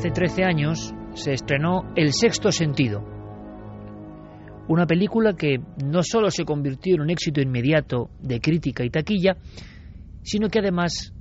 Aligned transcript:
Hace 0.00 0.12
13 0.12 0.44
años 0.44 0.94
se 1.12 1.34
estrenó 1.34 1.92
El 1.94 2.14
sexto 2.14 2.50
sentido, 2.50 3.04
una 4.66 4.86
película 4.86 5.34
que 5.34 5.60
no 5.84 6.02
solo 6.02 6.30
se 6.30 6.46
convirtió 6.46 6.94
en 6.94 7.02
un 7.02 7.10
éxito 7.10 7.42
inmediato 7.42 8.08
de 8.18 8.40
crítica 8.40 8.82
y 8.82 8.88
taquilla, 8.88 9.36
sino 10.22 10.48
que 10.48 10.60
además 10.60 11.12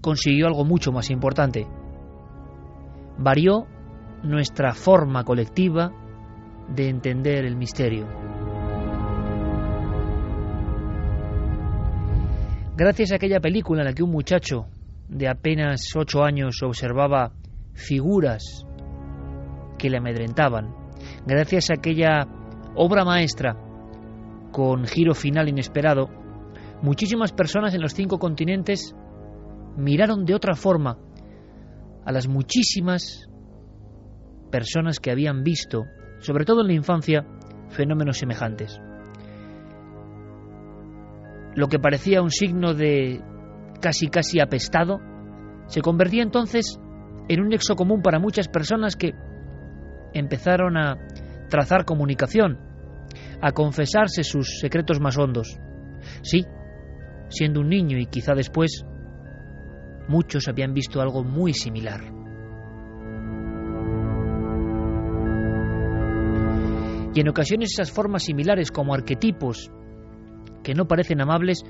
consiguió 0.00 0.46
algo 0.46 0.64
mucho 0.64 0.92
más 0.92 1.10
importante. 1.10 1.66
Varió 3.18 3.66
nuestra 4.22 4.72
forma 4.72 5.24
colectiva 5.24 5.90
de 6.72 6.90
entender 6.90 7.44
el 7.44 7.56
misterio. 7.56 8.06
Gracias 12.76 13.10
a 13.10 13.16
aquella 13.16 13.40
película 13.40 13.82
en 13.82 13.88
la 13.88 13.94
que 13.94 14.04
un 14.04 14.12
muchacho 14.12 14.68
de 15.12 15.28
apenas 15.28 15.94
ocho 15.94 16.24
años 16.24 16.62
observaba 16.62 17.32
figuras 17.74 18.66
que 19.78 19.90
le 19.90 19.98
amedrentaban, 19.98 20.74
gracias 21.26 21.70
a 21.70 21.74
aquella 21.74 22.26
obra 22.74 23.04
maestra 23.04 23.56
con 24.52 24.86
giro 24.86 25.14
final 25.14 25.48
inesperado, 25.48 26.08
muchísimas 26.80 27.32
personas 27.32 27.74
en 27.74 27.82
los 27.82 27.92
cinco 27.92 28.18
continentes 28.18 28.94
miraron 29.76 30.24
de 30.24 30.34
otra 30.34 30.54
forma 30.54 30.98
a 32.04 32.12
las 32.12 32.26
muchísimas 32.26 33.28
personas 34.50 34.98
que 34.98 35.10
habían 35.10 35.42
visto, 35.42 35.84
sobre 36.20 36.44
todo 36.44 36.62
en 36.62 36.68
la 36.68 36.74
infancia, 36.74 37.26
fenómenos 37.68 38.18
semejantes. 38.18 38.80
Lo 41.54 41.68
que 41.68 41.78
parecía 41.78 42.22
un 42.22 42.30
signo 42.30 42.72
de 42.72 43.22
casi 43.82 44.08
casi 44.08 44.40
apestado, 44.40 45.00
se 45.66 45.82
convertía 45.82 46.22
entonces 46.22 46.78
en 47.28 47.40
un 47.40 47.48
nexo 47.48 47.76
común 47.76 48.00
para 48.00 48.18
muchas 48.18 48.48
personas 48.48 48.96
que 48.96 49.12
empezaron 50.14 50.76
a 50.76 50.96
trazar 51.50 51.84
comunicación, 51.84 52.58
a 53.42 53.52
confesarse 53.52 54.24
sus 54.24 54.60
secretos 54.60 55.00
más 55.00 55.18
hondos. 55.18 55.58
Sí, 56.22 56.46
siendo 57.28 57.60
un 57.60 57.68
niño 57.68 57.98
y 57.98 58.06
quizá 58.06 58.34
después, 58.34 58.86
muchos 60.08 60.48
habían 60.48 60.72
visto 60.72 61.00
algo 61.00 61.24
muy 61.24 61.52
similar. 61.52 62.00
Y 67.14 67.20
en 67.20 67.28
ocasiones 67.28 67.72
esas 67.72 67.90
formas 67.90 68.22
similares 68.22 68.70
como 68.70 68.94
arquetipos 68.94 69.70
que 70.62 70.74
no 70.74 70.86
parecen 70.86 71.20
amables 71.20 71.62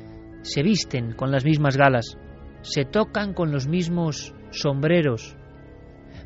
se 0.43 0.63
visten 0.63 1.13
con 1.13 1.31
las 1.31 1.45
mismas 1.45 1.77
galas, 1.77 2.19
se 2.63 2.85
tocan 2.85 3.33
con 3.33 3.53
los 3.53 3.67
mismos 3.67 4.35
sombreros, 4.51 5.37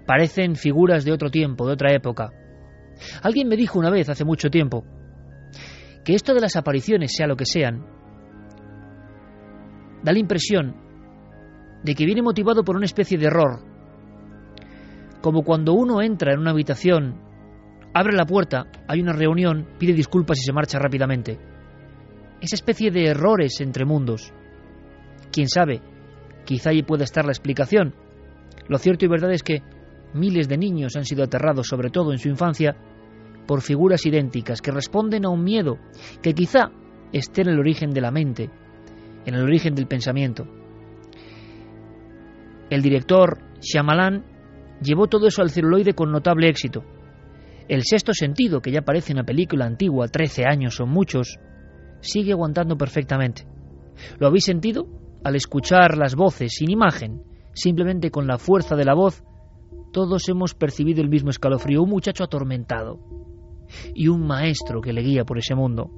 parecen 0.06 0.56
figuras 0.56 1.04
de 1.04 1.12
otro 1.12 1.30
tiempo, 1.30 1.66
de 1.66 1.74
otra 1.74 1.94
época. 1.94 2.30
Alguien 3.22 3.48
me 3.48 3.56
dijo 3.56 3.78
una 3.78 3.90
vez, 3.90 4.08
hace 4.08 4.24
mucho 4.24 4.48
tiempo, 4.50 4.84
que 6.04 6.14
esto 6.14 6.34
de 6.34 6.40
las 6.40 6.56
apariciones, 6.56 7.12
sea 7.14 7.26
lo 7.26 7.36
que 7.36 7.44
sean, 7.44 7.84
da 10.02 10.12
la 10.12 10.18
impresión 10.18 10.74
de 11.82 11.94
que 11.94 12.06
viene 12.06 12.22
motivado 12.22 12.64
por 12.64 12.76
una 12.76 12.86
especie 12.86 13.18
de 13.18 13.26
error, 13.26 13.60
como 15.20 15.42
cuando 15.42 15.74
uno 15.74 16.00
entra 16.00 16.32
en 16.32 16.40
una 16.40 16.52
habitación, 16.52 17.20
abre 17.92 18.16
la 18.16 18.24
puerta, 18.24 18.66
hay 18.88 19.00
una 19.00 19.12
reunión, 19.12 19.68
pide 19.78 19.92
disculpas 19.92 20.38
y 20.38 20.44
se 20.44 20.52
marcha 20.52 20.78
rápidamente 20.78 21.55
esa 22.40 22.56
especie 22.56 22.90
de 22.90 23.06
errores 23.06 23.60
entre 23.60 23.84
mundos. 23.84 24.32
Quién 25.32 25.48
sabe, 25.48 25.80
quizá 26.44 26.70
allí 26.70 26.82
pueda 26.82 27.04
estar 27.04 27.24
la 27.24 27.32
explicación. 27.32 27.94
Lo 28.68 28.78
cierto 28.78 29.04
y 29.04 29.08
verdad 29.08 29.32
es 29.32 29.42
que 29.42 29.62
miles 30.14 30.48
de 30.48 30.58
niños 30.58 30.96
han 30.96 31.04
sido 31.04 31.24
aterrados, 31.24 31.68
sobre 31.68 31.90
todo 31.90 32.12
en 32.12 32.18
su 32.18 32.28
infancia, 32.28 32.76
por 33.46 33.62
figuras 33.62 34.04
idénticas 34.06 34.60
que 34.60 34.72
responden 34.72 35.24
a 35.24 35.30
un 35.30 35.44
miedo 35.44 35.78
que 36.22 36.34
quizá 36.34 36.70
esté 37.12 37.42
en 37.42 37.48
el 37.48 37.60
origen 37.60 37.90
de 37.90 38.00
la 38.00 38.10
mente, 38.10 38.50
en 39.24 39.34
el 39.34 39.42
origen 39.42 39.74
del 39.74 39.86
pensamiento. 39.86 40.46
El 42.68 42.82
director 42.82 43.38
Shyamalan 43.60 44.24
llevó 44.82 45.06
todo 45.06 45.28
eso 45.28 45.42
al 45.42 45.50
celuloide 45.50 45.94
con 45.94 46.10
notable 46.10 46.48
éxito. 46.48 46.84
El 47.68 47.82
sexto 47.84 48.12
sentido, 48.12 48.60
que 48.60 48.72
ya 48.72 48.82
parece 48.82 49.12
una 49.12 49.24
película 49.24 49.66
antigua, 49.66 50.08
13 50.08 50.44
años 50.46 50.74
son 50.74 50.90
muchos, 50.90 51.38
sigue 52.00 52.32
aguantando 52.32 52.76
perfectamente. 52.76 53.46
¿Lo 54.18 54.26
habéis 54.26 54.44
sentido? 54.44 54.86
Al 55.24 55.34
escuchar 55.34 55.96
las 55.96 56.14
voces 56.14 56.52
sin 56.54 56.70
imagen, 56.70 57.22
simplemente 57.52 58.10
con 58.10 58.26
la 58.26 58.38
fuerza 58.38 58.76
de 58.76 58.84
la 58.84 58.94
voz, 58.94 59.24
todos 59.92 60.28
hemos 60.28 60.54
percibido 60.54 61.02
el 61.02 61.08
mismo 61.08 61.30
escalofrío, 61.30 61.82
un 61.82 61.90
muchacho 61.90 62.24
atormentado 62.24 62.98
y 63.94 64.08
un 64.08 64.26
maestro 64.26 64.80
que 64.80 64.92
le 64.92 65.02
guía 65.02 65.24
por 65.24 65.38
ese 65.38 65.54
mundo. 65.54 65.90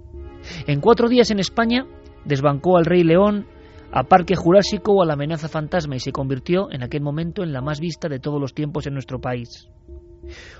En 0.66 0.80
cuatro 0.80 1.08
días 1.08 1.30
en 1.30 1.40
España 1.40 1.86
desbancó 2.24 2.76
al 2.76 2.84
Rey 2.84 3.02
León, 3.02 3.46
a 3.90 4.04
Parque 4.04 4.36
Jurásico 4.36 4.92
o 4.92 5.02
a 5.02 5.06
la 5.06 5.14
amenaza 5.14 5.48
fantasma 5.48 5.96
y 5.96 6.00
se 6.00 6.12
convirtió 6.12 6.70
en 6.70 6.82
aquel 6.82 7.02
momento 7.02 7.42
en 7.42 7.52
la 7.52 7.60
más 7.60 7.80
vista 7.80 8.08
de 8.08 8.20
todos 8.20 8.40
los 8.40 8.54
tiempos 8.54 8.86
en 8.86 8.94
nuestro 8.94 9.20
país. 9.20 9.68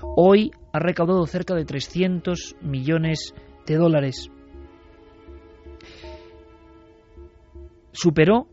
Hoy 0.01 0.51
ha 0.73 0.79
recaudado 0.79 1.25
cerca 1.25 1.53
de 1.55 1.65
300 1.65 2.55
millones 2.61 3.33
de 3.65 3.75
dólares. 3.75 4.31
Superó, 7.91 8.47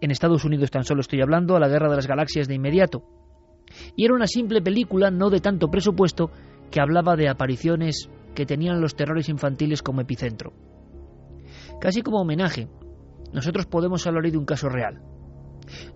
en 0.00 0.10
Estados 0.10 0.44
Unidos 0.44 0.70
tan 0.70 0.84
solo 0.84 1.00
estoy 1.00 1.20
hablando, 1.22 1.56
a 1.56 1.60
la 1.60 1.68
Guerra 1.68 1.88
de 1.88 1.96
las 1.96 2.06
Galaxias 2.06 2.48
de 2.48 2.54
inmediato. 2.54 3.02
Y 3.96 4.04
era 4.04 4.14
una 4.14 4.26
simple 4.26 4.60
película 4.60 5.10
no 5.10 5.30
de 5.30 5.40
tanto 5.40 5.70
presupuesto 5.70 6.30
que 6.70 6.80
hablaba 6.80 7.16
de 7.16 7.28
apariciones 7.28 8.08
que 8.34 8.46
tenían 8.46 8.80
los 8.80 8.96
terrores 8.96 9.28
infantiles 9.28 9.82
como 9.82 10.00
epicentro. 10.00 10.52
Casi 11.80 12.02
como 12.02 12.20
homenaje, 12.20 12.68
nosotros 13.32 13.66
podemos 13.66 14.06
hablar 14.06 14.24
hoy 14.24 14.30
de 14.30 14.38
un 14.38 14.44
caso 14.44 14.68
real, 14.68 15.00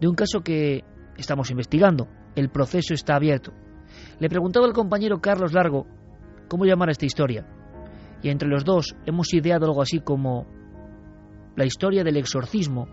de 0.01 0.09
un 0.09 0.15
caso 0.15 0.41
que 0.41 0.85
estamos 1.17 1.51
investigando, 1.51 2.09
el 2.35 2.51
proceso 2.51 2.95
está 2.95 3.17
abierto. 3.17 3.53
Le 4.19 4.29
preguntaba 4.29 4.67
al 4.67 4.73
compañero 4.73 5.21
Carlos 5.21 5.53
Largo 5.53 5.87
cómo 6.49 6.65
llamar 6.65 6.89
a 6.89 6.93
esta 6.93 7.07
historia, 7.07 7.47
y 8.23 8.29
entre 8.29 8.49
los 8.49 8.65
dos 8.65 8.97
hemos 9.07 9.33
ideado 9.35 9.67
algo 9.67 9.83
así 9.83 10.01
como 10.01 10.47
la 11.57 11.65
historia 11.65 12.05
del 12.05 12.19
exorcismo 12.19 12.87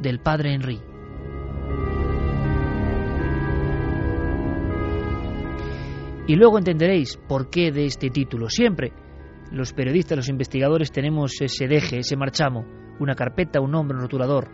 del 0.00 0.20
padre 0.20 0.54
Henry. 0.54 0.80
Y 6.26 6.36
luego 6.36 6.58
entenderéis 6.58 7.18
por 7.28 7.50
qué 7.50 7.72
de 7.72 7.86
este 7.86 8.10
título. 8.10 8.48
Siempre 8.48 8.92
los 9.50 9.72
periodistas, 9.72 10.16
los 10.16 10.28
investigadores 10.28 10.90
tenemos 10.90 11.40
ese 11.40 11.66
deje, 11.66 11.98
ese 11.98 12.16
marchamo, 12.16 12.64
una 13.00 13.14
carpeta, 13.14 13.60
un 13.60 13.72
nombre, 13.72 13.96
un 13.96 14.02
rotulador. 14.02 14.48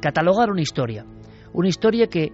Catalogar 0.00 0.50
una 0.50 0.62
historia. 0.62 1.06
Una 1.52 1.68
historia 1.68 2.08
que, 2.08 2.32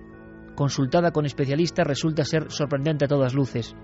consultada 0.55 1.13
con 1.13 1.25
especialistas, 1.25 1.87
resulta 1.87 2.25
ser 2.25 2.51
sorprendente 2.51 3.05
a 3.05 3.09
todas 3.09 3.35
luces. 3.35 3.75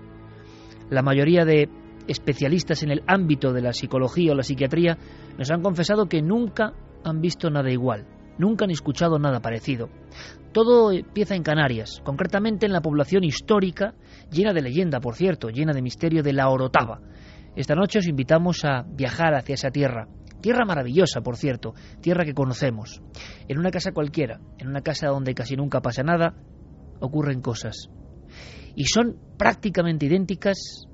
La 0.89 1.01
mayoría 1.01 1.45
de 1.45 1.69
especialistas 2.07 2.83
en 2.83 2.91
el 2.91 3.03
ámbito 3.07 3.53
de 3.53 3.61
la 3.61 3.73
psicología 3.73 4.31
o 4.31 4.35
la 4.35 4.43
psiquiatría 4.43 4.97
nos 5.37 5.51
han 5.51 5.61
confesado 5.61 6.07
que 6.07 6.21
nunca 6.21 6.73
han 7.03 7.21
visto 7.21 7.49
nada 7.49 7.71
igual, 7.71 8.05
nunca 8.37 8.65
han 8.65 8.71
escuchado 8.71 9.19
nada 9.19 9.41
parecido. 9.41 9.89
Todo 10.51 10.91
empieza 10.91 11.35
en 11.35 11.43
Canarias, 11.43 12.01
concretamente 12.03 12.65
en 12.65 12.73
la 12.73 12.81
población 12.81 13.23
histórica, 13.23 13.93
llena 14.31 14.53
de 14.53 14.61
leyenda, 14.61 14.99
por 14.99 15.15
cierto, 15.15 15.49
llena 15.49 15.73
de 15.73 15.81
misterio 15.81 16.23
de 16.23 16.33
la 16.33 16.49
Orotava. 16.49 17.01
Esta 17.55 17.75
noche 17.75 17.99
os 17.99 18.07
invitamos 18.07 18.63
a 18.65 18.83
viajar 18.83 19.35
hacia 19.35 19.55
esa 19.55 19.71
tierra. 19.71 20.07
Tierra 20.41 20.65
maravillosa, 20.65 21.21
por 21.21 21.35
cierto, 21.35 21.73
tierra 22.01 22.23
que 22.23 22.33
conocemos. 22.33 23.01
En 23.47 23.57
una 23.57 23.71
casa 23.71 23.91
cualquiera, 23.91 24.39
en 24.59 24.67
una 24.67 24.81
casa 24.81 25.07
donde 25.07 25.33
casi 25.33 25.55
nunca 25.55 25.81
pasa 25.81 26.03
nada, 26.03 26.35
ocurren 26.99 27.41
cosas. 27.41 27.89
Y 28.75 28.85
son 28.85 29.17
prácticamente 29.37 30.05
idénticas 30.05 30.87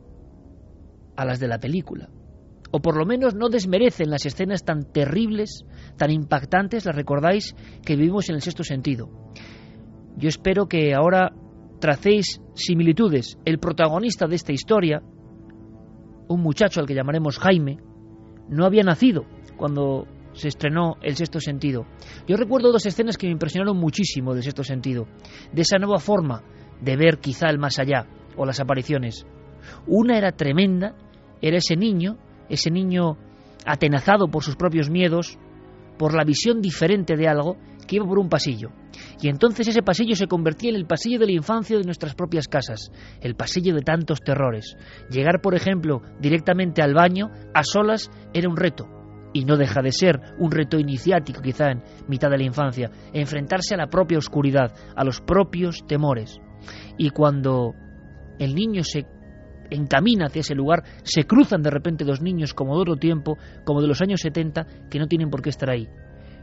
a 1.15 1.25
las 1.25 1.39
de 1.39 1.47
la 1.47 1.59
película. 1.59 2.09
O 2.71 2.81
por 2.81 2.97
lo 2.97 3.05
menos 3.05 3.35
no 3.35 3.49
desmerecen 3.49 4.09
las 4.09 4.25
escenas 4.25 4.63
tan 4.63 4.91
terribles, 4.91 5.63
tan 5.97 6.09
impactantes, 6.11 6.85
las 6.85 6.95
recordáis, 6.95 7.55
que 7.85 7.95
vivimos 7.95 8.29
en 8.29 8.35
el 8.35 8.41
sexto 8.41 8.63
sentido. 8.63 9.09
Yo 10.17 10.29
espero 10.29 10.67
que 10.67 10.93
ahora 10.93 11.33
tracéis 11.79 12.41
similitudes. 12.55 13.37
El 13.45 13.59
protagonista 13.59 14.25
de 14.25 14.35
esta 14.35 14.53
historia, 14.53 15.01
un 16.27 16.41
muchacho 16.41 16.79
al 16.79 16.87
que 16.87 16.95
llamaremos 16.95 17.37
Jaime, 17.37 17.77
no 18.49 18.65
había 18.65 18.83
nacido 18.83 19.25
cuando 19.57 20.07
se 20.33 20.47
estrenó 20.47 20.95
El 21.01 21.15
Sexto 21.15 21.39
Sentido. 21.39 21.85
Yo 22.27 22.37
recuerdo 22.37 22.71
dos 22.71 22.85
escenas 22.85 23.17
que 23.17 23.27
me 23.27 23.33
impresionaron 23.33 23.77
muchísimo 23.77 24.33
del 24.33 24.43
Sexto 24.43 24.63
Sentido, 24.63 25.07
de 25.51 25.61
esa 25.61 25.77
nueva 25.77 25.99
forma 25.99 26.43
de 26.81 26.97
ver 26.97 27.19
quizá 27.19 27.49
el 27.49 27.59
más 27.59 27.79
allá 27.79 28.07
o 28.35 28.45
las 28.45 28.59
apariciones. 28.59 29.25
Una 29.87 30.17
era 30.17 30.31
tremenda, 30.31 30.95
era 31.41 31.57
ese 31.57 31.75
niño, 31.75 32.17
ese 32.49 32.71
niño 32.71 33.17
atenazado 33.65 34.27
por 34.27 34.43
sus 34.43 34.55
propios 34.55 34.89
miedos, 34.89 35.37
por 35.97 36.13
la 36.15 36.23
visión 36.23 36.61
diferente 36.61 37.15
de 37.15 37.27
algo, 37.27 37.57
que 37.87 37.97
iba 37.97 38.05
por 38.05 38.19
un 38.19 38.29
pasillo. 38.29 38.71
Y 39.21 39.29
entonces 39.29 39.67
ese 39.67 39.81
pasillo 39.81 40.15
se 40.15 40.27
convertía 40.27 40.69
en 40.69 40.75
el 40.75 40.85
pasillo 40.85 41.19
de 41.19 41.25
la 41.27 41.33
infancia 41.33 41.77
de 41.77 41.83
nuestras 41.83 42.15
propias 42.15 42.47
casas, 42.47 42.91
el 43.21 43.35
pasillo 43.35 43.73
de 43.73 43.81
tantos 43.81 44.21
terrores. 44.21 44.77
Llegar, 45.09 45.41
por 45.41 45.55
ejemplo, 45.55 46.01
directamente 46.19 46.81
al 46.81 46.93
baño, 46.93 47.29
a 47.53 47.63
solas, 47.63 48.09
era 48.33 48.49
un 48.49 48.57
reto. 48.57 48.87
Y 49.33 49.45
no 49.45 49.57
deja 49.57 49.81
de 49.81 49.91
ser 49.91 50.19
un 50.37 50.51
reto 50.51 50.77
iniciático, 50.77 51.41
quizá 51.41 51.71
en 51.71 51.81
mitad 52.07 52.29
de 52.29 52.37
la 52.37 52.43
infancia, 52.43 52.91
enfrentarse 53.13 53.73
a 53.73 53.77
la 53.77 53.87
propia 53.87 54.19
oscuridad, 54.19 54.73
a 54.95 55.03
los 55.03 55.21
propios 55.21 55.85
temores. 55.87 56.39
Y 56.97 57.09
cuando 57.09 57.73
el 58.39 58.53
niño 58.53 58.83
se 58.83 59.05
encamina 59.69 60.27
hacia 60.27 60.41
ese 60.41 60.55
lugar, 60.55 60.83
se 61.03 61.25
cruzan 61.25 61.61
de 61.61 61.69
repente 61.69 62.03
dos 62.03 62.21
niños 62.21 62.53
como 62.53 62.75
de 62.75 62.81
otro 62.81 62.95
tiempo, 62.97 63.37
como 63.63 63.81
de 63.81 63.87
los 63.87 64.01
años 64.01 64.21
70, 64.21 64.89
que 64.89 64.99
no 64.99 65.07
tienen 65.07 65.29
por 65.29 65.41
qué 65.41 65.49
estar 65.49 65.69
ahí. 65.69 65.87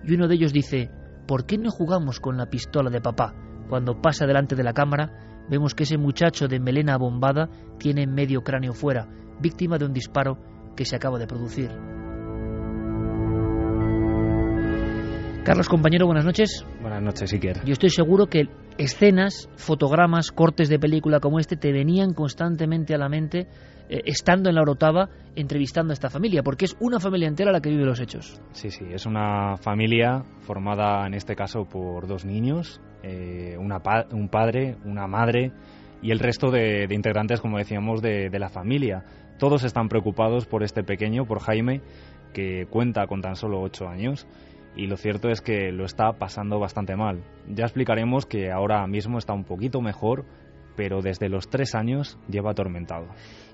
Y 0.05 0.15
uno 0.15 0.29
de 0.29 0.35
ellos 0.35 0.53
dice, 0.53 0.91
¿por 1.27 1.47
qué 1.47 1.59
no 1.59 1.71
jugamos 1.71 2.21
con 2.21 2.37
la 2.37 2.47
pistola 2.47 2.91
de 2.91 3.01
papá? 3.01 3.35
Cuando 3.69 4.01
pasa 4.01 4.27
delante 4.27 4.57
de 4.57 4.65
la 4.65 4.73
cámara, 4.73 5.47
vemos 5.49 5.75
que 5.75 5.85
ese 5.85 5.99
muchacho 5.99 6.49
de 6.49 6.61
melena 6.61 6.95
abombada 6.95 7.49
tiene 7.79 8.07
medio 8.07 8.43
cráneo 8.43 8.73
fuera, 8.73 9.09
víctima 9.41 9.79
de 9.79 9.85
un 9.85 9.93
disparo 9.93 10.39
que 10.77 10.85
se 10.85 10.97
acaba 10.97 11.19
de 11.19 11.27
producir. 11.27 12.00
Carlos, 15.45 15.71
compañero, 15.71 16.05
buenas 16.05 16.27
noches. 16.27 16.67
Buenas 16.83 17.03
noches, 17.03 17.33
Iker. 17.33 17.65
Yo 17.65 17.73
estoy 17.73 17.89
seguro 17.89 18.27
que 18.27 18.49
escenas, 18.77 19.49
fotogramas, 19.57 20.33
cortes 20.33 20.69
de 20.69 20.79
película 20.79 21.19
como 21.19 21.39
este 21.39 21.57
te 21.57 21.73
venían 21.73 22.13
constantemente 22.13 22.95
a 22.95 22.99
la 22.99 23.09
mente 23.09 23.49
eh, 23.89 24.03
estando 24.05 24.51
en 24.51 24.57
la 24.57 24.61
Orotava 24.61 25.09
entrevistando 25.35 25.93
a 25.93 25.95
esta 25.95 26.11
familia, 26.11 26.43
porque 26.43 26.67
es 26.67 26.77
una 26.79 27.01
familia 27.01 27.27
entera 27.27 27.53
la 27.53 27.63
que 27.63 27.71
vive 27.71 27.87
los 27.87 28.01
hechos. 28.01 28.39
Sí, 28.53 28.71
sí, 28.71 28.85
es 28.93 29.07
una 29.07 29.57
familia 29.57 30.25
formada 30.41 31.07
en 31.07 31.15
este 31.15 31.35
caso 31.35 31.65
por 31.65 32.07
dos 32.07 32.27
niños, 32.27 32.83
eh, 33.03 33.57
un 33.59 34.29
padre, 34.29 34.77
una 34.85 35.07
madre 35.07 35.53
y 36.03 36.11
el 36.11 36.19
resto 36.19 36.51
de, 36.51 36.87
integrantes, 36.91 37.41
como 37.41 37.57
decíamos, 37.57 38.03
de, 38.03 38.29
de 38.29 38.39
la 38.39 38.51
familia. 38.51 39.05
Todos 39.39 39.65
están 39.65 39.89
preocupados 39.89 40.45
por 40.45 40.63
este 40.63 40.85
pequeño, 40.85 41.25
por 41.25 41.41
Jaime, 41.41 41.81
que 42.35 42.67
cuenta 42.69 43.07
con 43.07 43.23
tan 43.23 43.37
solo 43.37 43.63
ocho 43.63 43.89
años 43.89 44.27
y 44.77 44.87
lo 44.87 44.97
cierto 44.97 45.29
es 45.29 45.41
que 45.41 45.73
lo 45.73 45.85
está 45.85 46.13
pasando 46.13 46.59
bastante 46.59 46.97
mal. 46.97 47.23
Ya 47.49 47.65
explicaremos 47.65 48.27
que 48.27 48.51
ahora 48.51 48.87
mismo 48.87 49.19
está 49.19 49.33
un 49.33 49.45
poquito 49.45 49.81
mejor, 49.81 50.25
pero 50.77 51.03
desde 51.03 51.29
los 51.29 51.49
tres 51.49 51.75
años 51.75 52.19
lleva 52.29 52.53
atormentado. 52.53 53.09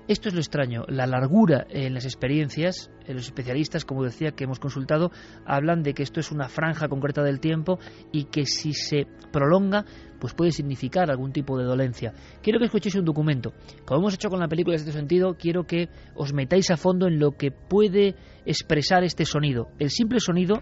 Esto 0.07 0.29
es 0.29 0.33
lo 0.33 0.39
extraño, 0.39 0.85
la 0.87 1.05
largura 1.05 1.67
en 1.69 1.93
las 1.93 2.05
experiencias, 2.05 2.89
los 3.05 3.25
especialistas, 3.25 3.83
como 3.83 4.05
decía, 4.05 4.31
que 4.31 4.45
hemos 4.45 4.59
consultado, 4.59 5.11
hablan 5.45 5.83
de 5.83 5.93
que 5.93 6.03
esto 6.03 6.21
es 6.21 6.31
una 6.31 6.47
franja 6.47 6.87
concreta 6.87 7.23
del 7.23 7.41
tiempo 7.41 7.77
y 8.13 8.25
que 8.25 8.45
si 8.45 8.71
se 8.71 9.05
prolonga, 9.33 9.83
pues 10.21 10.33
puede 10.33 10.51
significar 10.51 11.11
algún 11.11 11.33
tipo 11.33 11.57
de 11.57 11.65
dolencia. 11.65 12.13
Quiero 12.41 12.57
que 12.57 12.65
escuchéis 12.65 12.95
un 12.95 13.03
documento. 13.03 13.51
Como 13.85 13.99
hemos 13.99 14.13
hecho 14.13 14.29
con 14.29 14.39
la 14.39 14.47
película 14.47 14.75
en 14.75 14.79
este 14.79 14.93
sentido, 14.93 15.35
quiero 15.37 15.65
que 15.65 15.89
os 16.15 16.31
metáis 16.31 16.71
a 16.71 16.77
fondo 16.77 17.07
en 17.07 17.19
lo 17.19 17.31
que 17.31 17.51
puede 17.51 18.15
expresar 18.45 19.03
este 19.03 19.25
sonido. 19.25 19.67
El 19.77 19.89
simple 19.89 20.21
sonido 20.21 20.61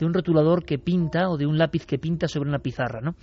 de 0.00 0.06
un 0.06 0.14
rotulador 0.14 0.64
que 0.64 0.78
pinta 0.78 1.28
o 1.30 1.36
de 1.36 1.46
un 1.46 1.58
lápiz 1.58 1.86
que 1.86 1.98
pinta 1.98 2.26
sobre 2.26 2.48
una 2.48 2.58
pizarra, 2.58 3.00
¿no? 3.00 3.14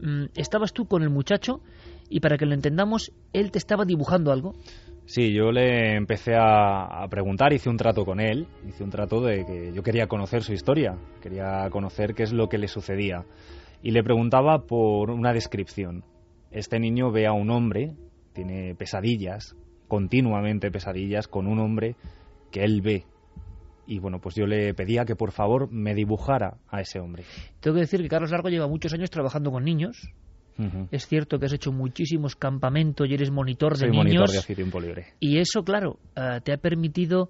Mm, 0.00 0.26
estabas 0.36 0.72
tú 0.72 0.86
con 0.86 1.02
el 1.02 1.10
muchacho 1.10 1.60
y 2.08 2.20
para 2.20 2.36
que 2.36 2.46
lo 2.46 2.54
entendamos, 2.54 3.12
él 3.32 3.50
te 3.50 3.58
estaba 3.58 3.84
dibujando 3.84 4.30
algo. 4.30 4.54
Sí, 5.06 5.32
yo 5.32 5.52
le 5.52 5.96
empecé 5.96 6.34
a, 6.36 7.06
preguntar, 7.08 7.52
hice 7.52 7.70
un 7.70 7.76
trato 7.76 8.04
con 8.04 8.20
él, 8.20 8.46
hice 8.68 8.84
un 8.84 8.90
trato 8.90 9.20
de 9.20 9.44
que 9.44 9.72
yo 9.72 9.82
quería 9.82 10.08
conocer 10.08 10.42
su 10.42 10.52
historia, 10.52 10.98
quería 11.22 11.68
conocer 11.70 12.14
qué 12.14 12.24
es 12.24 12.32
lo 12.32 12.48
que 12.48 12.58
le 12.58 12.68
sucedía. 12.68 13.24
Y 13.82 13.92
le 13.92 14.02
preguntaba 14.02 14.66
por 14.66 15.10
una 15.10 15.32
descripción. 15.32 16.04
este 16.50 16.78
niño 16.80 17.10
ve 17.12 17.26
a 17.26 17.32
un 17.32 17.50
hombre, 17.50 17.94
tiene 18.32 18.74
pesadillas, 18.74 19.56
continuamente 19.88 20.70
pesadillas 20.70 21.28
con 21.28 21.46
un 21.46 21.60
hombre 21.60 21.96
que 22.50 22.64
él 22.64 22.80
ve. 22.82 23.04
Y 23.86 23.98
bueno, 23.98 24.20
pues 24.20 24.34
yo 24.34 24.46
le 24.46 24.74
pedía 24.74 25.04
que 25.04 25.14
por 25.14 25.30
favor 25.30 25.70
me 25.70 25.94
dibujara 25.94 26.58
a 26.68 26.80
ese 26.80 26.98
hombre. 26.98 27.24
Tengo 27.60 27.74
que 27.76 27.82
decir 27.82 28.02
que 28.02 28.08
Carlos 28.08 28.30
Largo 28.30 28.48
lleva 28.48 28.66
muchos 28.66 28.92
años 28.92 29.10
trabajando 29.10 29.50
con 29.50 29.64
niños. 29.64 30.10
Es 30.90 31.06
cierto 31.06 31.38
que 31.38 31.44
has 31.46 31.52
hecho 31.52 31.70
muchísimos 31.70 32.34
campamentos 32.34 33.06
y 33.06 33.12
eres 33.12 33.30
monitor 33.30 33.74
de 33.74 33.80
Soy 33.80 33.90
niños. 33.90 34.04
monitor 34.04 34.30
de 34.30 34.54
tiempo 34.54 34.80
libre. 34.80 35.08
Y 35.20 35.38
eso, 35.38 35.62
claro, 35.62 35.98
eh, 36.16 36.40
te 36.42 36.54
ha 36.54 36.56
permitido 36.56 37.28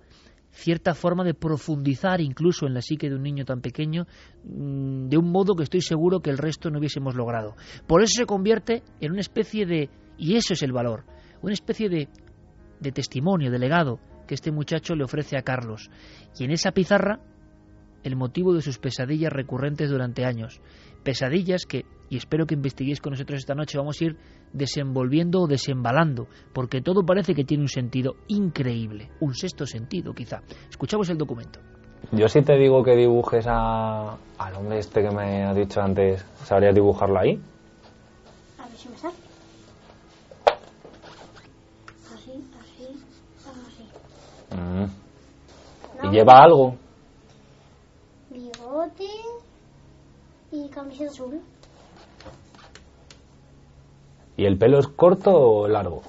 cierta 0.52 0.94
forma 0.94 1.24
de 1.24 1.34
profundizar 1.34 2.20
incluso 2.20 2.66
en 2.66 2.74
la 2.74 2.82
psique 2.82 3.10
de 3.10 3.16
un 3.16 3.22
niño 3.24 3.44
tan 3.44 3.60
pequeño 3.60 4.06
mm, 4.44 5.08
de 5.08 5.18
un 5.18 5.30
modo 5.32 5.56
que 5.56 5.64
estoy 5.64 5.80
seguro 5.80 6.20
que 6.20 6.30
el 6.30 6.38
resto 6.38 6.70
no 6.70 6.78
hubiésemos 6.78 7.16
logrado. 7.16 7.56
Por 7.88 8.00
eso 8.00 8.14
se 8.16 8.26
convierte 8.26 8.84
en 9.00 9.10
una 9.10 9.20
especie 9.20 9.66
de, 9.66 9.90
y 10.16 10.36
eso 10.36 10.54
es 10.54 10.62
el 10.62 10.72
valor, 10.72 11.04
una 11.42 11.52
especie 11.52 11.88
de, 11.88 12.08
de 12.80 12.92
testimonio, 12.92 13.50
de 13.50 13.58
legado 13.58 13.98
que 14.26 14.34
este 14.34 14.50
muchacho 14.50 14.94
le 14.94 15.04
ofrece 15.04 15.36
a 15.36 15.42
Carlos. 15.42 15.90
Y 16.38 16.44
en 16.44 16.50
esa 16.50 16.72
pizarra, 16.72 17.20
el 18.02 18.16
motivo 18.16 18.54
de 18.54 18.62
sus 18.62 18.78
pesadillas 18.78 19.32
recurrentes 19.32 19.90
durante 19.90 20.24
años. 20.24 20.60
Pesadillas 21.02 21.66
que, 21.66 21.84
y 22.08 22.16
espero 22.16 22.46
que 22.46 22.54
investiguéis 22.54 23.00
con 23.00 23.12
nosotros 23.12 23.38
esta 23.38 23.54
noche, 23.54 23.78
vamos 23.78 24.00
a 24.00 24.04
ir 24.04 24.16
desenvolviendo 24.52 25.40
o 25.40 25.46
desembalando, 25.46 26.28
porque 26.52 26.80
todo 26.80 27.04
parece 27.04 27.34
que 27.34 27.44
tiene 27.44 27.64
un 27.64 27.68
sentido 27.68 28.14
increíble, 28.28 29.10
un 29.20 29.34
sexto 29.34 29.66
sentido 29.66 30.12
quizá. 30.12 30.42
Escuchamos 30.70 31.08
el 31.10 31.18
documento. 31.18 31.60
Yo 32.12 32.28
si 32.28 32.42
te 32.42 32.56
digo 32.56 32.84
que 32.84 32.94
dibujes 32.94 33.46
a, 33.48 34.16
al 34.38 34.54
hombre 34.54 34.78
este 34.78 35.02
que 35.02 35.10
me 35.10 35.44
has 35.44 35.56
dicho 35.56 35.80
antes, 35.80 36.24
¿sabrías 36.44 36.74
dibujarlo 36.74 37.18
ahí? 37.18 37.40
A 38.58 38.68
ver 38.68 38.76
si 38.76 38.88
me 38.88 38.96
sale. 38.96 39.14
Así, 42.14 42.30
así, 42.60 42.86
así. 43.44 43.88
Mm. 44.56 46.06
¿Y 46.06 46.10
lleva 46.10 46.42
algo? 46.42 46.74
Bigote 48.30 49.08
y 50.52 50.68
camiseta 50.68 51.10
azul. 51.10 51.40
¿Y 54.36 54.44
el 54.44 54.58
pelo 54.58 54.78
es 54.78 54.88
corto 54.88 55.30
o 55.32 55.68
largo? 55.68 56.02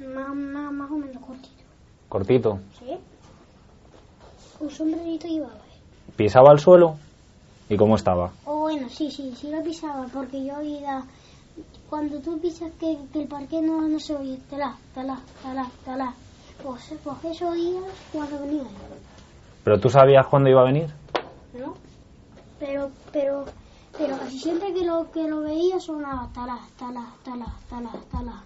Más, 0.00 0.34
más, 0.34 0.72
más 0.72 0.90
o 0.90 0.94
menos 0.96 1.22
cortito. 1.24 1.62
Cortito. 2.08 2.58
¿Sí? 2.78 2.96
Un 4.60 4.70
sombrerito 4.70 5.28
llevaba. 5.28 5.54
eh. 5.54 6.12
¿Pisaba 6.16 6.50
al 6.50 6.58
suelo? 6.58 6.96
¿Y 7.68 7.76
cómo 7.76 7.96
estaba? 7.96 8.32
O 8.44 8.60
bueno, 8.60 8.88
sí, 8.88 9.10
sí, 9.10 9.32
sí 9.36 9.50
lo 9.50 9.62
pisaba, 9.62 10.06
porque 10.12 10.44
yo 10.44 10.56
oía... 10.58 11.04
Cuando 11.90 12.20
tú 12.20 12.38
pisas 12.38 12.70
que, 12.78 12.98
que 13.12 13.22
el 13.22 13.28
parque 13.28 13.60
no, 13.62 13.80
no 13.88 13.98
se 13.98 14.14
oye, 14.14 14.38
talá, 14.50 14.76
talá, 14.94 15.20
talá, 15.42 15.66
talá. 15.84 16.14
Pues, 16.62 16.92
pues 17.04 17.24
eso 17.24 17.48
oía 17.48 17.80
cuando 18.12 18.40
venía, 18.40 18.64
¿Pero 19.64 19.78
tú 19.80 19.90
sabías 19.90 20.26
cuándo 20.26 20.50
iba 20.50 20.62
a 20.62 20.64
venir? 20.64 20.88
¿no? 21.52 21.74
Pero, 22.58 22.90
pero, 23.12 23.44
pero 23.96 24.18
casi 24.18 24.38
siempre 24.38 24.72
que 24.74 24.84
lo, 24.84 25.10
que 25.12 25.28
lo 25.28 25.42
veía 25.42 25.78
sonaba 25.78 26.28
talá, 26.34 26.58
talá, 26.78 27.06
talá, 27.24 27.54
talá, 27.68 27.90
talá. 28.10 28.44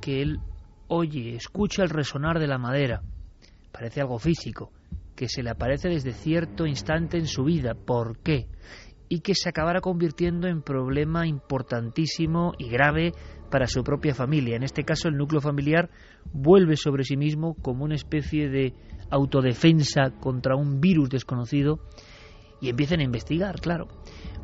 Que 0.00 0.22
él 0.22 0.40
oye, 0.88 1.36
escucha 1.36 1.82
el 1.82 1.90
resonar 1.90 2.38
de 2.38 2.46
la 2.46 2.56
madera. 2.56 3.02
Parece 3.70 4.00
algo 4.00 4.18
físico, 4.18 4.72
que 5.14 5.28
se 5.28 5.42
le 5.42 5.50
aparece 5.50 5.90
desde 5.90 6.12
cierto 6.12 6.66
instante 6.66 7.18
en 7.18 7.26
su 7.26 7.44
vida. 7.44 7.74
¿Por 7.74 8.22
qué? 8.22 8.48
Y 9.10 9.20
que 9.20 9.34
se 9.34 9.50
acabará 9.50 9.82
convirtiendo 9.82 10.48
en 10.48 10.62
problema 10.62 11.26
importantísimo 11.26 12.54
y 12.56 12.70
grave 12.70 13.12
para 13.50 13.66
su 13.66 13.84
propia 13.84 14.14
familia. 14.14 14.56
En 14.56 14.62
este 14.62 14.82
caso, 14.82 15.08
el 15.08 15.18
núcleo 15.18 15.42
familiar 15.42 15.90
vuelve 16.32 16.76
sobre 16.76 17.04
sí 17.04 17.18
mismo 17.18 17.54
como 17.54 17.84
una 17.84 17.96
especie 17.96 18.48
de 18.48 18.72
autodefensa 19.10 20.12
contra 20.20 20.56
un 20.56 20.80
virus 20.80 21.10
desconocido 21.10 21.80
y 22.62 22.70
empiezan 22.70 23.00
a 23.00 23.04
investigar, 23.04 23.60
claro. 23.60 23.88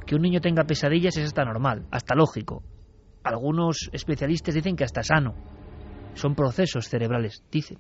Que 0.07 0.15
un 0.15 0.21
niño 0.21 0.43
tenga 0.43 0.65
pesadillas 0.65 1.17
es 1.17 1.25
hasta 1.25 1.47
normal, 1.47 1.87
hasta 1.91 2.15
lógico. 2.15 2.63
Algunos 3.27 3.91
especialistas 3.93 4.55
dicen 4.55 4.77
que 4.77 4.85
hasta 4.85 5.03
sano. 5.03 5.35
Son 6.15 6.37
procesos 6.37 6.89
cerebrales, 6.89 7.43
dicen. 7.51 7.79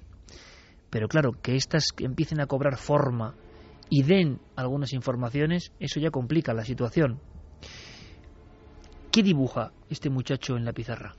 Pero 0.90 1.06
claro, 1.06 1.30
que 1.40 1.54
éstas 1.54 1.90
empiecen 1.98 2.40
a 2.40 2.46
cobrar 2.46 2.76
forma 2.76 3.34
y 3.88 4.02
den 4.02 4.40
algunas 4.56 4.92
informaciones, 4.92 5.72
eso 5.78 6.00
ya 6.00 6.10
complica 6.10 6.52
la 6.52 6.64
situación. 6.64 7.20
¿Qué 9.12 9.22
dibuja 9.22 9.70
este 9.88 10.10
muchacho 10.10 10.56
en 10.56 10.64
la 10.64 10.72
pizarra? 10.72 11.14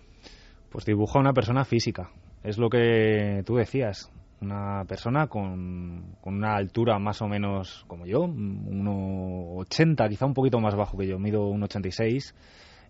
Pues 0.70 0.84
dibuja 0.84 1.20
una 1.20 1.32
persona 1.32 1.64
física. 1.64 2.12
Es 2.44 2.58
lo 2.58 2.70
que 2.70 3.44
tú 3.46 3.56
decías. 3.56 4.12
Una 4.42 4.84
persona 4.86 5.28
con, 5.28 6.18
con 6.22 6.36
una 6.36 6.58
altura 6.58 7.00
más 7.00 7.22
o 7.22 7.28
menos 7.28 7.86
como 7.88 8.06
yo, 8.06 8.28
1,80, 8.28 10.10
quizá 10.10 10.26
un 10.26 10.34
poquito 10.34 10.60
más 10.60 10.76
bajo 10.76 10.98
que 10.98 11.08
yo, 11.08 11.18
mido 11.18 11.50
1,86. 11.50 12.36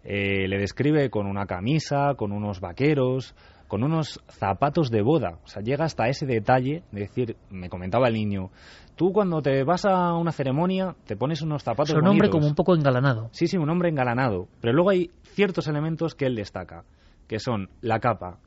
Eh, 0.09 0.47
le 0.47 0.57
describe 0.57 1.09
con 1.09 1.27
una 1.27 1.45
camisa, 1.45 2.15
con 2.15 2.31
unos 2.31 2.61
vaqueros, 2.61 3.35
con 3.67 3.83
unos 3.83 4.21
zapatos 4.29 4.89
de 4.89 5.01
boda. 5.01 5.39
O 5.43 5.47
sea, 5.47 5.61
llega 5.61 5.83
hasta 5.83 6.07
ese 6.07 6.25
detalle 6.25 6.83
de 6.93 7.01
decir, 7.01 7.35
me 7.49 7.67
comentaba 7.67 8.07
el 8.07 8.13
niño, 8.13 8.49
tú 8.95 9.11
cuando 9.11 9.41
te 9.41 9.65
vas 9.65 9.83
a 9.83 10.13
una 10.13 10.31
ceremonia 10.31 10.95
te 11.05 11.17
pones 11.17 11.41
unos 11.41 11.61
zapatos 11.61 11.89
Son 11.89 12.07
hombre 12.07 12.29
bonitos". 12.29 12.31
como 12.31 12.47
un 12.47 12.55
poco 12.55 12.73
engalanado. 12.73 13.27
Sí, 13.33 13.47
sí, 13.47 13.57
un 13.57 13.69
hombre 13.69 13.89
engalanado. 13.89 14.47
Pero 14.61 14.73
luego 14.73 14.91
hay 14.91 15.11
ciertos 15.23 15.67
elementos 15.67 16.15
que 16.15 16.25
él 16.25 16.35
destaca, 16.35 16.85
que 17.27 17.39
son 17.39 17.69
la 17.81 17.99
capa. 17.99 18.39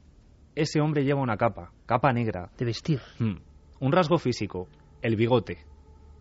Ese 0.55 0.81
hombre 0.81 1.05
lleva 1.05 1.21
una 1.21 1.37
capa, 1.37 1.73
capa 1.85 2.11
negra. 2.14 2.52
De 2.57 2.64
vestir. 2.64 3.00
Hmm. 3.19 3.37
Un 3.81 3.93
rasgo 3.93 4.17
físico, 4.17 4.67
el 5.02 5.14
bigote. 5.14 5.59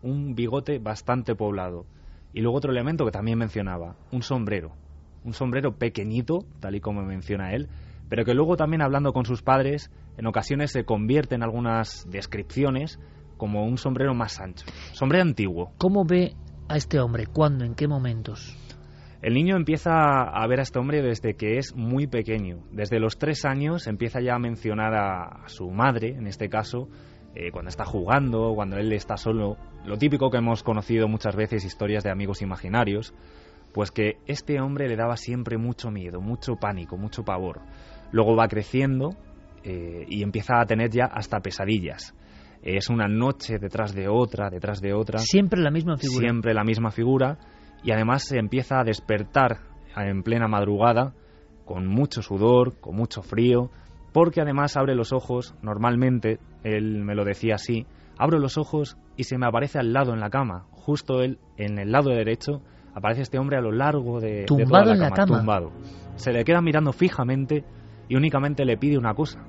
Un 0.02 0.34
bigote 0.34 0.78
bastante 0.78 1.34
poblado. 1.34 1.86
Y 2.34 2.42
luego 2.42 2.58
otro 2.58 2.72
elemento 2.72 3.06
que 3.06 3.10
también 3.10 3.38
mencionaba, 3.38 3.96
un 4.12 4.22
sombrero. 4.22 4.72
Un 5.24 5.32
sombrero 5.32 5.76
pequeñito, 5.76 6.44
tal 6.60 6.74
y 6.74 6.80
como 6.80 7.02
menciona 7.02 7.52
él, 7.52 7.68
pero 8.08 8.24
que 8.24 8.34
luego 8.34 8.56
también 8.56 8.82
hablando 8.82 9.12
con 9.12 9.24
sus 9.24 9.42
padres, 9.42 9.90
en 10.16 10.26
ocasiones 10.26 10.72
se 10.72 10.84
convierte 10.84 11.34
en 11.34 11.42
algunas 11.42 12.06
descripciones 12.10 12.98
como 13.36 13.64
un 13.64 13.78
sombrero 13.78 14.14
más 14.14 14.40
ancho. 14.40 14.66
Sombrero 14.92 15.22
antiguo. 15.22 15.72
¿Cómo 15.78 16.04
ve 16.04 16.34
a 16.68 16.76
este 16.76 17.00
hombre? 17.00 17.26
¿Cuándo? 17.26 17.64
¿En 17.64 17.74
qué 17.74 17.88
momentos? 17.88 18.56
El 19.22 19.34
niño 19.34 19.56
empieza 19.56 20.22
a 20.22 20.46
ver 20.46 20.60
a 20.60 20.62
este 20.62 20.78
hombre 20.78 21.02
desde 21.02 21.34
que 21.34 21.58
es 21.58 21.74
muy 21.74 22.06
pequeño. 22.06 22.64
Desde 22.72 22.98
los 22.98 23.18
tres 23.18 23.44
años 23.44 23.86
empieza 23.86 24.20
ya 24.20 24.34
a 24.34 24.38
mencionar 24.38 24.94
a, 24.94 25.46
su 25.46 25.70
madre, 25.70 26.16
en 26.16 26.26
este 26.26 26.48
caso, 26.48 26.88
eh, 27.34 27.50
cuando 27.50 27.68
está 27.68 27.84
jugando, 27.84 28.52
cuando 28.54 28.78
él 28.78 28.92
está 28.92 29.18
solo. 29.18 29.58
Lo 29.84 29.98
típico 29.98 30.30
que 30.30 30.38
hemos 30.38 30.62
conocido 30.62 31.06
muchas 31.06 31.36
veces, 31.36 31.66
historias 31.66 32.02
de 32.02 32.10
amigos 32.10 32.40
imaginarios, 32.40 33.14
pues 33.72 33.90
que 33.90 34.18
este 34.26 34.60
hombre 34.60 34.88
le 34.88 34.96
daba 34.96 35.16
siempre 35.16 35.58
mucho 35.58 35.90
miedo, 35.90 36.20
mucho 36.20 36.56
pánico, 36.56 36.96
mucho 36.96 37.24
pavor. 37.24 37.60
Luego 38.12 38.36
va 38.36 38.48
creciendo 38.48 39.16
eh, 39.62 40.04
y 40.08 40.22
empieza 40.22 40.60
a 40.60 40.66
tener 40.66 40.90
ya 40.90 41.04
hasta 41.04 41.40
pesadillas. 41.40 42.14
Es 42.62 42.90
una 42.90 43.08
noche 43.08 43.58
detrás 43.58 43.94
de 43.94 44.08
otra, 44.08 44.50
detrás 44.50 44.80
de 44.80 44.92
otra. 44.92 45.18
Siempre 45.18 45.60
la 45.60 45.70
misma 45.70 45.96
figura. 45.96 46.20
Siempre 46.20 46.54
la 46.54 46.64
misma 46.64 46.90
figura 46.90 47.38
y 47.82 47.92
además 47.92 48.24
se 48.24 48.38
empieza 48.38 48.80
a 48.80 48.84
despertar 48.84 49.60
en 49.96 50.22
plena 50.22 50.48
madrugada 50.48 51.14
con 51.64 51.86
mucho 51.86 52.22
sudor, 52.22 52.80
con 52.80 52.96
mucho 52.96 53.22
frío, 53.22 53.70
porque 54.12 54.40
además 54.40 54.76
abre 54.76 54.94
los 54.94 55.12
ojos, 55.12 55.54
normalmente, 55.62 56.40
él 56.64 57.04
me 57.04 57.14
lo 57.14 57.24
decía 57.24 57.54
así, 57.54 57.86
abro 58.18 58.38
los 58.38 58.58
ojos 58.58 58.96
y 59.16 59.24
se 59.24 59.38
me 59.38 59.46
aparece 59.46 59.78
al 59.78 59.92
lado 59.92 60.12
en 60.12 60.20
la 60.20 60.30
cama, 60.30 60.66
justo 60.72 61.22
él 61.22 61.38
en 61.56 61.78
el 61.78 61.92
lado 61.92 62.10
derecho, 62.10 62.60
aparece 62.94 63.22
este 63.22 63.38
hombre 63.38 63.56
a 63.56 63.60
lo 63.60 63.72
largo 63.72 64.20
de, 64.20 64.40
de 64.40 64.44
toda 64.44 64.62
Tumbado 64.64 64.86
la 64.86 64.92
en 64.94 65.00
la 65.00 65.10
cama, 65.10 65.26
cama. 65.26 65.38
tumbado. 65.38 65.72
Se 66.16 66.32
le 66.32 66.44
queda 66.44 66.60
mirando 66.60 66.92
fijamente 66.92 67.64
y 68.08 68.16
únicamente 68.16 68.64
le 68.64 68.76
pide 68.76 68.98
una 68.98 69.14
cosa, 69.14 69.44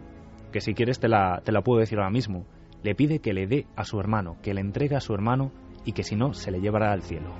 que 0.51 0.61
si 0.61 0.73
quieres 0.73 0.99
te 0.99 1.07
la, 1.07 1.41
te 1.43 1.51
la 1.51 1.61
puedo 1.61 1.79
decir 1.79 1.97
ahora 1.97 2.11
mismo. 2.11 2.45
Le 2.83 2.95
pide 2.95 3.19
que 3.19 3.33
le 3.33 3.47
dé 3.47 3.67
a 3.75 3.83
su 3.83 3.99
hermano, 3.99 4.37
que 4.41 4.53
le 4.53 4.61
entregue 4.61 4.95
a 4.95 4.99
su 5.01 5.13
hermano 5.13 5.51
y 5.85 5.93
que 5.93 6.03
si 6.03 6.15
no 6.15 6.33
se 6.33 6.51
le 6.51 6.59
llevará 6.61 6.91
al 6.91 7.01
cielo. 7.03 7.33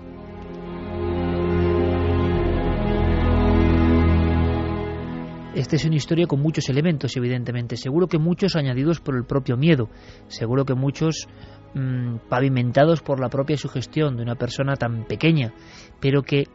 Esta 5.53 5.75
es 5.75 5.83
una 5.83 5.95
historia 5.95 6.27
con 6.27 6.39
muchos 6.41 6.69
elementos, 6.69 7.15
evidentemente. 7.17 7.75
Seguro 7.75 8.07
que 8.07 8.17
muchos 8.17 8.55
añadidos 8.55 9.01
por 9.01 9.15
el 9.17 9.25
propio 9.25 9.57
miedo. 9.57 9.89
Seguro 10.27 10.63
que 10.63 10.75
muchos 10.75 11.27
mm, 11.73 12.29
pavimentados 12.29 13.01
por 13.01 13.19
la 13.19 13.27
propia 13.27 13.57
sugestión 13.57 14.15
de 14.15 14.23
una 14.23 14.35
persona 14.35 14.75
tan 14.75 15.03
pequeña, 15.03 15.53
pero 16.01 16.23
que, 16.23 16.45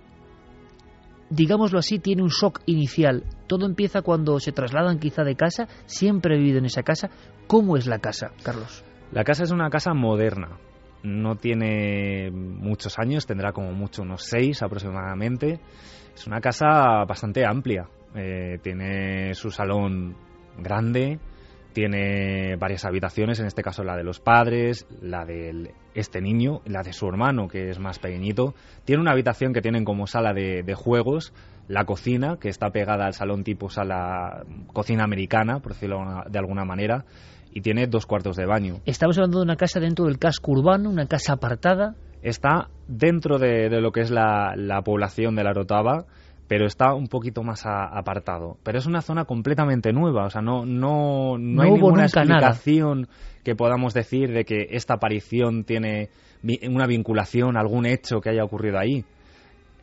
digámoslo 1.30 1.78
así, 1.78 1.98
tiene 1.98 2.22
un 2.22 2.28
shock 2.28 2.60
inicial. 2.66 3.24
Todo 3.46 3.64
empieza 3.64 4.02
cuando 4.02 4.38
se 4.40 4.52
trasladan 4.52 4.98
quizá 4.98 5.22
de 5.22 5.36
casa, 5.36 5.68
siempre 5.86 6.34
he 6.34 6.38
vivido 6.38 6.58
en 6.58 6.66
esa 6.66 6.82
casa. 6.82 7.08
¿Cómo 7.46 7.76
es 7.76 7.86
la 7.86 8.00
casa, 8.00 8.32
Carlos? 8.42 8.84
La 9.12 9.24
casa 9.24 9.44
es 9.44 9.52
una 9.52 9.70
casa 9.70 9.94
moderna. 9.94 10.58
No 11.02 11.36
tiene 11.36 12.30
muchos 12.32 12.98
años, 12.98 13.26
tendrá 13.26 13.52
como 13.52 13.72
mucho 13.72 14.02
unos 14.02 14.24
seis 14.24 14.62
aproximadamente. 14.62 15.60
Es 16.14 16.26
una 16.26 16.40
casa 16.40 17.04
bastante 17.06 17.46
amplia. 17.46 17.88
Eh, 18.14 18.58
tiene 18.62 19.34
su 19.34 19.50
salón 19.50 20.16
grande, 20.58 21.20
tiene 21.76 22.56
varias 22.56 22.86
habitaciones, 22.86 23.38
en 23.38 23.44
este 23.44 23.62
caso 23.62 23.84
la 23.84 23.98
de 23.98 24.02
los 24.02 24.18
padres, 24.18 24.86
la 25.02 25.26
de 25.26 25.74
este 25.92 26.22
niño, 26.22 26.62
la 26.64 26.82
de 26.82 26.94
su 26.94 27.06
hermano, 27.06 27.48
que 27.48 27.68
es 27.68 27.78
más 27.78 27.98
pequeñito. 27.98 28.54
Tiene 28.86 29.02
una 29.02 29.12
habitación 29.12 29.52
que 29.52 29.60
tienen 29.60 29.84
como 29.84 30.06
sala 30.06 30.32
de, 30.32 30.74
juegos, 30.74 31.34
la 31.68 31.84
cocina, 31.84 32.38
que 32.40 32.48
está 32.48 32.70
pegada 32.70 33.04
al 33.04 33.12
salón 33.12 33.44
tipo 33.44 33.68
sala 33.68 34.46
cocina 34.72 35.04
americana, 35.04 35.60
por 35.60 35.74
decirlo 35.74 35.98
de 36.26 36.38
alguna 36.38 36.64
manera, 36.64 37.04
y 37.52 37.60
tiene 37.60 37.86
dos 37.86 38.06
cuartos 38.06 38.36
de 38.36 38.46
baño. 38.46 38.76
Estamos 38.86 39.18
hablando 39.18 39.40
de 39.40 39.44
una 39.44 39.56
casa 39.56 39.78
dentro 39.78 40.06
del 40.06 40.18
casco 40.18 40.52
urbano, 40.52 40.88
una 40.88 41.06
casa 41.06 41.34
apartada. 41.34 41.94
Está 42.22 42.70
dentro 42.88 43.38
de, 43.38 43.68
lo 43.82 43.92
que 43.92 44.00
es 44.00 44.10
la, 44.10 44.54
la 44.56 44.80
población 44.80 45.36
de 45.36 45.44
la 45.44 45.52
Rotava 45.52 46.06
pero 46.48 46.66
está 46.66 46.94
un 46.94 47.08
poquito 47.08 47.42
más 47.42 47.64
apartado. 47.66 48.56
Pero 48.62 48.78
es 48.78 48.86
una 48.86 49.02
zona 49.02 49.24
completamente 49.24 49.92
nueva, 49.92 50.26
o 50.26 50.30
sea, 50.30 50.42
no, 50.42 50.64
no, 50.64 51.36
no, 51.38 51.62
hay 51.62 51.72
ninguna 51.72 52.04
explicación 52.04 53.08
que 53.42 53.54
podamos 53.54 53.94
decir 53.94 54.32
de 54.32 54.44
que 54.44 54.68
esta 54.70 54.94
aparición 54.94 55.64
tiene 55.64 56.10
una 56.68 56.86
vinculación, 56.86 57.56
algún 57.56 57.86
hecho 57.86 58.20
que 58.20 58.30
haya 58.30 58.44
ocurrido 58.44 58.78
ahí. 58.78 59.04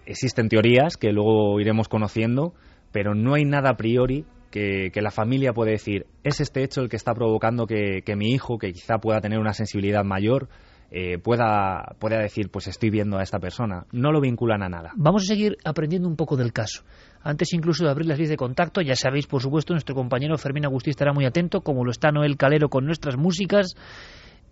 Existen 0.06 0.50
teorías 0.50 0.98
que 0.98 1.12
luego 1.12 1.60
iremos 1.60 1.88
conociendo, 1.88 2.54
pero 2.92 3.16
no 3.16 3.34
hay 3.34 3.46
nada 3.46 3.72
a 3.72 3.78
priori 3.78 4.26
que, 4.52 4.92
la 4.96 5.12
familia 5.12 5.54
puede 5.54 5.72
decir, 5.72 6.06
es 6.24 6.40
este 6.40 6.64
hecho 6.64 6.82
el 6.82 6.90
que 6.90 6.96
está 6.96 7.14
provocando 7.14 7.66
que 7.66 8.04
mi 8.16 8.32
hijo, 8.32 8.58
que 8.58 8.72
quizá 8.72 9.00
pueda 9.00 9.20
tener 9.20 9.40
una 9.40 9.54
sensibilidad 9.54 10.04
mayor, 10.04 10.48
eh, 10.96 11.18
pueda, 11.18 11.96
pueda 11.98 12.20
decir, 12.20 12.52
pues 12.52 12.68
estoy 12.68 12.92
viendo 12.92 13.18
a 13.18 13.24
esta 13.24 13.40
persona. 13.40 13.88
No 13.92 14.12
lo 14.12 14.22
vinculan 14.22 14.62
a 14.62 14.70
nada. 14.70 14.92
Vamos 14.96 15.24
a 15.24 15.26
seguir 15.26 15.58
aprendiendo 15.66 16.08
un 16.08 16.16
poco 16.16 16.38
del 16.38 16.54
caso. 16.54 16.84
Antes 17.24 17.52
incluso 17.54 17.84
de 17.84 17.90
abrir 17.90 18.06
las 18.06 18.20
vías 18.20 18.30
de 18.30 18.38
contacto, 18.38 18.80
ya 18.80 18.96
sabéis, 18.96 19.26
por 19.26 19.42
supuesto, 19.42 19.74
nuestro 19.74 19.96
compañero 19.96 20.38
Fermín 20.38 20.66
Agustí 20.66 20.92
estará 20.92 21.12
muy 21.12 21.26
atento, 21.26 21.62
como 21.62 21.84
lo 21.84 21.90
está 21.90 22.12
Noel 22.12 22.38
Calero 22.38 22.70
con 22.70 22.86
nuestras 22.86 23.18
músicas. 23.18 23.74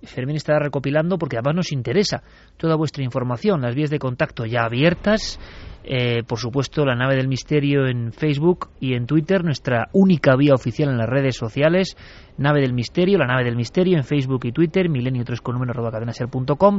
Fermín 0.03 0.35
estará 0.35 0.59
recopilando 0.59 1.17
porque 1.17 1.37
además 1.37 1.55
nos 1.55 1.71
interesa 1.71 2.23
toda 2.57 2.75
vuestra 2.75 3.03
información, 3.03 3.61
las 3.61 3.75
vías 3.75 3.89
de 3.89 3.99
contacto 3.99 4.45
ya 4.45 4.63
abiertas 4.63 5.39
eh, 5.83 6.23
por 6.23 6.37
supuesto, 6.37 6.85
la 6.85 6.95
nave 6.95 7.15
del 7.15 7.27
misterio 7.27 7.87
en 7.87 8.13
Facebook 8.13 8.69
y 8.79 8.93
en 8.93 9.07
Twitter, 9.07 9.43
nuestra 9.43 9.89
única 9.93 10.35
vía 10.35 10.53
oficial 10.53 10.89
en 10.89 10.97
las 10.97 11.09
redes 11.09 11.35
sociales, 11.35 11.97
nave 12.37 12.61
del 12.61 12.73
misterio, 12.73 13.17
la 13.17 13.25
nave 13.25 13.43
del 13.43 13.55
misterio 13.55 13.97
en 13.97 14.03
Facebook 14.03 14.45
y 14.45 14.51
Twitter, 14.51 14.89
milenio 14.89 15.23
3 15.23 15.41
con 15.41 15.55
número 15.55 15.73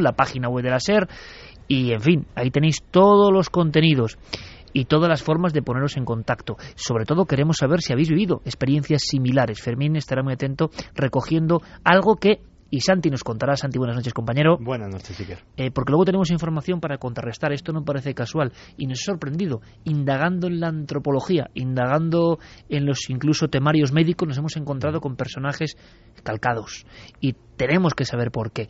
la 0.00 0.12
página 0.12 0.48
web 0.48 0.64
de 0.64 0.70
la 0.70 0.78
SER 0.78 1.08
y, 1.66 1.92
en 1.92 2.00
fin, 2.00 2.26
ahí 2.36 2.50
tenéis 2.50 2.82
todos 2.90 3.32
los 3.32 3.50
contenidos 3.50 4.18
y 4.72 4.84
todas 4.84 5.08
las 5.08 5.22
formas 5.22 5.52
de 5.52 5.62
poneros 5.62 5.96
en 5.96 6.04
contacto. 6.04 6.56
Sobre 6.76 7.04
todo 7.04 7.26
queremos 7.26 7.56
saber 7.58 7.80
si 7.80 7.92
habéis 7.92 8.08
vivido 8.08 8.40
experiencias 8.44 9.02
similares. 9.02 9.60
Fermín 9.60 9.96
estará 9.96 10.22
muy 10.22 10.34
atento 10.34 10.70
recogiendo 10.94 11.60
algo 11.84 12.16
que 12.16 12.40
y 12.72 12.80
Santi 12.80 13.10
nos 13.10 13.22
contará. 13.22 13.54
Santi, 13.54 13.76
buenas 13.76 13.96
noches, 13.96 14.14
compañero. 14.14 14.56
Buenas 14.58 14.88
noches, 14.88 15.20
Iker. 15.20 15.44
Eh, 15.58 15.70
porque 15.70 15.90
luego 15.90 16.06
tenemos 16.06 16.30
información 16.30 16.80
para 16.80 16.96
contrarrestar. 16.96 17.52
Esto 17.52 17.70
no 17.70 17.84
parece 17.84 18.14
casual 18.14 18.50
y 18.78 18.86
nos 18.86 19.00
ha 19.02 19.12
sorprendido. 19.12 19.60
Indagando 19.84 20.46
en 20.46 20.58
la 20.58 20.68
antropología, 20.68 21.50
indagando 21.52 22.38
en 22.70 22.86
los 22.86 23.10
incluso 23.10 23.48
temarios 23.48 23.92
médicos, 23.92 24.26
nos 24.26 24.38
hemos 24.38 24.56
encontrado 24.56 25.02
con 25.02 25.16
personajes 25.16 25.76
calcados 26.22 26.86
y 27.20 27.34
tenemos 27.58 27.92
que 27.92 28.06
saber 28.06 28.30
por 28.30 28.52
qué. 28.52 28.68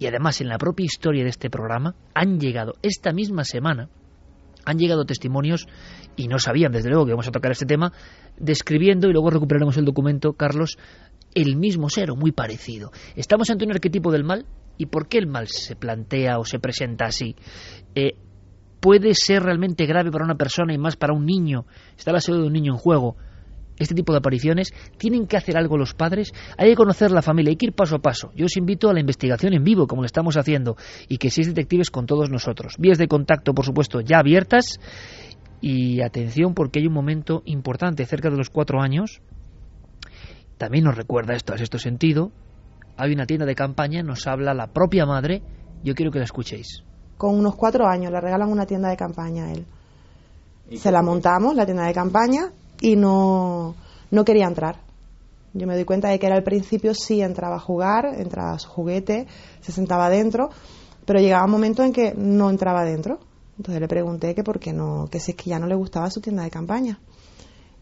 Y 0.00 0.06
además, 0.06 0.40
en 0.40 0.48
la 0.48 0.58
propia 0.58 0.84
historia 0.84 1.22
de 1.22 1.30
este 1.30 1.48
programa, 1.48 1.94
han 2.14 2.40
llegado 2.40 2.74
esta 2.82 3.12
misma 3.12 3.44
semana 3.44 3.88
han 4.66 4.78
llegado 4.78 5.04
testimonios 5.04 5.68
y 6.16 6.26
no 6.26 6.40
sabían 6.40 6.72
desde 6.72 6.90
luego 6.90 7.04
que 7.04 7.10
íbamos 7.10 7.28
a 7.28 7.30
tocar 7.30 7.52
este 7.52 7.66
tema 7.66 7.92
describiendo 8.36 9.08
y 9.08 9.12
luego 9.12 9.30
recuperaremos 9.30 9.76
el 9.76 9.84
documento 9.84 10.32
Carlos 10.32 10.76
el 11.36 11.56
mismo 11.56 11.90
ser 11.90 12.10
o 12.10 12.16
muy 12.16 12.32
parecido. 12.32 12.90
Estamos 13.14 13.50
ante 13.50 13.66
un 13.66 13.72
arquetipo 13.72 14.10
del 14.10 14.24
mal 14.24 14.46
y 14.78 14.86
¿por 14.86 15.06
qué 15.06 15.18
el 15.18 15.26
mal 15.26 15.48
se 15.48 15.76
plantea 15.76 16.38
o 16.38 16.46
se 16.46 16.58
presenta 16.58 17.04
así? 17.04 17.36
Eh, 17.94 18.16
¿Puede 18.80 19.14
ser 19.14 19.42
realmente 19.42 19.84
grave 19.84 20.10
para 20.10 20.24
una 20.24 20.36
persona 20.36 20.72
y 20.72 20.78
más 20.78 20.96
para 20.96 21.12
un 21.12 21.26
niño? 21.26 21.66
Está 21.96 22.10
la 22.10 22.20
salud 22.20 22.40
de 22.40 22.46
un 22.46 22.52
niño 22.54 22.72
en 22.72 22.78
juego. 22.78 23.16
Este 23.78 23.94
tipo 23.94 24.12
de 24.12 24.18
apariciones, 24.18 24.72
¿tienen 24.96 25.26
que 25.26 25.36
hacer 25.36 25.58
algo 25.58 25.76
los 25.76 25.92
padres? 25.92 26.32
Hay 26.56 26.70
que 26.70 26.76
conocer 26.76 27.10
la 27.10 27.20
familia, 27.20 27.50
hay 27.50 27.56
que 27.56 27.66
ir 27.66 27.74
paso 27.74 27.96
a 27.96 27.98
paso. 27.98 28.32
Yo 28.34 28.46
os 28.46 28.56
invito 28.56 28.88
a 28.88 28.94
la 28.94 29.00
investigación 29.00 29.52
en 29.52 29.62
vivo, 29.62 29.86
como 29.86 30.00
lo 30.00 30.06
estamos 30.06 30.38
haciendo, 30.38 30.76
y 31.08 31.18
que 31.18 31.28
seáis 31.28 31.48
detectives 31.48 31.90
con 31.90 32.06
todos 32.06 32.30
nosotros. 32.30 32.76
Vías 32.78 32.96
de 32.96 33.08
contacto, 33.08 33.52
por 33.52 33.66
supuesto, 33.66 34.00
ya 34.00 34.20
abiertas. 34.20 34.80
Y 35.60 36.00
atención, 36.00 36.54
porque 36.54 36.78
hay 36.78 36.86
un 36.86 36.94
momento 36.94 37.42
importante, 37.44 38.06
cerca 38.06 38.30
de 38.30 38.36
los 38.38 38.48
cuatro 38.48 38.80
años, 38.80 39.20
también 40.58 40.84
nos 40.84 40.96
recuerda 40.96 41.34
esto, 41.34 41.52
a 41.52 41.56
esto 41.56 41.78
sentido. 41.78 42.32
Hay 42.96 43.12
una 43.12 43.26
tienda 43.26 43.44
de 43.44 43.54
campaña, 43.54 44.02
nos 44.02 44.26
habla 44.26 44.54
la 44.54 44.68
propia 44.68 45.04
madre. 45.04 45.42
Yo 45.84 45.94
quiero 45.94 46.10
que 46.10 46.18
la 46.18 46.24
escuchéis. 46.24 46.82
Con 47.18 47.38
unos 47.38 47.54
cuatro 47.56 47.86
años 47.86 48.10
le 48.10 48.20
regalan 48.20 48.50
una 48.50 48.66
tienda 48.66 48.88
de 48.88 48.96
campaña 48.96 49.46
a 49.46 49.52
él. 49.52 49.66
Se 50.76 50.90
la 50.90 51.02
montamos, 51.02 51.54
la 51.54 51.64
tienda 51.64 51.86
de 51.86 51.94
campaña, 51.94 52.50
y 52.80 52.96
no, 52.96 53.74
no 54.10 54.24
quería 54.24 54.46
entrar. 54.46 54.80
Yo 55.52 55.66
me 55.66 55.74
doy 55.74 55.84
cuenta 55.84 56.08
de 56.08 56.18
que 56.18 56.26
era 56.26 56.36
al 56.36 56.42
principio 56.42 56.92
sí 56.94 57.22
entraba 57.22 57.56
a 57.56 57.60
jugar, 57.60 58.06
entraba 58.18 58.52
a 58.52 58.58
su 58.58 58.68
juguete, 58.68 59.26
se 59.60 59.72
sentaba 59.72 60.10
dentro, 60.10 60.50
pero 61.04 61.20
llegaba 61.20 61.44
un 61.44 61.52
momento 61.52 61.82
en 61.82 61.92
que 61.92 62.14
no 62.14 62.50
entraba 62.50 62.84
dentro. 62.84 63.20
Entonces 63.56 63.80
le 63.80 63.88
pregunté 63.88 64.34
que 64.34 64.42
por 64.42 64.58
qué 64.58 64.72
no, 64.72 65.08
que 65.10 65.20
si 65.20 65.30
es 65.30 65.36
que 65.36 65.50
ya 65.50 65.58
no 65.58 65.66
le 65.66 65.74
gustaba 65.74 66.10
su 66.10 66.20
tienda 66.20 66.42
de 66.42 66.50
campaña 66.50 66.98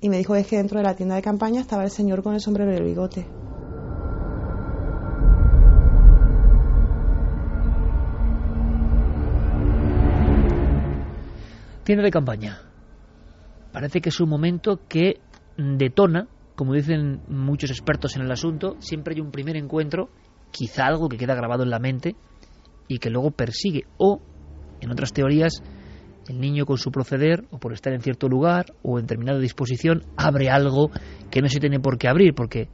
y 0.04 0.10
me 0.10 0.18
dijo 0.18 0.34
es 0.36 0.46
que 0.46 0.58
dentro 0.58 0.76
de 0.76 0.84
la 0.84 0.94
tienda 0.94 1.14
de 1.14 1.22
campaña 1.22 1.62
estaba 1.62 1.82
el 1.82 1.88
señor 1.88 2.22
con 2.22 2.34
el 2.34 2.40
sombrero 2.40 2.70
y 2.70 2.76
el 2.76 2.84
bigote. 2.84 3.26
Tienda 11.84 12.04
de 12.04 12.10
campaña. 12.10 12.58
Parece 13.72 14.02
que 14.02 14.10
es 14.10 14.20
un 14.20 14.28
momento 14.28 14.78
que 14.90 15.20
detona, 15.56 16.28
como 16.54 16.74
dicen 16.74 17.22
muchos 17.26 17.70
expertos 17.70 18.14
en 18.16 18.24
el 18.24 18.30
asunto, 18.30 18.76
siempre 18.80 19.14
hay 19.14 19.22
un 19.22 19.30
primer 19.30 19.56
encuentro, 19.56 20.10
quizá 20.50 20.84
algo 20.84 21.08
que 21.08 21.16
queda 21.16 21.34
grabado 21.34 21.62
en 21.62 21.70
la 21.70 21.78
mente 21.78 22.14
y 22.88 22.98
que 22.98 23.08
luego 23.08 23.30
persigue. 23.30 23.84
O, 23.96 24.20
en 24.82 24.90
otras 24.90 25.14
teorías, 25.14 25.62
el 26.28 26.40
niño 26.40 26.66
con 26.66 26.78
su 26.78 26.90
proceder, 26.90 27.44
o 27.50 27.58
por 27.58 27.72
estar 27.72 27.92
en 27.92 28.00
cierto 28.00 28.28
lugar, 28.28 28.66
o 28.82 28.98
en 28.98 29.06
determinada 29.06 29.38
disposición, 29.38 30.02
abre 30.16 30.50
algo 30.50 30.90
que 31.30 31.42
no 31.42 31.48
se 31.48 31.60
tiene 31.60 31.80
por 31.80 31.98
qué 31.98 32.08
abrir, 32.08 32.34
porque, 32.34 32.68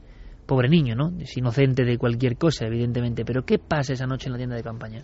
pobre 0.45 0.69
niño, 0.69 0.95
¿no? 0.95 1.11
Es 1.19 1.35
inocente 1.37 1.83
de 1.83 1.97
cualquier 1.97 2.37
cosa, 2.37 2.65
evidentemente. 2.65 3.25
Pero, 3.25 3.43
¿qué 3.43 3.59
pasa 3.59 3.93
esa 3.93 4.05
noche 4.05 4.27
en 4.27 4.33
la 4.33 4.37
tienda 4.37 4.55
de 4.55 4.63
campaña? 4.63 5.03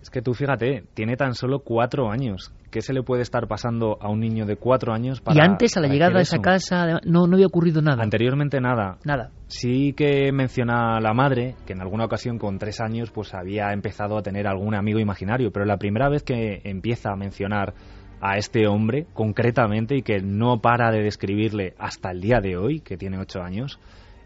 Es 0.00 0.10
que 0.10 0.22
tú 0.22 0.32
fíjate, 0.32 0.84
tiene 0.94 1.16
tan 1.16 1.34
solo 1.34 1.60
cuatro 1.60 2.10
años. 2.10 2.52
¿Qué 2.70 2.82
se 2.82 2.92
le 2.92 3.02
puede 3.02 3.22
estar 3.22 3.48
pasando 3.48 3.98
a 4.00 4.08
un 4.08 4.20
niño 4.20 4.46
de 4.46 4.56
cuatro 4.56 4.92
años 4.92 5.20
para 5.20 5.36
Y 5.36 5.40
antes, 5.40 5.76
a 5.76 5.80
la 5.80 5.88
llegada 5.88 6.18
a 6.18 6.22
esa 6.22 6.38
casa, 6.38 7.00
no, 7.04 7.26
no 7.26 7.34
había 7.34 7.46
ocurrido 7.46 7.80
nada. 7.80 8.02
Anteriormente 8.02 8.60
nada. 8.60 8.98
Nada. 9.04 9.30
Sí 9.46 9.94
que 9.94 10.30
menciona 10.32 11.00
la 11.00 11.14
madre 11.14 11.56
que 11.66 11.72
en 11.72 11.80
alguna 11.80 12.04
ocasión 12.04 12.38
con 12.38 12.58
tres 12.58 12.80
años 12.80 13.10
pues 13.10 13.34
había 13.34 13.72
empezado 13.72 14.18
a 14.18 14.22
tener 14.22 14.46
algún 14.46 14.74
amigo 14.74 14.98
imaginario, 14.98 15.50
pero 15.50 15.64
la 15.64 15.78
primera 15.78 16.08
vez 16.08 16.22
que 16.22 16.60
empieza 16.64 17.10
a 17.10 17.16
mencionar 17.16 17.74
a 18.20 18.36
este 18.36 18.66
hombre 18.66 19.06
concretamente 19.14 19.96
y 19.96 20.02
que 20.02 20.20
no 20.20 20.60
para 20.60 20.90
de 20.90 21.02
describirle 21.02 21.74
hasta 21.78 22.10
el 22.10 22.20
día 22.20 22.40
de 22.40 22.56
hoy, 22.56 22.80
que 22.80 22.96
tiene 22.96 23.18
ocho 23.18 23.40
años, 23.40 23.78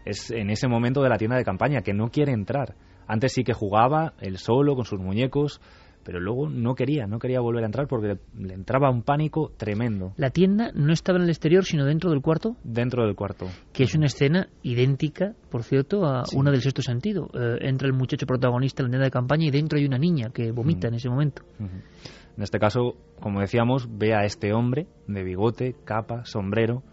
es 0.05 0.31
en 0.31 0.49
ese 0.49 0.67
momento 0.67 1.01
de 1.01 1.09
la 1.09 1.17
tienda 1.17 1.37
de 1.37 1.45
campaña, 1.45 1.81
que 1.81 1.93
no 1.93 2.09
quiere 2.09 2.33
entrar 2.33 2.75
antes 3.07 3.33
sí 3.33 3.43
que 3.43 3.53
jugaba 3.53 4.13
él 4.19 4.37
solo 4.37 4.75
con 4.75 4.85
sus 4.85 4.99
muñecos, 4.99 5.61
pero 6.03 6.19
luego 6.19 6.49
no 6.49 6.75
quería, 6.75 7.07
no 7.07 7.19
quería 7.19 7.39
volver 7.39 7.63
a 7.63 7.65
entrar 7.65 7.87
porque 7.87 8.17
le, 8.37 8.53
entraba 8.53 8.89
un 8.89 9.03
pánico 9.03 9.51
tremendo. 9.57 10.13
¿La 10.17 10.29
tienda 10.29 10.71
no 10.73 10.91
estaba 10.91 11.17
en 11.17 11.23
el 11.23 11.29
exterior, 11.29 11.63
sino 11.63 11.85
dentro 11.85 12.11
del 12.11 12.21
cuarto? 12.21 12.55
Dentro 12.63 13.05
del 13.05 13.15
cuarto. 13.15 13.47
Que 13.71 13.83
es 13.83 13.95
una 13.95 14.07
escena 14.07 14.49
idéntica, 14.61 15.33
por 15.49 15.63
cierto, 15.63 16.05
a 16.05 16.23
una 16.35 16.51
del 16.51 16.61
sexto 16.61 16.81
sentido. 16.81 17.29
Eh, 17.33 17.57
entra 17.61 17.87
el 17.87 17.93
muchacho 17.93 18.25
protagonista 18.25 18.83
en 18.83 18.87
la 18.87 18.91
tienda 18.91 19.05
de 19.05 19.11
campaña 19.11 19.45
y 19.47 19.51
dentro 19.51 19.79
hay 19.79 19.85
una 19.85 19.97
niña 19.97 20.29
que 20.33 20.51
vomita 20.51 20.87
en 20.87 20.95
ese 20.95 21.09
momento. 21.09 21.43
En 21.59 22.43
este 22.43 22.59
caso, 22.59 22.95
como 23.19 23.39
decíamos, 23.39 23.87
ve 23.89 24.13
a 24.13 24.25
este 24.25 24.53
hombre 24.53 24.87
de 25.07 25.23
bigote, 25.23 25.75
capa, 25.85 26.25
sombrero, 26.25 26.83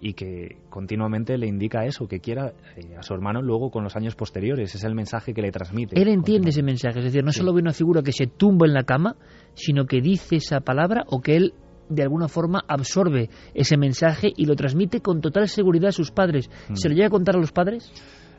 y 0.00 0.14
que 0.14 0.58
continuamente 0.70 1.36
le 1.38 1.46
indica 1.46 1.84
eso, 1.84 2.06
que 2.06 2.20
quiera 2.20 2.52
eh, 2.76 2.96
a 2.96 3.02
su 3.02 3.14
hermano 3.14 3.42
luego 3.42 3.70
con 3.70 3.84
los 3.84 3.96
años 3.96 4.14
posteriores. 4.14 4.74
Es 4.74 4.84
el 4.84 4.94
mensaje 4.94 5.34
que 5.34 5.42
le 5.42 5.50
transmite. 5.50 6.00
Él 6.00 6.08
entiende 6.08 6.50
ese 6.50 6.62
mensaje, 6.62 6.98
es 6.98 7.04
decir, 7.06 7.24
no 7.24 7.32
solo 7.32 7.52
ve 7.52 7.60
una 7.60 7.72
figura 7.72 8.02
que 8.02 8.12
se 8.12 8.26
tumba 8.26 8.66
en 8.66 8.74
la 8.74 8.84
cama, 8.84 9.16
sino 9.54 9.86
que 9.86 10.00
dice 10.00 10.36
esa 10.36 10.60
palabra 10.60 11.04
o 11.08 11.20
que 11.20 11.36
él 11.36 11.54
de 11.88 12.02
alguna 12.02 12.28
forma 12.28 12.64
absorbe 12.68 13.30
ese 13.54 13.76
mensaje 13.76 14.32
y 14.36 14.44
lo 14.44 14.54
transmite 14.54 15.00
con 15.00 15.20
total 15.20 15.48
seguridad 15.48 15.88
a 15.88 15.92
sus 15.92 16.10
padres. 16.10 16.50
Mm. 16.68 16.74
¿Se 16.74 16.88
lo 16.88 16.94
llega 16.94 17.06
a 17.06 17.10
contar 17.10 17.36
a 17.36 17.40
los 17.40 17.52
padres? 17.52 17.92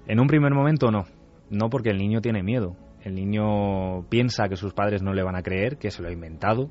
En 0.08 0.20
un 0.20 0.28
primer 0.28 0.54
momento 0.54 0.92
no, 0.92 1.06
no 1.50 1.70
porque 1.70 1.90
el 1.90 1.98
niño 1.98 2.22
tiene 2.22 2.44
miedo. 2.44 2.76
El 3.04 3.16
niño 3.16 4.04
piensa 4.10 4.50
que 4.50 4.56
sus 4.56 4.74
padres 4.74 5.02
no 5.02 5.14
le 5.14 5.24
van 5.24 5.36
a 5.36 5.42
creer, 5.42 5.78
que 5.78 5.90
se 5.90 6.02
lo 6.02 6.10
ha 6.10 6.12
inventado 6.12 6.70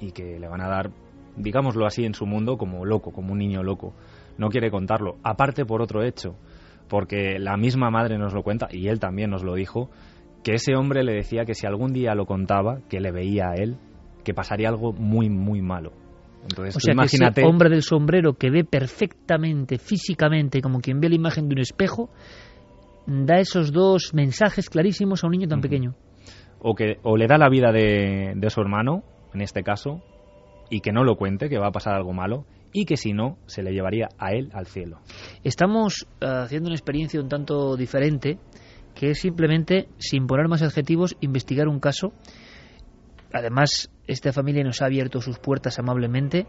y 0.00 0.12
que 0.12 0.38
le 0.38 0.48
van 0.48 0.60
a 0.60 0.68
dar, 0.68 0.90
digámoslo 1.36 1.86
así, 1.86 2.04
en 2.04 2.14
su 2.14 2.26
mundo 2.26 2.56
como 2.56 2.84
loco, 2.84 3.12
como 3.12 3.32
un 3.32 3.38
niño 3.38 3.62
loco. 3.62 3.94
No 4.38 4.48
quiere 4.48 4.70
contarlo. 4.70 5.16
Aparte 5.22 5.66
por 5.66 5.82
otro 5.82 6.02
hecho, 6.02 6.36
porque 6.88 7.38
la 7.38 7.56
misma 7.56 7.90
madre 7.90 8.16
nos 8.16 8.32
lo 8.32 8.42
cuenta 8.42 8.68
y 8.70 8.88
él 8.88 8.98
también 9.00 9.30
nos 9.30 9.44
lo 9.44 9.54
dijo, 9.54 9.90
que 10.42 10.54
ese 10.54 10.74
hombre 10.76 11.02
le 11.04 11.12
decía 11.12 11.44
que 11.44 11.54
si 11.54 11.66
algún 11.66 11.92
día 11.92 12.14
lo 12.14 12.24
contaba, 12.24 12.78
que 12.88 13.00
le 13.00 13.10
veía 13.10 13.50
a 13.50 13.54
él, 13.60 13.76
que 14.24 14.32
pasaría 14.32 14.68
algo 14.68 14.92
muy, 14.92 15.28
muy 15.28 15.60
malo. 15.60 15.92
Entonces, 16.42 16.76
O 16.76 16.80
sea, 16.80 16.92
que 16.92 16.94
imagínate. 16.94 17.40
ese 17.42 17.50
hombre 17.50 17.68
del 17.68 17.82
sombrero 17.82 18.34
que 18.34 18.48
ve 18.50 18.64
perfectamente, 18.64 19.78
físicamente, 19.78 20.60
como 20.62 20.80
quien 20.80 21.00
ve 21.00 21.08
la 21.08 21.16
imagen 21.16 21.48
de 21.48 21.54
un 21.56 21.60
espejo, 21.60 22.08
da 23.06 23.38
esos 23.40 23.72
dos 23.72 24.14
mensajes 24.14 24.70
clarísimos 24.70 25.24
a 25.24 25.26
un 25.26 25.32
niño 25.32 25.48
tan 25.48 25.60
pequeño. 25.60 25.94
o 26.60 26.74
que 26.74 26.98
o 27.02 27.16
le 27.16 27.26
da 27.26 27.38
la 27.38 27.48
vida 27.48 27.70
de, 27.72 28.32
de 28.36 28.50
su 28.50 28.60
hermano, 28.60 29.02
en 29.34 29.40
este 29.42 29.62
caso, 29.62 30.02
y 30.70 30.80
que 30.80 30.92
no 30.92 31.04
lo 31.04 31.16
cuente, 31.16 31.48
que 31.48 31.58
va 31.58 31.68
a 31.68 31.72
pasar 31.72 31.94
algo 31.94 32.12
malo, 32.12 32.44
y 32.72 32.84
que 32.84 32.96
si 32.96 33.12
no, 33.12 33.38
se 33.46 33.62
le 33.62 33.72
llevaría 33.72 34.08
a 34.18 34.32
él 34.32 34.50
al 34.52 34.66
cielo. 34.66 35.00
Estamos 35.44 36.06
eh, 36.20 36.26
haciendo 36.26 36.68
una 36.68 36.76
experiencia 36.76 37.20
un 37.20 37.28
tanto 37.28 37.76
diferente, 37.76 38.38
que 38.94 39.10
es 39.10 39.20
simplemente, 39.20 39.88
sin 39.98 40.26
poner 40.26 40.48
más 40.48 40.62
adjetivos, 40.62 41.16
investigar 41.20 41.68
un 41.68 41.80
caso. 41.80 42.12
Además, 43.32 43.90
esta 44.06 44.32
familia 44.32 44.64
nos 44.64 44.82
ha 44.82 44.86
abierto 44.86 45.20
sus 45.20 45.38
puertas 45.38 45.78
amablemente. 45.78 46.46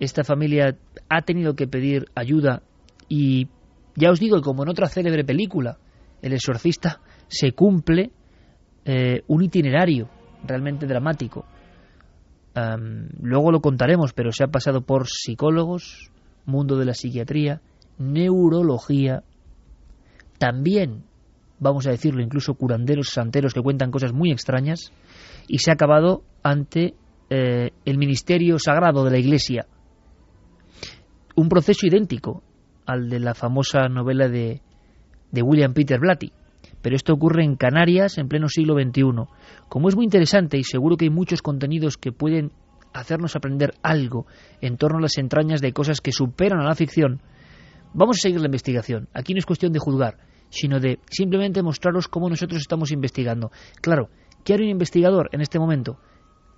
Esta 0.00 0.24
familia 0.24 0.76
ha 1.08 1.22
tenido 1.22 1.54
que 1.54 1.66
pedir 1.66 2.06
ayuda 2.14 2.62
y 3.08 3.48
ya 3.96 4.10
os 4.10 4.18
digo 4.18 4.40
como 4.40 4.62
en 4.62 4.70
otra 4.70 4.88
célebre 4.88 5.24
película, 5.24 5.78
El 6.22 6.32
exorcista, 6.32 7.00
se 7.28 7.52
cumple 7.52 8.10
eh, 8.84 9.22
un 9.26 9.42
itinerario 9.42 10.08
realmente 10.46 10.86
dramático. 10.86 11.44
Luego 13.20 13.50
lo 13.50 13.60
contaremos, 13.60 14.12
pero 14.12 14.30
se 14.30 14.44
ha 14.44 14.48
pasado 14.48 14.82
por 14.82 15.08
psicólogos, 15.08 16.10
mundo 16.46 16.76
de 16.76 16.84
la 16.84 16.94
psiquiatría, 16.94 17.60
neurología, 17.98 19.24
también, 20.38 21.04
vamos 21.58 21.86
a 21.86 21.90
decirlo, 21.90 22.22
incluso 22.22 22.54
curanderos, 22.54 23.08
santeros 23.08 23.54
que 23.54 23.62
cuentan 23.62 23.90
cosas 23.90 24.12
muy 24.12 24.30
extrañas, 24.30 24.92
y 25.48 25.58
se 25.58 25.70
ha 25.70 25.74
acabado 25.74 26.22
ante 26.42 26.94
eh, 27.30 27.70
el 27.84 27.98
ministerio 27.98 28.58
sagrado 28.58 29.04
de 29.04 29.10
la 29.10 29.18
Iglesia. 29.18 29.66
Un 31.36 31.48
proceso 31.48 31.86
idéntico 31.86 32.42
al 32.86 33.08
de 33.08 33.18
la 33.18 33.34
famosa 33.34 33.88
novela 33.88 34.28
de, 34.28 34.60
de 35.32 35.42
William 35.42 35.72
Peter 35.72 35.98
Blatty. 35.98 36.32
Pero 36.84 36.96
esto 36.96 37.14
ocurre 37.14 37.44
en 37.44 37.56
Canarias 37.56 38.18
en 38.18 38.28
pleno 38.28 38.46
siglo 38.46 38.74
XXI. 38.74 39.24
Como 39.70 39.88
es 39.88 39.96
muy 39.96 40.04
interesante 40.04 40.58
y 40.58 40.64
seguro 40.64 40.98
que 40.98 41.06
hay 41.06 41.10
muchos 41.10 41.40
contenidos 41.40 41.96
que 41.96 42.12
pueden 42.12 42.52
hacernos 42.92 43.36
aprender 43.36 43.72
algo 43.82 44.26
en 44.60 44.76
torno 44.76 44.98
a 44.98 45.00
las 45.00 45.16
entrañas 45.16 45.62
de 45.62 45.72
cosas 45.72 46.02
que 46.02 46.12
superan 46.12 46.60
a 46.60 46.68
la 46.68 46.74
ficción, 46.74 47.22
vamos 47.94 48.18
a 48.18 48.20
seguir 48.20 48.38
la 48.38 48.48
investigación. 48.48 49.08
Aquí 49.14 49.32
no 49.32 49.38
es 49.38 49.46
cuestión 49.46 49.72
de 49.72 49.78
juzgar, 49.78 50.18
sino 50.50 50.78
de 50.78 50.98
simplemente 51.10 51.62
mostraros 51.62 52.06
cómo 52.06 52.28
nosotros 52.28 52.60
estamos 52.60 52.92
investigando. 52.92 53.50
Claro, 53.80 54.10
¿qué 54.44 54.52
haría 54.52 54.66
un 54.66 54.72
investigador 54.72 55.30
en 55.32 55.40
este 55.40 55.58
momento? 55.58 55.98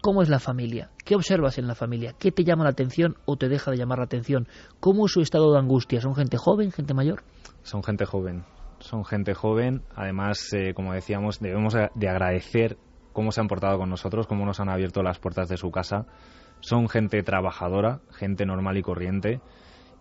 ¿Cómo 0.03 0.23
es 0.23 0.29
la 0.29 0.41
familia? 0.41 0.91
¿Qué 1.05 1.15
observas 1.15 1.57
en 1.59 1.69
la 1.69 1.77
familia? 1.77 2.17
¿Qué 2.19 2.33
te 2.33 2.43
llama 2.43 2.65
la 2.65 2.71
atención 2.71 3.15
o 3.27 3.37
te 3.37 3.49
deja 3.49 3.71
de 3.71 3.77
llamar 3.77 3.99
la 3.99 4.07
atención? 4.07 4.49
¿Cómo 4.81 5.07
es 5.07 5.13
su 5.13 5.21
estado 5.21 5.53
de 5.53 5.61
angustia? 5.61 6.01
¿Son 6.01 6.17
gente 6.17 6.37
joven, 6.37 6.73
gente 6.73 6.95
mayor? 6.95 7.23
Son 7.63 7.85
gente 7.85 8.05
joven, 8.07 8.45
son 8.81 9.05
gente 9.05 9.35
joven. 9.35 9.83
Además, 9.95 10.53
eh, 10.53 10.73
como 10.75 10.93
decíamos, 10.93 11.41
debemos 11.41 11.75
de 11.95 12.09
agradecer 12.09 12.77
cómo 13.13 13.33
se 13.33 13.41
han 13.41 13.49
portado 13.49 13.79
con 13.79 13.89
nosotros, 13.91 14.27
cómo 14.27 14.45
nos 14.45 14.61
han 14.61 14.69
abierto 14.69 15.03
las 15.03 15.19
puertas 15.19 15.49
de 15.49 15.57
su 15.57 15.71
casa. 15.71 16.07
Son 16.61 16.89
gente 16.89 17.23
trabajadora, 17.23 18.01
gente 18.13 18.45
normal 18.47 18.77
y 18.77 18.83
corriente 18.83 19.41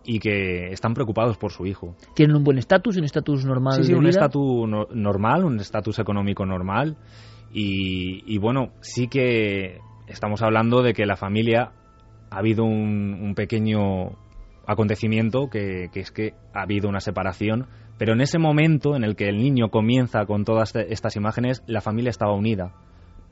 y 0.04 0.20
que 0.20 0.68
están 0.72 0.94
preocupados 0.94 1.36
por 1.36 1.50
su 1.50 1.66
hijo. 1.66 1.96
¿Tienen 2.14 2.36
un 2.36 2.44
buen 2.44 2.58
estatus, 2.58 2.96
un 2.96 3.04
estatus 3.04 3.44
normal 3.44 3.74
Sí, 3.74 3.84
sí, 3.84 3.92
de 3.92 3.98
un 3.98 4.06
estatus 4.06 4.68
no- 4.68 4.86
normal, 4.94 5.44
un 5.44 5.58
estatus 5.58 5.98
económico 5.98 6.46
normal. 6.46 6.96
Y, 7.52 8.22
y 8.32 8.38
bueno, 8.38 8.72
sí 8.80 9.08
que 9.08 9.80
estamos 10.06 10.42
hablando 10.42 10.82
de 10.82 10.92
que 10.92 11.06
la 11.06 11.16
familia 11.16 11.72
ha 12.30 12.38
habido 12.38 12.64
un, 12.64 13.18
un 13.20 13.34
pequeño 13.34 14.10
acontecimiento 14.66 15.48
que, 15.48 15.88
que 15.92 16.00
es 16.00 16.10
que 16.10 16.34
ha 16.52 16.62
habido 16.62 16.88
una 16.88 17.00
separación, 17.00 17.66
pero 17.98 18.12
en 18.12 18.20
ese 18.20 18.38
momento 18.38 18.96
en 18.96 19.04
el 19.04 19.16
que 19.16 19.28
el 19.28 19.38
niño 19.38 19.68
comienza 19.70 20.24
con 20.26 20.44
todas 20.44 20.72
te- 20.72 20.92
estas 20.92 21.16
imágenes, 21.16 21.62
la 21.66 21.80
familia 21.80 22.10
estaba 22.10 22.34
unida. 22.34 22.72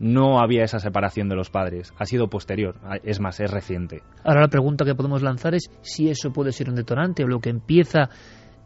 No 0.00 0.40
había 0.40 0.64
esa 0.64 0.80
separación 0.80 1.28
de 1.28 1.36
los 1.36 1.50
padres, 1.50 1.92
ha 1.98 2.04
sido 2.04 2.28
posterior, 2.28 2.74
es 3.04 3.20
más, 3.20 3.38
es 3.40 3.50
reciente. 3.50 4.02
Ahora 4.24 4.40
la 4.40 4.48
pregunta 4.48 4.84
que 4.84 4.94
podemos 4.94 5.22
lanzar 5.22 5.54
es 5.54 5.70
si 5.82 6.08
eso 6.10 6.32
puede 6.32 6.50
ser 6.52 6.68
un 6.68 6.74
detonante 6.74 7.22
o 7.22 7.28
lo 7.28 7.38
que 7.38 7.50
empieza, 7.50 8.08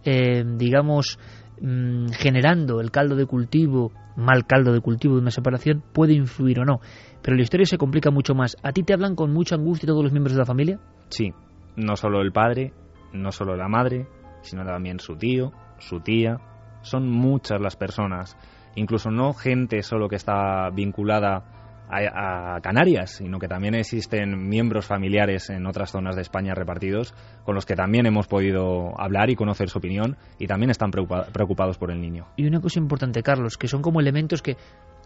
eh, 0.05 0.43
digamos, 0.57 1.19
mm, 1.61 2.09
generando 2.13 2.81
el 2.81 2.91
caldo 2.91 3.15
de 3.15 3.27
cultivo, 3.27 3.93
mal 4.17 4.47
caldo 4.47 4.73
de 4.73 4.81
cultivo 4.81 5.17
de 5.17 5.21
una 5.21 5.31
separación, 5.31 5.83
puede 5.93 6.15
influir 6.15 6.61
o 6.61 6.65
no. 6.65 6.81
Pero 7.23 7.37
la 7.37 7.43
historia 7.43 7.67
se 7.67 7.77
complica 7.79 8.11
mucho 8.11 8.35
más. 8.35 8.57
¿A 8.63 8.73
ti 8.73 8.83
te 8.83 8.95
hablan 8.95 9.15
con 9.15 9.31
mucha 9.33 9.57
angustia 9.57 9.87
todos 9.87 10.03
los 10.03 10.13
miembros 10.13 10.33
de 10.35 10.39
la 10.39 10.47
familia? 10.47 10.79
Sí, 11.09 11.33
no 11.77 11.95
solo 11.97 12.23
el 12.23 12.33
padre, 12.33 12.73
no 13.13 13.33
solo 13.33 13.55
la 13.55 13.69
madre, 13.69 14.07
sino 14.41 14.65
también 14.65 14.99
su 14.99 15.17
tío, 15.17 15.53
su 15.79 16.01
tía. 16.01 16.39
Son 16.83 17.09
muchas 17.09 17.61
las 17.61 17.77
personas, 17.77 18.37
incluso 18.77 19.11
no 19.11 19.33
gente 19.35 19.83
solo 19.83 20.09
que 20.09 20.17
está 20.17 20.71
vinculada 20.71 21.43
a, 21.91 22.57
a 22.57 22.61
Canarias, 22.61 23.17
sino 23.17 23.39
que 23.39 23.49
también 23.49 23.75
existen 23.75 24.49
miembros 24.49 24.87
familiares 24.87 25.49
en 25.51 25.67
otras 25.67 25.91
zonas 25.91 26.15
de 26.17 26.23
España 26.23 26.55
repartidos 26.55 27.15
con 27.45 27.55
los 27.55 27.65
que 27.67 27.75
también 27.75 28.07
hemos 28.07 28.29
podido 28.29 28.93
hablar 29.01 29.31
y 29.31 29.37
conocer 29.37 29.69
su 29.71 29.79
opinión 29.79 30.17
y 30.39 30.47
también 30.47 30.71
están 30.71 30.91
preocupa- 30.91 31.27
preocupados 31.33 31.79
por 31.79 31.91
el 31.91 32.01
niño. 32.01 32.27
Y 32.37 32.47
una 32.47 32.61
cosa 32.61 32.79
importante, 32.79 33.23
Carlos, 33.23 33.57
que 33.57 33.69
son 33.69 33.81
como 33.83 34.01
elementos 34.01 34.43
que 34.43 34.57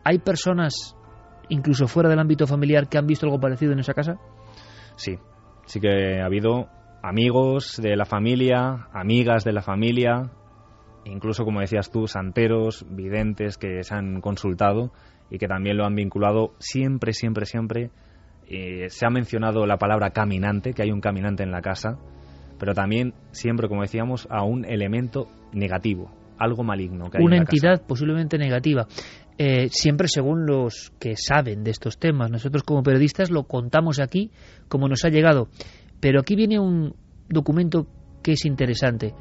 hay 0.05 0.19
personas, 0.19 0.97
incluso 1.49 1.87
fuera 1.87 2.09
del 2.09 2.19
ámbito 2.19 2.47
familiar, 2.47 2.89
que 2.89 2.99
han 2.99 3.07
visto 3.07 3.27
algo 3.27 3.39
parecido 3.41 3.73
en 3.73 3.79
esa 3.79 3.95
casa. 3.95 4.17
Sí, 4.97 5.17
sí 5.67 5.81
que 5.81 6.21
ha 6.21 6.27
habido 6.27 6.67
amigos 7.03 7.81
de 7.81 7.97
la 7.97 8.05
familia, 8.05 8.89
amigas 8.93 9.45
de 9.45 9.53
la 9.53 9.63
familia, 9.63 10.31
incluso 11.05 11.45
como 11.45 11.61
decías 11.61 11.91
tú, 11.91 12.07
santeros, 12.07 12.87
videntes 12.91 13.59
que 13.59 13.83
se 13.83 13.95
han 13.95 14.21
consultado 14.21 14.93
y 15.31 15.39
que 15.39 15.49
también 15.49 15.77
lo 15.77 15.85
han 15.85 15.95
vinculado 15.95 16.55
siempre, 16.59 17.13
siempre, 17.13 17.47
siempre. 17.47 17.91
eh, 18.49 18.91
se 18.91 19.07
ha 19.07 19.11
mencionado 19.11 19.67
la 19.67 19.79
palabra 19.79 20.11
caminante, 20.11 20.73
que 20.75 20.83
hay 20.83 20.91
un 20.91 21.01
caminante 21.01 21.43
en 21.43 21.51
la 21.51 21.63
casa, 21.63 21.99
pero 22.59 22.75
también 22.75 23.15
siempre, 23.31 23.69
como 23.69 23.83
decíamos, 23.83 24.29
a 24.31 24.45
un 24.45 24.65
elemento 24.65 25.29
negativo, 25.53 26.11
algo 26.39 26.63
maligno. 26.63 27.11
Que 27.11 27.19
hay 27.19 27.25
una 27.25 27.37
en 27.37 27.41
la 27.41 27.47
casa. 27.47 27.57
entidad 27.57 27.87
posiblemente 27.87 28.37
negativa. 28.39 28.87
Eh, 29.39 29.69
siempre 29.71 30.07
según 30.09 30.45
los 30.47 30.93
que 31.01 31.17
saben 31.17 31.65
de 31.65 31.71
estos 31.71 31.99
temas. 31.99 32.31
Nosotros 32.31 32.63
como 32.63 32.83
periodistas 32.83 33.31
lo 33.31 33.45
contamos 33.45 33.99
aquí 34.01 34.31
como 34.69 34.89
nos 34.89 35.05
ha 35.05 35.09
llegado. 35.09 35.49
Pero 36.01 36.21
aquí 36.21 36.37
viene 36.37 36.59
un 36.61 36.95
documento 37.29 37.87
que 38.23 38.33
es 38.33 38.45
interesante. 38.45 39.15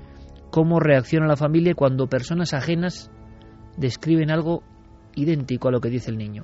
Cómo 0.52 0.80
reacciona 0.80 1.28
la 1.28 1.38
familia 1.38 1.74
cuando 1.76 2.08
personas 2.08 2.54
ajenas 2.54 3.10
describen 3.78 4.32
algo 4.32 4.64
idéntico 5.16 5.70
a 5.70 5.72
lo 5.72 5.82
que 5.82 5.90
dice 5.90 6.12
el 6.12 6.18
niño. 6.18 6.44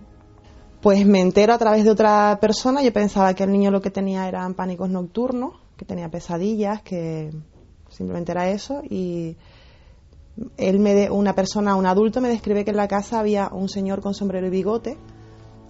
Pues 0.81 1.05
me 1.05 1.21
entero 1.21 1.53
a 1.53 1.57
través 1.57 1.83
de 1.83 1.91
otra 1.91 2.37
persona. 2.39 2.81
Yo 2.81 2.93
pensaba 2.93 3.33
que 3.33 3.43
el 3.43 3.51
niño 3.51 3.71
lo 3.71 3.81
que 3.81 3.89
tenía 3.89 4.27
eran 4.27 4.53
pánicos 4.53 4.89
nocturnos, 4.89 5.55
que 5.75 5.85
tenía 5.85 6.09
pesadillas, 6.09 6.81
que 6.81 7.31
simplemente 7.89 8.31
era 8.31 8.49
eso. 8.49 8.81
Y 8.87 9.37
él 10.57 11.09
una 11.11 11.33
persona, 11.33 11.75
un 11.75 11.85
adulto, 11.85 12.21
me 12.21 12.29
describe 12.29 12.63
que 12.63 12.71
en 12.71 12.77
la 12.77 12.87
casa 12.87 13.19
había 13.19 13.49
un 13.51 13.69
señor 13.69 14.01
con 14.01 14.13
sombrero 14.13 14.47
y 14.47 14.51
bigote. 14.51 14.97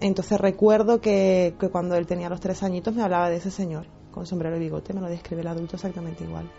Entonces 0.01 0.39
recuerdo 0.39 1.01
que, 1.01 1.55
que 1.59 1.69
cuando 1.69 1.95
él 1.95 2.05
tenía 2.05 2.29
los 2.29 2.39
tres 2.39 2.61
añitos 2.61 2.93
me 2.93 3.01
hablaba 3.01 3.29
de 3.29 3.37
ese 3.37 3.49
señor 3.49 3.87
con 4.11 4.25
sombrero 4.25 4.57
y 4.57 4.59
bigote. 4.59 4.93
Me 4.93 5.01
lo 5.01 5.07
describe 5.07 5.41
el 5.41 5.47
adulto 5.47 5.77
exactamente 5.77 6.23
igual. 6.23 6.51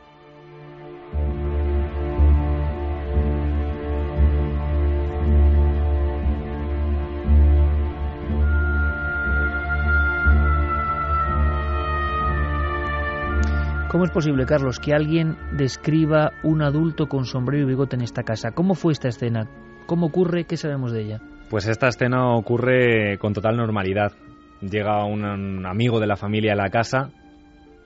¿Cómo 13.91 14.05
es 14.05 14.11
posible, 14.11 14.45
Carlos, 14.45 14.81
que 14.81 14.93
alguien 14.93 15.39
describa 15.53 16.33
un 16.43 16.61
adulto 16.61 17.09
con 17.09 17.25
sombrero 17.25 17.65
y 17.65 17.69
bigote 17.69 17.97
en 17.97 18.03
esta 18.03 18.23
casa? 18.23 18.51
¿Cómo 18.51 18.75
fue 18.75 18.93
esta 18.93 19.09
escena? 19.09 19.49
¿Cómo 19.87 20.09
ocurre? 20.09 20.45
¿Qué 20.45 20.59
sabemos 20.59 20.93
de 20.93 21.05
ella? 21.05 21.21
Pues 21.49 21.67
esta 21.67 21.89
escena 21.89 22.37
ocurre 22.37 23.17
con 23.17 23.33
total 23.33 23.57
normalidad. 23.57 24.13
Llega 24.61 25.07
un, 25.07 25.65
amigo 25.65 26.01
de 26.01 26.07
la 26.07 26.17
familia 26.17 26.53
a 26.53 26.57
la 26.57 26.69
casa 26.69 27.13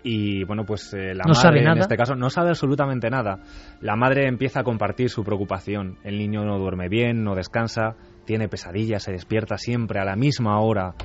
y 0.02 0.42
bueno 0.42 0.64
pues 0.64 0.92
eh, 0.94 1.14
la 1.14 1.22
madre 1.24 1.62
en 1.62 1.78
este 1.78 1.96
caso 1.96 2.16
no 2.16 2.28
sabe 2.28 2.48
absolutamente 2.48 3.08
nada 3.08 3.38
la 3.80 3.94
madre 3.94 4.26
empieza 4.26 4.58
a 4.58 4.64
compartir 4.64 5.08
su 5.10 5.22
preocupación 5.22 5.98
el 6.02 6.18
niño 6.18 6.44
no 6.44 6.58
duerme 6.58 6.88
bien 6.88 7.22
no 7.22 7.36
descansa 7.36 7.94
tiene 8.24 8.48
pesadillas 8.48 9.04
se 9.04 9.12
despierta 9.12 9.58
siempre 9.58 10.00
a 10.00 10.04
la 10.04 10.16
misma 10.16 10.58
hora 10.58 10.96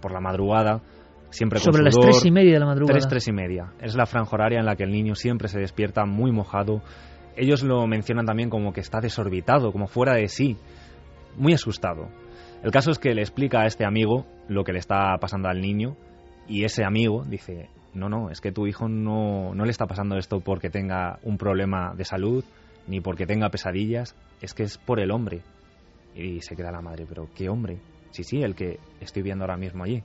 por 0.00 0.12
la 0.12 0.20
madrugada 0.20 0.82
siempre 1.34 1.58
sobre 1.58 1.82
las 1.82 1.94
tres 1.98 2.24
y 2.24 2.30
media 2.30 2.54
de 2.54 2.60
la 2.60 2.66
madrugada 2.66 2.98
tres 2.98 3.08
tres 3.08 3.28
y 3.28 3.32
media 3.32 3.72
es 3.80 3.94
la 3.94 4.06
franja 4.06 4.34
horaria 4.34 4.58
en 4.60 4.66
la 4.66 4.76
que 4.76 4.84
el 4.84 4.90
niño 4.90 5.14
siempre 5.14 5.48
se 5.48 5.58
despierta 5.58 6.04
muy 6.06 6.32
mojado 6.32 6.82
ellos 7.36 7.62
lo 7.62 7.86
mencionan 7.86 8.26
también 8.26 8.50
como 8.50 8.72
que 8.72 8.80
está 8.80 9.00
desorbitado 9.00 9.72
como 9.72 9.86
fuera 9.86 10.14
de 10.14 10.28
sí 10.28 10.56
muy 11.36 11.52
asustado. 11.52 12.08
El 12.62 12.70
caso 12.70 12.90
es 12.90 12.98
que 12.98 13.14
le 13.14 13.22
explica 13.22 13.62
a 13.62 13.66
este 13.66 13.84
amigo 13.84 14.24
lo 14.48 14.64
que 14.64 14.72
le 14.72 14.78
está 14.78 15.16
pasando 15.20 15.48
al 15.48 15.60
niño 15.60 15.96
y 16.48 16.64
ese 16.64 16.84
amigo 16.84 17.24
dice, 17.24 17.68
no, 17.92 18.08
no, 18.08 18.30
es 18.30 18.40
que 18.40 18.52
tu 18.52 18.66
hijo 18.66 18.88
no, 18.88 19.54
no 19.54 19.64
le 19.64 19.70
está 19.70 19.86
pasando 19.86 20.16
esto 20.16 20.40
porque 20.40 20.70
tenga 20.70 21.18
un 21.22 21.38
problema 21.38 21.94
de 21.94 22.04
salud 22.04 22.44
ni 22.86 23.00
porque 23.00 23.26
tenga 23.26 23.48
pesadillas, 23.48 24.14
es 24.40 24.54
que 24.54 24.62
es 24.62 24.78
por 24.78 25.00
el 25.00 25.10
hombre. 25.10 25.40
Y 26.14 26.40
se 26.42 26.54
queda 26.54 26.70
la 26.70 26.80
madre, 26.80 27.06
pero 27.08 27.28
¿qué 27.34 27.48
hombre? 27.48 27.78
Sí, 28.10 28.22
sí, 28.22 28.42
el 28.42 28.54
que 28.54 28.78
estoy 29.00 29.22
viendo 29.22 29.44
ahora 29.44 29.56
mismo 29.56 29.84
allí. 29.84 30.02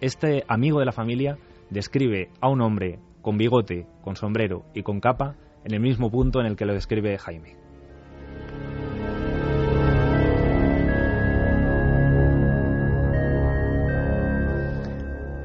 Este 0.00 0.44
amigo 0.46 0.78
de 0.78 0.84
la 0.84 0.92
familia 0.92 1.38
describe 1.70 2.28
a 2.40 2.48
un 2.48 2.60
hombre 2.60 2.98
con 3.22 3.38
bigote, 3.38 3.86
con 4.02 4.14
sombrero 4.14 4.64
y 4.74 4.82
con 4.82 5.00
capa 5.00 5.36
en 5.64 5.74
el 5.74 5.80
mismo 5.80 6.10
punto 6.10 6.38
en 6.40 6.46
el 6.46 6.56
que 6.56 6.66
lo 6.66 6.74
describe 6.74 7.16
Jaime. 7.16 7.56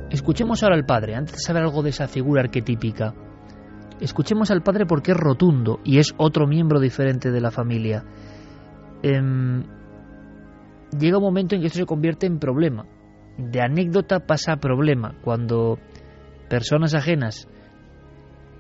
Escuchemos 0.10 0.62
ahora 0.62 0.76
al 0.76 0.86
padre, 0.86 1.16
antes 1.16 1.36
de 1.36 1.40
saber 1.40 1.64
algo 1.64 1.82
de 1.82 1.92
esa 1.92 2.10
figura 2.10 2.42
arquetípica. 2.42 3.16
Escuchemos 4.02 4.52
al 4.52 4.62
padre 4.62 4.86
porque 4.86 5.12
es 5.12 5.18
rotundo 5.18 5.80
y 5.86 6.00
es 6.00 6.14
otro 6.18 6.46
miembro 6.46 6.82
diferente 6.82 7.32
de 7.32 7.40
la 7.40 7.52
familia. 7.52 8.04
Em, 9.02 9.64
llega 11.00 11.18
un 11.18 11.24
momento 11.24 11.56
en 11.56 11.62
que 11.62 11.68
esto 11.68 11.80
se 11.80 11.86
convierte 11.86 12.28
en 12.28 12.38
problema. 12.38 12.86
De 13.38 13.62
anécdota 13.62 14.20
pasa 14.20 14.54
a 14.54 14.58
problema. 14.58 15.16
Cuando 15.22 15.80
personas 16.50 16.94
ajenas 16.94 17.48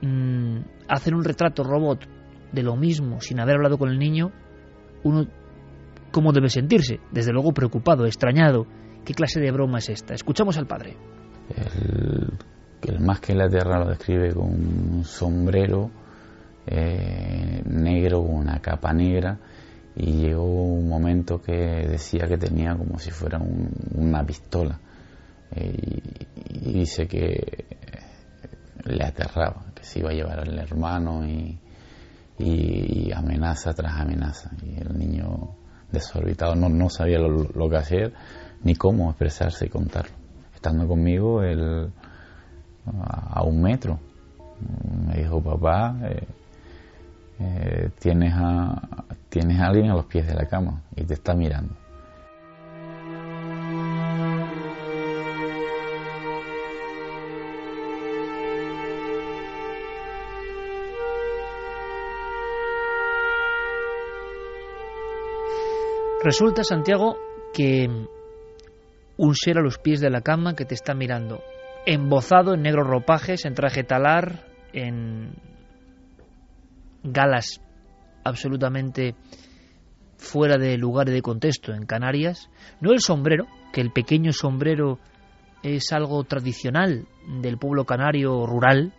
mm, 0.02 0.58
hacen 0.88 1.14
un 1.14 1.24
retrato 1.24 1.64
robot 1.64 2.08
de 2.52 2.64
lo 2.64 2.76
mismo 2.76 3.22
sin 3.22 3.40
haber 3.40 3.56
hablado 3.56 3.78
con 3.78 3.90
el 3.90 4.00
niño, 4.00 4.32
uno 5.04 5.28
cómo 6.12 6.32
debe 6.32 6.50
sentirse. 6.50 7.00
Desde 7.12 7.32
luego 7.32 7.54
preocupado, 7.54 8.06
extrañado. 8.06 8.68
¿Qué 9.06 9.14
clase 9.14 9.40
de 9.40 9.52
broma 9.52 9.80
es 9.80 9.90
esta? 9.90 10.14
Escuchamos 10.14 10.58
al 10.58 10.68
padre. 10.68 10.96
El, 12.82 13.00
más 13.00 13.20
que 13.20 13.34
la 13.34 13.50
tierra 13.50 13.80
lo 13.80 13.90
describe 13.90 14.34
con 14.34 14.48
un 14.48 15.04
sombrero 15.04 15.90
eh, 16.68 17.62
negro, 17.66 18.20
una 18.20 18.60
capa 18.60 18.94
negra, 18.94 19.38
y 19.96 20.12
llegó 20.14 20.44
un 20.44 20.88
momento 20.88 21.42
que 21.42 21.54
decía 21.54 22.28
que 22.28 22.38
tenía 22.38 22.76
como 22.76 23.00
si 23.00 23.12
fuera 23.12 23.40
una 23.96 24.26
pistola. 24.26 24.80
Eh, 25.54 26.28
y, 26.50 26.74
dice 26.74 27.08
que 27.08 27.66
le 28.86 29.04
aterraba, 29.04 29.66
que 29.76 29.84
se 29.84 30.00
iba 30.00 30.12
a 30.12 30.14
llevar 30.14 30.40
al 30.40 30.58
hermano 30.58 31.28
y, 31.28 31.60
y, 32.40 33.12
amenaza 33.12 33.74
tras 33.74 34.00
amenaza. 34.00 34.52
Y 34.64 34.80
el 34.80 34.98
niño 34.98 35.56
desorbitado 35.92 36.56
no, 36.56 36.70
no 36.70 36.90
sabía 36.90 37.20
lo 37.20 37.70
que 37.70 37.78
hacer 37.78 38.14
ni 38.64 38.76
cómo 38.76 39.10
expresarse 39.10 39.66
y 39.66 39.70
contarlo 39.70 40.22
estando 40.62 40.88
conmigo 40.88 41.42
él, 41.42 41.92
a 43.04 43.44
un 43.44 43.64
metro. 43.64 44.00
Me 45.08 45.24
dijo, 45.24 45.42
papá, 45.42 45.98
eh, 46.04 46.28
eh, 47.40 47.90
tienes, 48.00 48.32
a, 48.36 49.06
tienes 49.32 49.62
a 49.62 49.68
alguien 49.68 49.90
a 49.90 49.96
los 49.96 50.06
pies 50.08 50.28
de 50.28 50.36
la 50.36 50.46
cama 50.46 50.84
y 50.94 51.06
te 51.06 51.14
está 51.14 51.34
mirando. 51.34 51.74
Resulta, 66.24 66.64
Santiago, 66.64 67.18
que 67.54 67.90
un 69.18 69.36
ser 69.36 69.58
a 69.58 69.62
los 69.62 69.80
pies 69.80 70.02
de 70.02 70.10
la 70.10 70.22
cama 70.22 70.56
que 70.56 70.66
te 70.66 70.76
está 70.76 70.94
mirando, 70.94 71.42
embozado 71.86 72.54
en 72.54 72.64
negros 72.64 72.86
ropajes, 72.86 73.46
en 73.46 73.56
traje 73.56 73.84
talar, 73.84 74.46
en 74.74 75.34
galas 77.02 77.62
absolutamente 78.24 79.16
fuera 80.18 80.58
de 80.58 80.78
lugar 80.78 81.10
y 81.10 81.14
de 81.14 81.22
contexto 81.22 81.74
en 81.74 81.86
Canarias, 81.86 82.50
no 82.80 82.92
el 82.92 83.00
sombrero, 83.00 83.48
que 83.74 83.82
el 83.82 83.92
pequeño 83.92 84.32
sombrero 84.34 85.00
es 85.64 85.92
algo 85.92 86.24
tradicional 86.24 87.08
del 87.42 87.58
pueblo 87.58 87.86
canario 87.86 88.46
rural 88.46 88.94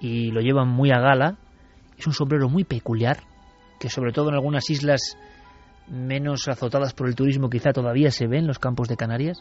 y 0.00 0.30
lo 0.30 0.40
llevan 0.40 0.68
muy 0.68 0.90
a 0.90 0.98
gala, 0.98 1.38
es 1.96 2.06
un 2.06 2.12
sombrero 2.12 2.48
muy 2.48 2.64
peculiar, 2.64 3.18
que 3.78 3.88
sobre 3.88 4.12
todo 4.12 4.28
en 4.28 4.34
algunas 4.34 4.68
islas 4.70 5.16
menos 5.88 6.48
azotadas 6.48 6.94
por 6.94 7.06
el 7.08 7.14
turismo 7.14 7.48
quizá 7.48 7.72
todavía 7.72 8.10
se 8.10 8.26
ve 8.26 8.38
en 8.38 8.46
los 8.46 8.58
campos 8.58 8.88
de 8.88 8.96
Canarias. 8.96 9.38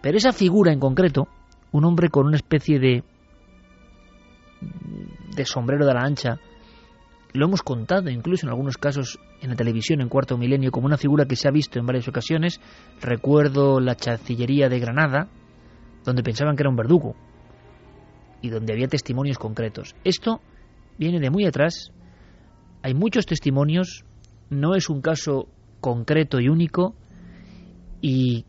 Pero 0.00 0.16
esa 0.16 0.32
figura 0.32 0.72
en 0.72 0.78
concreto, 0.78 1.28
un 1.72 1.84
hombre 1.84 2.08
con 2.08 2.26
una 2.26 2.36
especie 2.36 2.78
de 2.78 3.04
de 5.34 5.44
sombrero 5.44 5.84
de 5.84 5.92
la 5.92 6.00
ancha, 6.00 6.38
lo 7.36 7.46
hemos 7.46 7.62
contado 7.62 8.10
incluso 8.10 8.46
en 8.46 8.50
algunos 8.50 8.76
casos 8.78 9.18
en 9.40 9.50
la 9.50 9.56
televisión 9.56 10.00
en 10.00 10.08
cuarto 10.08 10.36
milenio 10.36 10.70
como 10.70 10.86
una 10.86 10.96
figura 10.96 11.26
que 11.26 11.36
se 11.36 11.48
ha 11.48 11.50
visto 11.50 11.78
en 11.78 11.86
varias 11.86 12.08
ocasiones. 12.08 12.60
Recuerdo 13.00 13.80
la 13.80 13.94
Chancillería 13.94 14.68
de 14.68 14.80
Granada, 14.80 15.28
donde 16.04 16.22
pensaban 16.22 16.56
que 16.56 16.62
era 16.62 16.70
un 16.70 16.76
verdugo 16.76 17.14
y 18.42 18.48
donde 18.48 18.72
había 18.72 18.88
testimonios 18.88 19.38
concretos. 19.38 19.94
Esto 20.04 20.40
viene 20.98 21.20
de 21.20 21.30
muy 21.30 21.46
atrás. 21.46 21.92
Hay 22.82 22.94
muchos 22.94 23.26
testimonios, 23.26 24.04
no 24.50 24.74
es 24.74 24.88
un 24.88 25.00
caso 25.00 25.48
concreto 25.80 26.40
y 26.40 26.48
único 26.48 26.94
y 28.00 28.44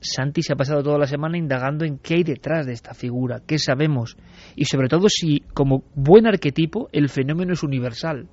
Santi 0.00 0.42
se 0.42 0.52
ha 0.52 0.56
pasado 0.56 0.82
toda 0.82 0.98
la 0.98 1.06
semana 1.06 1.36
indagando 1.36 1.84
en 1.84 1.98
qué 1.98 2.14
hay 2.14 2.24
detrás 2.24 2.66
de 2.66 2.72
esta 2.72 2.94
figura, 2.94 3.42
qué 3.46 3.58
sabemos 3.58 4.16
y 4.56 4.64
sobre 4.64 4.88
todo 4.88 5.08
si 5.08 5.40
como 5.54 5.84
buen 5.94 6.26
arquetipo 6.26 6.88
el 6.92 7.08
fenómeno 7.08 7.52
es 7.52 7.62
universal. 7.62 8.28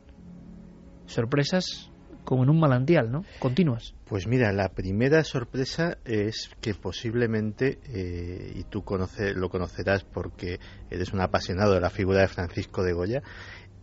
Sorpresas 1.06 1.92
como 2.28 2.44
en 2.44 2.50
un 2.50 2.60
manantial, 2.60 3.10
¿no? 3.10 3.24
Continuas. 3.40 3.96
Pues 4.06 4.28
mira, 4.28 4.52
la 4.52 4.68
primera 4.68 5.24
sorpresa 5.24 5.98
es 6.04 6.52
que 6.60 6.74
posiblemente, 6.74 7.80
eh, 7.86 8.52
y 8.54 8.64
tú 8.66 8.84
lo 9.36 9.50
conocerás 9.50 10.04
porque 10.04 10.60
eres 10.90 11.14
un 11.14 11.22
apasionado 11.22 11.74
de 11.74 11.80
la 11.80 11.90
figura 11.90 12.20
de 12.20 12.28
Francisco 12.28 12.84
de 12.84 12.92
Goya, 12.92 13.24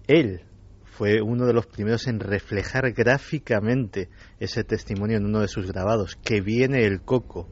él 0.07 0.43
fue 0.85 1.23
uno 1.23 1.47
de 1.47 1.55
los 1.55 1.67
primeros 1.67 2.07
en 2.07 2.21
reflejar 2.21 2.93
gráficamente 2.93 4.11
ese 4.39 4.63
testimonio 4.63 5.17
en 5.17 5.25
uno 5.25 5.41
de 5.41 5.49
sus 5.49 5.67
grabados, 5.73 6.17
que 6.17 6.43
viene 6.43 6.85
el 6.85 7.01
coco, 7.01 7.49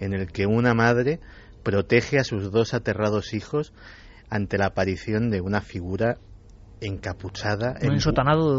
en 0.00 0.14
el 0.14 0.30
que 0.30 0.46
una 0.46 0.74
madre 0.74 1.20
protege 1.62 2.18
a 2.18 2.24
sus 2.24 2.50
dos 2.50 2.74
aterrados 2.74 3.34
hijos 3.34 3.72
ante 4.30 4.58
la 4.58 4.66
aparición 4.66 5.30
de 5.30 5.40
una 5.40 5.60
figura 5.60 6.18
encapuchada, 6.80 7.74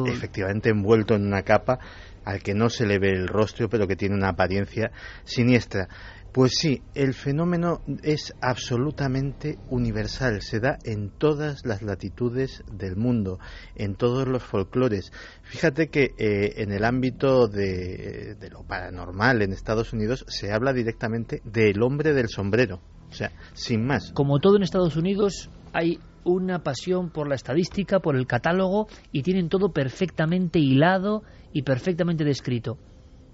efectivamente 0.08 0.70
envuelto 0.70 1.16
en 1.16 1.26
una 1.26 1.44
capa 1.44 1.80
al 2.26 2.44
que 2.44 2.54
no 2.54 2.70
se 2.70 2.86
le 2.86 3.00
ve 3.00 3.10
el 3.10 3.28
rostro, 3.28 3.70
pero 3.70 3.88
que 3.88 3.96
tiene 3.96 4.16
una 4.16 4.30
apariencia 4.30 4.92
siniestra. 5.24 5.88
Pues 6.32 6.52
sí, 6.60 6.84
el 6.94 7.16
fenómeno 7.16 7.82
es 8.04 8.36
absolutamente 8.40 9.58
universal, 9.70 10.42
se 10.44 10.60
da 10.60 10.78
en 10.84 11.10
todas 11.10 11.66
las 11.66 11.82
latitudes 11.82 12.64
del 12.72 12.96
mundo, 12.96 13.40
en 13.76 13.96
todos 13.96 14.28
los 14.28 14.44
folclores. 14.44 15.12
Fíjate 15.42 15.88
que 15.88 16.12
eh, 16.20 16.62
en 16.62 16.72
el 16.72 16.86
ámbito 16.86 17.48
de, 17.48 18.36
de, 18.36 18.50
lo 18.52 18.64
paranormal 18.64 19.42
en 19.42 19.54
Estados 19.54 19.92
Unidos 19.92 20.24
se 20.28 20.52
habla 20.52 20.72
directamente 20.72 21.42
del 21.46 21.82
hombre 21.82 22.14
del 22.14 22.30
sombrero, 22.30 22.80
o 23.10 23.14
sea, 23.14 23.32
sin 23.54 23.88
más. 23.88 24.12
Como 24.14 24.40
todo 24.40 24.58
en 24.58 24.64
Estados 24.64 24.98
Unidos 24.98 25.50
hay 25.74 26.00
una 26.24 26.60
pasión 26.60 27.10
por 27.10 27.28
la 27.28 27.36
estadística, 27.36 28.02
por 28.02 28.16
el 28.16 28.28
catálogo 28.28 28.88
y 29.12 29.24
tienen 29.24 29.50
todo 29.50 29.72
perfectamente 29.72 30.60
hilado 30.60 31.24
y 31.54 31.64
perfectamente 31.64 32.24
descrito 32.24 32.78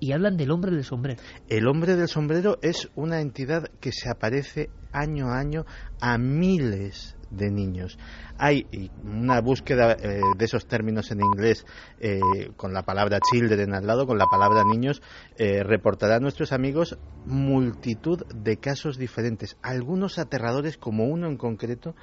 y 0.05 0.11
hablan 0.11 0.37
del 0.37 0.51
hombre 0.51 0.71
del 0.71 0.83
sombrero. 0.83 1.19
El 1.49 1.67
hombre 1.67 1.95
del 1.95 2.07
sombrero 2.07 2.59
es 2.61 2.89
una 2.93 3.21
entidad 3.21 3.71
que 3.79 3.91
se 3.91 4.07
aparece 4.07 4.69
año 4.91 5.29
a 5.29 5.39
año 5.39 5.65
a 5.99 6.19
miles 6.19 7.17
de 7.31 7.49
niños. 7.49 7.97
Hay 8.37 8.67
una 9.03 9.41
búsqueda 9.41 9.93
eh, 9.93 10.21
de 10.37 10.45
esos 10.45 10.67
términos 10.67 11.09
en 11.09 11.21
inglés 11.21 11.65
eh, 11.99 12.19
con 12.55 12.71
la 12.71 12.83
palabra 12.83 13.19
children 13.19 13.73
al 13.73 13.87
lado, 13.87 14.05
con 14.05 14.19
la 14.19 14.27
palabra 14.27 14.63
niños, 14.63 15.01
eh, 15.37 15.63
reportará 15.63 16.17
a 16.17 16.19
nuestros 16.19 16.51
amigos 16.51 16.99
multitud 17.25 18.27
de 18.27 18.57
casos 18.57 18.99
diferentes, 18.99 19.57
algunos 19.63 20.19
aterradores 20.19 20.77
como 20.77 21.05
uno 21.05 21.27
en 21.27 21.37
concreto 21.37 21.95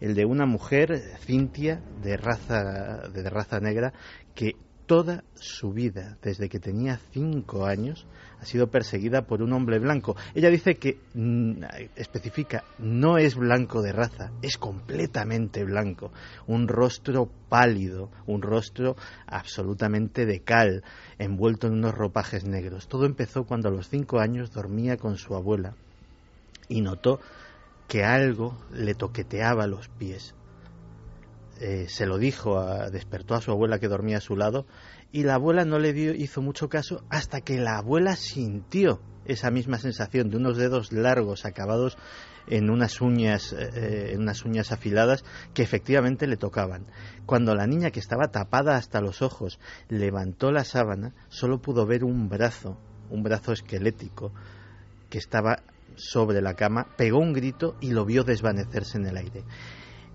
el 0.00 0.14
de 0.14 0.24
una 0.24 0.46
mujer, 0.46 1.00
Cintia, 1.20 1.80
de 2.02 2.16
raza, 2.16 3.08
de 3.12 3.28
raza 3.30 3.60
negra, 3.60 3.92
que 4.34 4.56
toda 4.86 5.24
su 5.34 5.72
vida, 5.72 6.16
desde 6.22 6.48
que 6.48 6.60
tenía 6.60 6.98
cinco 7.12 7.66
años, 7.66 8.06
ha 8.40 8.44
sido 8.44 8.68
perseguida 8.68 9.22
por 9.22 9.42
un 9.42 9.52
hombre 9.52 9.78
blanco. 9.78 10.16
Ella 10.34 10.50
dice 10.50 10.74
que, 10.74 10.98
mm, 11.14 11.62
especifica, 11.96 12.64
no 12.78 13.18
es 13.18 13.36
blanco 13.36 13.82
de 13.82 13.92
raza, 13.92 14.32
es 14.42 14.56
completamente 14.56 15.64
blanco. 15.64 16.12
Un 16.46 16.68
rostro 16.68 17.30
pálido, 17.48 18.10
un 18.26 18.42
rostro 18.42 18.96
absolutamente 19.26 20.26
de 20.26 20.40
cal, 20.40 20.82
envuelto 21.18 21.68
en 21.68 21.74
unos 21.74 21.94
ropajes 21.94 22.44
negros. 22.44 22.88
Todo 22.88 23.06
empezó 23.06 23.44
cuando 23.44 23.68
a 23.68 23.72
los 23.72 23.88
cinco 23.88 24.18
años 24.18 24.52
dormía 24.52 24.96
con 24.96 25.16
su 25.16 25.34
abuela 25.34 25.74
y 26.68 26.80
notó 26.80 27.20
que 27.88 28.04
algo 28.04 28.56
le 28.72 28.94
toqueteaba 28.94 29.66
los 29.66 29.88
pies. 29.88 30.34
Eh, 31.64 31.86
se 31.88 32.06
lo 32.06 32.18
dijo, 32.18 32.60
despertó 32.90 33.36
a 33.36 33.40
su 33.40 33.52
abuela 33.52 33.78
que 33.78 33.86
dormía 33.86 34.16
a 34.16 34.20
su 34.20 34.34
lado 34.34 34.66
y 35.12 35.22
la 35.22 35.34
abuela 35.34 35.64
no 35.64 35.78
le 35.78 35.92
dio, 35.92 36.12
hizo 36.12 36.42
mucho 36.42 36.68
caso 36.68 37.04
hasta 37.08 37.40
que 37.40 37.60
la 37.60 37.78
abuela 37.78 38.16
sintió 38.16 39.00
esa 39.26 39.52
misma 39.52 39.78
sensación 39.78 40.28
de 40.28 40.38
unos 40.38 40.56
dedos 40.56 40.90
largos 40.90 41.44
acabados 41.44 41.96
en 42.48 42.68
unas 42.68 43.00
uñas, 43.00 43.52
eh, 43.52 43.70
eh, 43.74 44.10
en 44.12 44.22
unas 44.22 44.44
uñas 44.44 44.72
afiladas 44.72 45.24
que 45.54 45.62
efectivamente 45.62 46.26
le 46.26 46.36
tocaban. 46.36 46.86
Cuando 47.26 47.54
la 47.54 47.68
niña 47.68 47.92
que 47.92 48.00
estaba 48.00 48.32
tapada 48.32 48.74
hasta 48.74 49.00
los 49.00 49.22
ojos 49.22 49.60
levantó 49.88 50.50
la 50.50 50.64
sábana, 50.64 51.14
solo 51.28 51.62
pudo 51.62 51.86
ver 51.86 52.02
un 52.02 52.28
brazo, 52.28 52.76
un 53.08 53.22
brazo 53.22 53.52
esquelético 53.52 54.32
que 55.08 55.18
estaba 55.18 55.62
sobre 55.94 56.42
la 56.42 56.54
cama, 56.54 56.88
pegó 56.96 57.20
un 57.20 57.32
grito 57.32 57.76
y 57.80 57.92
lo 57.92 58.04
vio 58.04 58.24
desvanecerse 58.24 58.98
en 58.98 59.06
el 59.06 59.16
aire. 59.16 59.44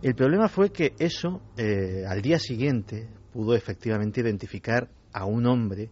El 0.01 0.13
problema 0.13 0.47
fue 0.47 0.71
que 0.71 0.93
eso, 0.99 1.41
eh, 1.57 2.05
al 2.07 2.21
día 2.21 2.37
siguiente, 2.37 3.09
pudo 3.33 3.55
efectivamente 3.55 4.21
identificar 4.21 4.89
a 5.11 5.25
un 5.25 5.47
hombre 5.47 5.89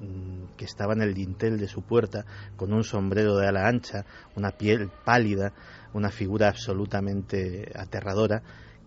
mm, 0.00 0.56
que 0.56 0.64
estaba 0.64 0.92
en 0.92 1.02
el 1.02 1.14
dintel 1.14 1.58
de 1.58 1.66
su 1.66 1.82
puerta 1.82 2.24
con 2.56 2.72
un 2.72 2.84
sombrero 2.84 3.36
de 3.36 3.48
ala 3.48 3.66
ancha, 3.66 4.04
una 4.36 4.52
piel 4.52 4.88
pálida, 5.04 5.52
una 5.92 6.10
figura 6.10 6.48
absolutamente 6.48 7.72
aterradora, 7.74 8.42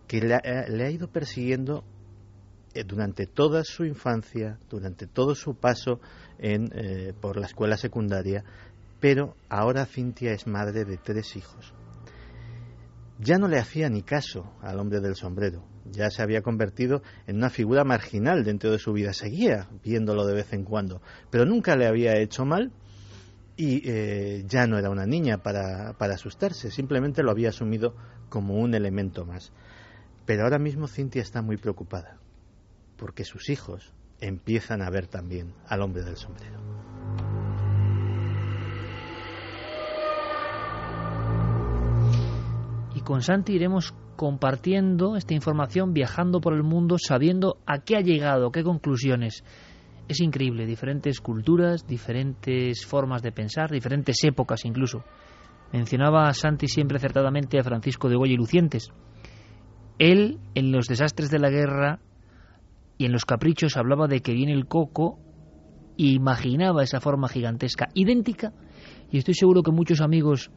que 0.08 0.22
le 0.22 0.36
ha, 0.36 0.90
ido 0.90 1.10
persiguiendo 1.10 1.84
eh, 2.74 2.86
durante 2.86 3.28
toda 3.28 3.66
su 3.66 3.84
infancia, 3.84 4.60
durante 4.70 5.08
todo 5.08 5.36
su 5.36 5.56
paso 5.56 6.00
en, 6.40 6.70
eh, 6.74 7.14
por 7.20 7.36
la 7.36 7.48
escuela 7.48 7.76
secundaria, 7.76 8.46
pero 9.02 9.36
ahora 9.50 9.86
Cintia 9.86 10.32
es 10.32 10.48
madre 10.48 10.86
de 10.86 10.96
tres 10.96 11.36
hijos. 11.36 11.74
Ya 13.24 13.38
no 13.38 13.48
le 13.48 13.58
hacía 13.58 13.90
ni 13.90 14.02
caso 14.02 14.54
al 14.62 14.80
hombre 14.80 15.00
del 15.00 15.16
sombrero, 15.16 15.64
ya 15.86 16.10
se 16.10 16.22
había 16.22 16.42
convertido 16.42 17.02
en 17.26 17.38
una 17.38 17.50
figura 17.50 17.86
marginal 17.86 18.44
dentro 18.44 18.70
de 18.70 18.80
su 18.80 18.92
vida, 18.92 19.14
seguía 19.14 19.70
viéndolo 19.82 20.26
de 20.26 20.34
vez 20.34 20.52
en 20.52 20.66
cuando, 20.66 21.02
pero 21.30 21.46
nunca 21.46 21.78
le 21.78 21.88
había 21.88 22.18
hecho 22.18 22.44
mal 22.44 22.74
y 23.56 23.82
eh, 23.90 24.44
ya 24.46 24.68
no 24.68 24.78
era 24.78 24.90
una 24.90 25.06
niña 25.06 25.38
para, 25.38 25.94
para 25.94 26.16
asustarse, 26.16 26.70
simplemente 26.70 27.24
lo 27.24 27.32
había 27.32 27.50
asumido 27.50 27.96
como 28.28 28.56
un 28.56 28.74
elemento 28.74 29.26
más. 29.26 29.54
Pero 30.26 30.44
ahora 30.44 30.60
mismo 30.60 30.88
Cintia 30.88 31.22
está 31.22 31.42
muy 31.42 31.56
preocupada, 31.56 32.18
porque 32.98 33.24
sus 33.24 33.50
hijos 33.50 33.94
empiezan 34.20 34.82
a 34.82 34.90
ver 34.90 35.08
también 35.08 35.54
al 35.68 35.82
hombre 35.82 36.04
del 36.04 36.18
sombrero. 36.18 36.83
Con 43.04 43.22
Santi 43.22 43.54
iremos 43.54 43.94
compartiendo 44.16 45.16
esta 45.16 45.34
información, 45.34 45.94
viajando 45.94 46.40
por 46.40 46.54
el 46.54 46.64
mundo, 46.64 46.98
sabiendo 46.98 47.58
a 47.66 47.80
qué 47.80 47.98
ha 47.98 48.02
llegado, 48.02 48.52
qué 48.52 48.64
conclusiones. 48.64 49.44
Es 50.08 50.20
increíble, 50.22 50.66
diferentes 50.66 51.20
culturas, 51.20 51.88
diferentes 51.88 52.86
formas 52.86 53.22
de 53.22 53.32
pensar, 53.32 53.72
diferentes 53.72 54.24
épocas 54.24 54.66
incluso. 54.66 55.04
Mencionaba 55.72 56.32
Santi 56.34 56.68
siempre 56.68 56.98
acertadamente 56.98 57.60
a 57.60 57.64
Francisco 57.64 58.10
de 58.10 58.16
Goya 58.16 58.34
y 58.34 58.38
Lucientes. 58.38 58.92
Él, 59.98 60.40
en 60.56 60.72
los 60.72 60.88
desastres 60.88 61.30
de 61.30 61.40
la 61.40 61.50
guerra 61.50 62.00
y 62.98 63.06
en 63.06 63.12
los 63.12 63.26
caprichos, 63.26 63.78
hablaba 63.78 64.08
de 64.08 64.22
que 64.22 64.34
viene 64.34 64.54
el 64.54 64.68
coco 64.68 65.20
e 65.98 66.08
imaginaba 66.08 66.84
esa 66.84 67.00
forma 67.00 67.28
gigantesca, 67.28 67.90
idéntica, 67.94 68.54
y 69.12 69.18
estoy 69.18 69.36
seguro 69.36 69.64
que 69.64 69.72
muchos 69.72 70.02
amigos 70.02 70.52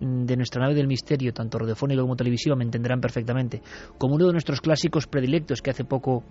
de 0.00 0.36
nuestra 0.36 0.62
nave 0.62 0.74
del 0.74 0.86
misterio, 0.86 1.32
tanto 1.32 1.58
radiofónica 1.58 2.02
como 2.02 2.16
televisiva, 2.16 2.56
me 2.56 2.64
entenderán 2.64 3.00
perfectamente, 3.00 3.62
como 3.98 4.14
uno 4.14 4.26
de 4.26 4.32
nuestros 4.32 4.60
clásicos 4.60 5.06
predilectos 5.06 5.62
que 5.62 5.70
hace 5.70 5.84
poco 5.84 6.24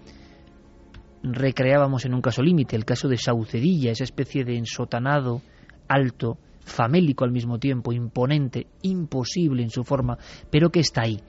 recreábamos 1.23 2.05
en 2.05 2.13
un 2.13 2.21
caso 2.21 2.41
límite, 2.41 2.75
el 2.75 2.85
caso 2.85 3.07
de 3.07 3.17
Saucedilla, 3.17 3.91
esa 3.91 4.03
especie 4.03 4.43
de 4.43 4.57
ensotanado 4.57 5.41
alto, 5.87 6.37
famélico 6.61 7.23
al 7.23 7.31
mismo 7.31 7.59
tiempo, 7.59 7.93
imponente, 7.93 8.67
imposible 8.81 9.63
en 9.63 9.69
su 9.69 9.83
forma, 9.83 10.17
pero 10.49 10.69
que 10.69 10.79
está 10.79 11.03
ahí 11.03 11.19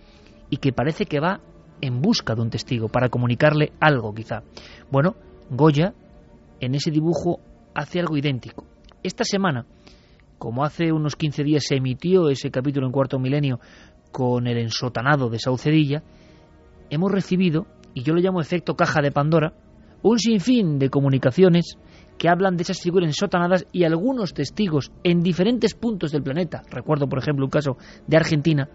y 0.51 0.59
que 0.59 0.73
parece 0.73 1.07
que 1.07 1.21
va 1.21 1.41
en 1.81 2.01
busca 2.01 2.35
de 2.35 2.43
un 2.43 2.51
testigo 2.51 2.89
para 2.89 3.09
comunicarle 3.09 3.73
algo 3.81 4.15
quizá. 4.15 4.43
Bueno, 4.91 5.15
Goya 5.51 5.95
en 6.61 6.75
ese 6.75 6.91
dibujo 6.91 7.41
hace 7.75 8.01
algo 8.01 8.17
idéntico. 8.17 8.65
Esta 9.03 9.25
semana 9.25 9.67
como 10.39 10.65
hace 10.65 10.93
unos 10.93 11.17
15 11.17 11.45
días 11.45 11.65
se 11.67 11.77
emitió 11.77 12.29
ese 12.29 12.51
capítulo 12.51 12.87
en 12.87 12.93
Cuarto 12.93 13.19
Milenio 13.19 13.61
con 14.13 14.47
el 14.47 14.59
ensotanado 14.59 15.29
de 15.29 15.39
Saucedilla, 15.39 16.03
hemos 16.91 17.13
recibido, 17.13 17.67
y 17.95 18.03
yo 18.03 18.15
lo 18.15 18.21
llamo 18.21 18.41
efecto 18.41 18.77
caja 18.77 19.01
de 19.03 19.11
Pandora, 19.11 19.55
un 20.03 20.19
sinfín 20.19 20.79
de 20.79 20.91
comunicaciones 20.91 21.79
que 22.19 22.29
hablan 22.29 22.57
de 22.57 22.63
esas 22.63 22.81
figuras 22.81 23.09
ensotanadas 23.09 23.67
y 23.73 23.85
algunos 23.85 24.33
testigos 24.33 24.91
en 25.05 25.21
diferentes 25.21 25.75
puntos 25.75 26.13
del 26.13 26.23
planeta, 26.23 26.63
recuerdo 26.71 27.09
por 27.09 27.19
ejemplo 27.19 27.45
un 27.45 27.51
caso 27.51 27.77
de 28.07 28.17
Argentina, 28.17 28.69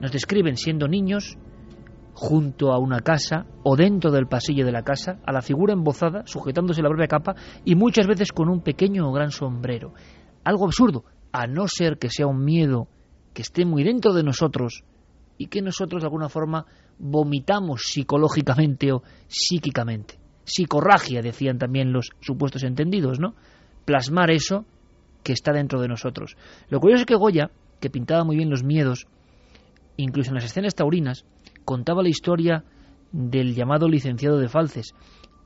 nos 0.00 0.12
describen 0.12 0.56
siendo 0.56 0.88
niños 0.88 1.36
junto 2.14 2.72
a 2.72 2.78
una 2.78 3.00
casa 3.00 3.46
o 3.62 3.76
dentro 3.76 4.10
del 4.10 4.26
pasillo 4.26 4.64
de 4.64 4.72
la 4.72 4.82
casa, 4.82 5.18
a 5.24 5.32
la 5.32 5.42
figura 5.42 5.72
embozada, 5.72 6.22
sujetándose 6.26 6.82
la 6.82 6.88
propia 6.88 7.06
capa 7.06 7.34
y 7.64 7.74
muchas 7.74 8.06
veces 8.06 8.32
con 8.32 8.48
un 8.48 8.60
pequeño 8.60 9.08
o 9.08 9.12
gran 9.12 9.30
sombrero 9.30 9.92
algo 10.44 10.66
absurdo, 10.66 11.04
a 11.32 11.46
no 11.46 11.66
ser 11.68 11.98
que 11.98 12.10
sea 12.10 12.26
un 12.26 12.44
miedo 12.44 12.88
que 13.34 13.42
esté 13.42 13.64
muy 13.64 13.84
dentro 13.84 14.12
de 14.12 14.22
nosotros 14.22 14.84
y 15.38 15.46
que 15.46 15.62
nosotros 15.62 16.02
de 16.02 16.06
alguna 16.06 16.28
forma 16.28 16.66
vomitamos 16.98 17.82
psicológicamente 17.84 18.92
o 18.92 19.02
psíquicamente. 19.28 20.18
Psicorragia, 20.44 21.22
decían 21.22 21.58
también 21.58 21.92
los 21.92 22.10
supuestos 22.20 22.62
entendidos, 22.64 23.20
¿no? 23.20 23.34
Plasmar 23.84 24.30
eso 24.30 24.64
que 25.22 25.32
está 25.32 25.52
dentro 25.52 25.80
de 25.80 25.88
nosotros. 25.88 26.36
Lo 26.68 26.80
curioso 26.80 27.02
es 27.02 27.06
que 27.06 27.14
Goya, 27.14 27.50
que 27.80 27.90
pintaba 27.90 28.24
muy 28.24 28.36
bien 28.36 28.50
los 28.50 28.64
miedos, 28.64 29.06
incluso 29.96 30.30
en 30.30 30.36
las 30.36 30.44
escenas 30.44 30.74
taurinas, 30.74 31.24
contaba 31.64 32.02
la 32.02 32.08
historia 32.08 32.64
del 33.12 33.54
llamado 33.54 33.88
licenciado 33.88 34.38
de 34.38 34.48
Falces, 34.48 34.94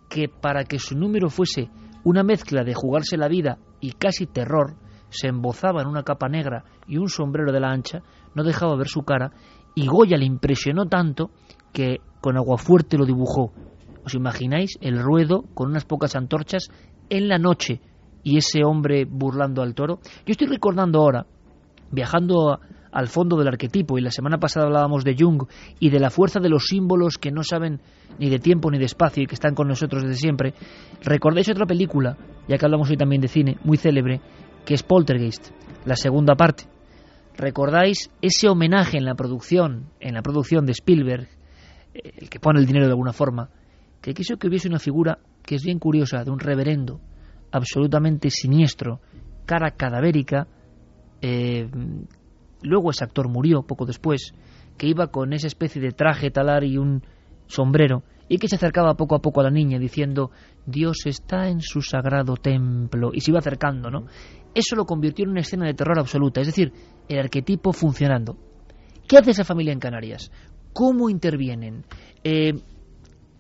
que 0.09 0.29
para 0.29 0.65
que 0.65 0.79
su 0.79 0.97
número 0.97 1.29
fuese 1.29 1.71
una 2.05 2.23
mezcla 2.23 2.65
de 2.65 2.75
jugarse 2.75 3.17
la 3.17 3.29
vida 3.29 3.59
y 3.81 3.93
casi 3.93 4.27
terror, 4.27 4.77
se 5.15 5.29
embozaba 5.29 5.83
en 5.83 5.89
una 5.89 6.03
capa 6.03 6.29
negra 6.29 6.65
y 6.87 6.99
un 6.99 7.09
sombrero 7.09 7.53
de 7.53 7.61
la 7.61 7.71
ancha, 7.71 8.03
no 8.35 8.45
dejaba 8.45 8.77
ver 8.77 8.89
su 8.89 9.03
cara, 9.03 9.33
y 9.75 9.87
Goya 9.87 10.17
le 10.17 10.25
impresionó 10.25 10.87
tanto 10.87 11.31
que 11.73 11.99
con 12.21 12.37
agua 12.37 12.59
fuerte 12.59 12.97
lo 12.97 13.07
dibujó. 13.07 13.53
¿Os 14.05 14.15
imagináis 14.15 14.79
el 14.81 15.03
ruedo 15.03 15.45
con 15.55 15.71
unas 15.71 15.85
pocas 15.85 16.15
antorchas 16.15 16.69
en 17.09 17.29
la 17.29 17.39
noche 17.39 17.81
y 18.23 18.37
ese 18.37 18.65
hombre 18.65 19.05
burlando 19.05 19.63
al 19.63 19.75
toro? 19.75 19.99
Yo 20.27 20.33
estoy 20.33 20.47
recordando 20.47 21.01
ahora, 21.01 21.27
viajando 21.91 22.59
al 22.93 23.09
fondo 23.09 23.37
del 23.37 23.49
arquetipo, 23.49 23.99
y 23.99 24.03
la 24.03 24.13
semana 24.13 24.39
pasada 24.39 24.67
hablábamos 24.67 25.03
de 25.05 25.17
Jung 25.19 25.43
y 25.81 25.91
de 25.91 25.99
la 25.99 26.11
fuerza 26.11 26.39
de 26.39 26.49
los 26.49 26.67
símbolos 26.67 27.19
que 27.19 27.33
no 27.33 27.43
saben 27.43 27.81
ni 28.21 28.31
de 28.31 28.39
tiempo 28.39 28.71
ni 28.71 28.79
de 28.79 28.85
espacio 28.85 29.25
y 29.25 29.27
que 29.27 29.35
están 29.35 29.55
con 29.55 29.67
nosotros 29.67 30.05
desde 30.05 30.17
siempre, 30.17 30.55
recordáis 31.03 31.49
otra 31.49 31.67
película, 31.67 32.17
ya 32.47 32.57
que 32.57 32.65
hablamos 32.65 32.89
hoy 32.89 32.97
también 32.97 33.21
de 33.21 33.27
cine, 33.27 33.59
muy 33.65 33.79
célebre, 33.79 34.21
que 34.65 34.75
es 34.75 34.83
Poltergeist, 34.83 35.51
la 35.85 35.97
segunda 35.97 36.35
parte. 36.35 36.65
¿Recordáis 37.37 38.11
ese 38.23 38.49
homenaje 38.49 38.97
en 38.97 39.05
la 39.05 39.15
producción, 39.15 39.91
en 40.01 40.15
la 40.15 40.23
producción 40.23 40.67
de 40.67 40.73
Spielberg, 40.73 41.29
eh, 41.93 42.13
el 42.17 42.31
que 42.31 42.41
pone 42.41 42.61
el 42.61 42.67
dinero 42.67 42.87
de 42.87 42.93
alguna 42.93 43.13
forma, 43.13 43.51
que 44.01 44.15
quiso 44.15 44.37
que 44.37 44.49
hubiese 44.49 44.69
una 44.69 44.79
figura 44.79 45.19
que 45.43 45.57
es 45.57 45.65
bien 45.65 45.79
curiosa, 45.79 46.25
de 46.25 46.31
un 46.31 46.39
reverendo, 46.39 47.01
absolutamente 47.51 48.31
siniestro, 48.31 49.01
cara 49.47 49.73
cadavérica, 49.73 50.47
eh, 51.21 51.69
luego 52.63 52.91
ese 52.91 53.05
actor 53.05 53.29
murió 53.29 53.63
poco 53.63 53.85
después, 53.85 54.33
que 54.79 54.87
iba 54.87 55.09
con 55.09 55.33
esa 55.33 55.47
especie 55.47 55.81
de 55.81 55.93
traje 55.93 56.31
talar 56.31 56.65
y 56.65 56.79
un 56.79 57.03
sombrero, 57.47 58.03
y 58.29 58.39
que 58.39 58.49
se 58.49 58.57
acercaba 58.57 58.95
poco 58.95 59.15
a 59.15 59.21
poco 59.21 59.41
a 59.41 59.45
la 59.45 59.51
niña 59.51 59.79
diciendo 59.79 60.31
Dios 60.67 61.07
está 61.07 61.49
en 61.49 61.61
su 61.61 61.83
sagrado 61.83 62.37
templo 62.37 63.11
y 63.13 63.21
se 63.21 63.31
iba 63.31 63.39
acercando, 63.41 63.91
¿no? 63.91 64.07
Eso 64.55 64.77
lo 64.77 64.85
convirtió 64.85 65.25
en 65.25 65.31
una 65.33 65.41
escena 65.41 65.67
de 65.67 65.75
terror 65.75 65.99
absoluta, 65.99 66.41
es 66.41 66.47
decir, 66.47 66.73
el 67.09 67.19
arquetipo 67.19 67.73
funcionando. 67.73 68.37
¿Qué 69.09 69.19
hace 69.19 69.33
esa 69.33 69.45
familia 69.45 69.73
en 69.73 69.81
Canarias? 69.81 70.31
¿Cómo 70.73 71.11
intervienen? 71.11 71.85
Eh, 72.23 72.55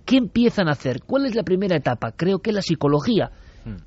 ¿Qué 0.04 0.16
empiezan 0.18 0.68
a 0.68 0.72
hacer? 0.72 1.02
¿Cuál 1.06 1.24
es 1.24 1.34
la 1.34 1.42
primera 1.44 1.76
etapa? 1.76 2.12
Creo 2.12 2.40
que 2.40 2.52
la 2.52 2.60
psicología. 2.60 3.30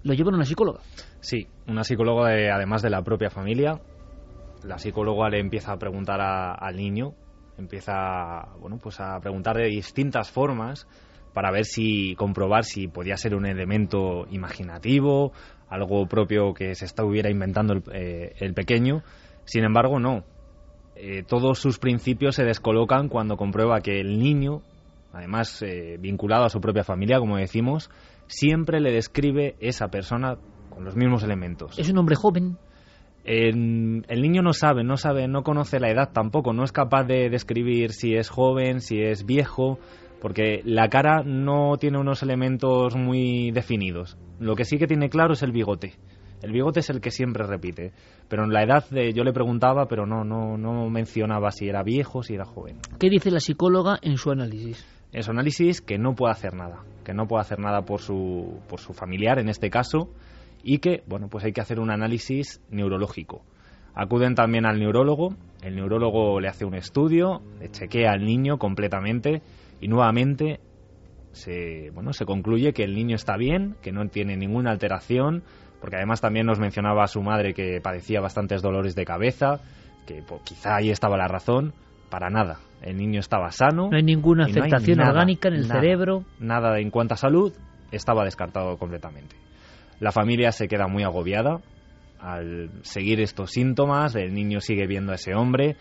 ¿Lo 0.04 0.14
llevan 0.16 0.34
una 0.34 0.46
psicóloga? 0.46 0.80
Sí, 1.20 1.46
una 1.68 1.84
psicóloga 1.84 2.30
de- 2.30 2.50
además 2.50 2.82
de 2.82 2.90
la 2.90 3.04
propia 3.04 3.30
familia. 3.30 3.80
La 4.64 4.80
psicóloga 4.80 5.30
le 5.30 5.40
empieza 5.40 5.74
a 5.74 5.78
preguntar 5.78 6.20
a- 6.20 6.56
al 6.56 6.76
niño, 6.76 7.12
empieza 7.58 8.50
bueno, 8.60 8.78
pues 8.78 9.00
a 9.00 9.20
preguntar 9.20 9.58
de 9.58 9.68
distintas 9.68 10.32
formas 10.32 10.88
para 11.34 11.52
ver 11.52 11.66
si 11.66 12.16
comprobar 12.16 12.64
si 12.64 12.88
podía 12.88 13.18
ser 13.18 13.36
un 13.36 13.46
elemento 13.46 14.26
imaginativo, 14.32 15.34
algo 15.70 16.08
propio 16.08 16.54
que 16.54 16.74
se 16.76 16.86
estuviera 16.86 17.30
inventando 17.30 17.74
el, 17.74 17.84
eh, 17.94 18.34
el 18.40 18.54
pequeño. 18.54 19.04
Sin 19.46 19.64
embargo, 19.64 20.00
no. 20.00 20.24
Eh, 20.96 21.24
todos 21.28 21.60
sus 21.60 21.78
principios 21.78 22.36
se 22.36 22.44
descolocan 22.44 23.08
cuando 23.08 23.38
comprueba 23.38 23.82
que 23.82 24.00
el 24.00 24.18
niño, 24.18 24.64
además 25.14 25.62
eh, 25.62 25.98
vinculado 26.00 26.46
a 26.46 26.50
su 26.50 26.60
propia 26.60 26.84
familia, 26.84 27.20
como 27.20 27.38
decimos, 27.38 27.92
siempre 28.26 28.80
le 28.80 28.92
describe 28.92 29.56
esa 29.60 29.90
persona 29.90 30.38
con 30.72 30.86
los 30.86 30.96
mismos 30.96 31.24
elementos. 31.24 31.78
Es 31.78 31.90
un 31.90 32.00
hombre 32.00 32.16
joven. 32.16 32.58
El 33.28 34.22
niño 34.22 34.42
no 34.42 34.54
sabe, 34.54 34.86
no 34.86 34.96
sabe, 34.96 35.28
no 35.28 35.44
conoce 35.44 35.82
la 35.82 35.90
edad 35.90 36.12
tampoco, 36.14 36.54
no 36.54 36.64
es 36.64 36.72
capaz 36.72 37.04
de 37.04 37.30
describir 37.30 37.92
si 37.92 38.16
es 38.16 38.30
joven, 38.30 38.80
si 38.80 39.02
es 39.02 39.26
viejo, 39.26 39.80
porque 40.22 40.62
la 40.64 40.88
cara 40.88 41.24
no 41.26 41.76
tiene 41.78 42.00
unos 42.00 42.24
elementos 42.24 42.96
muy 42.96 43.52
definidos. 43.52 44.18
Lo 44.40 44.56
que 44.56 44.64
sí 44.64 44.78
que 44.78 44.88
tiene 44.88 45.10
claro 45.10 45.34
es 45.34 45.44
el 45.44 45.52
bigote. 45.52 45.96
El 46.42 46.54
bigote 46.54 46.80
es 46.80 46.90
el 46.90 47.02
que 47.02 47.12
siempre 47.12 47.46
repite, 47.46 47.92
pero 48.30 48.46
en 48.46 48.54
la 48.54 48.64
edad 48.64 48.88
de, 48.92 49.12
yo 49.12 49.26
le 49.26 49.34
preguntaba, 49.34 49.88
pero 49.88 50.06
no, 50.06 50.24
no, 50.24 50.58
no 50.58 50.90
mencionaba 50.90 51.52
si 51.52 51.68
era 51.68 51.84
viejo, 51.84 52.24
si 52.24 52.36
era 52.36 52.46
joven. 52.46 52.78
¿Qué 52.98 53.10
dice 53.10 53.30
la 53.30 53.42
psicóloga 53.42 53.98
en 54.02 54.16
su 54.18 54.32
análisis? 54.32 54.86
En 55.12 55.24
su 55.24 55.32
análisis 55.32 55.82
que 55.82 55.98
no 55.98 56.14
puede 56.14 56.32
hacer 56.32 56.54
nada, 56.54 56.84
que 57.04 57.14
no 57.14 57.28
puede 57.28 57.42
hacer 57.42 57.60
nada 57.60 57.82
por 57.82 58.00
su, 58.00 58.62
por 58.70 58.80
su 58.80 58.94
familiar 58.94 59.40
en 59.40 59.50
este 59.50 59.70
caso 59.70 60.12
y 60.68 60.80
que, 60.80 61.02
bueno, 61.08 61.30
pues 61.30 61.46
hay 61.46 61.54
que 61.54 61.62
hacer 61.62 61.80
un 61.80 61.90
análisis 61.90 62.62
neurológico. 62.70 63.42
Acuden 63.96 64.36
también 64.36 64.66
al 64.66 64.80
neurólogo, 64.80 65.34
el 65.64 65.78
neurólogo 65.78 66.42
le 66.42 66.50
hace 66.50 66.66
un 66.66 66.76
estudio, 66.76 67.42
le 67.62 67.72
chequea 67.72 68.12
al 68.12 68.26
niño 68.26 68.58
completamente 68.58 69.42
y 69.80 69.88
nuevamente 69.88 70.60
se, 71.32 71.90
bueno, 71.92 72.12
se 72.12 72.26
concluye 72.26 72.74
que 72.74 72.84
el 72.84 72.96
niño 72.96 73.16
está 73.16 73.38
bien, 73.38 73.78
que 73.82 73.94
no 73.94 74.06
tiene 74.10 74.36
ninguna 74.36 74.72
alteración, 74.72 75.42
porque 75.80 75.96
además 75.96 76.20
también 76.20 76.46
nos 76.46 76.60
mencionaba 76.60 77.06
a 77.06 77.08
su 77.08 77.22
madre 77.22 77.54
que 77.54 77.80
padecía 77.82 78.20
bastantes 78.20 78.62
dolores 78.62 78.94
de 78.94 79.06
cabeza, 79.06 79.62
que 80.06 80.22
pues, 80.22 80.42
quizá 80.44 80.76
ahí 80.76 80.90
estaba 80.90 81.16
la 81.16 81.30
razón, 81.30 81.72
para 82.10 82.30
nada. 82.30 82.60
El 82.82 82.98
niño 82.98 83.22
estaba 83.22 83.52
sano. 83.52 83.88
No 83.90 83.96
hay 83.96 84.04
ninguna 84.04 84.50
y 84.50 84.52
no 84.52 84.64
hay 84.64 84.68
afectación 84.68 84.98
nada, 84.98 85.12
orgánica 85.12 85.48
en 85.48 85.54
el 85.54 85.68
nada, 85.70 85.80
cerebro. 85.80 86.26
Nada 86.42 86.78
en 86.78 86.92
cuanto 86.92 87.14
a 87.14 87.18
salud, 87.18 87.54
estaba 87.90 88.26
descartado 88.26 88.76
completamente. 88.78 89.47
La 90.00 90.12
familia 90.12 90.52
se 90.52 90.68
queda 90.68 90.88
muy 90.88 91.04
agobiada 91.04 91.62
al 92.20 92.70
seguir 92.82 93.20
estos 93.22 93.52
síntomas, 93.52 94.16
el 94.16 94.34
niño 94.34 94.60
sigue 94.60 94.88
viendo 94.88 95.12
a 95.12 95.16
ese 95.16 95.36
hombre 95.36 95.76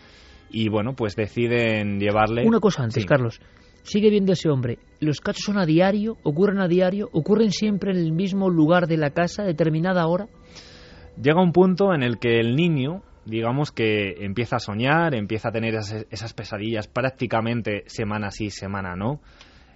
y 0.49 0.69
bueno, 0.69 0.93
pues 0.93 1.15
deciden 1.15 1.99
llevarle... 1.99 2.45
Una 2.45 2.59
cosa 2.59 2.83
antes, 2.83 3.03
Sí. 3.03 3.07
Carlos. 3.07 3.41
Sigue 3.83 4.09
viendo 4.09 4.33
ese 4.33 4.49
hombre. 4.49 4.79
¿Los 4.99 5.21
casos 5.21 5.43
son 5.45 5.57
a 5.57 5.65
diario? 5.65 6.17
¿Ocurren 6.23 6.59
a 6.59 6.67
diario? 6.67 7.09
¿Ocurren 7.13 7.51
siempre 7.51 7.91
en 7.91 7.97
el 7.97 8.11
mismo 8.11 8.49
lugar 8.49 8.87
de 8.87 8.97
la 8.97 9.11
casa, 9.11 9.43
a 9.43 9.45
determinada 9.45 10.05
hora? 10.07 10.27
Llega 11.21 11.41
un 11.41 11.53
punto 11.53 11.93
en 11.93 12.03
el 12.03 12.19
que 12.19 12.39
el 12.39 12.55
niño, 12.55 13.01
digamos 13.25 13.71
que 13.71 14.25
empieza 14.25 14.57
a 14.57 14.59
soñar, 14.59 15.15
empieza 15.15 15.49
a 15.49 15.51
tener 15.53 15.73
esas, 15.75 16.05
esas 16.11 16.33
pesadillas 16.33 16.87
prácticamente 16.87 17.83
semana 17.87 18.29
sí, 18.29 18.49
semana 18.49 18.95
no. 18.95 19.21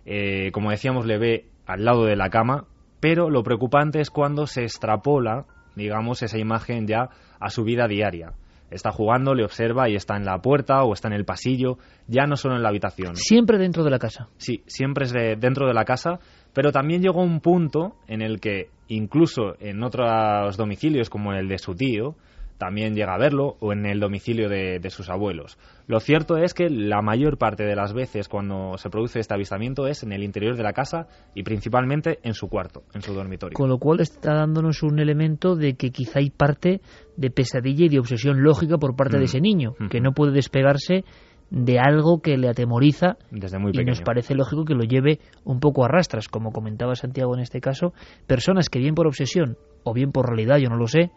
Eh, 0.05 0.51
como 0.51 0.71
decíamos, 0.71 1.05
le 1.05 1.17
ve 1.17 1.45
al 1.65 1.85
lado 1.85 2.03
de 2.03 2.17
la 2.17 2.29
cama, 2.29 2.65
pero 3.01 3.29
lo 3.29 3.43
preocupante 3.43 3.99
es 3.99 4.09
cuando 4.09 4.47
se 4.47 4.61
extrapola, 4.63 5.45
digamos, 5.75 6.23
esa 6.23 6.37
imagen 6.37 6.87
ya 6.87 7.09
a 7.39 7.49
su 7.49 7.63
vida 7.65 7.87
diaria. 7.87 8.31
Está 8.69 8.91
jugando, 8.91 9.33
le 9.35 9.43
observa 9.43 9.89
y 9.89 9.95
está 9.95 10.15
en 10.15 10.23
la 10.23 10.37
puerta 10.41 10.83
o 10.83 10.93
está 10.93 11.09
en 11.09 11.15
el 11.15 11.25
pasillo, 11.25 11.77
ya 12.07 12.25
no 12.25 12.37
solo 12.37 12.55
en 12.55 12.63
la 12.63 12.69
habitación. 12.69 13.17
Siempre 13.17 13.57
dentro 13.57 13.83
de 13.83 13.89
la 13.91 13.99
casa. 13.99 14.29
Sí, 14.37 14.63
siempre 14.65 15.03
es 15.05 15.11
de- 15.11 15.35
dentro 15.35 15.67
de 15.67 15.73
la 15.73 15.83
casa, 15.83 16.19
pero 16.53 16.71
también 16.71 17.01
llegó 17.01 17.21
un 17.21 17.41
punto 17.41 17.95
en 18.07 18.21
el 18.21 18.39
que 18.39 18.69
incluso 18.87 19.55
en 19.59 19.83
otros 19.83 20.55
domicilios 20.55 21.09
como 21.09 21.33
el 21.33 21.49
de 21.49 21.57
su 21.57 21.75
tío, 21.75 22.15
también 22.61 22.93
llega 22.93 23.15
a 23.15 23.17
verlo, 23.17 23.57
o 23.59 23.73
en 23.73 23.87
el 23.87 23.99
domicilio 23.99 24.47
de, 24.47 24.77
de 24.79 24.89
sus 24.91 25.09
abuelos. 25.09 25.57
Lo 25.87 25.99
cierto 25.99 26.37
es 26.37 26.53
que 26.53 26.69
la 26.69 27.01
mayor 27.01 27.39
parte 27.39 27.63
de 27.63 27.75
las 27.75 27.91
veces 27.91 28.27
cuando 28.29 28.77
se 28.77 28.91
produce 28.91 29.19
este 29.19 29.33
avistamiento 29.33 29.87
es 29.87 30.03
en 30.03 30.11
el 30.13 30.21
interior 30.23 30.55
de 30.55 30.61
la 30.61 30.71
casa 30.71 31.07
y 31.33 31.41
principalmente 31.41 32.19
en 32.21 32.35
su 32.35 32.47
cuarto, 32.49 32.83
en 32.93 33.01
su 33.01 33.13
dormitorio. 33.15 33.55
Con 33.55 33.67
lo 33.69 33.79
cual 33.79 33.99
está 33.99 34.35
dándonos 34.35 34.83
un 34.83 34.99
elemento 34.99 35.55
de 35.55 35.73
que 35.73 35.89
quizá 35.89 36.19
hay 36.19 36.29
parte 36.29 36.81
de 37.17 37.31
pesadilla 37.31 37.85
y 37.85 37.89
de 37.89 37.97
obsesión 37.99 38.43
lógica 38.43 38.77
por 38.77 38.95
parte 38.95 39.17
de 39.17 39.23
Mm. 39.23 39.25
ese 39.25 39.41
niño, 39.41 39.71
Ujú. 39.79 39.89
que 39.89 39.99
no 39.99 40.11
puede 40.13 40.31
despegarse 40.31 41.03
de 41.49 41.79
algo 41.79 42.21
que 42.21 42.37
le 42.37 42.47
atemoriza 42.47 43.17
Desde 43.31 43.57
muy 43.59 43.71
y 43.73 43.83
nos 43.83 44.01
parece 44.01 44.35
lógico 44.35 44.65
que 44.65 44.75
lo 44.75 44.83
lleve 44.83 45.19
un 45.43 45.59
poco 45.59 45.83
a 45.83 45.87
rastras, 45.89 46.27
como 46.29 46.51
comentaba 46.51 46.95
Santiago 46.95 47.33
en 47.35 47.41
este 47.41 47.59
caso, 47.59 47.93
personas 48.27 48.69
que 48.69 48.79
bien 48.79 48.93
por 48.95 49.07
obsesión 49.07 49.57
o 49.83 49.93
bien 49.93 50.11
por 50.11 50.27
realidad, 50.29 50.57
yo 50.59 50.69
no 50.69 50.77
lo 50.77 50.87
sé, 50.87 51.09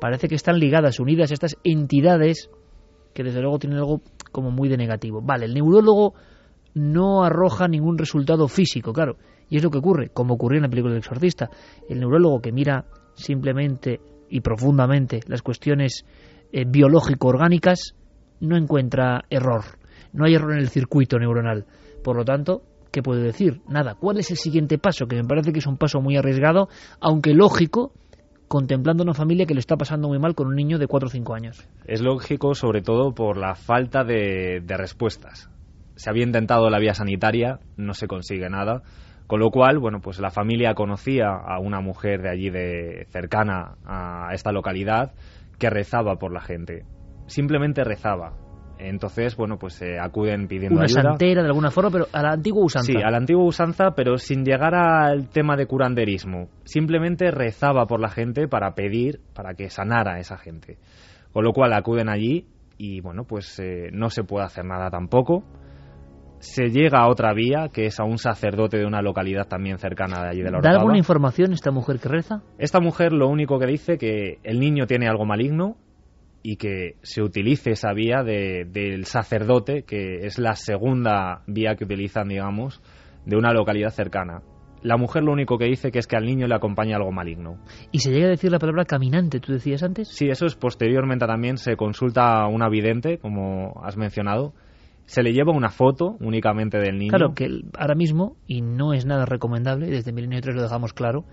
parece 0.00 0.28
que 0.28 0.34
están 0.34 0.58
ligadas, 0.58 1.00
unidas 1.00 1.30
a 1.30 1.34
estas 1.34 1.56
entidades 1.64 2.50
que 3.14 3.24
desde 3.24 3.40
luego 3.40 3.58
tienen 3.58 3.78
algo 3.78 4.02
como 4.30 4.50
muy 4.50 4.68
de 4.68 4.76
negativo. 4.76 5.22
Vale, 5.22 5.46
el 5.46 5.54
neurólogo 5.54 6.14
no 6.74 7.24
arroja 7.24 7.66
ningún 7.68 7.96
resultado 7.96 8.48
físico, 8.48 8.92
claro, 8.92 9.16
y 9.48 9.56
es 9.56 9.64
lo 9.64 9.70
que 9.70 9.78
ocurre, 9.78 10.10
como 10.10 10.34
ocurrió 10.34 10.58
en 10.58 10.64
la 10.64 10.68
película 10.68 10.92
del 10.92 11.00
exorcista. 11.00 11.48
El 11.88 12.00
neurólogo 12.00 12.40
que 12.40 12.52
mira 12.52 12.84
simplemente 13.14 14.00
y 14.28 14.40
profundamente 14.40 15.20
las 15.26 15.42
cuestiones 15.42 16.04
eh, 16.52 16.64
biológico-orgánicas 16.66 17.94
no 18.40 18.56
encuentra 18.56 19.24
error. 19.30 19.64
No 20.12 20.26
hay 20.26 20.34
error 20.34 20.52
en 20.52 20.58
el 20.58 20.68
circuito 20.68 21.18
neuronal. 21.18 21.64
Por 22.04 22.16
lo 22.16 22.24
tanto, 22.24 22.62
¿qué 22.92 23.02
puede 23.02 23.22
decir? 23.22 23.60
Nada. 23.68 23.94
¿Cuál 23.94 24.18
es 24.18 24.30
el 24.30 24.36
siguiente 24.36 24.78
paso? 24.78 25.06
Que 25.06 25.16
me 25.16 25.24
parece 25.24 25.52
que 25.52 25.60
es 25.60 25.66
un 25.66 25.78
paso 25.78 26.00
muy 26.00 26.16
arriesgado, 26.16 26.68
aunque 27.00 27.32
lógico, 27.32 27.92
contemplando 28.48 29.02
una 29.02 29.14
familia 29.14 29.46
que 29.46 29.54
le 29.54 29.60
está 29.60 29.76
pasando 29.76 30.08
muy 30.08 30.18
mal 30.18 30.34
con 30.34 30.48
un 30.48 30.54
niño 30.54 30.78
de 30.78 30.86
4 30.86 31.06
o 31.06 31.10
5 31.10 31.34
años. 31.34 31.68
Es 31.84 32.00
lógico 32.00 32.54
sobre 32.54 32.82
todo 32.82 33.14
por 33.14 33.36
la 33.36 33.54
falta 33.54 34.04
de, 34.04 34.60
de 34.64 34.76
respuestas. 34.76 35.50
Se 35.96 36.10
había 36.10 36.24
intentado 36.24 36.68
la 36.70 36.78
vía 36.78 36.94
sanitaria, 36.94 37.60
no 37.76 37.94
se 37.94 38.06
consigue 38.06 38.48
nada, 38.48 38.82
con 39.26 39.40
lo 39.40 39.50
cual, 39.50 39.78
bueno, 39.78 40.00
pues 40.00 40.20
la 40.20 40.30
familia 40.30 40.74
conocía 40.74 41.30
a 41.30 41.58
una 41.58 41.80
mujer 41.80 42.22
de 42.22 42.30
allí 42.30 42.50
de 42.50 43.06
cercana 43.10 43.76
a 43.84 44.28
esta 44.32 44.52
localidad 44.52 45.14
que 45.58 45.70
rezaba 45.70 46.16
por 46.16 46.32
la 46.32 46.40
gente. 46.40 46.84
Simplemente 47.26 47.82
rezaba. 47.82 48.45
Entonces, 48.78 49.36
bueno, 49.36 49.58
pues 49.58 49.74
se 49.74 49.98
acuden 49.98 50.48
pidiendo 50.48 50.76
Una 50.76 50.84
ayuda. 50.84 51.02
santera 51.02 51.42
de 51.42 51.48
alguna 51.48 51.70
forma, 51.70 51.90
pero 51.90 52.06
a 52.12 52.22
la 52.22 52.32
antigua 52.32 52.64
usanza. 52.64 52.92
Sí, 52.92 52.98
a 53.02 53.10
la 53.10 53.16
antigua 53.16 53.44
usanza, 53.44 53.92
pero 53.96 54.18
sin 54.18 54.44
llegar 54.44 54.74
al 54.74 55.28
tema 55.28 55.56
de 55.56 55.66
curanderismo. 55.66 56.48
Simplemente 56.64 57.30
rezaba 57.30 57.86
por 57.86 58.00
la 58.00 58.08
gente 58.10 58.48
para 58.48 58.74
pedir, 58.74 59.20
para 59.34 59.54
que 59.54 59.70
sanara 59.70 60.14
a 60.14 60.18
esa 60.18 60.36
gente. 60.36 60.78
Con 61.32 61.44
lo 61.44 61.52
cual 61.52 61.72
acuden 61.72 62.08
allí 62.08 62.46
y, 62.78 63.00
bueno, 63.00 63.24
pues 63.24 63.58
eh, 63.58 63.88
no 63.92 64.10
se 64.10 64.24
puede 64.24 64.44
hacer 64.44 64.64
nada 64.64 64.90
tampoco. 64.90 65.42
Se 66.38 66.68
llega 66.68 66.98
a 67.00 67.08
otra 67.08 67.32
vía, 67.32 67.68
que 67.72 67.86
es 67.86 67.98
a 67.98 68.04
un 68.04 68.18
sacerdote 68.18 68.76
de 68.76 68.84
una 68.84 69.00
localidad 69.00 69.48
también 69.48 69.78
cercana 69.78 70.22
de 70.22 70.28
allí 70.28 70.38
de 70.40 70.44
la 70.44 70.50
¿Da 70.50 70.58
Orotava. 70.58 70.76
alguna 70.80 70.98
información 70.98 71.52
esta 71.54 71.70
mujer 71.70 71.98
que 71.98 72.08
reza? 72.10 72.42
Esta 72.58 72.78
mujer 72.78 73.12
lo 73.14 73.28
único 73.28 73.58
que 73.58 73.66
dice 73.66 73.96
que 73.96 74.38
el 74.44 74.60
niño 74.60 74.86
tiene 74.86 75.08
algo 75.08 75.24
maligno 75.24 75.76
y 76.48 76.56
que 76.58 76.94
se 77.02 77.22
utilice 77.22 77.70
esa 77.72 77.92
vía 77.92 78.22
de- 78.22 78.64
del 78.70 79.04
sacerdote, 79.04 79.82
que 79.82 80.26
es 80.26 80.38
la 80.38 80.52
segunda 80.54 81.42
vía 81.48 81.74
que 81.74 81.82
utilizan, 81.84 82.28
digamos, 82.28 82.80
de 83.24 83.36
una 83.36 83.52
localidad 83.52 83.90
cercana. 83.90 84.42
La 84.82 84.96
mujer 84.96 85.24
lo 85.24 85.32
único 85.32 85.58
que 85.58 85.64
dice 85.64 85.90
que 85.90 85.98
es 85.98 86.06
que 86.06 86.16
al 86.16 86.24
niño 86.24 86.46
le 86.46 86.54
acompaña 86.54 86.96
algo 86.98 87.10
maligno. 87.10 87.58
Y 87.90 87.98
se 87.98 88.12
llega 88.12 88.26
a 88.26 88.30
decir 88.30 88.52
la 88.52 88.60
palabra 88.60 88.84
caminante, 88.84 89.40
tú 89.40 89.52
decías 89.54 89.82
antes. 89.82 90.06
Sí, 90.08 90.28
eso 90.28 90.46
es 90.46 90.54
posteriormente 90.54 91.26
también 91.26 91.56
se 91.56 91.74
consulta 91.76 92.42
a 92.42 92.46
una 92.46 92.68
vidente, 92.68 93.18
como 93.18 93.82
has 93.82 93.96
mencionado. 93.96 94.52
Se 95.06 95.24
le 95.24 95.32
lleva 95.32 95.52
una 95.52 95.70
foto 95.70 96.16
únicamente 96.20 96.78
del 96.78 96.98
niño. 96.98 97.10
Claro, 97.10 97.34
que 97.34 97.48
ahora 97.76 97.96
mismo, 97.96 98.36
y 98.46 98.60
no 98.60 98.92
es 98.92 99.04
nada 99.04 99.24
recomendable, 99.24 99.88
desde 99.88 100.12
Milenio 100.12 100.40
3 100.40 100.54
lo 100.54 100.62
dejamos 100.62 100.92
claro, 100.92 101.24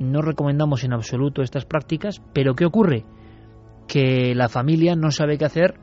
no 0.00 0.20
recomendamos 0.20 0.82
en 0.82 0.92
absoluto 0.94 1.42
estas 1.42 1.64
prácticas, 1.64 2.20
pero 2.32 2.54
¿qué 2.54 2.64
ocurre? 2.64 3.04
Que 3.88 4.34
la 4.34 4.48
familia 4.48 4.94
no 4.96 5.10
sabe 5.10 5.38
qué 5.38 5.44
hacer 5.44 5.74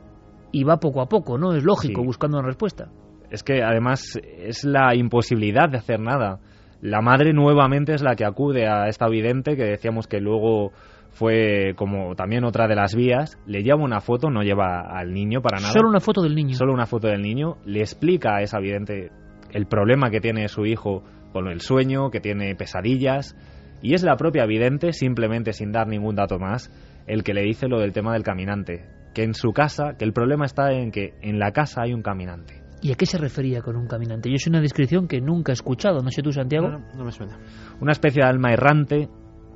y 0.51 0.64
va 0.64 0.78
poco 0.78 1.01
a 1.01 1.08
poco, 1.08 1.38
¿no? 1.38 1.54
Es 1.54 1.64
lógico, 1.64 2.04
buscando 2.04 2.38
una 2.38 2.47
respuesta. 2.47 2.89
Es 3.32 3.43
que 3.43 3.64
además 3.64 4.20
es 4.38 4.64
la 4.64 4.95
imposibilidad 4.95 5.70
de 5.70 5.78
hacer 5.78 5.99
nada. 5.99 6.39
La 6.82 7.01
madre 7.01 7.34
nuevamente 7.34 7.93
es 7.93 8.01
la 8.01 8.16
que 8.16 8.26
acude 8.26 8.68
a 8.68 8.88
esta 8.88 9.08
vidente 9.08 9.56
que 9.56 9.64
decíamos 9.64 10.08
que 10.08 10.20
luego 10.20 10.72
fue 11.14 11.74
como 11.76 12.16
también 12.16 12.43
otra 12.43 12.68
de 12.68 12.76
las 12.76 12.95
vías, 12.95 13.38
le 13.45 13.64
lleva 13.64 13.84
una 13.84 14.01
foto, 14.01 14.30
no 14.30 14.41
lleva 14.41 14.82
al 14.82 15.14
niño 15.14 15.41
para 15.41 15.60
nada. 15.60 15.72
Solo 15.72 15.89
una 15.89 15.99
foto 15.99 16.22
del 16.22 16.36
niño. 16.36 16.56
Solo 16.56 16.74
una 16.74 16.86
foto 16.86 17.08
del 17.08 17.22
niño, 17.22 17.58
le 17.66 17.80
explica 17.80 18.36
a 18.36 18.41
esa 18.41 18.60
vidente 18.60 19.12
el 19.51 19.68
problema 19.68 20.10
que 20.10 20.20
tiene 20.20 20.47
su 20.47 20.66
hijo 20.66 21.04
con 21.32 21.47
el 21.47 21.62
sueño, 21.62 22.10
que 22.10 22.20
tiene 22.20 22.56
pesadillas, 22.56 23.36
y 23.82 23.93
es 23.93 24.04
la 24.04 24.16
propia 24.16 24.45
vidente, 24.45 24.91
simplemente 24.91 25.54
sin 25.54 25.72
dar 25.72 25.88
ningún 25.88 26.16
dato 26.16 26.39
más, 26.39 26.72
el 27.08 27.24
que 27.24 27.34
le 27.34 27.41
dice 27.41 27.68
lo 27.68 27.80
del 27.80 27.93
tema 27.93 28.14
del 28.14 28.24
caminante, 28.24 28.86
que 29.14 29.24
en 29.24 29.34
su 29.34 29.51
casa, 29.51 29.95
que 29.97 30.06
el 30.06 30.14
problema 30.14 30.45
está 30.45 30.72
en 30.72 30.91
que 30.91 31.14
en 31.22 31.39
la 31.39 31.51
casa 31.51 31.82
hay 31.84 31.93
un 31.93 32.01
caminante. 32.01 32.62
¿Y 32.82 32.91
a 32.91 32.95
qué 32.95 33.06
se 33.06 33.18
refería 33.18 33.62
con 33.62 33.78
un 33.78 33.88
caminante? 33.88 34.30
Yo 34.30 34.36
es 34.36 34.47
una 34.47 34.60
descripción 34.60 35.08
que 35.08 35.22
nunca 35.22 35.51
he 35.51 35.54
escuchado, 35.54 36.01
no 36.01 36.10
sé 36.10 36.22
tú, 36.22 36.34
Santiago. 36.34 36.68
No, 36.68 36.80
no 36.95 37.06
me 37.06 37.12
suena. 37.12 37.39
Una 37.80 37.93
especie 37.93 38.22
de 38.22 38.28
alma 38.28 38.51
errante, 38.51 39.08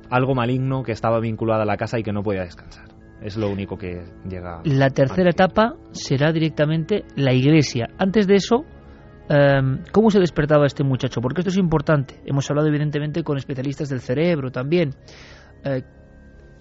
algo 0.08 0.34
maligno 0.34 0.82
que 0.82 0.92
estaba 0.92 1.20
vinculado 1.20 1.62
a 1.62 1.66
la 1.66 1.76
casa 1.76 1.98
y 1.98 2.02
que 2.02 2.12
no 2.12 2.22
podía 2.22 2.42
descansar. 2.42 2.86
Es 3.20 3.36
lo 3.36 3.50
único 3.50 3.76
que 3.76 4.04
llega. 4.28 4.62
La 4.64 4.90
tercera 4.90 5.30
etapa 5.30 5.74
será 5.90 6.32
directamente 6.32 7.04
la 7.16 7.34
iglesia. 7.34 7.88
Antes 7.98 8.26
de 8.26 8.36
eso, 8.36 8.64
em, 9.28 9.82
¿cómo 9.92 10.10
se 10.10 10.20
despertaba 10.20 10.66
este 10.66 10.84
muchacho? 10.84 11.20
Porque 11.20 11.42
esto 11.42 11.50
es 11.50 11.58
importante. 11.58 12.22
Hemos 12.24 12.48
hablado 12.48 12.68
evidentemente 12.68 13.22
con 13.24 13.36
especialistas 13.36 13.88
del 13.88 14.00
cerebro 14.00 14.50
también. 14.50 14.94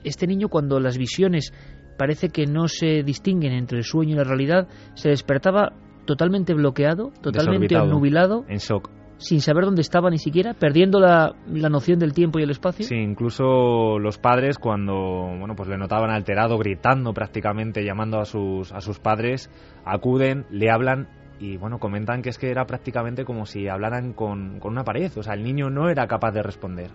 Este 0.03 0.27
niño 0.27 0.49
cuando 0.49 0.79
las 0.79 0.97
visiones 0.97 1.53
parece 1.97 2.29
que 2.29 2.45
no 2.45 2.67
se 2.67 3.03
distinguen 3.03 3.53
entre 3.53 3.79
el 3.79 3.83
sueño 3.83 4.13
y 4.13 4.17
la 4.17 4.23
realidad, 4.23 4.67
se 4.93 5.09
despertaba 5.09 5.73
totalmente 6.05 6.53
bloqueado, 6.53 7.11
totalmente 7.21 7.75
obnubilado, 7.75 8.45
en 8.47 8.57
shock 8.57 8.89
sin 9.17 9.41
saber 9.41 9.65
dónde 9.65 9.81
estaba 9.81 10.09
ni 10.09 10.19
siquiera, 10.19 10.53
perdiendo 10.53 10.99
la, 10.99 11.35
la, 11.51 11.69
noción 11.69 11.99
del 11.99 12.13
tiempo 12.13 12.39
y 12.39 12.43
el 12.43 12.51
espacio. 12.51 12.85
Sí, 12.85 12.95
incluso 12.95 13.97
los 13.99 14.17
padres 14.19 14.57
cuando 14.57 14.93
bueno 14.93 15.55
pues 15.55 15.69
le 15.69 15.77
notaban 15.77 16.11
alterado, 16.11 16.57
gritando 16.57 17.13
prácticamente, 17.13 17.83
llamando 17.83 18.19
a 18.19 18.25
sus 18.25 18.71
a 18.71 18.81
sus 18.81 18.99
padres, 18.99 19.49
acuden, 19.85 20.45
le 20.51 20.69
hablan 20.69 21.07
y 21.39 21.57
bueno 21.57 21.79
comentan 21.79 22.21
que 22.21 22.29
es 22.29 22.37
que 22.37 22.49
era 22.49 22.65
prácticamente 22.65 23.25
como 23.25 23.45
si 23.45 23.67
hablaran 23.67 24.13
con, 24.13 24.59
con 24.59 24.71
una 24.71 24.83
pared, 24.83 25.11
o 25.17 25.23
sea 25.23 25.33
el 25.33 25.43
niño 25.43 25.69
no 25.69 25.89
era 25.89 26.07
capaz 26.07 26.31
de 26.31 26.43
responder. 26.43 26.91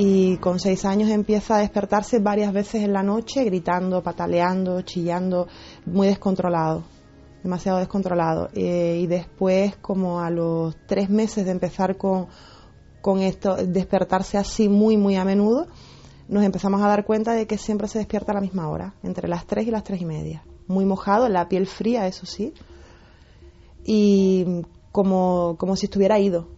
Y 0.00 0.36
con 0.36 0.60
seis 0.60 0.84
años 0.84 1.10
empieza 1.10 1.56
a 1.56 1.58
despertarse 1.58 2.20
varias 2.20 2.52
veces 2.52 2.84
en 2.84 2.92
la 2.92 3.02
noche 3.02 3.42
gritando, 3.42 4.00
pataleando, 4.00 4.82
chillando, 4.82 5.48
muy 5.86 6.06
descontrolado, 6.06 6.84
demasiado 7.42 7.78
descontrolado. 7.78 8.48
Eh, 8.54 9.00
y 9.02 9.08
después, 9.08 9.76
como 9.78 10.20
a 10.20 10.30
los 10.30 10.76
tres 10.86 11.10
meses 11.10 11.46
de 11.46 11.50
empezar 11.50 11.96
con, 11.96 12.28
esto, 13.20 13.56
despertarse 13.56 14.38
así 14.38 14.68
muy, 14.68 14.96
muy 14.96 15.16
a 15.16 15.24
menudo, 15.24 15.66
nos 16.28 16.44
empezamos 16.44 16.80
a 16.80 16.86
dar 16.86 17.04
cuenta 17.04 17.32
de 17.32 17.48
que 17.48 17.58
siempre 17.58 17.88
se 17.88 17.98
despierta 17.98 18.30
a 18.30 18.36
la 18.36 18.40
misma 18.40 18.68
hora, 18.68 18.94
entre 19.02 19.26
las 19.26 19.46
tres 19.46 19.66
y 19.66 19.72
las 19.72 19.82
tres 19.82 20.00
y 20.00 20.04
media. 20.04 20.44
Muy 20.68 20.84
mojado, 20.84 21.28
la 21.28 21.48
piel 21.48 21.66
fría, 21.66 22.06
eso 22.06 22.24
sí, 22.24 22.54
y 23.82 24.62
como, 24.92 25.56
como 25.58 25.74
si 25.74 25.86
estuviera 25.86 26.20
ido, 26.20 26.56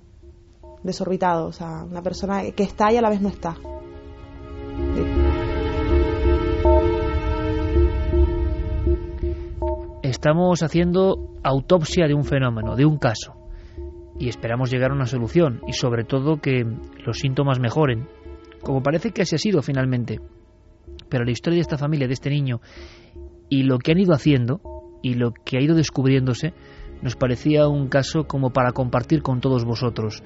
desorbitado, 0.83 1.47
o 1.47 1.53
sea, 1.53 1.85
una 1.85 2.03
persona 2.03 2.43
que 2.53 2.62
está 2.62 2.93
y 2.93 2.97
a 2.97 3.03
la 3.03 3.11
vez 3.11 3.20
no 3.20 3.28
está. 3.28 3.57
Estamos 10.03 10.62
haciendo 10.62 11.39
autopsia 11.43 12.07
de 12.07 12.14
un 12.14 12.24
fenómeno, 12.24 12.76
de 12.76 12.85
un 12.85 12.99
caso, 12.99 13.35
y 14.18 14.28
esperamos 14.28 14.70
llegar 14.70 14.91
a 14.91 14.95
una 14.95 15.07
solución 15.07 15.61
y 15.66 15.72
sobre 15.72 16.05
todo 16.05 16.41
que 16.41 16.64
los 17.07 17.18
síntomas 17.18 17.61
mejoren, 17.61 18.09
como 18.62 18.83
parece 18.83 19.12
que 19.12 19.22
así 19.22 19.37
ha 19.37 19.39
sido 19.39 19.62
finalmente. 19.62 20.20
Pero 21.09 21.24
la 21.24 21.31
historia 21.31 21.57
de 21.57 21.62
esta 21.62 21.78
familia, 21.78 22.07
de 22.07 22.14
este 22.14 22.31
niño, 22.31 22.61
y 23.49 23.62
lo 23.62 23.78
que 23.78 23.93
han 23.93 23.99
ido 23.99 24.12
haciendo 24.12 24.61
y 25.03 25.14
lo 25.14 25.33
que 25.33 25.59
ha 25.59 25.62
ido 25.62 25.74
descubriéndose, 25.74 26.55
nos 27.03 27.16
parecía 27.16 27.68
un 27.68 27.89
caso 27.89 28.24
como 28.24 28.51
para 28.51 28.72
compartir 28.72 29.22
con 29.22 29.41
todos 29.41 29.64
vosotros 29.64 30.22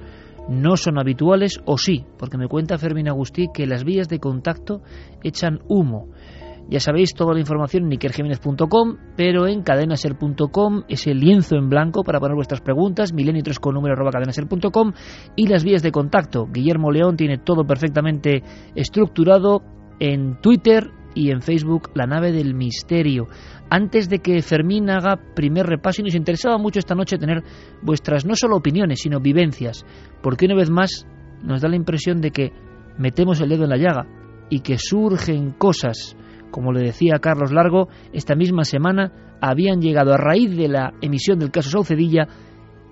no 0.49 0.77
son 0.77 0.99
habituales 0.99 1.59
o 1.65 1.77
sí, 1.77 2.05
porque 2.17 2.37
me 2.37 2.47
cuenta 2.47 2.77
Fermín 2.77 3.07
Agustí 3.07 3.47
que 3.53 3.65
las 3.65 3.83
vías 3.83 4.07
de 4.09 4.19
contacto 4.19 4.81
echan 5.23 5.59
humo. 5.67 6.09
Ya 6.67 6.79
sabéis 6.79 7.13
toda 7.13 7.33
la 7.33 7.39
información 7.39 7.85
en 7.85 7.93
ikerjiménez.com, 7.93 8.97
pero 9.15 9.47
en 9.47 9.61
cadenaser.com 9.61 10.83
es 10.87 11.05
el 11.05 11.19
lienzo 11.19 11.55
en 11.57 11.69
blanco 11.69 12.03
para 12.03 12.19
poner 12.19 12.35
vuestras 12.35 12.61
preguntas, 12.61 13.13
milenio 13.13 13.43
3 13.43 13.59
con 13.59 13.75
número 13.75 13.93
arroba 13.93 14.09
cadenaser.com 14.11 14.93
y 15.35 15.47
las 15.47 15.63
vías 15.63 15.83
de 15.83 15.91
contacto. 15.91 16.47
Guillermo 16.51 16.91
León 16.91 17.17
tiene 17.17 17.37
todo 17.37 17.65
perfectamente 17.65 18.41
estructurado 18.73 19.61
en 19.99 20.41
Twitter 20.41 20.89
y 21.15 21.31
en 21.31 21.41
Facebook 21.41 21.89
La 21.95 22.05
nave 22.05 22.31
del 22.31 22.53
misterio 22.53 23.27
antes 23.69 24.09
de 24.09 24.19
que 24.19 24.41
Fermín 24.41 24.89
haga 24.89 25.19
primer 25.35 25.65
repaso 25.65 26.01
y 26.01 26.03
nos 26.03 26.15
interesaba 26.15 26.57
mucho 26.57 26.79
esta 26.79 26.93
noche 26.93 27.17
tener 27.17 27.43
vuestras 27.81 28.25
no 28.25 28.35
solo 28.35 28.57
opiniones, 28.57 28.99
sino 29.01 29.19
vivencias, 29.19 29.85
porque 30.21 30.45
una 30.45 30.55
vez 30.55 30.69
más 30.69 31.07
nos 31.41 31.61
da 31.61 31.69
la 31.69 31.75
impresión 31.75 32.21
de 32.21 32.31
que 32.31 32.51
metemos 32.97 33.41
el 33.41 33.49
dedo 33.49 33.63
en 33.63 33.71
la 33.71 33.77
llaga 33.77 34.05
y 34.49 34.59
que 34.59 34.77
surgen 34.77 35.51
cosas, 35.51 36.15
como 36.51 36.71
le 36.71 36.81
decía 36.81 37.19
Carlos 37.19 37.51
Largo, 37.51 37.87
esta 38.13 38.35
misma 38.35 38.63
semana 38.63 39.37
habían 39.41 39.81
llegado 39.81 40.13
a 40.13 40.17
raíz 40.17 40.55
de 40.55 40.67
la 40.67 40.93
emisión 41.01 41.39
del 41.39 41.51
caso 41.51 41.69
Saucedilla 41.69 42.27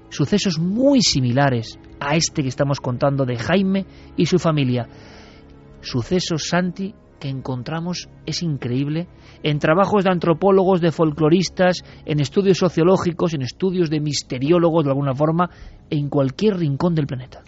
sucesos 0.10 0.60
muy 0.60 1.02
similares 1.02 1.80
a 2.00 2.16
este 2.16 2.44
que 2.44 2.50
estamos 2.50 2.80
contando 2.80 3.26
de 3.26 3.38
Jaime 3.38 3.86
y 4.16 4.26
su 4.26 4.38
familia. 4.38 4.88
Sucesos, 5.82 6.48
Santi, 6.48 6.94
que 7.24 7.30
encontramos 7.30 8.10
es 8.26 8.44
increíble 8.44 9.08
en 9.44 9.58
trabajos 9.58 10.04
de 10.04 10.12
antropólogos, 10.12 10.82
de 10.82 10.92
folcloristas, 10.92 11.78
en 12.06 12.20
estudios 12.20 12.58
sociológicos, 12.58 13.34
en 13.34 13.44
estudios 13.44 13.90
de 13.90 14.02
misteriólogos 14.02 14.84
de 14.84 14.90
alguna 14.90 15.16
forma, 15.16 15.50
en 15.90 16.10
cualquier 16.10 16.58
rincón 16.58 16.96
del 16.96 17.08
planeta. 17.08 17.42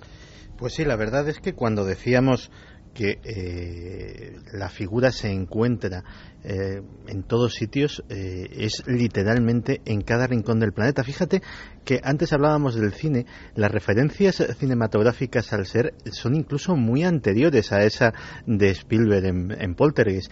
Pues 0.58 0.76
sí, 0.76 0.86
la 0.86 0.96
verdad 0.96 1.28
es 1.28 1.42
que 1.42 1.56
cuando 1.56 1.84
decíamos 1.84 2.52
que 2.96 3.20
eh, 3.26 4.40
la 4.54 4.70
figura 4.70 5.12
se 5.12 5.30
encuentra 5.30 6.04
eh, 6.44 6.82
en 7.08 7.24
todos 7.24 7.54
sitios, 7.54 8.04
eh, 8.08 8.48
es 8.52 8.84
literalmente 8.88 9.82
en 9.86 10.02
cada 10.02 10.28
rincón 10.28 10.60
del 10.60 10.72
planeta. 10.72 11.04
Fíjate 11.04 11.42
que 11.84 12.00
antes 12.04 12.32
hablábamos 12.32 12.76
del 12.76 12.94
cine, 12.94 13.26
las 13.54 13.70
referencias 13.70 14.42
cinematográficas 14.58 15.52
al 15.52 15.66
ser 15.66 15.94
son 16.12 16.36
incluso 16.36 16.76
muy 16.78 17.04
anteriores 17.04 17.74
a 17.74 17.84
esa 17.84 18.14
de 18.48 18.70
Spielberg 18.70 19.26
en, 19.26 19.52
en 19.52 19.76
Poltergeist. 19.76 20.32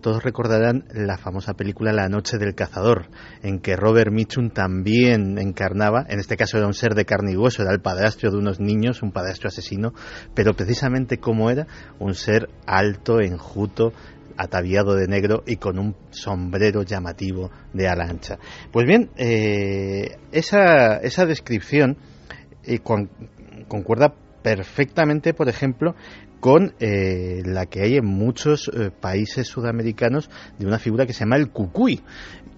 Todos 0.00 0.22
recordarán 0.22 0.84
la 0.92 1.16
famosa 1.16 1.54
película 1.54 1.92
La 1.92 2.08
noche 2.08 2.38
del 2.38 2.54
cazador, 2.54 3.06
en 3.42 3.60
que 3.60 3.76
Robert 3.76 4.12
Mitchum 4.12 4.50
también 4.50 5.38
encarnaba, 5.38 6.04
en 6.08 6.20
este 6.20 6.36
caso 6.36 6.58
era 6.58 6.66
un 6.66 6.74
ser 6.74 6.94
de 6.94 7.04
carne 7.04 7.32
y 7.32 7.36
hueso, 7.36 7.62
era 7.62 7.72
el 7.72 7.80
padrastro 7.80 8.30
de 8.30 8.38
unos 8.38 8.60
niños, 8.60 9.02
un 9.02 9.12
padrastro 9.12 9.48
asesino, 9.48 9.92
pero 10.34 10.54
precisamente 10.54 11.18
como 11.18 11.50
era, 11.50 11.66
un 11.98 12.14
ser 12.14 12.48
alto, 12.66 13.20
enjuto, 13.20 13.92
ataviado 14.36 14.94
de 14.94 15.06
negro 15.08 15.42
y 15.46 15.56
con 15.56 15.78
un 15.78 15.96
sombrero 16.10 16.82
llamativo 16.82 17.50
de 17.72 17.88
ala 17.88 18.04
ancha. 18.04 18.38
Pues 18.70 18.86
bien, 18.86 19.10
eh, 19.16 20.16
esa, 20.32 20.96
esa, 20.98 21.26
descripción 21.26 21.96
eh, 22.64 22.80
concuerda 23.68 24.14
perfectamente, 24.42 25.34
por 25.34 25.48
ejemplo, 25.48 25.94
con 26.42 26.74
eh, 26.80 27.42
la 27.44 27.66
que 27.66 27.82
hay 27.82 27.98
en 27.98 28.04
muchos 28.04 28.68
países 29.00 29.46
sudamericanos 29.46 30.28
de 30.58 30.66
una 30.66 30.80
figura 30.80 31.06
que 31.06 31.12
se 31.12 31.20
llama 31.20 31.36
el 31.36 31.50
cucuy 31.50 32.02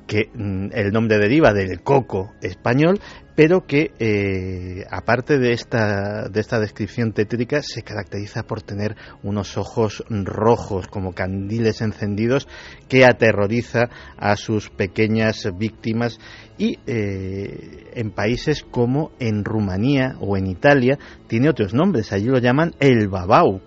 que 0.06 0.30
mm, 0.34 0.68
el 0.72 0.92
nombre 0.92 1.18
deriva 1.18 1.52
del 1.52 1.80
coco 1.82 2.32
español, 2.42 3.00
pero 3.34 3.66
que 3.66 3.90
eh, 3.98 4.84
aparte 4.90 5.38
de 5.38 5.52
esta, 5.52 6.28
de 6.28 6.40
esta 6.40 6.60
descripción 6.60 7.12
tétrica 7.12 7.62
se 7.62 7.82
caracteriza 7.82 8.44
por 8.44 8.62
tener 8.62 8.96
unos 9.22 9.56
ojos 9.56 10.04
rojos 10.08 10.86
como 10.86 11.12
candiles 11.12 11.80
encendidos 11.80 12.46
que 12.88 13.04
aterroriza 13.04 13.88
a 14.16 14.36
sus 14.36 14.70
pequeñas 14.70 15.48
víctimas 15.58 16.20
y 16.58 16.78
eh, 16.86 17.90
en 17.94 18.12
países 18.12 18.62
como 18.62 19.10
en 19.18 19.44
Rumanía 19.44 20.16
o 20.20 20.36
en 20.36 20.46
Italia 20.46 20.98
tiene 21.26 21.48
otros 21.48 21.74
nombres, 21.74 22.12
allí 22.12 22.26
lo 22.26 22.38
llaman 22.38 22.74
el 22.78 23.08
babau. 23.08 23.60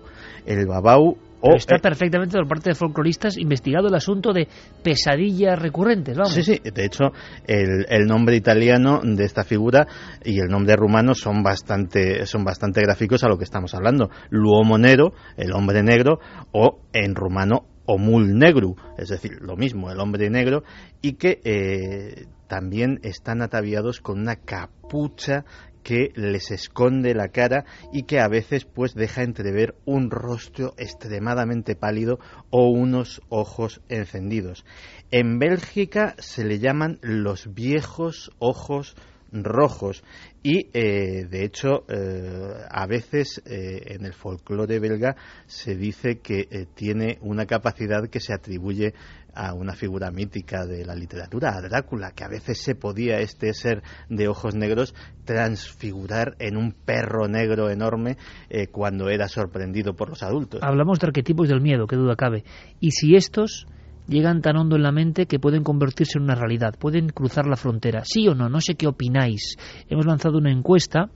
El 0.48 0.66
babau 0.66 1.18
O, 1.40 1.54
está 1.54 1.76
eh, 1.76 1.80
perfectamente 1.80 2.36
por 2.36 2.48
parte 2.48 2.70
de 2.70 2.74
folcloristas 2.74 3.36
investigado 3.36 3.86
el 3.86 3.94
asunto 3.94 4.32
de 4.32 4.48
pesadillas 4.82 5.56
recurrentes, 5.56 6.16
vamos. 6.16 6.32
Sí, 6.32 6.42
sí, 6.42 6.60
de 6.64 6.84
hecho, 6.84 7.12
el, 7.46 7.86
el 7.88 8.06
nombre 8.06 8.34
italiano 8.34 9.00
de 9.04 9.24
esta 9.24 9.44
figura 9.44 9.86
y 10.24 10.40
el 10.40 10.48
nombre 10.48 10.74
rumano 10.74 11.14
son 11.14 11.44
bastante, 11.44 12.26
son 12.26 12.42
bastante 12.42 12.80
gráficos 12.80 13.22
a 13.22 13.28
lo 13.28 13.38
que 13.38 13.44
estamos 13.44 13.72
hablando. 13.74 14.10
L'uomo 14.30 14.78
nero, 14.78 15.12
el 15.36 15.52
hombre 15.52 15.84
negro, 15.84 16.18
o 16.50 16.80
en 16.92 17.14
rumano 17.14 17.66
omul 17.86 18.36
negru, 18.36 18.76
es 18.98 19.08
decir, 19.08 19.38
lo 19.40 19.56
mismo, 19.56 19.90
el 19.90 20.00
hombre 20.00 20.28
negro, 20.30 20.62
y 21.00 21.14
que 21.14 21.40
eh, 21.44 22.26
también 22.48 22.98
están 23.02 23.42
ataviados 23.42 24.00
con 24.00 24.18
una 24.20 24.36
capucha 24.36 25.44
que 25.88 26.12
les 26.16 26.50
esconde 26.50 27.14
la 27.14 27.28
cara 27.28 27.64
y 27.94 28.02
que 28.02 28.20
a 28.20 28.28
veces 28.28 28.66
pues 28.66 28.94
deja 28.94 29.22
entrever 29.22 29.74
un 29.86 30.10
rostro 30.10 30.74
extremadamente 30.76 31.76
pálido 31.76 32.18
o 32.50 32.68
unos 32.68 33.22
ojos 33.30 33.80
encendidos. 33.88 34.66
En 35.10 35.38
Bélgica 35.38 36.14
se 36.18 36.44
le 36.44 36.58
llaman 36.58 36.98
los 37.00 37.54
viejos 37.54 38.30
ojos 38.38 38.96
rojos 39.32 40.04
y 40.42 40.68
eh, 40.74 41.24
de 41.24 41.44
hecho 41.44 41.86
eh, 41.88 42.52
a 42.70 42.86
veces 42.86 43.42
eh, 43.46 43.94
en 43.94 44.04
el 44.04 44.12
folclore 44.12 44.80
belga 44.80 45.16
se 45.46 45.74
dice 45.74 46.18
que 46.18 46.66
tiene 46.74 47.16
una 47.22 47.46
capacidad 47.46 48.08
que 48.10 48.20
se 48.20 48.34
atribuye 48.34 48.92
a 49.38 49.54
una 49.54 49.74
figura 49.74 50.10
mítica 50.10 50.66
de 50.66 50.84
la 50.84 50.96
literatura, 50.96 51.56
a 51.56 51.62
Drácula, 51.62 52.10
que 52.10 52.24
a 52.24 52.28
veces 52.28 52.60
se 52.60 52.74
podía 52.74 53.20
este 53.20 53.54
ser 53.54 53.82
de 54.08 54.26
ojos 54.26 54.56
negros 54.56 54.96
transfigurar 55.24 56.34
en 56.40 56.56
un 56.56 56.72
perro 56.72 57.28
negro 57.28 57.70
enorme 57.70 58.16
eh, 58.50 58.66
cuando 58.66 59.08
era 59.08 59.28
sorprendido 59.28 59.94
por 59.94 60.08
los 60.08 60.24
adultos. 60.24 60.60
Hablamos 60.64 60.98
de 60.98 61.06
arquetipos 61.06 61.48
del 61.48 61.60
miedo, 61.60 61.86
que 61.86 61.94
duda 61.94 62.16
cabe. 62.16 62.42
Y 62.80 62.90
si 62.90 63.14
estos 63.14 63.68
llegan 64.08 64.40
tan 64.40 64.56
hondo 64.56 64.76
en 64.76 64.82
la 64.82 64.92
mente 64.92 65.26
que 65.26 65.38
pueden 65.38 65.62
convertirse 65.62 66.18
en 66.18 66.24
una 66.24 66.34
realidad, 66.34 66.74
pueden 66.78 67.08
cruzar 67.10 67.46
la 67.46 67.56
frontera. 67.56 68.02
¿Sí 68.04 68.26
o 68.26 68.34
no? 68.34 68.48
No 68.48 68.60
sé 68.60 68.74
qué 68.74 68.86
opináis. 68.86 69.56
Hemos 69.88 70.06
lanzado 70.06 70.38
una 70.38 70.50
encuesta 70.50 71.10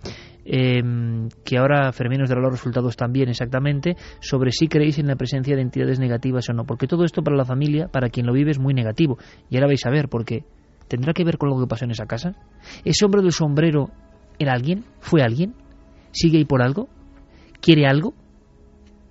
eh, 0.44 0.82
que 1.44 1.58
ahora 1.58 1.92
Fermín 1.92 2.20
nos 2.20 2.28
dará 2.28 2.40
los 2.40 2.52
resultados 2.52 2.96
también 2.96 3.28
exactamente 3.28 3.96
sobre 4.20 4.50
si 4.50 4.68
creéis 4.68 4.98
en 4.98 5.06
la 5.06 5.16
presencia 5.16 5.56
de 5.56 5.62
entidades 5.62 5.98
negativas 5.98 6.48
o 6.48 6.52
no, 6.52 6.64
porque 6.64 6.86
todo 6.86 7.04
esto 7.04 7.22
para 7.22 7.36
la 7.36 7.44
familia, 7.44 7.88
para 7.88 8.10
quien 8.10 8.26
lo 8.26 8.32
vive, 8.32 8.50
es 8.50 8.58
muy 8.58 8.74
negativo. 8.74 9.18
Y 9.50 9.56
ahora 9.56 9.68
vais 9.68 9.84
a 9.86 9.90
ver, 9.90 10.08
porque 10.08 10.44
¿tendrá 10.88 11.12
que 11.12 11.24
ver 11.24 11.38
con 11.38 11.48
lo 11.48 11.58
que 11.58 11.66
pasó 11.66 11.84
en 11.84 11.92
esa 11.92 12.06
casa? 12.06 12.34
¿Ese 12.84 13.04
hombre 13.04 13.22
del 13.22 13.32
sombrero 13.32 13.90
era 14.38 14.52
alguien? 14.52 14.84
¿Fue 15.00 15.22
alguien? 15.22 15.54
¿Sigue 16.10 16.38
ahí 16.38 16.44
por 16.44 16.62
algo? 16.62 16.88
¿Quiere 17.60 17.86
algo? 17.86 18.14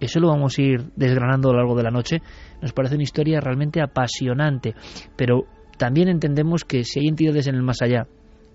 Eso 0.01 0.19
lo 0.19 0.27
vamos 0.29 0.57
a 0.57 0.61
ir 0.61 0.91
desgranando 0.95 1.49
a 1.49 1.53
lo 1.53 1.59
largo 1.59 1.75
de 1.75 1.83
la 1.83 1.91
noche. 1.91 2.21
Nos 2.61 2.73
parece 2.73 2.95
una 2.95 3.03
historia 3.03 3.39
realmente 3.39 3.81
apasionante, 3.81 4.73
pero 5.15 5.45
también 5.77 6.09
entendemos 6.09 6.65
que 6.65 6.83
si 6.83 6.99
hay 6.99 7.07
entidades 7.07 7.47
en 7.47 7.55
el 7.55 7.61
más 7.61 7.81
allá, 7.81 8.07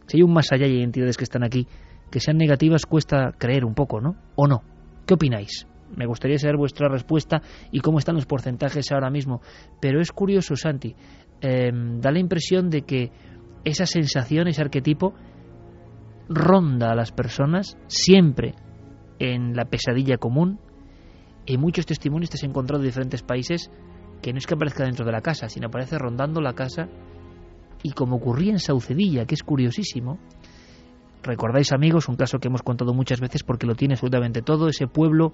si 0.06 0.18
hay 0.18 0.22
un 0.22 0.32
más 0.32 0.52
allá 0.52 0.66
y 0.66 0.76
hay 0.76 0.82
entidades 0.82 1.16
que 1.16 1.24
están 1.24 1.44
aquí, 1.44 1.66
que 2.10 2.20
sean 2.20 2.36
negativas 2.36 2.84
cuesta 2.84 3.32
creer 3.38 3.64
un 3.64 3.74
poco, 3.74 4.00
¿no? 4.00 4.16
¿O 4.34 4.46
no? 4.46 4.62
¿Qué 5.06 5.14
opináis? 5.14 5.66
Me 5.94 6.06
gustaría 6.06 6.38
saber 6.38 6.56
vuestra 6.56 6.88
respuesta 6.88 7.40
y 7.70 7.78
cómo 7.78 7.98
están 7.98 8.16
los 8.16 8.26
porcentajes 8.26 8.90
ahora 8.90 9.08
mismo. 9.08 9.40
Pero 9.80 10.00
es 10.00 10.10
curioso, 10.10 10.56
Santi, 10.56 10.96
eh, 11.40 11.70
da 12.00 12.10
la 12.10 12.18
impresión 12.18 12.70
de 12.70 12.82
que 12.82 13.12
esa 13.64 13.86
sensación, 13.86 14.48
ese 14.48 14.62
arquetipo, 14.62 15.14
ronda 16.28 16.90
a 16.90 16.96
las 16.96 17.12
personas 17.12 17.78
siempre 17.86 18.54
en 19.18 19.54
la 19.54 19.66
pesadilla 19.66 20.18
común. 20.18 20.58
En 21.46 21.60
muchos 21.60 21.86
testimonios 21.86 22.30
te 22.30 22.36
has 22.36 22.42
encontrado 22.42 22.82
de 22.82 22.88
diferentes 22.88 23.22
países 23.22 23.70
que 24.20 24.32
no 24.32 24.38
es 24.38 24.46
que 24.46 24.54
aparezca 24.54 24.84
dentro 24.84 25.04
de 25.04 25.12
la 25.12 25.20
casa, 25.20 25.48
sino 25.48 25.68
aparece 25.68 25.98
rondando 25.98 26.40
la 26.40 26.54
casa 26.54 26.88
y 27.82 27.92
como 27.92 28.16
ocurría 28.16 28.52
en 28.52 28.58
Saucedilla, 28.58 29.26
que 29.26 29.34
es 29.34 29.42
curiosísimo, 29.42 30.18
recordáis 31.22 31.72
amigos, 31.72 32.08
un 32.08 32.16
caso 32.16 32.38
que 32.38 32.48
hemos 32.48 32.62
contado 32.62 32.94
muchas 32.94 33.20
veces 33.20 33.44
porque 33.44 33.66
lo 33.66 33.74
tiene 33.74 33.94
absolutamente 33.94 34.42
todo, 34.42 34.68
ese 34.68 34.86
pueblo 34.86 35.32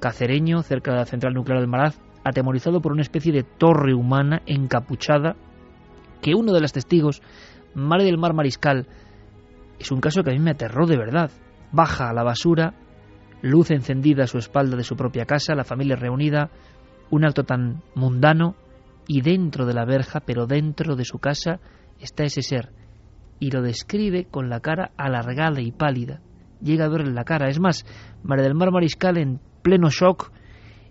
cacereño 0.00 0.62
cerca 0.62 0.92
de 0.92 0.98
la 0.98 1.06
central 1.06 1.34
nuclear 1.34 1.60
del 1.60 1.68
Maraz, 1.68 2.00
atemorizado 2.24 2.80
por 2.80 2.92
una 2.92 3.02
especie 3.02 3.32
de 3.32 3.42
torre 3.42 3.94
humana 3.94 4.42
encapuchada, 4.46 5.36
que 6.20 6.34
uno 6.34 6.52
de 6.52 6.60
los 6.60 6.72
testigos, 6.72 7.22
Mare 7.74 8.04
del 8.04 8.18
Mar 8.18 8.34
Mariscal, 8.34 8.86
es 9.78 9.92
un 9.92 10.00
caso 10.00 10.22
que 10.22 10.30
a 10.30 10.32
mí 10.34 10.40
me 10.40 10.52
aterró 10.52 10.86
de 10.86 10.96
verdad. 10.96 11.30
Baja 11.70 12.08
a 12.08 12.14
la 12.14 12.22
basura, 12.22 12.74
luz 13.44 13.70
encendida 13.70 14.24
a 14.24 14.26
su 14.26 14.38
espalda 14.38 14.76
de 14.76 14.84
su 14.84 14.96
propia 14.96 15.26
casa, 15.26 15.54
la 15.54 15.64
familia 15.64 15.96
reunida, 15.96 16.50
un 17.10 17.26
acto 17.26 17.44
tan 17.44 17.82
mundano, 17.94 18.56
y 19.06 19.20
dentro 19.20 19.66
de 19.66 19.74
la 19.74 19.84
verja, 19.84 20.20
pero 20.20 20.46
dentro 20.46 20.96
de 20.96 21.04
su 21.04 21.18
casa, 21.18 21.60
está 22.00 22.24
ese 22.24 22.40
ser, 22.40 22.70
y 23.38 23.50
lo 23.50 23.60
describe 23.60 24.24
con 24.30 24.48
la 24.48 24.60
cara 24.60 24.92
alargada 24.96 25.60
y 25.60 25.72
pálida. 25.72 26.22
Llega 26.62 26.86
a 26.86 26.88
verle 26.88 27.12
la 27.12 27.24
cara. 27.24 27.50
Es 27.50 27.60
más, 27.60 27.84
María 28.22 28.44
del 28.44 28.54
Mar 28.54 28.70
Mariscal, 28.70 29.18
en 29.18 29.40
pleno 29.62 29.90
shock, 29.90 30.32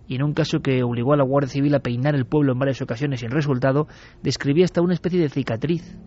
y 0.06 0.14
en 0.14 0.22
un 0.22 0.32
caso 0.32 0.60
que 0.60 0.84
obligó 0.84 1.14
a 1.14 1.16
la 1.16 1.24
Guardia 1.24 1.50
Civil 1.50 1.74
a 1.74 1.80
peinar 1.80 2.14
el 2.14 2.26
pueblo 2.26 2.52
en 2.52 2.58
varias 2.60 2.80
ocasiones 2.80 3.18
sin 3.20 3.30
resultado, 3.30 3.88
describía 4.22 4.64
hasta 4.64 4.80
una 4.80 4.94
especie 4.94 5.20
de 5.20 5.28
cicatriz. 5.28 5.98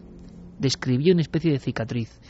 Describió 0.59 1.13
una 1.13 1.21
especie 1.21 1.51
de 1.51 1.59
cicatriz. 1.59 2.21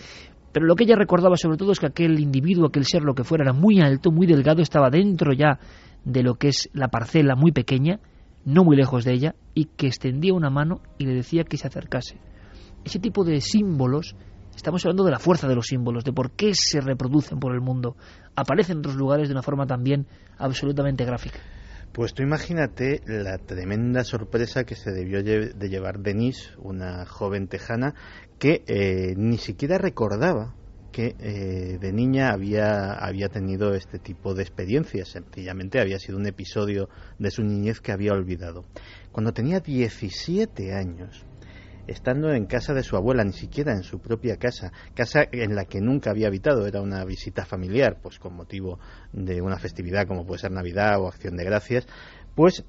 Pero 0.58 0.66
lo 0.66 0.76
que 0.76 0.86
ella 0.86 0.96
recordaba 0.96 1.38
sobre 1.38 1.56
todo 1.56 1.72
es 1.72 1.80
que 1.80 1.86
aquel 1.86 2.20
individuo, 2.20 2.66
aquel 2.66 2.84
ser, 2.84 3.04
lo 3.04 3.14
que 3.14 3.24
fuera, 3.24 3.44
era 3.44 3.54
muy 3.54 3.80
alto, 3.80 4.12
muy 4.12 4.26
delgado, 4.26 4.64
estaba 4.64 4.90
dentro 4.90 5.32
ya 5.32 5.60
de 6.04 6.24
lo 6.24 6.34
que 6.34 6.48
es 6.48 6.68
la 6.74 6.88
parcela 6.88 7.36
muy 7.36 7.52
pequeña, 7.52 8.00
no 8.44 8.64
muy 8.64 8.76
lejos 8.76 9.06
de 9.06 9.14
ella, 9.14 9.36
y 9.54 9.66
que 9.66 9.86
extendía 9.86 10.34
una 10.34 10.50
mano 10.50 10.82
y 10.98 11.06
le 11.06 11.14
decía 11.14 11.44
que 11.44 11.58
se 11.58 11.68
acercase. 11.68 12.18
Ese 12.84 12.98
tipo 12.98 13.24
de 13.24 13.40
símbolos, 13.40 14.16
estamos 14.56 14.84
hablando 14.84 15.04
de 15.04 15.12
la 15.12 15.20
fuerza 15.20 15.48
de 15.48 15.54
los 15.54 15.68
símbolos, 15.68 16.04
de 16.04 16.12
por 16.12 16.32
qué 16.32 16.56
se 16.56 16.82
reproducen 16.82 17.40
por 17.40 17.54
el 17.54 17.62
mundo, 17.62 17.96
aparecen 18.36 18.78
en 18.78 18.80
otros 18.80 18.96
lugares 18.96 19.28
de 19.28 19.36
una 19.36 19.44
forma 19.44 19.68
también 19.68 20.08
absolutamente 20.40 21.06
gráfica. 21.06 21.38
Pues 21.92 22.14
tú 22.14 22.22
imagínate 22.24 23.02
la 23.06 23.38
tremenda 23.38 24.04
sorpresa 24.04 24.64
que 24.66 24.76
se 24.76 24.92
debió 24.92 25.24
de 25.24 25.70
llevar 25.70 26.00
Denise, 26.00 26.52
una 26.58 27.06
joven 27.06 27.48
tejana, 27.48 27.96
que 28.38 28.64
eh, 28.68 29.16
ni 29.18 29.38
siquiera 29.38 29.78
recordaba 29.78 30.54
que 30.98 31.16
eh, 31.20 31.78
de 31.80 31.94
niña 31.94 32.32
había, 32.32 32.94
había 32.94 33.30
tenido 33.30 33.76
este 33.76 34.00
tipo 34.00 34.34
de 34.34 34.42
experiencias. 34.42 35.10
Sencillamente 35.10 35.80
había 35.80 36.00
sido 36.00 36.18
un 36.18 36.26
episodio 36.26 36.90
de 37.20 37.30
su 37.30 37.44
niñez 37.44 37.82
que 37.82 37.92
había 37.92 38.14
olvidado. 38.14 38.66
Cuando 39.12 39.32
tenía 39.32 39.60
17 39.60 40.74
años, 40.74 41.24
estando 41.88 42.32
en 42.32 42.46
casa 42.46 42.74
de 42.74 42.84
su 42.84 42.96
abuela, 42.96 43.24
ni 43.24 43.34
siquiera 43.34 43.74
en 43.74 43.84
su 43.84 44.00
propia 44.00 44.38
casa, 44.38 44.72
casa 44.94 45.22
en 45.32 45.56
la 45.56 45.66
que 45.66 45.82
nunca 45.82 46.12
había 46.12 46.28
habitado, 46.28 46.68
era 46.68 46.82
una 46.82 47.04
visita 47.06 47.46
familiar, 47.46 48.00
pues 48.02 48.20
con 48.20 48.36
motivo 48.36 48.80
de 49.14 49.42
una 49.42 49.58
festividad 49.58 50.08
como 50.08 50.26
puede 50.26 50.40
ser 50.40 50.52
Navidad 50.52 51.00
o 51.02 51.08
Acción 51.08 51.38
de 51.38 51.46
Gracias, 51.46 51.88
pues 52.36 52.64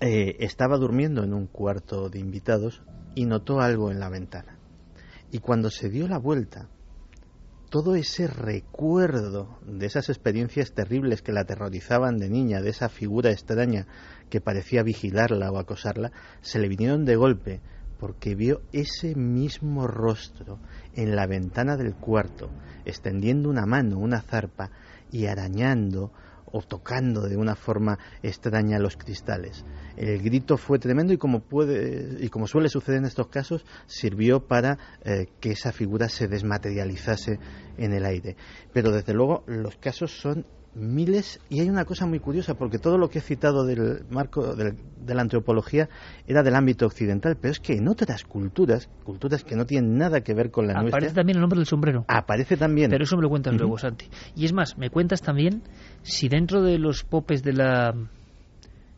eh, 0.00 0.36
estaba 0.40 0.76
durmiendo 0.76 1.24
en 1.24 1.34
un 1.34 1.46
cuarto 1.46 2.08
de 2.08 2.18
invitados 2.18 2.82
y 3.14 3.26
notó 3.26 3.60
algo 3.60 3.90
en 3.90 4.00
la 4.00 4.08
ventana. 4.08 4.58
Y 5.30 5.38
cuando 5.38 5.70
se 5.70 5.88
dio 5.88 6.08
la 6.08 6.18
vuelta, 6.18 6.68
todo 7.70 7.96
ese 7.96 8.26
recuerdo 8.26 9.58
de 9.66 9.86
esas 9.86 10.08
experiencias 10.08 10.72
terribles 10.72 11.20
que 11.20 11.32
la 11.32 11.40
aterrorizaban 11.40 12.18
de 12.18 12.30
niña, 12.30 12.62
de 12.62 12.70
esa 12.70 12.88
figura 12.88 13.30
extraña 13.30 13.86
que 14.30 14.40
parecía 14.40 14.82
vigilarla 14.82 15.50
o 15.50 15.58
acosarla, 15.58 16.12
se 16.40 16.58
le 16.58 16.68
vinieron 16.68 17.04
de 17.04 17.16
golpe 17.16 17.60
porque 17.98 18.34
vio 18.34 18.62
ese 18.72 19.14
mismo 19.14 19.86
rostro 19.86 20.58
en 20.94 21.16
la 21.16 21.26
ventana 21.26 21.76
del 21.76 21.94
cuarto, 21.94 22.50
extendiendo 22.84 23.48
una 23.48 23.66
mano, 23.66 23.98
una 23.98 24.20
zarpa, 24.20 24.70
y 25.10 25.26
arañando 25.26 26.12
o 26.50 26.62
tocando 26.62 27.28
de 27.28 27.36
una 27.36 27.54
forma 27.54 27.98
extraña 28.22 28.78
los 28.78 28.96
cristales. 28.96 29.64
El 29.96 30.22
grito 30.22 30.56
fue 30.56 30.78
tremendo 30.78 31.12
y 31.12 31.18
como 31.18 31.40
puede 31.40 32.24
y 32.24 32.28
como 32.28 32.46
suele 32.46 32.68
suceder 32.68 33.00
en 33.00 33.04
estos 33.04 33.28
casos, 33.28 33.66
sirvió 33.86 34.46
para 34.46 34.78
eh, 35.04 35.26
que 35.40 35.50
esa 35.50 35.72
figura 35.72 36.08
se 36.08 36.26
desmaterializase 36.26 37.38
en 37.76 37.92
el 37.92 38.04
aire. 38.06 38.36
Pero 38.72 38.92
desde 38.92 39.12
luego 39.12 39.44
los 39.46 39.76
casos 39.76 40.18
son 40.18 40.46
miles 40.78 41.40
y 41.48 41.60
hay 41.60 41.68
una 41.68 41.84
cosa 41.84 42.06
muy 42.06 42.20
curiosa 42.20 42.54
porque 42.54 42.78
todo 42.78 42.98
lo 42.98 43.08
que 43.08 43.18
he 43.18 43.22
citado 43.22 43.64
del 43.64 44.04
marco 44.10 44.54
del, 44.54 44.76
de 45.04 45.14
la 45.14 45.22
antropología 45.22 45.88
era 46.26 46.42
del 46.42 46.54
ámbito 46.54 46.86
occidental 46.86 47.36
pero 47.40 47.52
es 47.52 47.60
que 47.60 47.74
en 47.74 47.88
otras 47.88 48.24
culturas 48.24 48.88
culturas 49.04 49.44
que 49.44 49.56
no 49.56 49.66
tienen 49.66 49.96
nada 49.98 50.20
que 50.20 50.34
ver 50.34 50.50
con 50.50 50.66
la 50.66 50.74
Aparece 50.74 50.90
nuestra 51.00 51.14
también 51.14 51.36
el 51.36 51.40
nombre 51.40 51.58
del 51.58 51.66
sombrero. 51.66 52.04
aparece 52.08 52.56
también 52.56 52.90
Pero 52.90 53.04
eso 53.04 53.16
me 53.16 53.22
lo 53.22 53.28
cuentas 53.28 53.54
luego, 53.54 53.78
Santi. 53.78 54.06
Y 54.36 54.44
es 54.44 54.52
más, 54.52 54.78
me 54.78 54.90
cuentas 54.90 55.22
también 55.22 55.62
si 56.02 56.28
dentro 56.28 56.62
de 56.62 56.78
los 56.78 57.04
popes 57.04 57.42
de 57.42 57.52
la 57.52 57.94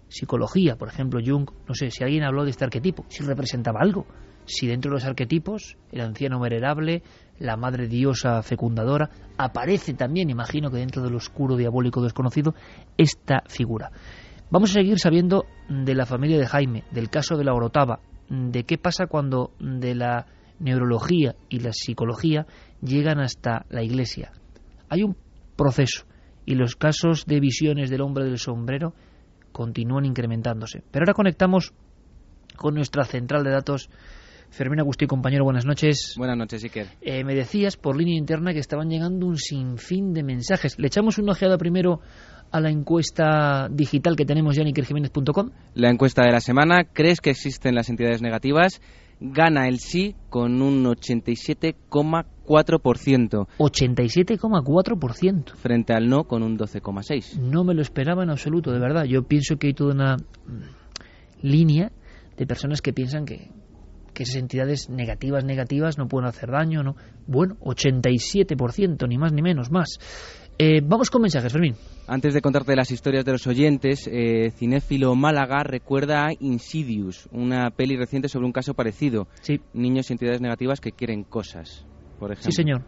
psicología, 0.08 0.76
por 0.76 0.88
ejemplo, 0.88 1.20
Jung, 1.24 1.48
no 1.68 1.74
sé, 1.74 1.90
si 1.90 2.02
alguien 2.04 2.24
habló 2.24 2.44
de 2.44 2.50
este 2.50 2.64
arquetipo, 2.64 3.04
si 3.08 3.22
representaba 3.24 3.80
algo. 3.80 4.06
Si 4.44 4.66
dentro 4.66 4.90
de 4.90 4.96
los 4.96 5.04
arquetipos, 5.04 5.76
el 5.92 6.00
anciano 6.00 6.40
venerable, 6.40 7.02
la 7.40 7.56
madre 7.56 7.88
diosa 7.88 8.42
fecundadora, 8.42 9.10
aparece 9.36 9.94
también, 9.94 10.30
imagino 10.30 10.70
que 10.70 10.78
dentro 10.78 11.02
del 11.02 11.16
oscuro 11.16 11.56
diabólico 11.56 12.02
desconocido, 12.02 12.54
esta 12.96 13.42
figura. 13.48 13.90
Vamos 14.50 14.70
a 14.70 14.74
seguir 14.74 14.98
sabiendo 14.98 15.46
de 15.68 15.94
la 15.94 16.06
familia 16.06 16.38
de 16.38 16.46
Jaime, 16.46 16.84
del 16.92 17.10
caso 17.10 17.36
de 17.36 17.44
la 17.44 17.54
Orotava, 17.54 18.00
de 18.28 18.64
qué 18.64 18.78
pasa 18.78 19.06
cuando 19.06 19.52
de 19.58 19.94
la 19.94 20.26
neurología 20.60 21.34
y 21.48 21.60
la 21.60 21.72
psicología 21.72 22.46
llegan 22.82 23.18
hasta 23.18 23.64
la 23.70 23.82
iglesia. 23.82 24.32
Hay 24.88 25.02
un 25.02 25.16
proceso 25.56 26.04
y 26.46 26.54
los 26.54 26.76
casos 26.76 27.26
de 27.26 27.40
visiones 27.40 27.90
del 27.90 28.02
hombre 28.02 28.24
del 28.24 28.38
sombrero 28.38 28.94
continúan 29.52 30.04
incrementándose. 30.04 30.82
Pero 30.90 31.04
ahora 31.04 31.14
conectamos 31.14 31.72
con 32.56 32.74
nuestra 32.74 33.04
central 33.04 33.44
de 33.44 33.50
datos. 33.50 33.88
Fermín 34.50 34.80
Agustí, 34.80 35.06
compañero, 35.06 35.44
buenas 35.44 35.64
noches. 35.64 36.14
Buenas 36.16 36.36
noches, 36.36 36.64
Iker. 36.64 36.88
Eh, 37.00 37.22
me 37.24 37.34
decías 37.34 37.76
por 37.76 37.96
línea 37.96 38.18
interna 38.18 38.52
que 38.52 38.58
estaban 38.58 38.90
llegando 38.90 39.26
un 39.26 39.36
sinfín 39.36 40.12
de 40.12 40.24
mensajes. 40.24 40.78
¿Le 40.78 40.88
echamos 40.88 41.18
una 41.18 41.32
ojeada 41.32 41.56
primero 41.56 42.00
a 42.50 42.60
la 42.60 42.70
encuesta 42.70 43.68
digital 43.70 44.16
que 44.16 44.24
tenemos 44.24 44.56
ya 44.56 44.62
en 44.62 44.68
ikerjiménez.com? 44.68 45.50
La 45.74 45.88
encuesta 45.88 46.24
de 46.24 46.32
la 46.32 46.40
semana, 46.40 46.84
¿crees 46.92 47.20
que 47.20 47.30
existen 47.30 47.76
las 47.76 47.90
entidades 47.90 48.22
negativas? 48.22 48.80
Gana 49.20 49.68
el 49.68 49.78
sí 49.78 50.16
con 50.30 50.62
un 50.62 50.84
87,4%. 50.84 53.46
87,4%. 53.58 55.54
Frente 55.54 55.92
al 55.92 56.08
no 56.08 56.24
con 56.24 56.42
un 56.42 56.58
12,6%. 56.58 57.38
No 57.38 57.62
me 57.62 57.74
lo 57.74 57.82
esperaba 57.82 58.24
en 58.24 58.30
absoluto, 58.30 58.72
de 58.72 58.80
verdad. 58.80 59.04
Yo 59.04 59.22
pienso 59.22 59.58
que 59.58 59.68
hay 59.68 59.74
toda 59.74 59.92
una 59.92 60.16
línea 61.42 61.92
de 62.36 62.46
personas 62.46 62.80
que 62.80 62.94
piensan 62.94 63.26
que, 63.26 63.50
que 64.12 64.24
esas 64.24 64.36
entidades 64.36 64.90
negativas, 64.90 65.44
negativas 65.44 65.98
no 65.98 66.08
pueden 66.08 66.28
hacer 66.28 66.50
daño, 66.50 66.82
¿no? 66.82 66.96
Bueno, 67.26 67.56
87%, 67.60 69.08
ni 69.08 69.18
más 69.18 69.32
ni 69.32 69.42
menos, 69.42 69.70
más. 69.70 69.98
Eh, 70.58 70.82
vamos 70.84 71.08
con 71.08 71.22
mensajes, 71.22 71.52
Fermín. 71.52 71.74
Antes 72.06 72.34
de 72.34 72.42
contarte 72.42 72.76
las 72.76 72.90
historias 72.90 73.24
de 73.24 73.32
los 73.32 73.46
oyentes, 73.46 74.06
eh, 74.12 74.50
Cinéfilo 74.50 75.14
Málaga 75.14 75.62
recuerda 75.62 76.26
a 76.26 76.32
Insidious, 76.38 77.28
una 77.32 77.70
peli 77.70 77.96
reciente 77.96 78.28
sobre 78.28 78.44
un 78.44 78.52
caso 78.52 78.74
parecido. 78.74 79.26
Sí. 79.40 79.60
Niños 79.72 80.10
y 80.10 80.12
entidades 80.12 80.42
negativas 80.42 80.80
que 80.80 80.92
quieren 80.92 81.24
cosas, 81.24 81.86
por 82.18 82.32
ejemplo. 82.32 82.52
Sí, 82.52 82.56
señor. 82.56 82.82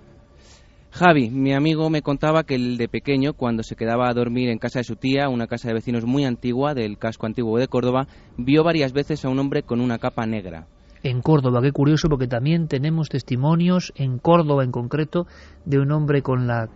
Javi, 0.91 1.31
mi 1.31 1.55
amigo 1.55 1.89
me 1.89 2.03
contaba 2.03 2.45
que 2.45 2.55
el 2.55 2.77
de 2.77 2.87
pequeño, 2.87 3.33
cuando 3.33 3.63
se 3.63 3.77
quedaba 3.77 4.11
a 4.11 4.13
dormir 4.13 4.51
en 4.51 4.59
casa 4.59 4.81
de 4.81 4.85
su 4.85 4.97
tía, 4.97 5.31
una 5.31 5.47
casa 5.47 5.69
de 5.69 5.75
vecinos 5.75 6.05
muy 6.05 6.27
antigua 6.27 6.75
del 6.75 6.99
casco 6.99 7.25
antiguo 7.25 7.59
de 7.59 7.69
Córdoba, 7.69 8.07
vio 8.37 8.63
varias 8.63 8.93
veces 8.93 9.25
a 9.25 9.31
un 9.31 9.39
hombre 9.39 9.63
con 9.63 9.81
una 9.81 9.99
capa 9.99 10.27
negra. 10.27 10.67
En 11.03 11.21
Córdoba, 11.21 11.61
qué 11.63 11.73
curioso, 11.73 12.09
porque 12.09 12.29
también 12.29 12.69
tenemos 12.69 13.09
testimonios, 13.09 13.93
en 13.97 14.19
Córdoba 14.19 14.63
en 14.63 14.71
concreto, 14.71 15.27
de 15.65 15.79
un 15.79 15.91
hombre 15.91 16.23
con 16.23 16.47
la 16.47 16.69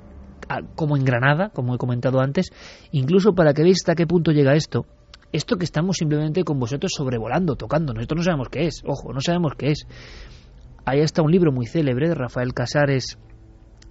como 0.75 0.97
en 0.97 1.05
Granada, 1.05 1.51
como 1.51 1.75
he 1.75 1.79
comentado 1.79 2.21
antes, 2.21 2.51
incluso 2.93 3.35
para 3.35 3.53
que 3.53 3.63
veáis 3.63 3.79
hasta 3.83 3.95
qué 3.95 4.07
punto 4.07 4.33
llega 4.33 4.55
esto. 4.55 4.87
Esto 5.33 5.57
que 5.57 5.65
estamos 5.65 5.97
simplemente 5.97 6.45
con 6.45 6.59
vosotros 6.59 6.93
sobrevolando, 6.95 7.57
tocando, 7.57 7.93
nosotros 7.93 8.19
no 8.19 8.25
sabemos 8.25 8.49
qué 8.49 8.67
es, 8.67 8.83
ojo, 8.87 9.13
no 9.13 9.21
sabemos 9.21 9.55
qué 9.59 9.73
es. 9.73 9.87
Ahí 10.85 11.01
está 11.01 11.23
un 11.23 11.33
libro 11.33 11.51
muy 11.51 11.67
célebre 11.67 12.09
de 12.09 12.15
Rafael 12.15 12.55
Casares 12.55 13.19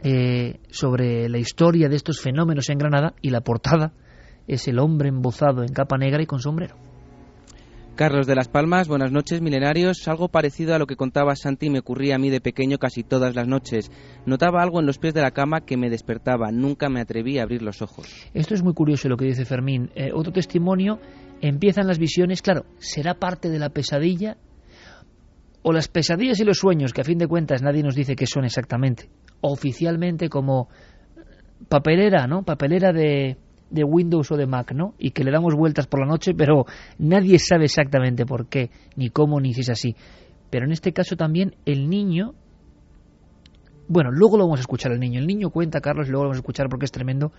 eh, 0.01 0.59
sobre 0.69 1.27
la 1.27 1.38
historia 1.38 1.89
de 1.89 1.97
estos 1.97 2.21
fenómenos 2.21 2.69
en 2.69 2.77
Granada 2.77 3.13
y 3.21 3.31
la 3.31 3.41
portada 3.41 3.91
es 4.47 4.67
el 4.67 4.79
hombre 4.79 5.09
embozado 5.09 5.61
en 5.63 5.73
capa 5.73 5.97
negra 5.97 6.21
y 6.21 6.25
con 6.25 6.39
sombrero. 6.39 6.84
Carlos 7.96 8.28
de 8.28 8.36
las 8.36 8.50
Palmas, 8.50 8.89
buenas 8.89 9.14
noches, 9.14 9.39
milenarios. 9.39 10.06
Algo 10.10 10.28
parecido 10.28 10.76
a 10.76 10.80
lo 10.80 10.86
que 10.86 10.98
contaba 10.98 11.34
Santi 11.38 11.70
me 11.70 11.80
ocurría 11.80 12.16
a 12.16 12.18
mí 12.18 12.30
de 12.30 12.41
pequeño 12.41 12.78
casi 12.78 13.04
todas 13.04 13.36
las 13.36 13.48
noches. 13.48 13.89
Notaba 14.26 14.62
algo 14.62 14.82
en 14.82 14.86
los 14.86 14.98
pies 14.98 15.14
de 15.14 15.22
la 15.22 15.32
cama 15.32 15.62
que 15.62 15.78
me 15.78 15.89
despertaba. 15.89 16.52
Nunca 16.52 16.89
me 16.89 17.00
atreví 17.00 17.39
a 17.39 17.43
abrir 17.43 17.62
los 17.62 17.82
ojos. 17.82 18.06
Esto 18.34 18.54
es 18.54 18.64
muy 18.64 18.74
curioso 18.74 19.08
lo 19.08 19.16
que 19.16 19.24
dice 19.24 19.46
Fermín. 19.46 19.91
Eh, 19.96 20.12
otro 20.14 20.34
testimonio, 20.34 21.00
empiezan 21.39 21.88
las 21.88 21.98
visiones, 21.98 22.41
claro, 22.41 22.66
¿será 22.80 23.14
parte 23.14 23.50
de 23.50 23.60
la 23.60 23.70
pesadilla? 23.70 24.36
O 25.62 25.72
las 25.72 25.88
pesadillas 25.88 26.41
y 26.41 26.43
los 26.43 26.58
sueños, 26.58 26.91
que 26.91 27.00
a 27.00 27.06
fin 27.06 27.18
de 27.18 27.28
cuentas 27.28 27.62
nadie 27.62 27.82
nos 27.82 27.96
dice 27.96 28.18
qué 28.18 28.28
son 28.28 28.43
exactamente. 28.43 29.10
Oficialmente 29.39 30.28
como 30.28 30.68
papelera, 31.70 32.28
¿no? 32.28 32.43
Papelera 32.43 32.91
de, 32.91 33.38
de 33.70 33.84
Windows 33.84 34.32
o 34.32 34.38
de 34.38 34.45
Mac, 34.45 34.72
¿no? 34.74 34.93
Y 34.97 35.11
que 35.11 35.24
le 35.24 35.32
damos 35.32 35.55
vueltas 35.55 35.88
por 35.88 35.99
la 35.99 36.05
noche, 36.05 36.34
pero 36.34 36.66
nadie 36.97 37.39
sabe 37.39 37.66
exactamente 37.66 38.26
por 38.26 38.47
qué, 38.47 38.70
ni 38.95 39.09
cómo, 39.09 39.39
ni 39.39 39.53
si 39.53 39.61
es 39.61 39.70
así. 39.70 39.95
Pero 40.49 40.66
en 40.66 40.72
este 40.72 40.93
caso 40.93 41.16
también 41.16 41.55
el 41.66 41.89
niño, 41.89 42.34
bueno, 43.88 44.11
luego 44.11 44.38
lo 44.38 44.45
vamos 44.45 44.59
a 44.59 44.61
escuchar 44.61 44.91
al 44.91 44.99
niño. 44.99 45.20
El 45.20 45.28
niño 45.28 45.49
cuenta, 45.49 45.82
Carlos, 45.82 46.07
y 46.07 46.11
luego 46.11 46.24
lo 46.24 46.30
vamos 46.30 46.38
a 46.38 46.41
escuchar 46.41 46.68
porque 46.70 46.86
es 46.86 46.91
tremendo 46.91 47.32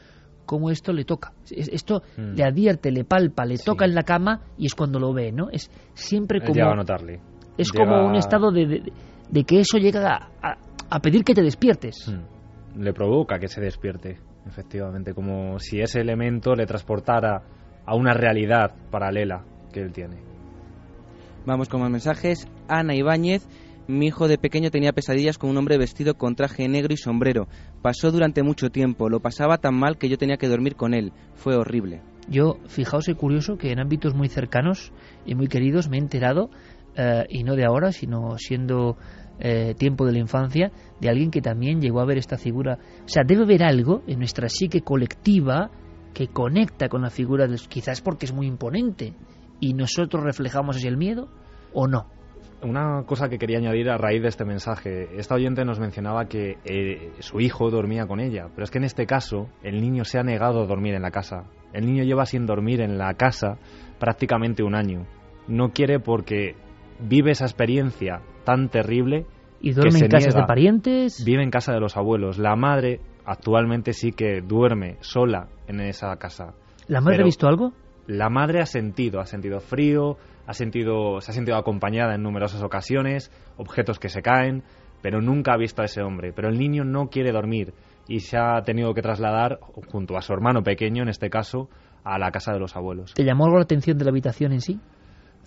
cómo 0.44 0.70
esto 0.70 0.92
le 0.92 1.04
toca. 1.04 1.32
Esto 1.50 2.02
mm. 2.16 2.34
le 2.34 2.44
advierte, 2.44 2.90
le 2.90 3.04
palpa, 3.04 3.44
le 3.44 3.58
toca 3.58 3.84
en 3.84 3.94
la 3.94 4.02
cama 4.02 4.42
y 4.58 4.66
es 4.66 4.74
cuando 4.74 4.98
lo 4.98 5.12
ve, 5.12 5.32
¿no? 5.32 5.48
Es 5.50 5.70
siempre 5.94 6.40
como... 6.40 6.62
a 6.64 6.74
notarle. 6.74 7.20
Es 7.58 7.72
como 7.72 8.06
un 8.06 8.16
estado 8.16 8.52
de, 8.52 8.92
de, 9.30 9.44
que 9.44 9.60
eso 9.60 9.78
llega 9.78 10.28
a, 10.42 10.58
a, 10.90 11.00
pedir 11.00 11.24
que 11.24 11.34
te 11.34 11.42
despiertes. 11.42 12.06
Mm. 12.06 12.82
Le 12.82 12.92
provoca 12.92 13.38
que 13.38 13.48
se 13.48 13.62
despierte 13.62 14.18
efectivamente, 14.46 15.14
como 15.14 15.58
si 15.58 15.80
ese 15.80 16.00
elemento 16.00 16.54
le 16.54 16.66
transportara 16.66 17.42
a 17.84 17.94
una 17.94 18.14
realidad 18.14 18.74
paralela 18.90 19.44
que 19.72 19.80
él 19.80 19.92
tiene. 19.92 20.16
Vamos 21.44 21.68
con 21.68 21.80
más 21.80 21.90
mensajes. 21.90 22.48
Ana 22.68 22.94
Ibáñez, 22.94 23.46
mi 23.86 24.06
hijo 24.06 24.26
de 24.26 24.38
pequeño 24.38 24.70
tenía 24.70 24.92
pesadillas 24.92 25.38
con 25.38 25.50
un 25.50 25.56
hombre 25.58 25.78
vestido 25.78 26.14
con 26.14 26.34
traje 26.34 26.68
negro 26.68 26.92
y 26.92 26.96
sombrero. 26.96 27.46
Pasó 27.82 28.10
durante 28.10 28.42
mucho 28.42 28.70
tiempo, 28.70 29.08
lo 29.08 29.20
pasaba 29.20 29.58
tan 29.58 29.74
mal 29.76 29.96
que 29.96 30.08
yo 30.08 30.18
tenía 30.18 30.38
que 30.38 30.48
dormir 30.48 30.74
con 30.74 30.92
él. 30.92 31.12
Fue 31.34 31.54
horrible. 31.54 32.02
Yo, 32.28 32.58
fijaos, 32.66 33.08
es 33.08 33.14
curioso 33.14 33.56
que 33.56 33.70
en 33.70 33.78
ámbitos 33.78 34.14
muy 34.14 34.28
cercanos 34.28 34.92
y 35.24 35.36
muy 35.36 35.46
queridos 35.46 35.88
me 35.88 35.98
he 35.98 36.00
enterado, 36.00 36.50
eh, 36.96 37.26
y 37.28 37.44
no 37.44 37.54
de 37.54 37.64
ahora, 37.64 37.92
sino 37.92 38.36
siendo 38.38 38.96
eh, 39.38 39.74
tiempo 39.76 40.06
de 40.06 40.12
la 40.12 40.18
infancia 40.18 40.72
de 41.00 41.08
alguien 41.08 41.30
que 41.30 41.40
también 41.40 41.80
llegó 41.80 42.00
a 42.00 42.04
ver 42.04 42.18
esta 42.18 42.38
figura. 42.38 42.78
O 43.04 43.08
sea, 43.08 43.22
debe 43.24 43.42
haber 43.42 43.62
algo 43.62 44.02
en 44.06 44.18
nuestra 44.18 44.48
psique 44.48 44.80
colectiva 44.80 45.70
que 46.14 46.28
conecta 46.28 46.88
con 46.88 47.02
la 47.02 47.10
figura, 47.10 47.46
de, 47.46 47.56
quizás 47.68 48.00
porque 48.00 48.26
es 48.26 48.32
muy 48.32 48.46
imponente 48.46 49.12
y 49.60 49.74
nosotros 49.74 50.24
reflejamos 50.24 50.76
así 50.76 50.88
el 50.88 50.96
miedo 50.96 51.28
o 51.72 51.86
no. 51.86 52.06
Una 52.62 53.02
cosa 53.04 53.28
que 53.28 53.38
quería 53.38 53.58
añadir 53.58 53.90
a 53.90 53.98
raíz 53.98 54.22
de 54.22 54.28
este 54.28 54.46
mensaje, 54.46 55.08
esta 55.18 55.34
oyente 55.34 55.64
nos 55.66 55.78
mencionaba 55.78 56.24
que 56.24 56.56
eh, 56.64 57.12
su 57.18 57.38
hijo 57.40 57.70
dormía 57.70 58.06
con 58.06 58.18
ella, 58.18 58.48
pero 58.54 58.64
es 58.64 58.70
que 58.70 58.78
en 58.78 58.84
este 58.84 59.06
caso 59.06 59.48
el 59.62 59.82
niño 59.82 60.04
se 60.04 60.18
ha 60.18 60.22
negado 60.22 60.62
a 60.62 60.66
dormir 60.66 60.94
en 60.94 61.02
la 61.02 61.10
casa. 61.10 61.44
El 61.74 61.84
niño 61.84 62.02
lleva 62.04 62.24
sin 62.24 62.46
dormir 62.46 62.80
en 62.80 62.96
la 62.96 63.12
casa 63.12 63.58
prácticamente 63.98 64.62
un 64.62 64.74
año. 64.74 65.06
No 65.48 65.72
quiere 65.72 66.00
porque 66.00 66.56
vive 67.00 67.32
esa 67.32 67.44
experiencia 67.44 68.22
tan 68.44 68.68
terrible. 68.68 69.26
¿Y 69.60 69.72
duerme 69.72 70.00
en 70.00 70.08
casas 70.08 70.34
de 70.34 70.42
parientes? 70.44 71.24
Vive 71.24 71.42
en 71.42 71.50
casa 71.50 71.72
de 71.72 71.80
los 71.80 71.96
abuelos. 71.96 72.38
La 72.38 72.56
madre 72.56 73.00
actualmente 73.24 73.92
sí 73.92 74.12
que 74.12 74.40
duerme 74.40 74.96
sola 75.00 75.48
en 75.66 75.80
esa 75.80 76.14
casa. 76.16 76.54
¿La 76.86 77.00
madre 77.00 77.22
ha 77.22 77.24
visto 77.24 77.48
algo? 77.48 77.72
La 78.06 78.28
madre 78.30 78.60
ha 78.60 78.66
sentido, 78.66 79.20
ha 79.20 79.26
sentido 79.26 79.58
frío, 79.58 80.16
ha 80.46 80.52
sentido, 80.52 81.20
se 81.20 81.32
ha 81.32 81.34
sentido 81.34 81.56
acompañada 81.56 82.14
en 82.14 82.22
numerosas 82.22 82.62
ocasiones, 82.62 83.32
objetos 83.56 83.98
que 83.98 84.08
se 84.08 84.22
caen, 84.22 84.62
pero 85.02 85.20
nunca 85.20 85.54
ha 85.54 85.56
visto 85.56 85.82
a 85.82 85.86
ese 85.86 86.02
hombre. 86.02 86.32
Pero 86.32 86.48
el 86.48 86.58
niño 86.58 86.84
no 86.84 87.08
quiere 87.08 87.32
dormir 87.32 87.74
y 88.06 88.20
se 88.20 88.38
ha 88.38 88.62
tenido 88.62 88.94
que 88.94 89.02
trasladar, 89.02 89.58
junto 89.90 90.16
a 90.16 90.22
su 90.22 90.32
hermano 90.32 90.62
pequeño 90.62 91.02
en 91.02 91.08
este 91.08 91.30
caso, 91.30 91.68
a 92.04 92.18
la 92.18 92.30
casa 92.30 92.52
de 92.52 92.60
los 92.60 92.76
abuelos. 92.76 93.14
¿Te 93.14 93.24
llamó 93.24 93.46
algo 93.46 93.56
la 93.56 93.64
atención 93.64 93.98
de 93.98 94.04
la 94.04 94.10
habitación 94.10 94.52
en 94.52 94.60
sí? 94.60 94.78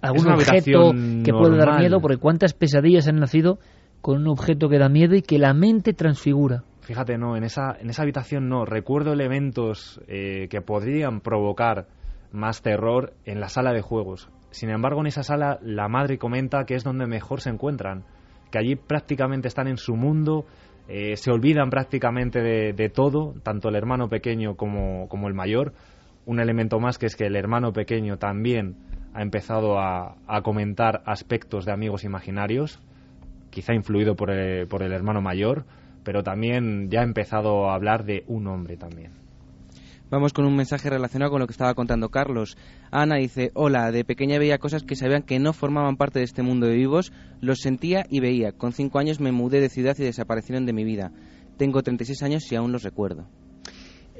Algún 0.01 0.31
objeto 0.31 0.91
que 1.23 1.31
puede 1.31 1.57
dar 1.57 1.79
miedo, 1.79 1.99
porque 2.01 2.17
cuántas 2.17 2.53
pesadillas 2.53 3.07
han 3.07 3.17
nacido 3.17 3.59
con 4.01 4.21
un 4.21 4.27
objeto 4.27 4.69
que 4.69 4.77
da 4.77 4.89
miedo 4.89 5.15
y 5.15 5.21
que 5.21 5.39
la 5.39 5.53
mente 5.53 5.93
transfigura. 5.93 6.63
Fíjate, 6.81 7.17
no, 7.17 7.35
en 7.37 7.43
esa, 7.43 7.75
en 7.79 7.89
esa 7.89 8.03
habitación 8.03 8.49
no. 8.49 8.65
Recuerdo 8.65 9.13
elementos 9.13 10.01
eh, 10.07 10.47
que 10.49 10.61
podrían 10.61 11.21
provocar 11.21 11.87
más 12.31 12.61
terror 12.61 13.13
en 13.25 13.39
la 13.39 13.49
sala 13.49 13.73
de 13.73 13.81
juegos. 13.81 14.29
Sin 14.51 14.69
embargo, 14.69 15.01
en 15.01 15.07
esa 15.07 15.23
sala 15.23 15.59
la 15.61 15.87
madre 15.87 16.17
comenta 16.17 16.65
que 16.65 16.75
es 16.75 16.83
donde 16.83 17.05
mejor 17.05 17.41
se 17.41 17.49
encuentran, 17.49 18.05
que 18.51 18.57
allí 18.57 18.75
prácticamente 18.75 19.47
están 19.47 19.67
en 19.67 19.77
su 19.77 19.95
mundo, 19.95 20.45
eh, 20.87 21.15
se 21.15 21.29
olvidan 21.31 21.69
prácticamente 21.69 22.41
de, 22.41 22.73
de, 22.73 22.89
todo, 22.89 23.35
tanto 23.43 23.69
el 23.69 23.75
hermano 23.75 24.09
pequeño 24.09 24.55
como, 24.55 25.07
como 25.09 25.27
el 25.27 25.35
mayor. 25.35 25.73
Un 26.25 26.39
elemento 26.39 26.79
más 26.79 26.97
que 26.97 27.05
es 27.05 27.15
que 27.15 27.25
el 27.25 27.35
hermano 27.35 27.71
pequeño 27.71 28.17
también 28.17 28.75
ha 29.13 29.21
empezado 29.21 29.79
a, 29.79 30.15
comentar 30.43 31.01
aspectos 31.05 31.65
de 31.65 31.71
amigos 31.71 32.03
imaginarios, 32.03 32.79
quizá 33.49 33.73
influido 33.73 34.15
por 34.15 34.31
el, 34.31 34.67
por 34.67 34.83
el 34.83 34.91
hermano 34.91 35.21
mayor, 35.21 35.65
pero 36.03 36.23
también 36.23 36.89
ya 36.89 37.01
ha 37.01 37.03
empezado 37.03 37.69
a 37.69 37.75
hablar 37.75 38.05
de 38.05 38.23
un 38.27 38.47
hombre 38.47 38.77
también. 38.77 39.11
Vamos 40.09 40.33
con 40.33 40.45
un 40.45 40.55
mensaje 40.55 40.89
relacionado 40.89 41.29
con 41.29 41.39
lo 41.39 41.45
que 41.45 41.51
estaba 41.51 41.75
contando 41.75 42.09
Carlos. 42.09 42.57
Ana 42.89 43.17
dice, 43.17 43.51
hola, 43.53 43.91
de 43.91 44.03
pequeña 44.03 44.39
veía 44.39 44.57
cosas 44.57 44.81
que 44.81 44.95
sabían 44.95 45.21
que 45.21 45.37
no 45.37 45.53
formaban 45.53 45.97
parte 45.97 46.17
de 46.17 46.25
este 46.25 46.41
mundo 46.41 46.65
de 46.65 46.73
vivos, 46.73 47.13
los 47.41 47.59
sentía 47.59 48.05
y 48.09 48.19
veía. 48.19 48.51
Con 48.51 48.73
cinco 48.73 48.97
años 48.97 49.19
me 49.19 49.31
mudé 49.31 49.61
de 49.61 49.69
ciudad 49.69 49.95
y 49.99 50.03
desaparecieron 50.03 50.65
de 50.65 50.73
mi 50.73 50.83
vida. 50.83 51.11
Tengo 51.57 51.83
36 51.83 52.23
años 52.23 52.51
y 52.51 52.55
aún 52.55 52.71
los 52.71 52.81
recuerdo. 52.81 53.27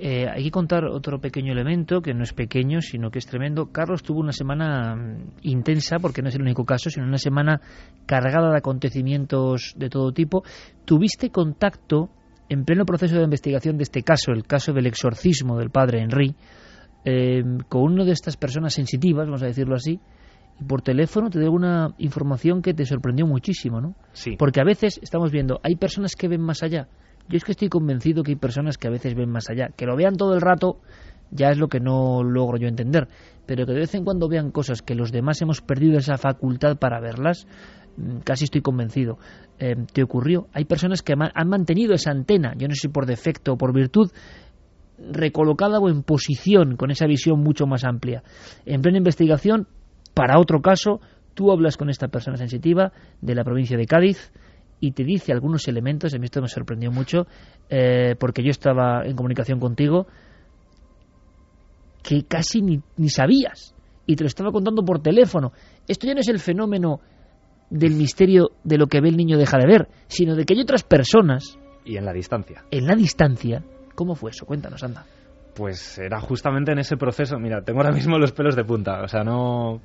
Eh, 0.02 0.30
hay 0.30 0.44
que 0.46 0.52
contar 0.52 0.86
otro 0.86 1.20
pequeño 1.20 1.52
elemento, 1.52 2.02
que 2.02 2.14
no 2.14 2.24
es 2.24 2.32
pequeño, 2.32 2.80
sino 2.80 3.12
que 3.12 3.20
es 3.20 3.26
tremendo. 3.26 3.70
Carlos 3.70 4.02
tuvo 4.02 4.22
una 4.22 4.32
semana 4.32 4.96
mm, 4.96 5.32
intensa, 5.42 6.00
porque 6.00 6.22
no 6.22 6.30
es 6.30 6.36
el 6.36 6.42
único 6.42 6.64
caso, 6.64 6.90
sino 6.90 7.06
una 7.06 7.18
semana 7.18 7.60
cargada 8.06 8.50
de 8.50 8.58
acontecimientos 8.58 9.74
de 9.76 9.90
todo 9.90 10.14
tipo. 10.14 10.44
Tuviste 10.86 11.32
contacto 11.32 12.10
en 12.48 12.64
pleno 12.64 12.86
proceso 12.86 13.18
de 13.18 13.24
investigación 13.24 13.76
de 13.76 13.84
este 13.84 14.02
caso, 14.02 14.32
el 14.32 14.46
caso 14.46 14.72
del 14.72 14.88
exorcismo 14.88 15.58
del 15.58 15.70
padre 15.70 16.02
Henry, 16.02 16.34
eh, 17.04 17.44
con 17.68 17.84
una 17.84 18.06
de 18.06 18.14
estas 18.14 18.38
personas 18.38 18.74
sensitivas, 18.74 19.26
vamos 19.28 19.44
a 19.44 19.48
decirlo 19.48 19.76
así, 19.76 20.00
y 20.60 20.64
por 20.64 20.82
teléfono 20.82 21.30
te 21.30 21.42
dio 21.42 21.52
una 21.52 21.94
información 21.98 22.62
que 22.62 22.74
te 22.74 22.86
sorprendió 22.86 23.28
muchísimo, 23.28 23.82
¿no? 23.82 23.96
Sí. 24.14 24.38
Porque 24.40 24.62
a 24.62 24.64
veces 24.64 24.98
estamos 25.04 25.30
viendo, 25.30 25.60
hay 25.62 25.76
personas 25.76 26.16
que 26.16 26.30
ven 26.30 26.42
más 26.42 26.64
allá. 26.64 26.88
Yo 27.30 27.38
es 27.38 27.44
que 27.44 27.52
estoy 27.52 27.70
convencido 27.70 28.24
que 28.24 28.32
hay 28.32 28.38
personas 28.38 28.78
que 28.78 28.88
a 28.88 28.92
veces 28.92 29.14
ven 29.14 29.30
más 29.30 29.50
allá. 29.50 29.70
Que 29.78 29.86
lo 29.86 29.96
vean 29.96 30.16
todo 30.16 30.34
el 30.34 30.42
rato 30.42 30.82
ya 31.32 31.50
es 31.50 31.60
lo 31.60 31.68
que 31.68 31.80
no 31.80 32.24
logro 32.24 32.58
yo 32.58 32.68
entender. 32.68 33.08
Pero 33.46 33.68
que 33.68 33.74
de 33.74 33.80
vez 33.80 33.94
en 33.94 34.04
cuando 34.04 34.28
vean 34.28 34.50
cosas 34.50 34.82
que 34.82 34.96
los 34.96 35.12
demás 35.12 35.40
hemos 35.42 35.62
perdido 35.62 36.00
esa 36.00 36.18
facultad 36.18 36.78
para 36.78 37.00
verlas, 37.00 37.48
mm, 37.98 38.20
casi 38.24 38.46
estoy 38.46 38.62
convencido. 38.62 39.20
Eh, 39.60 39.76
¿Te 39.94 40.02
ocurrió? 40.02 40.48
Hay 40.54 40.66
personas 40.66 41.04
que 41.04 41.14
han 41.14 41.50
mantenido 41.50 41.94
esa 41.94 42.12
antena, 42.12 42.54
yo 42.58 42.68
no 42.68 42.74
sé 42.74 42.82
si 42.82 42.88
por 42.88 43.06
defecto 43.06 43.54
o 43.54 43.58
por 43.58 43.74
virtud, 43.74 44.12
recolocada 44.98 45.80
o 45.80 45.88
en 45.88 46.02
posición 46.02 46.78
con 46.78 46.90
esa 46.90 47.06
visión 47.06 47.40
mucho 47.42 47.68
más 47.68 47.84
amplia. 47.84 48.24
En 48.66 48.82
plena 48.82 48.98
investigación, 48.98 49.68
para 50.16 50.40
otro 50.40 50.62
caso, 50.62 51.00
tú 51.36 51.52
hablas 51.52 51.78
con 51.78 51.90
esta 51.90 52.08
persona 52.08 52.38
sensitiva 52.38 52.92
de 53.22 53.36
la 53.36 53.44
provincia 53.44 53.78
de 53.78 53.86
Cádiz 53.86 54.32
y 54.80 54.92
te 54.92 55.04
dice 55.04 55.32
algunos 55.32 55.68
elementos, 55.68 56.14
a 56.14 56.18
mí 56.18 56.26
esto 56.26 56.42
me 56.42 56.48
sorprendió 56.48 56.92
mucho, 56.92 57.28
eh, 57.70 58.16
porque 58.20 58.44
yo 58.44 58.52
estaba 58.52 59.06
en 59.06 59.16
comunicación 59.16 59.60
contigo, 59.60 60.08
que 62.02 62.24
casi 62.24 62.62
ni, 62.62 62.82
ni 62.98 63.10
sabías 63.10 63.76
y 64.06 64.16
te 64.16 64.24
lo 64.24 64.28
estaba 64.28 64.52
contando 64.52 64.84
por 64.84 65.02
teléfono. 65.02 65.52
Esto 65.88 66.08
ya 66.08 66.14
no 66.14 66.22
es 66.22 66.30
el 66.30 66.40
fenómeno 66.40 67.00
del 67.70 67.94
misterio 67.94 68.52
de 68.64 68.78
lo 68.78 68.88
que 68.88 69.02
ve 69.02 69.10
el 69.10 69.18
niño 69.18 69.38
deja 69.38 69.58
de 69.58 69.68
ver, 69.68 69.88
sino 70.08 70.36
de 70.36 70.46
que 70.46 70.56
hay 70.56 70.62
otras 70.62 70.84
personas. 70.84 71.60
Y 71.86 71.98
en 71.98 72.06
la 72.06 72.14
distancia. 72.14 72.64
En 72.72 72.88
la 72.88 72.96
distancia. 72.96 73.64
¿Cómo 73.96 74.16
fue 74.16 74.32
eso? 74.32 74.46
Cuéntanos, 74.46 74.84
anda. 74.84 75.06
Pues 75.56 75.98
era 76.00 76.20
justamente 76.22 76.72
en 76.72 76.80
ese 76.80 76.98
proceso. 76.98 77.38
Mira, 77.38 77.62
tengo 77.62 77.82
ahora 77.82 77.92
mismo 77.92 78.18
los 78.18 78.32
pelos 78.32 78.56
de 78.56 78.64
punta. 78.64 79.04
O 79.04 79.08
sea, 79.08 79.24
no. 79.24 79.82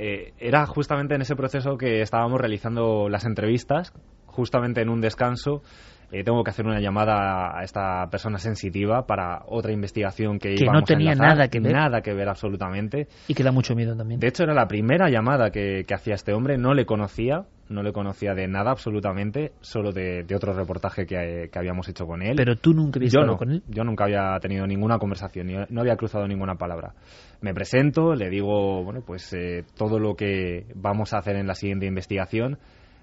Eh, 0.00 0.32
era 0.38 0.64
justamente 0.66 1.16
en 1.16 1.22
ese 1.22 1.34
proceso 1.34 1.76
que 1.76 2.02
estábamos 2.02 2.40
realizando 2.40 3.08
las 3.08 3.24
entrevistas, 3.24 3.92
justamente 4.26 4.80
en 4.80 4.90
un 4.90 5.00
descanso. 5.00 5.62
Eh, 6.10 6.24
tengo 6.24 6.42
que 6.42 6.50
hacer 6.50 6.66
una 6.66 6.80
llamada 6.80 7.58
a 7.58 7.62
esta 7.64 8.08
persona 8.10 8.38
sensitiva 8.38 9.06
para 9.06 9.42
otra 9.46 9.72
investigación 9.72 10.38
que, 10.38 10.54
que 10.54 10.64
no 10.64 10.82
tenía 10.82 11.14
nada 11.14 11.48
que 11.48 11.60
ver. 11.60 11.72
Nada 11.72 12.00
que 12.00 12.14
ver 12.14 12.28
absolutamente. 12.28 13.08
Y 13.28 13.34
que 13.34 13.42
da 13.42 13.52
mucho 13.52 13.74
miedo 13.74 13.94
también. 13.94 14.18
De 14.18 14.28
hecho, 14.28 14.44
era 14.44 14.54
la 14.54 14.66
primera 14.66 15.10
llamada 15.10 15.50
que, 15.50 15.84
que 15.86 15.94
hacía 15.94 16.14
este 16.14 16.32
hombre. 16.32 16.56
No 16.56 16.72
le 16.72 16.86
conocía, 16.86 17.44
no 17.68 17.82
le 17.82 17.92
conocía 17.92 18.34
de 18.34 18.48
nada 18.48 18.70
absolutamente, 18.70 19.52
solo 19.60 19.92
de, 19.92 20.24
de 20.24 20.34
otro 20.34 20.54
reportaje 20.54 21.04
que, 21.04 21.50
que, 21.52 21.58
habíamos 21.58 21.86
hecho 21.90 22.06
con 22.06 22.22
él. 22.22 22.36
Pero 22.36 22.56
tú 22.56 22.72
nunca 22.72 22.98
habías 22.98 23.14
hablado 23.14 23.36
con 23.36 23.50
él. 23.50 23.62
Yo 23.68 23.84
nunca 23.84 24.04
había 24.04 24.38
tenido 24.40 24.66
ninguna 24.66 24.98
conversación, 24.98 25.66
no 25.68 25.80
había 25.80 25.96
cruzado 25.96 26.26
ninguna 26.26 26.54
palabra. 26.54 26.94
Me 27.42 27.52
presento, 27.52 28.14
le 28.14 28.30
digo, 28.30 28.82
bueno, 28.82 29.02
pues 29.06 29.30
eh, 29.34 29.64
todo 29.76 29.98
lo 29.98 30.14
que 30.14 30.64
vamos 30.74 31.12
a 31.12 31.18
hacer 31.18 31.36
en 31.36 31.46
la 31.46 31.54
siguiente 31.54 31.84
investigación 31.84 32.58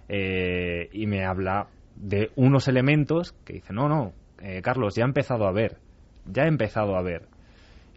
eh, 0.09 0.89
y 0.91 1.07
me 1.07 1.25
habla 1.25 1.67
de 1.95 2.31
unos 2.35 2.67
elementos 2.67 3.33
que 3.45 3.53
dice, 3.53 3.73
no, 3.73 3.87
no, 3.87 4.13
eh, 4.41 4.61
Carlos, 4.61 4.95
ya 4.95 5.03
he 5.03 5.07
empezado 5.07 5.47
a 5.47 5.51
ver, 5.51 5.77
ya 6.25 6.43
he 6.43 6.47
empezado 6.47 6.95
a 6.95 7.01
ver. 7.01 7.27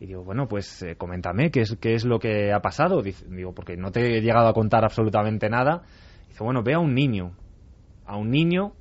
Y 0.00 0.06
digo, 0.06 0.22
bueno, 0.22 0.46
pues 0.46 0.82
eh, 0.82 0.94
coméntame 0.96 1.50
qué 1.50 1.62
es, 1.62 1.76
qué 1.80 1.94
es 1.94 2.04
lo 2.04 2.20
que 2.20 2.52
ha 2.52 2.60
pasado. 2.60 3.02
digo, 3.02 3.52
porque 3.52 3.76
no 3.76 3.90
te 3.90 4.18
he 4.18 4.20
llegado 4.20 4.48
a 4.48 4.52
contar 4.52 4.84
absolutamente 4.84 5.48
nada. 5.48 5.82
Dice, 6.28 6.44
bueno, 6.44 6.62
ve 6.62 6.74
a 6.74 6.78
un 6.78 6.94
niño, 6.94 7.32
a 8.06 8.16
un 8.16 8.30
niño 8.30 8.74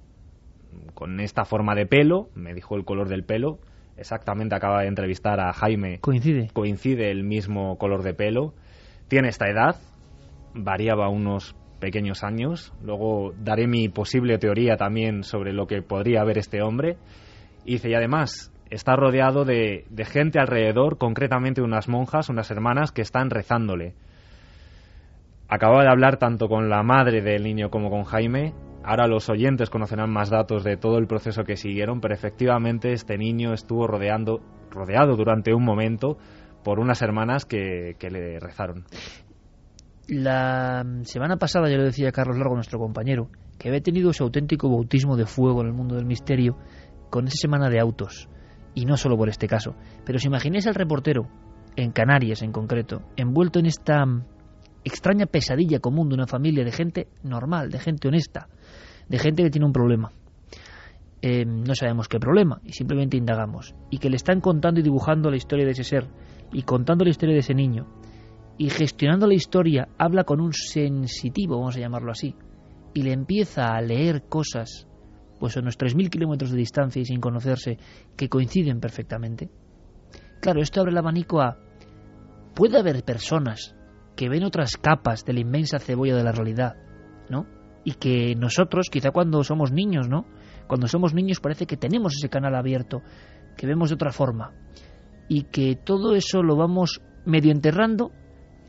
con 0.94 1.20
esta 1.20 1.44
forma 1.44 1.74
de 1.74 1.88
pelo, 1.88 2.30
me 2.36 2.54
dijo 2.54 2.76
el 2.76 2.86
color 2.86 3.10
del 3.10 3.24
pelo, 3.24 3.60
exactamente 3.98 4.56
acaba 4.56 4.82
de 4.82 4.88
entrevistar 4.88 5.40
a 5.40 5.54
Jaime. 5.54 6.00
Coincide. 6.00 6.50
Coincide 6.54 7.10
el 7.10 7.24
mismo 7.24 7.78
color 7.78 8.04
de 8.04 8.14
pelo. 8.14 8.54
Tiene 9.08 9.30
esta 9.30 9.50
edad, 9.50 9.78
variaba 10.54 11.10
unos 11.10 11.56
pequeños 11.80 12.24
años. 12.24 12.74
Luego 12.84 13.34
daré 13.38 13.68
mi 13.68 13.90
posible 13.90 14.38
teoría 14.38 14.78
también 14.78 15.24
sobre 15.24 15.54
lo 15.54 15.68
que 15.68 15.82
podría 15.82 16.22
haber 16.22 16.38
este 16.38 16.62
hombre. 16.62 16.98
Y 17.66 17.74
dice, 17.74 17.90
y 17.90 17.94
además 17.94 18.52
está 18.70 18.96
rodeado 18.96 19.46
de, 19.46 19.86
de 19.90 20.06
gente 20.06 20.40
alrededor, 20.40 20.98
concretamente 20.98 21.62
unas 21.62 21.88
monjas, 21.88 22.30
unas 22.30 22.50
hermanas 22.52 22.92
que 22.92 23.02
están 23.02 23.30
rezándole. 23.30 23.94
Acababa 25.50 25.84
de 25.84 25.90
hablar 25.90 26.18
tanto 26.18 26.50
con 26.50 26.70
la 26.70 26.84
madre 26.84 27.22
del 27.22 27.44
niño 27.44 27.70
como 27.70 27.90
con 27.90 28.04
Jaime. 28.04 28.54
Ahora 28.84 29.08
los 29.08 29.30
oyentes 29.30 29.70
conocerán 29.70 30.10
más 30.12 30.30
datos 30.30 30.64
de 30.64 30.78
todo 30.78 30.98
el 30.98 31.08
proceso 31.08 31.44
que 31.44 31.56
siguieron, 31.56 32.02
pero 32.02 32.14
efectivamente 32.14 32.92
este 32.92 33.18
niño 33.18 33.54
estuvo 33.54 33.88
rodeando, 33.88 34.42
rodeado 34.72 35.16
durante 35.16 35.54
un 35.54 35.64
momento 35.64 36.18
por 36.64 36.80
unas 36.80 37.02
hermanas 37.02 37.46
que, 37.46 37.96
que 38.00 38.10
le 38.10 38.40
rezaron. 38.40 38.84
La 40.08 40.86
semana 41.04 41.36
pasada, 41.36 41.70
ya 41.70 41.76
lo 41.76 41.84
decía 41.84 42.14
Carlos 42.14 42.38
Largo, 42.38 42.56
nuestro 42.56 42.80
compañero, 42.80 43.30
que 43.60 43.68
había 43.68 43.82
tenido 43.82 44.12
ese 44.12 44.24
auténtico 44.24 44.70
bautismo 44.70 45.18
de 45.18 45.26
fuego 45.26 45.60
en 45.60 45.68
el 45.68 45.74
mundo 45.74 45.96
del 45.96 46.06
misterio 46.06 46.58
con 47.10 47.28
esa 47.28 47.36
semana 47.42 47.70
de 47.70 47.82
autos. 47.82 48.30
Y 48.74 48.86
no 48.86 48.96
solo 48.96 49.18
por 49.18 49.28
este 49.28 49.48
caso. 49.48 49.76
Pero 50.06 50.18
si 50.18 50.28
imagináis 50.28 50.66
al 50.66 50.76
reportero, 50.76 51.28
en 51.76 51.92
Canarias 51.92 52.42
en 52.42 52.54
concreto, 52.54 53.02
envuelto 53.18 53.60
en 53.60 53.66
esta 53.66 54.06
extraña 54.86 55.26
pesadilla 55.26 55.80
común 55.80 56.08
de 56.08 56.16
una 56.16 56.26
familia 56.26 56.64
de 56.64 56.72
gente 56.72 57.08
normal, 57.24 57.70
de 57.70 57.80
gente 57.80 58.08
honesta, 58.08 58.48
de 59.10 59.20
gente 59.20 59.44
que 59.44 59.50
tiene 59.50 59.66
un 59.66 59.74
problema. 59.74 60.14
Eh, 61.22 61.44
no 61.44 61.76
sabemos 61.76 62.08
qué 62.08 62.18
problema 62.18 62.62
y 62.64 62.72
simplemente 62.72 63.18
indagamos. 63.18 63.76
Y 63.90 63.98
que 63.98 64.10
le 64.10 64.16
están 64.16 64.40
contando 64.40 64.80
y 64.80 64.84
dibujando 64.84 65.30
la 65.30 65.36
historia 65.36 65.66
de 65.66 65.72
ese 65.72 65.84
ser 65.84 66.08
y 66.54 66.62
contando 66.62 67.04
la 67.04 67.10
historia 67.10 67.34
de 67.34 67.42
ese 67.42 67.54
niño 67.54 67.88
y 68.58 68.70
gestionando 68.70 69.28
la 69.28 69.36
historia 69.36 69.88
habla 69.98 70.24
con 70.24 70.42
un 70.42 70.54
sensitivo, 70.54 71.60
vamos 71.60 71.78
a 71.78 71.80
llamarlo 71.80 72.12
así, 72.12 72.36
y 72.94 73.04
le 73.04 73.14
empieza 73.14 73.76
a 73.76 73.82
leer 73.82 74.24
cosas, 74.28 74.88
pues 75.40 75.56
a 75.56 75.60
unos 75.60 75.78
3.000 75.78 76.10
kilómetros 76.10 76.52
de 76.52 76.58
distancia 76.58 77.02
y 77.02 77.06
sin 77.06 77.20
conocerse, 77.20 77.78
que 78.16 78.30
coinciden 78.30 78.80
perfectamente. 78.80 79.50
Claro, 80.42 80.62
esto 80.62 80.82
abre 80.82 80.92
el 80.92 80.98
abanico 80.98 81.42
a... 81.42 81.58
Puede 82.56 82.80
haber 82.80 83.04
personas 83.04 83.76
que 84.16 84.30
ven 84.30 84.44
otras 84.44 84.78
capas 84.78 85.24
de 85.26 85.34
la 85.34 85.42
inmensa 85.42 85.78
cebolla 85.78 86.16
de 86.16 86.24
la 86.24 86.32
realidad, 86.32 86.76
¿no? 87.30 87.46
Y 87.84 87.94
que 87.94 88.36
nosotros, 88.36 88.90
quizá 88.92 89.12
cuando 89.12 89.44
somos 89.44 89.72
niños, 89.72 90.10
¿no? 90.10 90.26
Cuando 90.66 90.88
somos 90.88 91.14
niños 91.14 91.40
parece 91.40 91.68
que 91.68 91.78
tenemos 91.78 92.16
ese 92.16 92.30
canal 92.30 92.56
abierto, 92.56 93.04
que 93.56 93.68
vemos 93.68 93.90
de 93.90 93.96
otra 93.96 94.12
forma. 94.12 94.54
Y 95.30 95.44
que 95.44 95.76
todo 95.76 96.16
eso 96.16 96.42
lo 96.42 96.56
vamos 96.56 97.02
medio 97.26 97.52
enterrando 97.52 98.12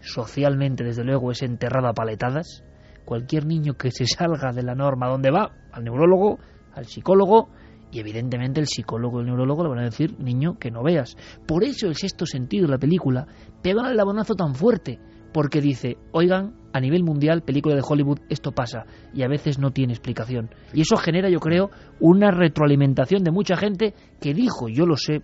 socialmente, 0.01 0.85
desde 0.85 1.05
luego, 1.05 1.31
es 1.31 1.43
enterrado 1.43 1.89
a 1.89 1.95
paletadas. 1.95 2.65
Cualquier 3.05 3.47
niño 3.47 3.75
que 3.75 3.91
se 3.91 4.07
salga 4.07 4.53
de 4.53 4.63
la 4.63 4.75
norma, 4.75 5.09
¿dónde 5.09 5.31
va? 5.31 5.51
Al 5.73 5.85
neurólogo, 5.85 6.39
al 6.75 6.87
psicólogo, 6.87 7.49
y 7.91 8.01
evidentemente 8.01 8.61
el 8.61 8.67
psicólogo 8.67 9.19
y 9.19 9.21
el 9.23 9.27
neurólogo 9.29 9.63
le 9.63 9.69
van 9.71 9.79
a 9.79 9.85
decir, 9.85 10.19
niño, 10.19 10.59
que 10.59 10.71
no 10.71 10.83
veas. 10.83 11.17
Por 11.47 11.65
eso 11.65 11.87
el 11.87 11.95
sexto 11.95 12.27
sentido 12.27 12.69
la 12.69 12.79
película 12.79 13.27
pega 13.63 13.91
el 13.91 13.97
labonazo 13.97 14.35
tan 14.35 14.55
fuerte, 14.55 14.99
porque 15.33 15.61
dice, 15.61 15.97
oigan, 16.13 16.55
a 16.73 16.81
nivel 16.81 17.03
mundial, 17.03 17.43
película 17.43 17.75
de 17.75 17.83
Hollywood, 17.87 18.21
esto 18.29 18.53
pasa, 18.53 18.85
y 19.15 19.23
a 19.23 19.29
veces 19.29 19.59
no 19.59 19.71
tiene 19.71 19.93
explicación. 19.93 20.51
Y 20.73 20.83
eso 20.83 20.97
genera, 20.97 21.31
yo 21.31 21.39
creo, 21.39 21.71
una 22.01 22.31
retroalimentación 22.31 23.23
de 23.25 23.31
mucha 23.31 23.57
gente 23.57 23.95
que 24.21 24.35
dijo, 24.35 24.69
yo 24.69 24.87
lo 24.87 24.97
sé, 24.97 25.23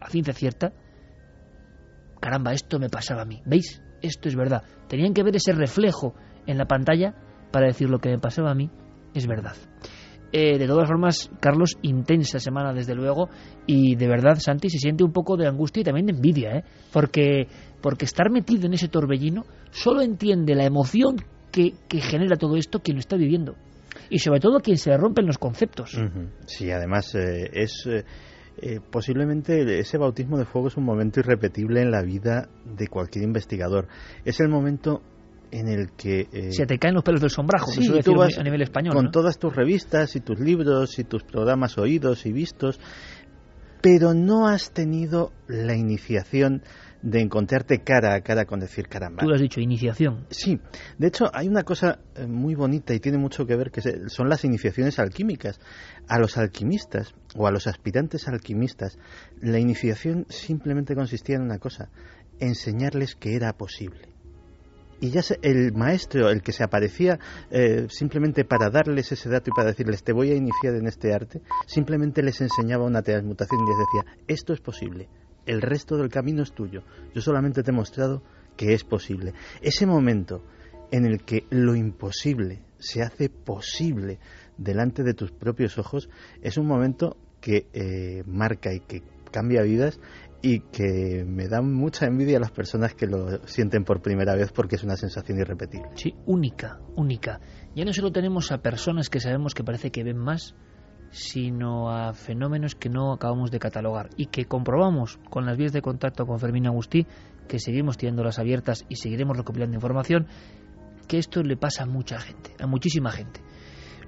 a 0.00 0.10
ciencia 0.10 0.34
cierta, 0.34 0.72
caramba, 2.20 2.52
esto 2.52 2.78
me 2.78 2.88
pasaba 2.88 3.22
a 3.22 3.26
mí. 3.26 3.42
¿Veis? 3.44 3.82
Esto 4.06 4.28
es 4.28 4.36
verdad. 4.36 4.62
Tenían 4.88 5.14
que 5.14 5.22
ver 5.22 5.36
ese 5.36 5.52
reflejo 5.52 6.14
en 6.46 6.58
la 6.58 6.66
pantalla 6.66 7.14
para 7.50 7.66
decir 7.66 7.88
lo 7.88 7.98
que 7.98 8.10
me 8.10 8.18
pasaba 8.18 8.50
a 8.50 8.54
mí 8.54 8.70
es 9.14 9.26
verdad. 9.26 9.54
Eh, 10.32 10.58
de 10.58 10.66
todas 10.66 10.88
formas, 10.88 11.30
Carlos, 11.40 11.78
intensa 11.82 12.38
semana 12.38 12.72
desde 12.72 12.94
luego 12.94 13.28
y 13.66 13.94
de 13.94 14.08
verdad, 14.08 14.36
Santi, 14.38 14.68
se 14.68 14.78
siente 14.78 15.04
un 15.04 15.12
poco 15.12 15.36
de 15.36 15.46
angustia 15.46 15.80
y 15.80 15.84
también 15.84 16.06
de 16.06 16.12
envidia, 16.12 16.56
¿eh? 16.56 16.64
porque, 16.92 17.46
porque 17.80 18.04
estar 18.04 18.30
metido 18.30 18.66
en 18.66 18.74
ese 18.74 18.88
torbellino 18.88 19.44
solo 19.70 20.02
entiende 20.02 20.54
la 20.54 20.64
emoción 20.64 21.16
que, 21.52 21.74
que 21.88 22.00
genera 22.00 22.36
todo 22.36 22.56
esto 22.56 22.80
quien 22.80 22.96
lo 22.96 23.00
está 23.00 23.16
viviendo 23.16 23.54
y 24.10 24.18
sobre 24.18 24.40
todo 24.40 24.60
quien 24.60 24.76
se 24.76 24.90
le 24.90 24.98
rompen 24.98 25.26
los 25.26 25.38
conceptos. 25.38 25.96
Sí, 26.46 26.70
además 26.70 27.14
eh, 27.14 27.50
es... 27.52 27.86
Eh 27.86 28.04
eh, 28.58 28.80
posiblemente 28.90 29.78
ese 29.78 29.98
bautismo 29.98 30.38
de 30.38 30.46
fuego 30.46 30.68
es 30.68 30.76
un 30.76 30.84
momento 30.84 31.20
irrepetible 31.20 31.82
en 31.82 31.90
la 31.90 32.02
vida 32.02 32.48
de 32.64 32.88
cualquier 32.88 33.24
investigador. 33.24 33.86
Es 34.24 34.40
el 34.40 34.48
momento 34.48 35.02
en 35.50 35.68
el 35.68 35.92
que... 35.92 36.26
Eh, 36.32 36.52
Se 36.52 36.66
te 36.66 36.78
caen 36.78 36.94
los 36.94 37.04
pelos 37.04 37.20
del 37.20 37.30
sombrajo, 37.30 37.70
sí, 37.70 37.90
que 37.90 38.02
tú 38.02 38.14
vas 38.14 38.38
a 38.38 38.42
nivel 38.42 38.62
español. 38.62 38.94
Con 38.94 39.06
¿no? 39.06 39.10
todas 39.10 39.38
tus 39.38 39.54
revistas 39.54 40.16
y 40.16 40.20
tus 40.20 40.40
libros 40.40 40.98
y 40.98 41.04
tus 41.04 41.22
programas 41.22 41.78
oídos 41.78 42.26
y 42.26 42.32
vistos, 42.32 42.80
pero 43.82 44.14
no 44.14 44.48
has 44.48 44.72
tenido 44.72 45.32
la 45.46 45.76
iniciación 45.76 46.62
de 47.06 47.20
encontrarte 47.20 47.84
cara 47.84 48.14
a 48.14 48.20
cara 48.20 48.46
con 48.46 48.58
decir 48.58 48.88
caramba. 48.88 49.22
Tú 49.22 49.28
lo 49.28 49.36
has 49.36 49.40
dicho, 49.40 49.60
iniciación. 49.60 50.26
Sí, 50.30 50.58
de 50.98 51.06
hecho 51.06 51.30
hay 51.32 51.46
una 51.46 51.62
cosa 51.62 52.00
eh, 52.16 52.26
muy 52.26 52.56
bonita 52.56 52.94
y 52.94 52.98
tiene 52.98 53.16
mucho 53.16 53.46
que 53.46 53.54
ver 53.54 53.70
que 53.70 53.80
son 54.08 54.28
las 54.28 54.44
iniciaciones 54.44 54.98
alquímicas. 54.98 55.60
A 56.08 56.18
los 56.18 56.36
alquimistas 56.36 57.14
o 57.36 57.46
a 57.46 57.52
los 57.52 57.68
aspirantes 57.68 58.26
alquimistas, 58.26 58.98
la 59.40 59.60
iniciación 59.60 60.26
simplemente 60.28 60.96
consistía 60.96 61.36
en 61.36 61.42
una 61.42 61.58
cosa, 61.58 61.90
enseñarles 62.40 63.14
que 63.14 63.36
era 63.36 63.52
posible 63.52 64.08
y 64.98 65.10
ya 65.10 65.20
el 65.42 65.74
maestro, 65.74 66.30
el 66.30 66.42
que 66.42 66.52
se 66.52 66.64
aparecía 66.64 67.18
eh, 67.50 67.86
simplemente 67.90 68.46
para 68.46 68.70
darles 68.70 69.12
ese 69.12 69.28
dato 69.28 69.50
y 69.50 69.52
para 69.54 69.68
decirles 69.68 70.02
te 70.02 70.14
voy 70.14 70.30
a 70.30 70.34
iniciar 70.34 70.74
en 70.74 70.86
este 70.86 71.12
arte, 71.12 71.42
simplemente 71.66 72.22
les 72.22 72.40
enseñaba 72.40 72.84
una 72.84 73.02
transmutación 73.02 73.60
y 73.60 73.68
les 73.68 73.78
decía 73.78 74.24
esto 74.26 74.54
es 74.54 74.60
posible, 74.60 75.08
el 75.46 75.62
resto 75.62 75.96
del 75.96 76.08
camino 76.08 76.42
es 76.42 76.52
tuyo, 76.52 76.82
yo 77.14 77.20
solamente 77.20 77.62
te 77.62 77.70
he 77.70 77.74
mostrado 77.74 78.22
que 78.56 78.72
es 78.72 78.84
posible. 78.84 79.32
Ese 79.60 79.86
momento 79.86 80.42
en 80.90 81.04
el 81.04 81.22
que 81.24 81.44
lo 81.50 81.74
imposible 81.74 82.62
se 82.78 83.02
hace 83.02 83.28
posible 83.28 84.18
delante 84.56 85.02
de 85.02 85.14
tus 85.14 85.32
propios 85.32 85.78
ojos 85.78 86.08
es 86.42 86.56
un 86.56 86.66
momento 86.66 87.16
que 87.40 87.66
eh, 87.72 88.22
marca 88.26 88.72
y 88.72 88.80
que 88.80 89.02
cambia 89.30 89.62
vidas 89.62 90.00
y 90.42 90.60
que 90.60 91.24
me 91.26 91.48
da 91.48 91.60
mucha 91.60 92.06
envidia 92.06 92.36
a 92.36 92.40
las 92.40 92.50
personas 92.50 92.94
que 92.94 93.06
lo 93.06 93.46
sienten 93.46 93.84
por 93.84 94.00
primera 94.00 94.34
vez 94.34 94.52
porque 94.52 94.76
es 94.76 94.84
una 94.84 94.96
sensación 94.96 95.38
irrepetible. 95.38 95.88
Sí, 95.94 96.14
única, 96.26 96.80
única. 96.94 97.40
Ya 97.74 97.84
no 97.84 97.92
solo 97.92 98.12
tenemos 98.12 98.52
a 98.52 98.58
personas 98.58 99.10
que 99.10 99.20
sabemos 99.20 99.54
que 99.54 99.64
parece 99.64 99.90
que 99.90 100.04
ven 100.04 100.18
más, 100.18 100.54
sino 101.10 101.90
a 101.90 102.12
fenómenos 102.12 102.74
que 102.74 102.88
no 102.88 103.12
acabamos 103.12 103.50
de 103.50 103.58
catalogar 103.58 104.10
y 104.16 104.26
que 104.26 104.46
comprobamos 104.46 105.18
con 105.30 105.46
las 105.46 105.56
vías 105.56 105.72
de 105.72 105.82
contacto 105.82 106.26
con 106.26 106.38
Fermín 106.38 106.66
Agustí, 106.66 107.06
que 107.48 107.58
seguimos 107.58 107.96
tirándolas 107.96 108.38
abiertas 108.38 108.84
y 108.88 108.96
seguiremos 108.96 109.36
recopilando 109.36 109.76
información, 109.76 110.26
que 111.06 111.18
esto 111.18 111.42
le 111.42 111.56
pasa 111.56 111.84
a 111.84 111.86
mucha 111.86 112.18
gente, 112.18 112.54
a 112.58 112.66
muchísima 112.66 113.10
gente. 113.10 113.40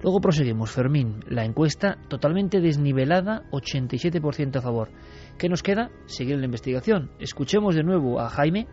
Luego 0.03 0.21
proseguimos, 0.21 0.71
Fermín, 0.71 1.25
la 1.29 1.45
encuesta 1.45 1.99
totalmente 2.09 2.61
desnivelada, 2.61 3.43
87% 3.51 4.57
a 4.57 4.61
favor. 4.61 4.91
¿Qué 5.39 5.49
nos 5.49 5.63
queda? 5.63 5.91
Seguir 6.07 6.39
la 6.39 6.45
investigación. 6.45 7.11
Escuchemos 7.19 7.75
de 7.75 7.83
nuevo 7.83 8.21
a 8.21 8.29
Jaime, 8.29 8.69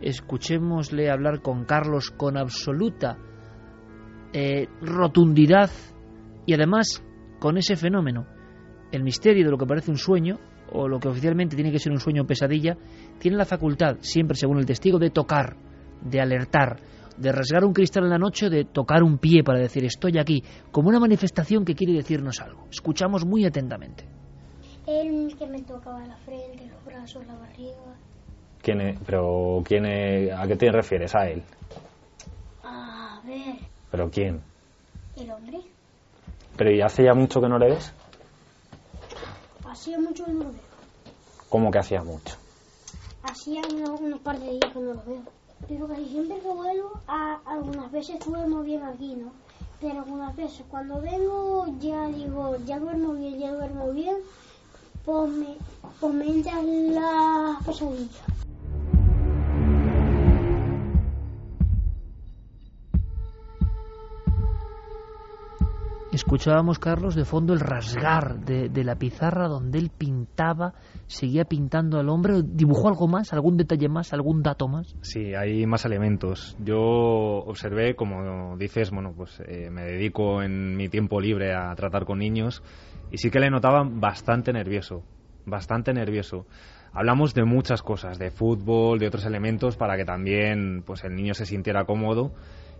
escuchémosle 0.00 1.10
hablar 1.10 1.40
con 1.40 1.64
Carlos 1.64 2.10
con 2.10 2.36
absoluta 2.36 3.16
eh, 4.32 4.68
rotundidad 4.82 5.70
y 6.46 6.54
además 6.54 7.02
con 7.38 7.58
ese 7.58 7.76
fenómeno, 7.76 8.26
el 8.92 9.02
misterio 9.02 9.44
de 9.44 9.50
lo 9.50 9.58
que 9.58 9.66
parece 9.66 9.90
un 9.90 9.98
sueño 9.98 10.38
o 10.72 10.88
lo 10.88 10.98
que 10.98 11.08
oficialmente 11.08 11.56
tiene 11.56 11.70
que 11.70 11.78
ser 11.78 11.92
un 11.92 12.00
sueño 12.00 12.22
o 12.22 12.26
pesadilla, 12.26 12.76
tiene 13.18 13.36
la 13.36 13.44
facultad, 13.44 13.96
siempre 14.00 14.36
según 14.36 14.58
el 14.58 14.66
testigo, 14.66 14.98
de 14.98 15.10
tocar, 15.10 15.56
de 16.02 16.20
alertar, 16.20 16.80
de 17.16 17.32
rasgar 17.32 17.64
un 17.64 17.72
cristal 17.72 18.04
en 18.04 18.10
la 18.10 18.18
noche 18.18 18.46
o 18.46 18.50
de 18.50 18.64
tocar 18.64 19.02
un 19.02 19.18
pie 19.18 19.42
para 19.44 19.58
decir 19.58 19.84
estoy 19.84 20.18
aquí, 20.18 20.42
como 20.70 20.88
una 20.88 21.00
manifestación 21.00 21.64
que 21.64 21.74
quiere 21.74 21.94
decirnos 21.94 22.40
algo. 22.40 22.66
Escuchamos 22.70 23.24
muy 23.24 23.44
atentamente. 23.44 24.04
Él 24.86 25.34
que 25.36 25.46
me 25.46 25.62
tocaba 25.62 26.06
la 26.06 26.16
frente, 26.18 26.66
los 26.66 26.84
brazos, 26.84 27.26
la 27.26 27.34
barriga. 27.34 27.96
¿Quién 28.62 28.80
es? 28.80 28.98
¿Pero 29.04 29.62
quién 29.64 29.86
es? 29.86 30.32
¿A 30.32 30.46
qué 30.46 30.56
te 30.56 30.70
refieres? 30.70 31.14
¿A 31.14 31.28
él? 31.28 31.42
A 32.62 33.20
ver. 33.24 33.56
¿Pero 33.90 34.10
quién? 34.10 34.40
El 35.16 35.30
hombre. 35.30 35.58
¿Pero 36.56 36.70
y 36.70 36.80
hace 36.80 37.04
ya 37.04 37.14
mucho 37.14 37.40
que 37.40 37.48
no 37.48 37.58
le 37.58 37.70
ves? 37.70 37.92
Hacía 39.64 39.98
mucho 39.98 40.24
que 40.24 40.32
no 40.32 40.44
lo 40.44 40.52
veo. 40.52 40.60
¿Cómo 41.48 41.70
que 41.70 41.78
hacía 41.78 42.02
mucho? 42.02 42.36
Hacía 43.22 43.62
unos, 43.70 44.00
unos 44.00 44.20
par 44.20 44.38
de 44.38 44.52
días 44.52 44.72
que 44.72 44.80
no 44.80 44.94
lo 44.94 45.02
veo. 45.04 45.22
Pero 45.68 45.88
casi 45.88 46.04
siempre 46.06 46.38
que 46.38 46.48
vuelvo, 46.48 46.92
a, 47.08 47.40
algunas 47.46 47.90
veces 47.90 48.18
duermo 48.24 48.62
bien 48.62 48.82
aquí, 48.82 49.14
¿no? 49.14 49.32
Pero 49.80 49.98
algunas 49.98 50.34
veces 50.36 50.64
cuando 50.70 51.00
vengo 51.00 51.66
ya 51.80 52.06
digo, 52.08 52.56
ya 52.64 52.78
duermo 52.78 53.12
bien, 53.12 53.38
ya 53.38 53.52
duermo 53.52 53.90
bien 53.92 54.16
pues 55.06 55.30
me, 55.30 55.56
pues 56.00 56.14
me 56.14 56.26
la 56.90 57.60
pesadilla. 57.64 58.45
Escuchábamos, 66.16 66.78
Carlos, 66.78 67.14
de 67.14 67.26
fondo 67.26 67.52
el 67.52 67.60
rasgar 67.60 68.40
de, 68.40 68.84
la 68.84 68.94
pizarra 68.94 69.48
donde 69.48 69.78
él 69.78 69.90
pintaba, 69.90 70.72
seguía 71.06 71.44
pintando 71.44 72.00
al 72.00 72.08
hombre. 72.08 72.40
¿Dibujó 72.42 72.88
algo 72.88 73.06
más, 73.06 73.34
algún 73.34 73.58
detalle 73.58 73.90
más, 73.90 74.14
algún 74.14 74.42
dato 74.42 74.66
más? 74.66 74.96
Sí, 75.02 75.34
hay 75.34 75.66
más 75.66 75.84
elementos. 75.84 76.56
Yo 76.58 76.78
observé, 76.78 77.94
como 77.96 78.56
dices, 78.56 78.90
bueno, 78.92 79.12
pues 79.14 79.42
eh, 79.46 79.68
me 79.70 79.82
dedico 79.82 80.42
en 80.42 80.74
mi 80.74 80.88
tiempo 80.88 81.20
libre 81.20 81.54
a 81.54 81.74
tratar 81.74 82.06
con 82.06 82.20
niños 82.20 82.62
y 83.10 83.18
sí 83.18 83.30
que 83.30 83.38
le 83.38 83.50
notaba 83.50 83.86
bastante 83.86 84.54
nervioso, 84.54 85.04
bastante 85.44 85.92
nervioso. 85.92 86.46
Hablamos 86.94 87.34
de 87.34 87.44
muchas 87.44 87.82
cosas, 87.82 88.18
de 88.18 88.30
fútbol, 88.30 88.98
de 88.98 89.08
otros 89.08 89.26
elementos 89.26 89.76
para 89.76 89.98
que 89.98 90.06
también 90.06 90.82
pues 90.82 91.04
el 91.04 91.14
niño 91.14 91.34
se 91.34 91.44
sintiera 91.44 91.84
cómodo. 91.84 92.32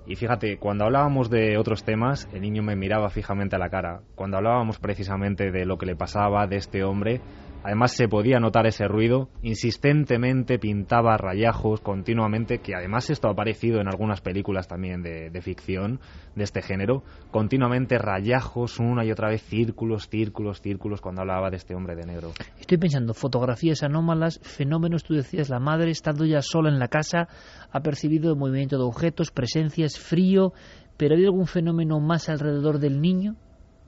Y 0.06 0.14
fíjate, 0.14 0.58
cuando 0.58 0.84
hablábamos 0.84 1.30
de 1.30 1.58
otros 1.58 1.82
temas, 1.82 2.28
el 2.32 2.42
niño 2.42 2.62
me 2.62 2.76
miraba 2.76 3.10
fijamente 3.10 3.56
a 3.56 3.58
la 3.58 3.70
cara. 3.70 4.02
Cuando 4.14 4.36
hablábamos 4.36 4.78
precisamente 4.78 5.50
de 5.50 5.66
lo 5.66 5.78
que 5.78 5.86
le 5.86 5.96
pasaba, 5.96 6.46
de 6.46 6.56
este 6.56 6.84
hombre, 6.84 7.20
Además 7.66 7.96
se 7.96 8.06
podía 8.06 8.38
notar 8.38 8.68
ese 8.68 8.86
ruido, 8.86 9.28
insistentemente 9.42 10.60
pintaba 10.60 11.16
rayajos 11.16 11.80
continuamente, 11.80 12.58
que 12.58 12.76
además 12.76 13.10
esto 13.10 13.26
ha 13.26 13.32
aparecido 13.32 13.80
en 13.80 13.88
algunas 13.88 14.20
películas 14.20 14.68
también 14.68 15.02
de, 15.02 15.42
ficción 15.42 15.98
de 16.36 16.44
este 16.44 16.62
género, 16.62 17.02
continuamente 17.32 17.98
rayajos, 17.98 18.78
una 18.78 19.04
y 19.04 19.10
otra 19.10 19.30
vez 19.30 19.42
círculos, 19.42 20.08
círculos, 20.08 20.60
círculos 20.60 21.00
cuando 21.00 21.22
hablaba 21.22 21.50
de 21.50 21.56
este 21.56 21.74
hombre 21.74 21.96
de 21.96 22.06
negro. 22.06 22.30
Estoy 22.60 22.78
pensando, 22.78 23.14
fotografías 23.14 23.82
anómalas, 23.82 24.38
fenómenos, 24.44 25.02
tú 25.02 25.14
decías, 25.14 25.48
la 25.48 25.58
madre 25.58 25.90
estando 25.90 26.24
ya 26.24 26.42
sola 26.42 26.68
en 26.68 26.78
la 26.78 26.86
casa, 26.86 27.26
ha 27.72 27.80
percibido 27.80 28.30
el 28.30 28.38
movimiento 28.38 28.78
de 28.78 28.84
objetos, 28.84 29.32
presencias, 29.32 29.98
frío, 29.98 30.52
pero 30.96 31.16
¿hay 31.16 31.24
algún 31.24 31.48
fenómeno 31.48 31.98
más 31.98 32.28
alrededor 32.28 32.78
del 32.78 33.00
niño? 33.00 33.34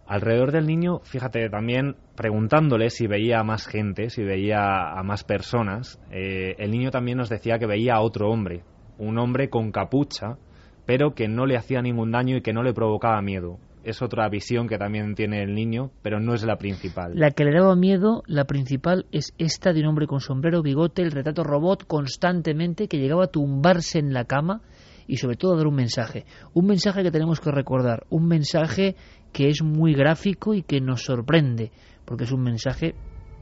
Alrededor 0.08 0.52
del 0.52 0.66
niño, 0.66 1.00
fíjate, 1.04 1.50
también 1.50 1.96
preguntándole 2.16 2.88
si 2.88 3.06
veía 3.06 3.40
a 3.40 3.44
más 3.44 3.66
gente, 3.66 4.08
si 4.08 4.24
veía 4.24 4.98
a 4.98 5.02
más 5.02 5.22
personas, 5.22 6.00
eh, 6.10 6.54
el 6.58 6.70
niño 6.70 6.90
también 6.90 7.18
nos 7.18 7.28
decía 7.28 7.58
que 7.58 7.66
veía 7.66 7.96
a 7.96 8.00
otro 8.00 8.30
hombre, 8.30 8.64
un 8.96 9.18
hombre 9.18 9.50
con 9.50 9.70
capucha, 9.70 10.38
pero 10.86 11.14
que 11.14 11.28
no 11.28 11.44
le 11.44 11.58
hacía 11.58 11.82
ningún 11.82 12.10
daño 12.10 12.38
y 12.38 12.40
que 12.40 12.54
no 12.54 12.62
le 12.62 12.72
provocaba 12.72 13.20
miedo. 13.20 13.58
Es 13.84 14.00
otra 14.00 14.26
visión 14.30 14.66
que 14.66 14.78
también 14.78 15.14
tiene 15.14 15.42
el 15.42 15.54
niño, 15.54 15.90
pero 16.00 16.20
no 16.20 16.32
es 16.32 16.42
la 16.42 16.56
principal. 16.56 17.12
La 17.14 17.30
que 17.30 17.44
le 17.44 17.52
daba 17.52 17.76
miedo, 17.76 18.22
la 18.26 18.46
principal, 18.46 19.04
es 19.12 19.34
esta 19.36 19.74
de 19.74 19.80
un 19.80 19.88
hombre 19.88 20.06
con 20.06 20.20
sombrero, 20.20 20.62
bigote, 20.62 21.02
el 21.02 21.10
retrato 21.10 21.44
robot 21.44 21.86
constantemente 21.86 22.88
que 22.88 22.96
llegaba 22.96 23.24
a 23.24 23.30
tumbarse 23.30 23.98
en 23.98 24.14
la 24.14 24.24
cama 24.24 24.62
y 25.08 25.16
sobre 25.16 25.36
todo 25.36 25.56
dar 25.56 25.66
un 25.66 25.74
mensaje. 25.74 26.24
Un 26.54 26.66
mensaje 26.66 27.02
que 27.02 27.10
tenemos 27.10 27.40
que 27.40 27.50
recordar, 27.50 28.06
un 28.10 28.28
mensaje 28.28 28.94
que 29.32 29.48
es 29.48 29.62
muy 29.62 29.94
gráfico 29.94 30.54
y 30.54 30.62
que 30.62 30.80
nos 30.80 31.02
sorprende, 31.02 31.72
porque 32.04 32.24
es 32.24 32.32
un 32.32 32.42
mensaje 32.42 32.94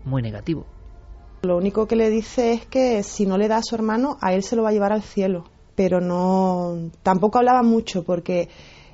muy 0.05 0.23
negativo. 0.23 0.65
Lo 1.43 1.57
único 1.59 1.87
que 1.87 1.97
le 1.97 2.09
dice 2.09 2.53
es 2.53 2.67
que 2.67 3.03
si 3.03 3.27
no 3.27 3.37
le 3.37 3.49
da 3.49 3.59
a 3.59 3.63
su 3.63 3.75
hermano, 3.75 4.17
a 4.21 4.33
él 4.33 4.43
se 4.43 4.57
lo 4.57 4.63
va 4.63 4.71
a 4.71 4.73
llevar 4.73 4.93
al 4.93 5.03
cielo. 5.03 5.45
Pero 5.75 6.01
no, 6.01 6.91
tampoco 7.03 7.39
hablaba 7.39 7.63
mucho 7.63 8.03
porque 8.03 8.49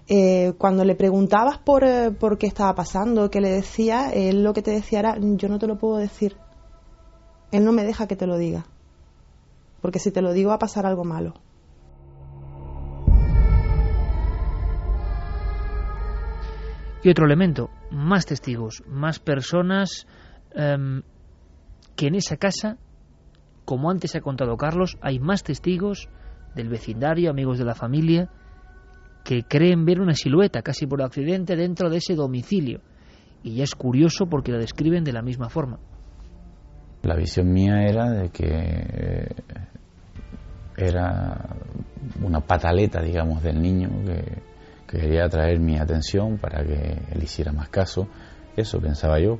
eh, 0.08 0.52
cuando 0.58 0.84
le 0.84 0.96
preguntabas 0.96 1.58
por, 1.58 1.84
eh, 1.84 2.10
por 2.10 2.38
qué 2.38 2.46
estaba 2.46 2.74
pasando, 2.74 3.30
qué 3.30 3.40
le 3.40 3.50
decía, 3.50 4.10
él 4.12 4.42
lo 4.42 4.52
que 4.52 4.62
te 4.62 4.72
decía 4.72 4.98
era, 4.98 5.16
yo 5.20 5.48
no 5.48 5.58
te 5.58 5.68
lo 5.68 5.78
puedo 5.78 5.98
decir. 5.98 6.36
Él 7.52 7.64
no 7.64 7.72
me 7.72 7.84
deja 7.84 8.08
que 8.08 8.16
te 8.16 8.26
lo 8.26 8.36
diga. 8.36 8.66
Porque 9.80 9.98
si 9.98 10.10
te 10.10 10.22
lo 10.22 10.32
digo 10.32 10.48
va 10.48 10.56
a 10.56 10.58
pasar 10.58 10.86
algo 10.86 11.04
malo. 11.04 11.34
Y 17.03 17.11
otro 17.11 17.26
elemento, 17.26 17.70
más 17.90 18.26
testigos, 18.26 18.82
más 18.86 19.18
personas 19.18 20.07
em, 20.55 21.03
que 21.96 22.07
en 22.07 22.14
esa 22.14 22.36
casa, 22.36 22.78
como 23.64 23.90
antes 23.90 24.14
ha 24.14 24.20
contado 24.20 24.57
Carlos, 24.57 24.98
hay 25.00 25.18
más 25.18 25.42
testigos 25.42 26.09
del 26.55 26.68
vecindario, 26.68 27.30
amigos 27.30 27.59
de 27.59 27.64
la 27.64 27.74
familia, 27.74 28.30
que 29.24 29.42
creen 29.42 29.84
ver 29.84 30.00
una 30.00 30.14
silueta 30.14 30.62
casi 30.62 30.86
por 30.86 31.03
accidente 31.03 31.57
dentro 31.57 31.90
de 31.90 31.98
ese 31.98 32.14
domicilio. 32.14 32.80
Y 33.42 33.57
ya 33.57 33.64
es 33.64 33.74
curioso 33.74 34.26
porque 34.26 34.53
la 34.53 34.59
describen 34.59 35.03
de 35.03 35.12
la 35.12 35.22
misma 35.22 35.48
forma. 35.48 35.78
La 37.03 37.16
visión 37.16 37.53
mía 37.53 37.82
era 37.82 38.11
de 38.11 38.28
que 38.28 38.46
eh, 38.46 39.28
era 40.76 41.57
una 42.22 42.40
pataleta, 42.40 43.03
digamos, 43.03 43.42
del 43.42 43.61
niño 43.61 43.88
que 44.05 44.51
quería 44.99 45.24
atraer 45.24 45.59
mi 45.59 45.78
atención 45.78 46.38
para 46.38 46.62
que 46.64 46.99
él 47.11 47.22
hiciera 47.22 47.53
más 47.53 47.68
caso. 47.68 48.09
Eso 48.57 48.80
pensaba 48.80 49.18
yo. 49.18 49.38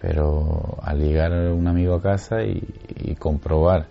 Pero 0.00 0.78
al 0.82 0.98
llegar 0.98 1.32
un 1.52 1.66
amigo 1.66 1.94
a 1.94 2.02
casa 2.02 2.42
y, 2.42 3.14
comprobar 3.18 3.86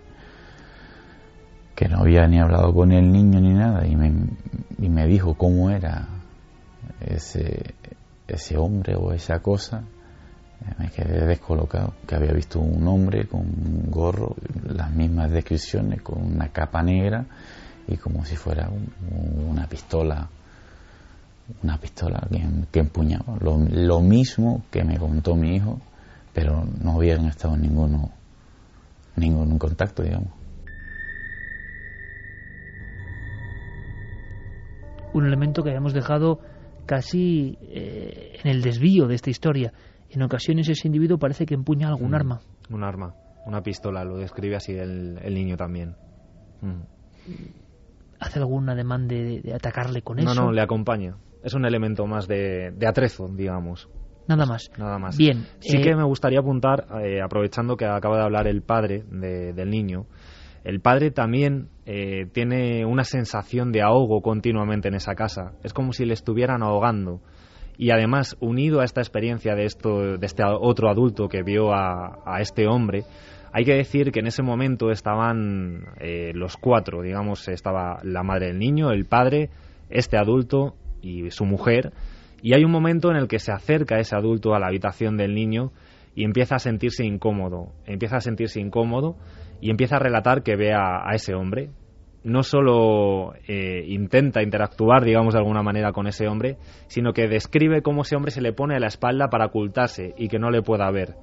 que 1.74 1.88
no 1.88 1.98
había 2.00 2.26
ni 2.28 2.38
hablado 2.38 2.72
con 2.72 2.92
el 2.92 3.10
niño 3.10 3.40
ni 3.40 3.52
nada 3.52 3.84
y 3.86 3.96
me, 3.96 4.12
y 4.78 4.88
me 4.88 5.06
dijo 5.06 5.34
cómo 5.34 5.70
era 5.70 6.06
ese, 7.00 7.74
ese 8.28 8.56
hombre 8.56 8.94
o 8.94 9.12
esa 9.12 9.40
cosa, 9.40 9.82
me 10.78 10.90
quedé 10.90 11.26
descolocado, 11.26 11.94
que 12.06 12.14
había 12.14 12.32
visto 12.32 12.60
un 12.60 12.86
hombre 12.86 13.26
con 13.26 13.40
un 13.40 13.90
gorro, 13.90 14.36
las 14.64 14.92
mismas 14.92 15.30
descripciones, 15.30 16.00
con 16.02 16.22
una 16.22 16.48
capa 16.48 16.82
negra 16.82 17.26
y 17.88 17.96
como 17.96 18.24
si 18.24 18.36
fuera 18.36 18.68
un- 18.68 19.48
una 19.48 19.66
pistola, 19.66 20.28
una 21.62 21.78
pistola 21.78 22.26
que, 22.30 22.42
que 22.72 22.80
empuñaba. 22.80 23.36
Lo, 23.40 23.58
lo 23.58 24.00
mismo 24.00 24.62
que 24.70 24.84
me 24.84 24.98
contó 24.98 25.34
mi 25.36 25.56
hijo, 25.56 25.80
pero 26.32 26.64
no 26.82 26.92
habían 26.96 27.26
estado 27.26 27.54
en 27.54 27.62
ninguno, 27.62 28.10
ningún 29.16 29.58
contacto, 29.58 30.02
digamos. 30.02 30.28
Un 35.12 35.26
elemento 35.26 35.62
que 35.62 35.70
habíamos 35.70 35.92
dejado 35.92 36.40
casi 36.86 37.56
eh, 37.62 38.38
en 38.42 38.50
el 38.50 38.62
desvío 38.62 39.06
de 39.06 39.14
esta 39.14 39.30
historia. 39.30 39.72
En 40.10 40.22
ocasiones 40.22 40.68
ese 40.68 40.88
individuo 40.88 41.18
parece 41.18 41.46
que 41.46 41.54
empuña 41.54 41.88
algún 41.88 42.10
Mm. 42.10 42.14
arma. 42.14 42.40
Un 42.70 42.82
arma, 42.84 43.14
una 43.46 43.62
pistola, 43.62 44.04
lo 44.04 44.16
describe 44.16 44.56
así 44.56 44.72
el, 44.72 45.18
el 45.22 45.34
niño 45.34 45.56
también. 45.56 45.94
Mm. 46.62 46.80
¿Hace 48.20 48.38
algún 48.38 48.68
ademán 48.68 49.06
de, 49.06 49.40
de 49.40 49.54
atacarle 49.54 50.02
con 50.02 50.16
No, 50.16 50.32
eso? 50.32 50.42
no, 50.42 50.52
le 50.52 50.62
acompaña. 50.62 51.14
Es 51.44 51.54
un 51.54 51.64
elemento 51.66 52.06
más 52.06 52.26
de, 52.26 52.72
de 52.76 52.86
atrezo, 52.88 53.28
digamos. 53.28 53.88
Nada 54.26 54.46
más. 54.46 54.70
Nada 54.78 54.98
más. 54.98 55.16
Bien. 55.18 55.44
Sí 55.60 55.76
eh, 55.76 55.82
que 55.82 55.94
me 55.94 56.04
gustaría 56.04 56.40
apuntar, 56.40 56.86
eh, 57.04 57.20
aprovechando 57.22 57.76
que 57.76 57.84
acaba 57.84 58.16
de 58.16 58.22
hablar 58.24 58.46
el 58.48 58.62
padre 58.62 59.04
de- 59.10 59.52
del 59.52 59.68
niño, 59.70 60.06
el 60.64 60.80
padre 60.80 61.10
también 61.10 61.68
eh, 61.84 62.24
tiene 62.32 62.86
una 62.86 63.04
sensación 63.04 63.70
de 63.70 63.82
ahogo 63.82 64.22
continuamente 64.22 64.88
en 64.88 64.94
esa 64.94 65.14
casa. 65.14 65.52
Es 65.62 65.74
como 65.74 65.92
si 65.92 66.06
le 66.06 66.14
estuvieran 66.14 66.62
ahogando. 66.62 67.20
Y 67.76 67.90
además, 67.90 68.36
unido 68.40 68.80
a 68.80 68.84
esta 68.84 69.02
experiencia 69.02 69.54
de, 69.54 69.64
esto, 69.66 70.16
de 70.16 70.24
este 70.26 70.42
otro 70.44 70.88
adulto 70.88 71.28
que 71.28 71.42
vio 71.42 71.74
a, 71.74 72.20
a 72.24 72.40
este 72.40 72.66
hombre, 72.66 73.02
hay 73.52 73.64
que 73.64 73.74
decir 73.74 74.10
que 74.10 74.20
en 74.20 74.26
ese 74.28 74.42
momento 74.42 74.90
estaban 74.90 75.84
eh, 76.00 76.32
los 76.34 76.56
cuatro, 76.56 77.02
digamos, 77.02 77.46
estaba 77.48 77.98
la 78.02 78.22
madre 78.22 78.46
del 78.46 78.58
niño, 78.58 78.90
el 78.90 79.04
padre, 79.04 79.50
este 79.90 80.16
adulto 80.16 80.76
y 81.04 81.30
su 81.30 81.44
mujer, 81.44 81.92
y 82.42 82.54
hay 82.54 82.64
un 82.64 82.70
momento 82.70 83.10
en 83.10 83.16
el 83.16 83.28
que 83.28 83.38
se 83.38 83.52
acerca 83.52 83.98
ese 83.98 84.16
adulto 84.16 84.54
a 84.54 84.58
la 84.58 84.66
habitación 84.66 85.16
del 85.16 85.34
niño 85.34 85.72
y 86.14 86.24
empieza 86.24 86.56
a 86.56 86.58
sentirse 86.58 87.04
incómodo, 87.04 87.72
empieza 87.86 88.16
a 88.16 88.20
sentirse 88.20 88.60
incómodo 88.60 89.16
y 89.60 89.70
empieza 89.70 89.96
a 89.96 89.98
relatar 89.98 90.42
que 90.42 90.54
ve 90.54 90.72
a, 90.74 91.08
ese 91.14 91.34
hombre. 91.34 91.70
No 92.22 92.42
solo 92.42 93.34
eh, 93.48 93.84
intenta 93.86 94.42
interactuar, 94.42 95.04
digamos, 95.04 95.34
de 95.34 95.40
alguna 95.40 95.62
manera 95.62 95.92
con 95.92 96.06
ese 96.06 96.26
hombre, 96.28 96.56
sino 96.86 97.12
que 97.12 97.28
describe 97.28 97.82
cómo 97.82 98.02
ese 98.02 98.16
hombre 98.16 98.30
se 98.30 98.40
le 98.42 98.52
pone 98.52 98.76
a 98.76 98.80
la 98.80 98.88
espalda 98.88 99.28
para 99.28 99.46
ocultarse 99.46 100.14
y 100.16 100.28
que 100.28 100.38
no 100.38 100.50
le 100.50 100.62
pueda 100.62 100.90
ver. 100.90 101.14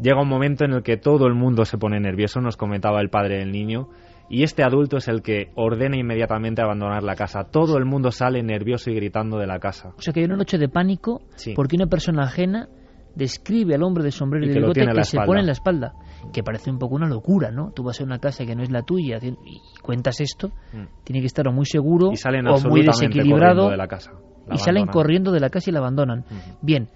Llega 0.00 0.22
un 0.22 0.28
momento 0.28 0.64
en 0.64 0.72
el 0.72 0.82
que 0.82 0.96
todo 0.96 1.26
el 1.26 1.34
mundo 1.34 1.64
se 1.64 1.78
pone 1.78 2.00
nervioso, 2.00 2.40
nos 2.40 2.56
comentaba 2.56 3.00
el 3.00 3.10
padre 3.10 3.38
del 3.38 3.52
niño, 3.52 3.88
y 4.30 4.44
este 4.44 4.62
adulto 4.62 4.96
es 4.96 5.08
el 5.08 5.20
que 5.22 5.50
ordena 5.56 5.96
inmediatamente 5.98 6.62
abandonar 6.62 7.02
la 7.02 7.16
casa. 7.16 7.44
Todo 7.50 7.76
el 7.76 7.84
mundo 7.84 8.10
sale 8.12 8.42
nervioso 8.42 8.90
y 8.90 8.94
gritando 8.94 9.36
de 9.38 9.46
la 9.46 9.58
casa. 9.58 9.92
O 9.98 10.00
sea 10.00 10.12
que 10.14 10.20
hay 10.20 10.26
una 10.26 10.36
noche 10.36 10.56
de 10.56 10.68
pánico 10.68 11.20
Sí. 11.34 11.52
porque 11.54 11.76
una 11.76 11.86
persona 11.88 12.22
ajena 12.22 12.68
describe 13.16 13.74
al 13.74 13.82
hombre 13.82 14.04
de 14.04 14.12
sombrero 14.12 14.46
y, 14.46 14.48
de 14.50 14.54
bigote 14.60 14.80
que 14.86 14.94
se 14.94 15.00
espalda. 15.00 15.26
pone 15.26 15.40
en 15.40 15.46
la 15.46 15.52
espalda. 15.52 15.92
Que 16.32 16.42
parece 16.44 16.70
un 16.70 16.78
poco 16.78 16.94
una 16.94 17.08
locura, 17.08 17.50
¿no? 17.50 17.72
Tú 17.72 17.82
vas 17.82 18.00
a 18.00 18.04
una 18.04 18.20
casa 18.20 18.46
que 18.46 18.54
no 18.54 18.62
es 18.62 18.70
la 18.70 18.82
tuya 18.82 19.18
y 19.22 19.34
cuentas 19.82 20.20
esto, 20.20 20.50
Mm. 20.72 20.84
tiene 21.04 21.20
que 21.20 21.26
estar 21.26 21.48
o 21.48 21.52
muy 21.52 21.66
seguro 21.66 22.12
Y 22.12 22.16
salen 22.16 22.46
o 22.46 22.60
muy 22.60 22.82
desequilibrado 22.82 23.68
de 23.68 23.76
la 23.76 23.88
casa. 23.88 24.12
La 24.46 24.54
y 24.54 24.58
salen 24.58 24.86
corriendo 24.86 25.32
de 25.32 25.40
la 25.40 25.50
casa 25.50 25.70
y 25.70 25.72
la 25.72 25.80
abandonan. 25.80 26.24
Bien, 26.62 26.88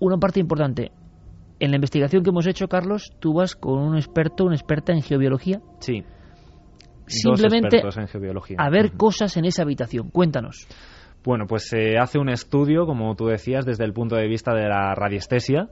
una 0.00 0.18
parte 0.18 0.40
importante. 0.40 0.90
En 1.60 1.70
la 1.70 1.76
investigación 1.76 2.24
que 2.24 2.30
hemos 2.30 2.46
hecho, 2.48 2.66
Carlos, 2.66 3.12
tú 3.20 3.34
vas 3.34 3.54
con 3.54 3.78
un 3.78 3.94
experto, 3.96 4.44
una 4.44 4.56
experta 4.56 4.92
en 4.92 5.02
geobiología, 5.02 5.60
Sí. 5.78 6.02
Simplemente 7.12 7.76
en 7.78 7.82
a 8.58 8.70
ver 8.70 8.92
cosas 8.96 9.36
en 9.36 9.44
esa 9.44 9.62
habitación. 9.62 10.10
Cuéntanos. 10.10 10.66
Bueno, 11.24 11.46
pues 11.46 11.68
se 11.68 11.98
hace 11.98 12.18
un 12.18 12.28
estudio, 12.28 12.84
como 12.86 13.14
tú 13.14 13.26
decías, 13.26 13.64
desde 13.64 13.84
el 13.84 13.92
punto 13.92 14.16
de 14.16 14.26
vista 14.26 14.52
de 14.54 14.68
la 14.68 14.94
radiestesia. 14.94 15.68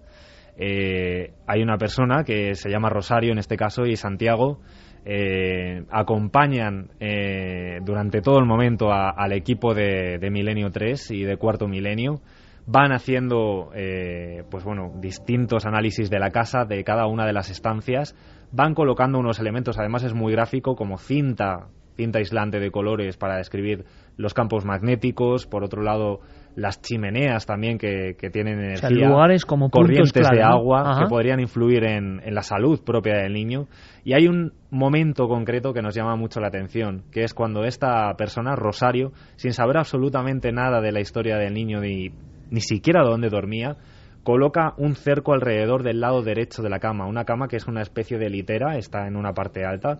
Eh, 0.56 1.32
hay 1.46 1.62
una 1.62 1.76
persona 1.78 2.22
que 2.24 2.54
se 2.54 2.70
llama 2.70 2.88
Rosario 2.90 3.32
en 3.32 3.38
este 3.38 3.56
caso 3.56 3.86
y 3.86 3.96
Santiago 3.96 4.60
eh, 5.04 5.84
acompañan 5.90 6.90
eh, 7.00 7.78
durante 7.84 8.20
todo 8.20 8.38
el 8.38 8.44
momento 8.46 8.92
a- 8.92 9.10
al 9.10 9.32
equipo 9.32 9.72
de, 9.74 10.18
de 10.20 10.30
Milenio 10.30 10.70
3 10.70 11.10
y 11.12 11.22
de 11.22 11.36
Cuarto 11.36 11.66
Milenio. 11.66 12.20
Van 12.66 12.92
haciendo, 12.92 13.70
eh, 13.74 14.44
pues 14.50 14.62
bueno, 14.64 14.92
distintos 15.00 15.64
análisis 15.66 16.10
de 16.10 16.18
la 16.20 16.30
casa, 16.30 16.64
de 16.66 16.84
cada 16.84 17.06
una 17.06 17.24
de 17.26 17.32
las 17.32 17.50
estancias. 17.50 18.14
Van 18.52 18.74
colocando 18.74 19.18
unos 19.18 19.38
elementos, 19.38 19.78
además 19.78 20.04
es 20.04 20.14
muy 20.14 20.32
gráfico, 20.32 20.74
como 20.74 20.98
cinta, 20.98 21.68
cinta 21.96 22.18
aislante 22.18 22.58
de 22.58 22.70
colores 22.70 23.16
para 23.16 23.36
describir 23.36 23.84
los 24.16 24.34
campos 24.34 24.64
magnéticos. 24.64 25.46
Por 25.46 25.62
otro 25.64 25.82
lado, 25.82 26.20
las 26.56 26.80
chimeneas 26.82 27.46
también 27.46 27.78
que, 27.78 28.16
que 28.18 28.30
tienen 28.30 28.76
sea, 28.76 28.88
energía. 28.88 29.08
lugares 29.08 29.44
como 29.44 29.70
corrientes 29.70 30.28
de 30.28 30.42
agua 30.42 30.98
que 31.00 31.06
podrían 31.08 31.40
influir 31.40 31.84
en, 31.84 32.20
en 32.24 32.34
la 32.34 32.42
salud 32.42 32.82
propia 32.84 33.14
del 33.18 33.32
niño. 33.32 33.68
Y 34.04 34.14
hay 34.14 34.26
un 34.26 34.52
momento 34.70 35.28
concreto 35.28 35.72
que 35.72 35.82
nos 35.82 35.94
llama 35.94 36.16
mucho 36.16 36.40
la 36.40 36.48
atención, 36.48 37.04
que 37.12 37.22
es 37.22 37.34
cuando 37.34 37.64
esta 37.64 38.14
persona, 38.16 38.56
Rosario, 38.56 39.12
sin 39.36 39.52
saber 39.52 39.76
absolutamente 39.76 40.52
nada 40.52 40.80
de 40.80 40.92
la 40.92 41.00
historia 41.00 41.36
del 41.36 41.54
niño 41.54 41.80
ni, 41.80 42.10
ni 42.50 42.60
siquiera 42.60 43.02
de 43.02 43.10
dónde 43.10 43.28
dormía, 43.28 43.76
coloca 44.22 44.74
un 44.76 44.94
cerco 44.94 45.32
alrededor 45.32 45.82
del 45.82 46.00
lado 46.00 46.22
derecho 46.22 46.62
de 46.62 46.70
la 46.70 46.78
cama, 46.78 47.06
una 47.06 47.24
cama 47.24 47.48
que 47.48 47.56
es 47.56 47.66
una 47.66 47.82
especie 47.82 48.18
de 48.18 48.30
litera, 48.30 48.76
está 48.76 49.06
en 49.06 49.16
una 49.16 49.32
parte 49.32 49.64
alta. 49.64 49.98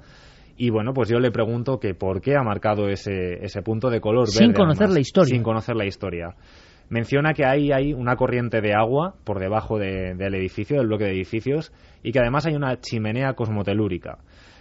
Y 0.56 0.68
bueno, 0.70 0.92
pues 0.92 1.08
yo 1.08 1.18
le 1.20 1.30
pregunto 1.30 1.78
que 1.80 1.94
por 1.94 2.20
qué 2.20 2.36
ha 2.36 2.42
marcado 2.42 2.88
ese, 2.88 3.42
ese 3.42 3.62
punto 3.62 3.88
de 3.88 4.00
color 4.00 4.28
Sin 4.28 4.48
verde, 4.48 4.54
conocer 4.58 4.82
además, 4.84 4.94
la 4.94 5.00
historia. 5.00 5.34
Sin 5.34 5.42
conocer 5.42 5.76
la 5.76 5.86
historia. 5.86 6.34
Menciona 6.90 7.32
que 7.32 7.44
ahí 7.46 7.70
hay 7.72 7.94
una 7.94 8.16
corriente 8.16 8.60
de 8.60 8.74
agua 8.74 9.14
por 9.24 9.38
debajo 9.38 9.78
de- 9.78 10.14
del 10.16 10.34
edificio, 10.34 10.76
del 10.76 10.88
bloque 10.88 11.04
de 11.04 11.12
edificios, 11.12 11.72
y 12.02 12.12
que 12.12 12.18
además 12.18 12.46
hay 12.46 12.56
una 12.56 12.78
chimenea 12.80 13.32
cosmotelúrica. 13.34 14.18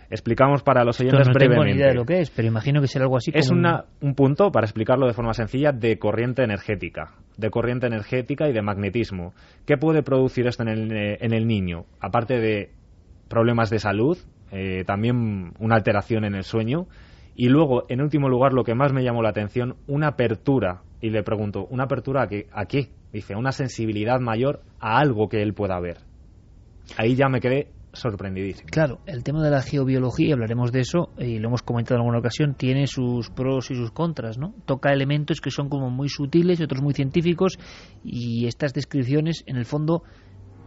Explicamos 0.10 0.64
para 0.64 0.84
los 0.84 0.99
Esto 0.99 1.03
oyentes 1.16 1.28
no 1.28 1.34
tengo 1.34 1.49
ni 1.53 1.57
brevemente. 1.57 1.78
idea 1.78 1.88
de 1.89 1.93
lo 1.95 2.05
que 2.05 2.20
es, 2.22 2.32
pero 2.32 2.47
imagino 2.47 2.82
que 2.82 2.88
será 2.88 3.05
algo 3.05 3.18
así 3.18 3.32
Es 3.34 3.47
como 3.49 3.60
un- 3.60 3.66
una- 3.66 3.86
un 4.01 4.16
punto, 4.16 4.51
para 4.51 4.66
explicarlo 4.66 5.05
de 5.05 5.14
forma 5.14 5.34
sencilla, 5.34 5.72
de 5.72 5.99
corriente 5.99 6.43
energética. 6.43 7.12
De 7.38 7.49
corriente 7.51 7.86
energética 7.88 8.49
y 8.49 8.53
de 8.53 8.62
magnetismo. 8.62 9.34
¿Qué 9.68 9.78
puede 9.78 10.01
producir 10.01 10.47
esto 10.47 10.64
en 10.64 10.70
el, 10.70 10.91
eh, 10.91 11.18
en 11.22 11.34
el 11.34 11.45
niño? 11.47 11.86
Aparte 11.99 12.39
de 12.39 12.72
problemas 13.28 13.70
de 13.70 13.78
salud, 13.80 14.18
eh, 14.52 14.84
también 14.86 15.52
una 15.60 15.76
alteración 15.76 16.26
en 16.26 16.34
el 16.34 16.44
sueño. 16.44 16.88
Y 17.36 17.49
luego, 17.49 17.86
en 17.88 18.02
último 18.02 18.27
lugar, 18.30 18.52
lo 18.53 18.64
que 18.64 18.73
más 18.76 18.91
me 18.91 19.03
llamó 19.03 19.22
la 19.22 19.30
atención, 19.30 19.76
una 19.88 20.07
apertura. 20.07 20.81
Y 21.02 21.11
le 21.11 21.22
pregunto, 21.23 21.65
¿una 21.69 21.84
apertura 21.84 22.23
a 22.23 22.27
qué? 22.27 22.48
¿A 22.52 22.65
qué? 22.65 22.90
Dice, 23.14 23.36
una 23.36 23.52
sensibilidad 23.52 24.19
mayor 24.19 24.61
a 24.80 24.98
algo 24.99 25.30
que 25.30 25.41
él 25.44 25.53
pueda 25.53 25.80
ver. 25.80 25.98
Ahí 26.98 27.15
ya 27.15 27.30
me 27.30 27.40
quedé 27.40 27.68
sorprendidísimo. 27.94 28.70
Claro, 28.72 28.99
el 29.06 29.24
tema 29.24 29.44
de 29.44 29.52
la 29.52 29.61
geobiología, 29.61 30.28
y 30.28 30.32
hablaremos 30.32 30.72
de 30.72 30.82
eso, 30.82 31.10
y 31.18 31.40
lo 31.40 31.48
hemos 31.48 31.64
comentado 31.64 31.95
en 31.95 32.02
alguna 32.02 32.20
ocasión, 32.20 32.56
tiene 32.56 32.88
sus 32.88 33.30
pros 33.30 33.72
y 33.72 33.76
sus 33.76 33.91
contras, 33.91 34.38
¿no? 34.38 34.53
Toca 34.66 34.91
elementos 34.91 35.41
que 35.41 35.52
son 35.52 35.70
como 35.70 35.90
muy 35.90 36.10
sutiles 36.10 36.60
y 36.60 36.64
otros 36.64 36.82
muy 36.82 36.94
científicos, 36.94 37.57
y 38.03 38.48
estas 38.48 38.74
descripciones, 38.74 39.44
en 39.48 39.57
el 39.57 39.66
fondo, 39.66 40.03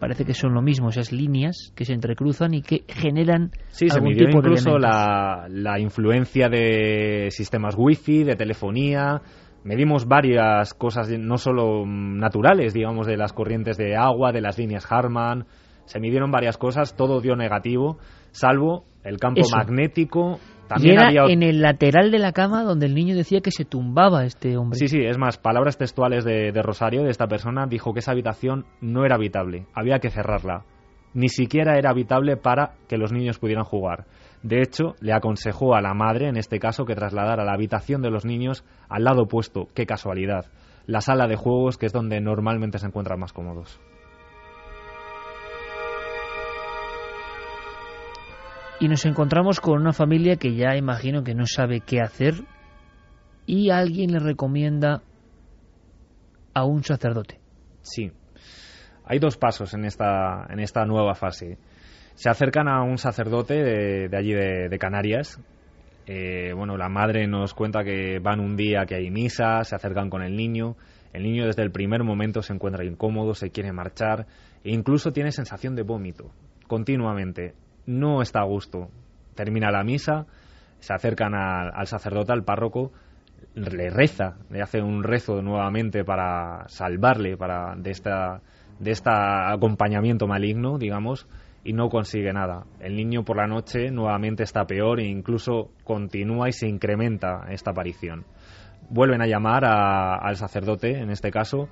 parece 0.01 0.25
que 0.25 0.35
son 0.35 0.53
lo 0.53 0.63
mismo, 0.63 0.89
esas 0.89 1.13
líneas 1.13 1.73
que 1.77 1.85
se 1.85 1.93
entrecruzan 1.93 2.55
y 2.55 2.63
que 2.63 2.85
generan 2.89 3.53
Sí, 3.69 3.89
se 3.89 3.95
algún 3.95 4.11
midió 4.11 4.27
tipo 4.27 4.43
de 4.43 4.49
incluso 4.49 4.79
la, 4.79 5.47
la 5.49 5.79
influencia 5.79 6.49
de 6.49 7.29
sistemas 7.31 7.77
wifi, 7.79 8.25
de 8.25 8.35
telefonía. 8.35 9.23
Medimos 9.63 10.07
varias 10.07 10.75
cosas, 10.75 11.09
no 11.17 11.39
solo 11.39 11.87
naturales, 11.87 12.75
digamos, 12.75 13.07
de 13.07 13.17
las 13.17 13.33
corrientes 13.33 13.77
de 13.77 13.95
agua, 13.95 14.33
de 14.33 14.41
las 14.41 14.59
líneas 14.59 14.91
Harman. 14.91 15.47
Se 15.87 16.01
midieron 16.01 16.31
varias 16.31 16.57
cosas, 16.57 16.97
todo 16.97 17.21
dio 17.21 17.37
negativo, 17.37 17.99
salvo 18.31 18.85
el 19.05 19.19
campo 19.19 19.41
Eso. 19.41 19.57
magnético. 19.57 20.39
Y 20.65 20.69
También 20.69 20.95
era 20.95 21.09
había 21.09 21.25
en 21.35 21.43
el 21.43 21.61
lateral 21.61 22.11
de 22.11 22.19
la 22.19 22.33
cama 22.33 22.63
donde 22.63 22.87
el 22.87 22.95
niño 22.95 23.15
decía 23.15 23.41
que 23.41 23.51
se 23.51 23.65
tumbaba 23.65 24.25
este 24.25 24.57
hombre. 24.57 24.79
Sí, 24.79 24.89
sí, 24.89 24.99
es 25.05 25.19
más, 25.19 25.37
palabras 25.37 25.77
textuales 25.77 26.25
de, 26.25 26.51
de 26.51 26.63
Rosario, 26.63 27.03
de 27.03 27.11
esta 27.11 27.27
persona, 27.27 27.67
dijo 27.67 27.93
que 27.93 27.99
esa 27.99 28.13
habitación 28.13 28.65
no 28.81 29.05
era 29.05 29.17
habitable, 29.17 29.67
había 29.75 29.99
que 29.99 30.09
cerrarla. 30.09 30.65
Ni 31.15 31.29
siquiera 31.29 31.77
era 31.77 31.91
habitable 31.91 32.39
para 32.39 32.73
que 32.89 32.97
los 32.97 33.13
niños 33.13 33.39
pudieran 33.39 33.65
jugar. 33.65 34.07
De 34.43 34.61
hecho, 34.61 34.95
le 35.01 35.13
aconsejó 35.13 35.75
a 35.75 35.83
la 35.83 35.93
madre, 35.93 36.29
en 36.29 36.37
este 36.37 36.59
caso, 36.59 36.85
que 36.87 36.95
trasladara 36.95 37.45
la 37.45 37.53
habitación 37.53 38.01
de 38.01 38.11
los 38.11 38.25
niños 38.25 38.65
al 38.89 39.05
lado 39.05 39.25
opuesto. 39.25 39.69
Qué 39.75 39.85
casualidad. 39.85 40.47
La 40.87 41.01
sala 41.01 41.27
de 41.29 41.37
juegos, 41.37 41.77
que 41.77 41.87
es 41.87 41.93
donde 41.93 42.21
normalmente 42.21 42.79
se 42.79 42.87
encuentran 42.87 43.21
más 43.21 43.33
cómodos. 43.33 43.79
Y 48.83 48.89
nos 48.89 49.07
encontramos 49.07 49.61
con 49.61 49.81
una 49.81 49.93
familia 49.93 50.35
que 50.35 50.57
ya 50.57 50.75
imagino 50.75 51.23
que 51.23 51.37
no 51.37 51.47
sabe 51.47 51.83
qué 51.83 52.01
hacer 52.01 52.35
y 53.47 53.71
alguien 53.71 54.11
le 54.11 54.19
recomienda 54.19 55.05
a 56.53 56.65
un 56.65 56.83
sacerdote. 56.83 57.39
Sí. 57.83 58.11
Hay 59.05 59.21
dos 59.21 59.37
pasos 59.37 59.73
en 59.75 59.85
esta, 59.85 60.49
en 60.51 60.59
esta 60.59 60.85
nueva 60.85 61.15
fase. 61.15 61.59
Se 62.15 62.29
acercan 62.29 62.67
a 62.67 62.83
un 62.83 62.99
sacerdote 62.99 63.55
de, 63.55 64.17
allí 64.17 64.33
de, 64.33 64.69
de 64.69 64.79
Canarias. 64.81 65.41
Eh, 66.09 66.53
bueno, 66.53 66.77
la 66.77 66.89
madre 66.89 67.29
nos 67.29 67.55
cuenta 67.55 67.85
que 67.85 68.19
van 68.19 68.41
un 68.41 68.57
día 68.57 68.85
que 68.85 68.97
hay 68.97 69.13
misa, 69.13 69.63
se 69.63 69.77
acercan 69.77 70.11
con 70.11 70.23
el 70.23 70.35
niño. 70.35 70.75
El 71.13 71.23
niño 71.23 71.47
desde 71.47 71.63
el 71.63 71.71
primer 71.71 72.03
momento 72.03 72.43
se 72.43 72.53
encuentra 72.53 72.85
incómodo, 72.85 73.37
se 73.37 73.51
quiere 73.51 73.71
marchar 73.71 74.27
e 74.65 74.73
incluso 74.73 75.13
tiene 75.13 75.31
sensación 75.31 75.77
de 75.77 75.83
vómito 75.83 76.33
continuamente. 76.67 77.55
No 77.87 78.23
está 78.23 78.41
a 78.41 78.45
gusto. 78.45 78.89
Termina 79.35 79.71
la 79.71 79.83
misa, 79.83 80.27
se 80.79 80.93
acercan 80.93 81.35
al 81.35 81.87
sacerdote, 81.87 82.33
al 82.33 82.45
párroco, 82.45 82.93
le 83.55 83.91
reza, 83.91 84.37
le 84.51 84.63
hace 84.63 84.81
un 84.81 85.03
rezo 85.03 85.43
nuevamente 85.43 86.05
para 86.05 86.65
salvarle 86.69 87.37
para 87.37 87.75
de 87.77 87.91
esta 87.91 88.41
de 88.79 88.91
este 88.91 89.11
acompañamiento 89.13 90.27
maligno, 90.27 90.77
digamos, 90.77 91.29
y 91.63 91.73
no 91.73 91.89
consigue 91.89 92.33
nada. 92.33 92.65
El 92.81 92.97
niño 92.97 93.23
por 93.25 93.37
la 93.37 93.47
noche 93.47 93.91
nuevamente 93.93 94.43
está 94.43 94.65
peor 94.65 94.99
e 94.99 95.05
incluso 95.07 95.71
continúa 95.85 96.49
y 96.49 96.53
se 96.53 96.67
incrementa 96.67 97.45
esta 97.51 97.71
aparición. 97.71 98.25
Vuelven 98.91 99.23
a 99.23 99.27
llamar 99.27 99.65
a- 99.65 100.17
al 100.17 100.35
sacerdote, 100.37 100.99
en 100.99 101.11
este 101.11 101.31
caso, 101.31 101.69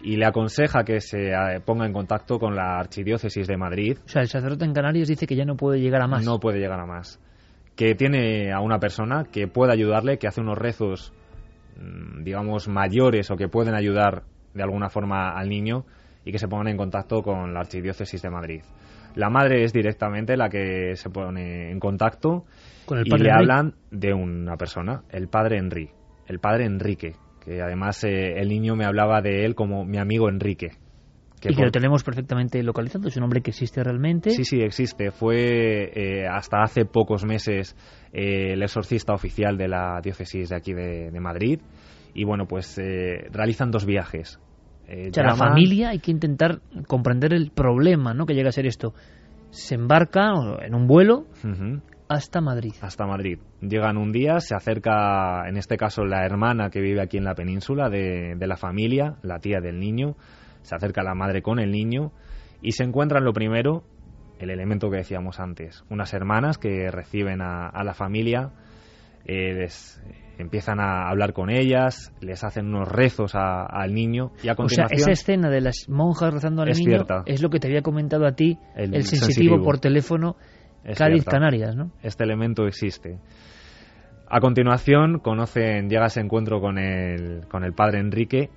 y 0.00 0.16
le 0.16 0.26
aconseja 0.26 0.84
que 0.84 1.00
se 1.00 1.30
eh, 1.30 1.60
ponga 1.64 1.86
en 1.86 1.92
contacto 1.92 2.38
con 2.38 2.54
la 2.54 2.78
Archidiócesis 2.78 3.46
de 3.46 3.56
Madrid. 3.56 3.98
O 4.04 4.08
sea, 4.08 4.22
el 4.22 4.28
sacerdote 4.28 4.64
en 4.64 4.72
Canarias 4.72 5.08
dice 5.08 5.26
que 5.26 5.36
ya 5.36 5.44
no 5.44 5.56
puede 5.56 5.80
llegar 5.80 6.02
a 6.02 6.06
más. 6.06 6.24
No 6.24 6.38
puede 6.38 6.58
llegar 6.58 6.80
a 6.80 6.86
más. 6.86 7.20
Que 7.76 7.94
tiene 7.94 8.52
a 8.52 8.60
una 8.60 8.78
persona 8.78 9.24
que 9.24 9.48
puede 9.48 9.72
ayudarle, 9.72 10.18
que 10.18 10.28
hace 10.28 10.40
unos 10.40 10.58
rezos, 10.58 11.12
mm, 11.76 12.22
digamos, 12.22 12.68
mayores 12.68 13.30
o 13.30 13.36
que 13.36 13.48
pueden 13.48 13.74
ayudar 13.74 14.22
de 14.54 14.62
alguna 14.62 14.88
forma 14.88 15.30
al 15.30 15.48
niño 15.48 15.84
y 16.24 16.32
que 16.32 16.38
se 16.38 16.48
pongan 16.48 16.68
en 16.68 16.76
contacto 16.76 17.22
con 17.22 17.52
la 17.54 17.60
Archidiócesis 17.60 18.22
de 18.22 18.30
Madrid. 18.30 18.62
La 19.14 19.30
madre 19.30 19.64
es 19.64 19.72
directamente 19.72 20.36
la 20.36 20.48
que 20.48 20.94
se 20.94 21.10
pone 21.10 21.70
en 21.70 21.80
contacto 21.80 22.44
Con 22.86 22.98
el 22.98 23.06
y 23.06 23.10
padre 23.10 23.24
le 23.24 23.30
Enrique. 23.30 23.52
hablan 23.52 23.74
de 23.90 24.12
una 24.12 24.56
persona, 24.56 25.02
el 25.10 25.28
padre 25.28 25.58
Enrique, 25.58 25.92
el 26.26 26.38
padre 26.38 26.66
Enrique, 26.66 27.14
que 27.48 27.62
además 27.62 28.04
eh, 28.04 28.38
el 28.38 28.48
niño 28.48 28.76
me 28.76 28.84
hablaba 28.84 29.20
de 29.20 29.44
él 29.44 29.54
como 29.54 29.84
mi 29.84 29.98
amigo 29.98 30.28
Enrique. 30.28 30.72
y 31.42 31.54
que 31.54 31.64
lo 31.64 31.70
tenemos 31.70 32.04
perfectamente 32.04 32.62
localizado. 32.62 33.08
Es 33.08 33.16
un 33.16 33.24
hombre 33.24 33.40
que 33.40 33.50
existe 33.50 33.82
realmente. 33.82 34.30
Sí, 34.30 34.44
sí, 34.44 34.60
existe. 34.60 35.10
Fue 35.10 35.90
eh, 35.94 36.26
hasta 36.26 36.62
hace 36.62 36.84
pocos 36.84 37.24
meses 37.24 37.76
eh, 38.12 38.52
el 38.52 38.62
exorcista 38.62 39.14
oficial 39.14 39.56
de 39.56 39.68
la 39.68 40.00
diócesis 40.02 40.50
de 40.50 40.56
aquí 40.56 40.72
de, 40.74 41.10
de 41.10 41.20
Madrid. 41.20 41.60
Y 42.14 42.24
bueno, 42.24 42.46
pues 42.46 42.78
eh, 42.78 43.28
realizan 43.30 43.70
dos 43.70 43.86
viajes. 43.86 44.38
O 44.90 45.12
sea, 45.12 45.22
la 45.22 45.34
familia 45.34 45.90
hay 45.90 45.98
que 45.98 46.10
intentar 46.10 46.60
comprender 46.86 47.34
el 47.34 47.50
problema, 47.50 48.14
¿no? 48.14 48.24
Que 48.24 48.32
llega 48.32 48.48
a 48.48 48.52
ser 48.52 48.66
esto. 48.66 48.94
Se 49.50 49.74
embarca 49.74 50.30
en 50.62 50.74
un 50.74 50.86
vuelo 50.86 51.26
Ujú, 51.44 51.80
hasta 52.08 52.40
Madrid. 52.40 52.72
hasta 52.80 53.06
Madrid. 53.06 53.38
Llegan 53.60 53.96
un 53.96 54.12
día, 54.12 54.40
se 54.40 54.54
acerca, 54.54 55.48
en 55.48 55.56
este 55.56 55.76
caso, 55.76 56.04
la 56.04 56.24
hermana 56.24 56.70
que 56.70 56.80
vive 56.80 57.00
aquí 57.02 57.16
en 57.18 57.24
la 57.24 57.34
península 57.34 57.88
de, 57.90 58.34
de 58.36 58.46
la 58.46 58.56
familia, 58.56 59.16
la 59.22 59.38
tía 59.40 59.60
del 59.60 59.78
niño. 59.78 60.16
Se 60.62 60.74
acerca 60.74 61.02
la 61.02 61.14
madre 61.14 61.42
con 61.42 61.58
el 61.58 61.70
niño 61.70 62.12
y 62.62 62.72
se 62.72 62.84
encuentran 62.84 63.24
lo 63.24 63.32
primero, 63.32 63.84
el 64.38 64.50
elemento 64.50 64.90
que 64.90 64.98
decíamos 64.98 65.40
antes, 65.40 65.84
unas 65.90 66.12
hermanas 66.14 66.58
que 66.58 66.90
reciben 66.90 67.40
a, 67.42 67.68
a 67.68 67.84
la 67.84 67.94
familia, 67.94 68.50
eh, 69.24 69.54
les 69.54 70.02
empiezan 70.38 70.78
a 70.80 71.08
hablar 71.08 71.32
con 71.32 71.50
ellas, 71.50 72.12
les 72.20 72.44
hacen 72.44 72.66
unos 72.66 72.88
rezos 72.88 73.34
a- 73.34 73.66
al 73.66 73.92
niño 73.92 74.30
y 74.42 74.48
a 74.48 74.52
O 74.52 74.54
sea, 74.68 74.84
continuación 74.86 75.00
esa 75.00 75.10
escena 75.10 75.50
de 75.50 75.60
las 75.60 75.86
monjas 75.88 76.32
rezando 76.32 76.62
al 76.62 76.68
Es 76.68 76.78
niño 76.78 76.90
cierta. 76.90 77.22
es 77.26 77.42
lo 77.42 77.50
que 77.50 77.58
te 77.58 77.66
había 77.66 77.82
comentado 77.82 78.24
a 78.26 78.32
ti, 78.32 78.56
el, 78.76 78.94
El 78.94 79.02
sensitivo, 79.02 79.26
sensitivo. 79.26 79.62
por 79.64 79.80
teléfono 79.80 80.36
Es 80.84 80.98
Cádiz, 80.98 81.22
cierta. 81.22 81.30
Canarias, 81.32 81.76
¿no? 81.76 81.90
este 82.02 82.24
elemento 82.24 82.66
existe. 82.66 83.18
A 84.28 84.40
continuación 84.40 85.18
conocen, 85.20 85.88
llega 85.88 86.06
ese 86.06 86.20
encuentro 86.20 86.60
con 86.60 86.78
el, 86.78 87.46
con 87.48 87.64
el 87.64 87.72
padre 87.72 88.00
Enrique 88.00 88.50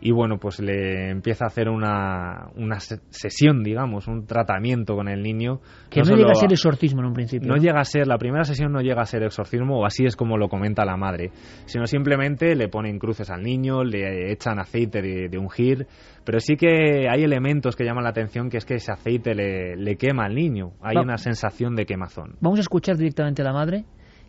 y 0.00 0.12
bueno, 0.12 0.38
pues 0.38 0.60
le 0.60 1.10
empieza 1.10 1.44
a 1.44 1.48
hacer 1.48 1.68
una, 1.68 2.50
una 2.56 2.78
se- 2.78 3.00
sesión, 3.10 3.64
digamos, 3.64 4.06
un 4.06 4.26
tratamiento 4.26 4.94
con 4.94 5.08
el 5.08 5.22
niño. 5.22 5.60
Que 5.90 6.02
no, 6.02 6.14
llega 6.16 6.30
a 6.30 6.34
ser 6.34 6.52
exorcismo 6.52 7.00
en 7.00 7.06
un 7.08 7.14
principio. 7.14 7.48
No 7.48 7.56
llega 7.56 7.80
a 7.80 7.84
ser, 7.84 8.06
la 8.06 8.16
primera 8.18 8.44
sesión 8.44 8.72
no 8.72 8.80
llega 8.80 9.02
a 9.02 9.06
ser 9.06 9.22
exorcismo, 9.24 9.80
o 9.80 9.84
así 9.86 10.04
es 10.04 10.14
como 10.14 10.36
lo 10.36 10.48
comenta 10.48 10.84
la 10.84 10.96
madre, 10.96 11.30
sino 11.66 11.86
simplemente 11.86 12.54
le 12.54 12.68
ponen 12.68 12.98
cruces 12.98 13.28
al 13.30 13.42
niño, 13.42 13.82
le 13.82 14.30
echan 14.30 14.58
aceite 14.60 15.02
de, 15.02 15.28
de 15.28 15.38
ungir, 15.38 15.86
pero 16.24 16.38
sí 16.40 16.56
que 16.56 17.08
hay 17.10 17.24
elementos 17.24 17.74
que 17.74 17.84
llaman 17.84 18.04
la 18.04 18.10
atención, 18.10 18.50
que 18.50 18.58
es 18.58 18.64
que 18.64 18.74
ese 18.74 18.92
aceite 18.92 19.34
le, 19.34 19.76
le 19.76 19.96
quema 19.96 20.26
al 20.26 20.34
niño, 20.34 20.72
hay 20.80 20.94
Va- 20.96 21.02
una 21.02 21.16
sensación 21.18 21.74
de 21.74 21.86
quemazón. 21.86 22.36
Vamos 22.40 22.58
a 22.58 22.62
escuchar 22.62 22.96
directamente 22.96 23.42
a 23.42 23.46
la 23.46 23.52
madre, 23.52 23.84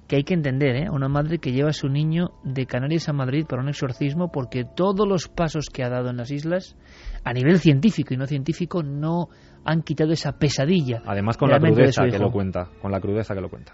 que 0.10 0.16
hay 0.16 0.24
que 0.24 0.34
entender, 0.34 0.76
¿eh? 0.76 0.90
Una 0.90 1.08
madre 1.08 1.38
que 1.38 1.52
lleva 1.52 1.70
a 1.70 1.74
su 1.74 1.88
niño 1.88 2.32
de 2.44 2.66
Canarias 2.66 3.08
a 3.10 3.14
Madrid 3.14 3.46
para 3.48 3.62
un 3.62 3.70
exorcismo 3.70 4.32
porque 4.32 4.66
todos 4.66 5.08
los 5.08 5.28
pasos 5.28 5.68
que 5.72 5.84
ha 5.84 5.90
dado 5.90 6.10
en 6.10 6.18
las 6.18 6.32
islas, 6.32 6.76
a 7.24 7.32
nivel 7.32 7.60
científico 7.60 8.16
y 8.16 8.18
no 8.18 8.26
científico, 8.26 8.82
no 8.82 9.30
han 9.64 9.84
quitado 9.84 10.12
esa 10.12 10.32
pesadilla. 10.32 11.04
Además 11.06 11.38
con 11.38 11.52
la 11.52 11.60
crudeza 11.60 12.06
que 12.10 12.18
lo 12.18 12.32
cuenta, 12.32 12.72
con 12.82 12.92
la 12.92 13.00
crudeza 13.00 13.36
que 13.36 13.42
lo 13.42 13.50
cuenta. 13.52 13.74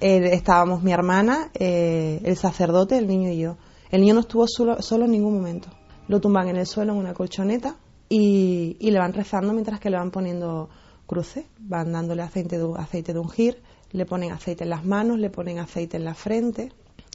Eh, 0.00 0.34
estábamos 0.34 0.82
mi 0.82 0.90
hermana, 0.90 1.50
eh, 1.54 2.20
el 2.24 2.34
sacerdote, 2.36 2.98
el 2.98 3.06
niño 3.06 3.30
y 3.30 3.38
yo. 3.38 3.56
El 3.92 4.00
niño 4.00 4.14
no 4.14 4.20
estuvo 4.20 4.48
solo, 4.48 4.82
solo 4.82 5.04
en 5.04 5.12
ningún 5.12 5.34
momento. 5.34 5.68
Lo 6.08 6.20
tumban 6.20 6.48
en 6.48 6.56
el 6.56 6.66
suelo 6.66 6.94
en 6.94 6.98
una 6.98 7.14
colchoneta 7.14 7.76
y, 8.08 8.76
y 8.80 8.90
le 8.90 8.98
van 8.98 9.12
rezando 9.12 9.52
mientras 9.52 9.78
que 9.78 9.88
le 9.88 9.98
van 9.98 10.10
poniendo 10.10 10.68
cruces. 11.06 11.44
Van 11.60 11.92
dándole 11.92 12.22
aceite 12.22 12.58
de, 12.58 12.68
aceite 12.76 13.12
de 13.12 13.20
ungir, 13.20 13.62
le 13.92 14.06
ponen 14.06 14.32
aceite 14.32 14.64
en 14.64 14.70
las 14.70 14.84
manos, 14.84 15.18
le 15.18 15.30
ponen 15.30 15.58
aceite 15.58 15.96
en 15.96 16.04
la 16.04 16.14
frente, 16.14 16.72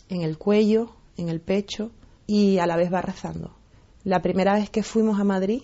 en 0.09 0.21
el 0.21 0.37
cuello, 0.37 0.91
en 1.17 1.29
el 1.29 1.41
pecho 1.41 1.91
y 2.27 2.57
a 2.59 2.67
la 2.67 2.75
vez 2.75 2.93
va 2.93 3.01
rezando. 3.01 3.55
La 4.03 4.21
primera 4.21 4.53
vez 4.55 4.69
que 4.69 4.83
fuimos 4.83 5.19
a 5.19 5.23
Madrid 5.23 5.63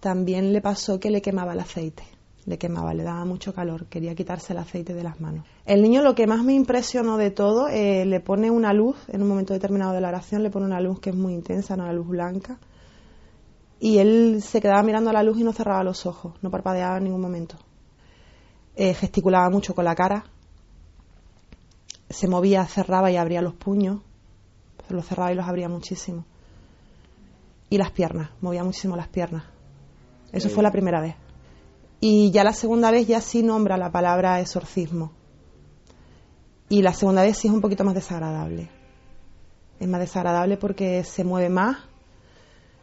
también 0.00 0.52
le 0.52 0.60
pasó 0.60 1.00
que 1.00 1.10
le 1.10 1.22
quemaba 1.22 1.52
el 1.54 1.60
aceite. 1.60 2.04
Le 2.44 2.58
quemaba, 2.58 2.94
le 2.94 3.02
daba 3.02 3.24
mucho 3.24 3.52
calor, 3.52 3.86
quería 3.86 4.14
quitarse 4.14 4.52
el 4.52 4.60
aceite 4.60 4.94
de 4.94 5.02
las 5.02 5.20
manos. 5.20 5.44
El 5.64 5.82
niño 5.82 6.02
lo 6.02 6.14
que 6.14 6.28
más 6.28 6.44
me 6.44 6.54
impresionó 6.54 7.16
de 7.16 7.32
todo, 7.32 7.66
eh, 7.66 8.06
le 8.06 8.20
pone 8.20 8.52
una 8.52 8.72
luz, 8.72 8.96
en 9.08 9.22
un 9.22 9.28
momento 9.28 9.52
determinado 9.52 9.92
de 9.92 10.00
la 10.00 10.08
oración, 10.08 10.44
le 10.44 10.50
pone 10.50 10.66
una 10.66 10.80
luz 10.80 11.00
que 11.00 11.10
es 11.10 11.16
muy 11.16 11.34
intensa, 11.34 11.74
una 11.74 11.92
luz 11.92 12.06
blanca, 12.06 12.60
y 13.80 13.98
él 13.98 14.42
se 14.42 14.60
quedaba 14.60 14.84
mirando 14.84 15.10
a 15.10 15.12
la 15.12 15.24
luz 15.24 15.40
y 15.40 15.42
no 15.42 15.52
cerraba 15.52 15.82
los 15.82 16.06
ojos, 16.06 16.34
no 16.40 16.50
parpadeaba 16.50 16.98
en 16.98 17.04
ningún 17.04 17.20
momento. 17.20 17.56
Eh, 18.76 18.92
gesticulaba 18.92 19.48
mucho 19.48 19.74
con 19.74 19.86
la 19.86 19.94
cara, 19.94 20.24
se 22.10 22.28
movía, 22.28 22.64
cerraba 22.66 23.10
y 23.10 23.16
abría 23.16 23.40
los 23.40 23.54
puños, 23.54 24.00
los 24.90 25.06
cerraba 25.06 25.32
y 25.32 25.34
los 25.34 25.46
abría 25.46 25.68
muchísimo. 25.68 26.24
Y 27.70 27.78
las 27.78 27.90
piernas, 27.90 28.30
movía 28.40 28.62
muchísimo 28.62 28.94
las 28.94 29.08
piernas. 29.08 29.44
Eso 30.30 30.50
fue 30.50 30.62
la 30.62 30.70
primera 30.70 31.00
vez. 31.00 31.16
Y 32.00 32.30
ya 32.30 32.44
la 32.44 32.52
segunda 32.52 32.90
vez 32.90 33.06
ya 33.06 33.20
sí 33.20 33.42
nombra 33.42 33.76
la 33.78 33.90
palabra 33.90 34.40
exorcismo. 34.40 35.12
Y 36.68 36.82
la 36.82 36.92
segunda 36.92 37.22
vez 37.22 37.38
sí 37.38 37.48
es 37.48 37.54
un 37.54 37.60
poquito 37.60 37.82
más 37.82 37.94
desagradable. 37.94 38.68
Es 39.80 39.88
más 39.88 40.00
desagradable 40.00 40.58
porque 40.58 41.02
se 41.04 41.24
mueve 41.24 41.48
más, 41.48 41.78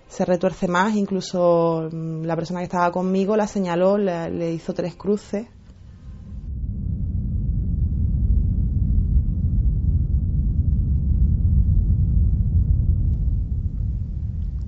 se 0.07 0.26
retuerce 0.26 0.68
más, 0.68 0.95
incluso 0.95 1.90
mm, 1.91 2.24
la 2.24 2.36
persona 2.36 2.60
que 2.60 2.65
estaba 2.65 2.91
conmigo 2.91 3.38
la 3.38 3.48
señaló, 3.48 3.98
le, 3.98 4.30
le 4.32 4.52
hizo 4.52 4.74
tres 4.74 4.95
cruces. 4.95 5.48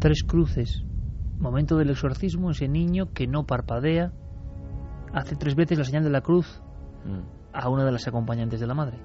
Tres 0.05 0.23
cruces. 0.23 0.83
Momento 1.39 1.77
del 1.77 1.89
exorcismo, 1.89 2.51
ese 2.51 2.67
niño 2.67 3.11
que 3.11 3.25
no 3.25 3.47
parpadea, 3.47 4.11
hace 5.11 5.35
tres 5.35 5.55
veces 5.55 5.79
la 5.79 5.83
señal 5.83 6.03
de 6.03 6.11
la 6.11 6.21
cruz 6.21 6.61
a 7.51 7.69
una 7.69 7.83
de 7.83 7.91
las 7.91 8.07
acompañantes 8.07 8.59
de 8.59 8.67
la 8.67 8.75
madre. 8.75 8.99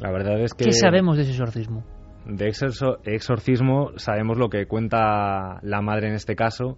La 0.00 0.10
verdad 0.10 0.40
es 0.40 0.54
que... 0.54 0.64
¿Qué 0.64 0.72
sabemos 0.72 1.18
de 1.18 1.22
ese 1.22 1.30
exorcismo? 1.30 1.84
De 2.26 2.48
exorcismo 3.04 3.92
sabemos 3.94 4.38
lo 4.38 4.48
que 4.48 4.66
cuenta 4.66 5.60
la 5.62 5.82
madre 5.82 6.08
en 6.08 6.14
este 6.14 6.34
caso, 6.34 6.76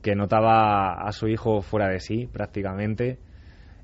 que 0.00 0.14
notaba 0.14 0.92
a 0.92 1.10
su 1.10 1.26
hijo 1.26 1.60
fuera 1.60 1.88
de 1.88 1.98
sí 1.98 2.28
prácticamente. 2.32 3.18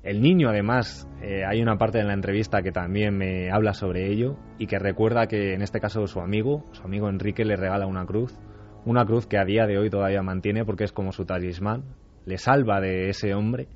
El 0.03 0.21
niño 0.21 0.49
además, 0.49 1.07
eh, 1.21 1.45
hay 1.45 1.61
una 1.61 1.77
parte 1.77 1.97
de 1.97 2.03
la 2.03 2.13
entrevista 2.13 2.61
que 2.61 2.73
también 2.73 3.17
me 3.17 3.49
habla 3.49 3.73
sobre 3.73 4.11
ello 4.11 4.35
y 4.59 4.67
que 4.67 4.77
recuerda 4.77 5.27
que 5.27 5.53
en 5.53 5.61
este 5.61 5.79
caso 5.79 6.05
su 6.07 6.19
amigo, 6.19 6.65
su 6.73 6.83
amigo 6.83 7.07
Enrique 7.07 7.45
le 7.45 7.55
regala 7.55 7.87
una 7.87 8.05
cruz, 8.05 8.37
una 8.85 9.05
cruz 9.05 9.27
que 9.27 9.37
a 9.37 9.45
día 9.45 9.65
de 9.65 9.77
hoy 9.77 9.89
todavía 9.89 10.21
mantiene 10.21 10.65
porque 10.65 10.83
es 10.83 10.91
como 10.91 11.13
su 11.13 11.23
talismán, 11.23 11.83
le 12.25 12.37
salva 12.37 12.81
de 12.81 13.09
ese 13.09 13.33
hombre, 13.33 13.69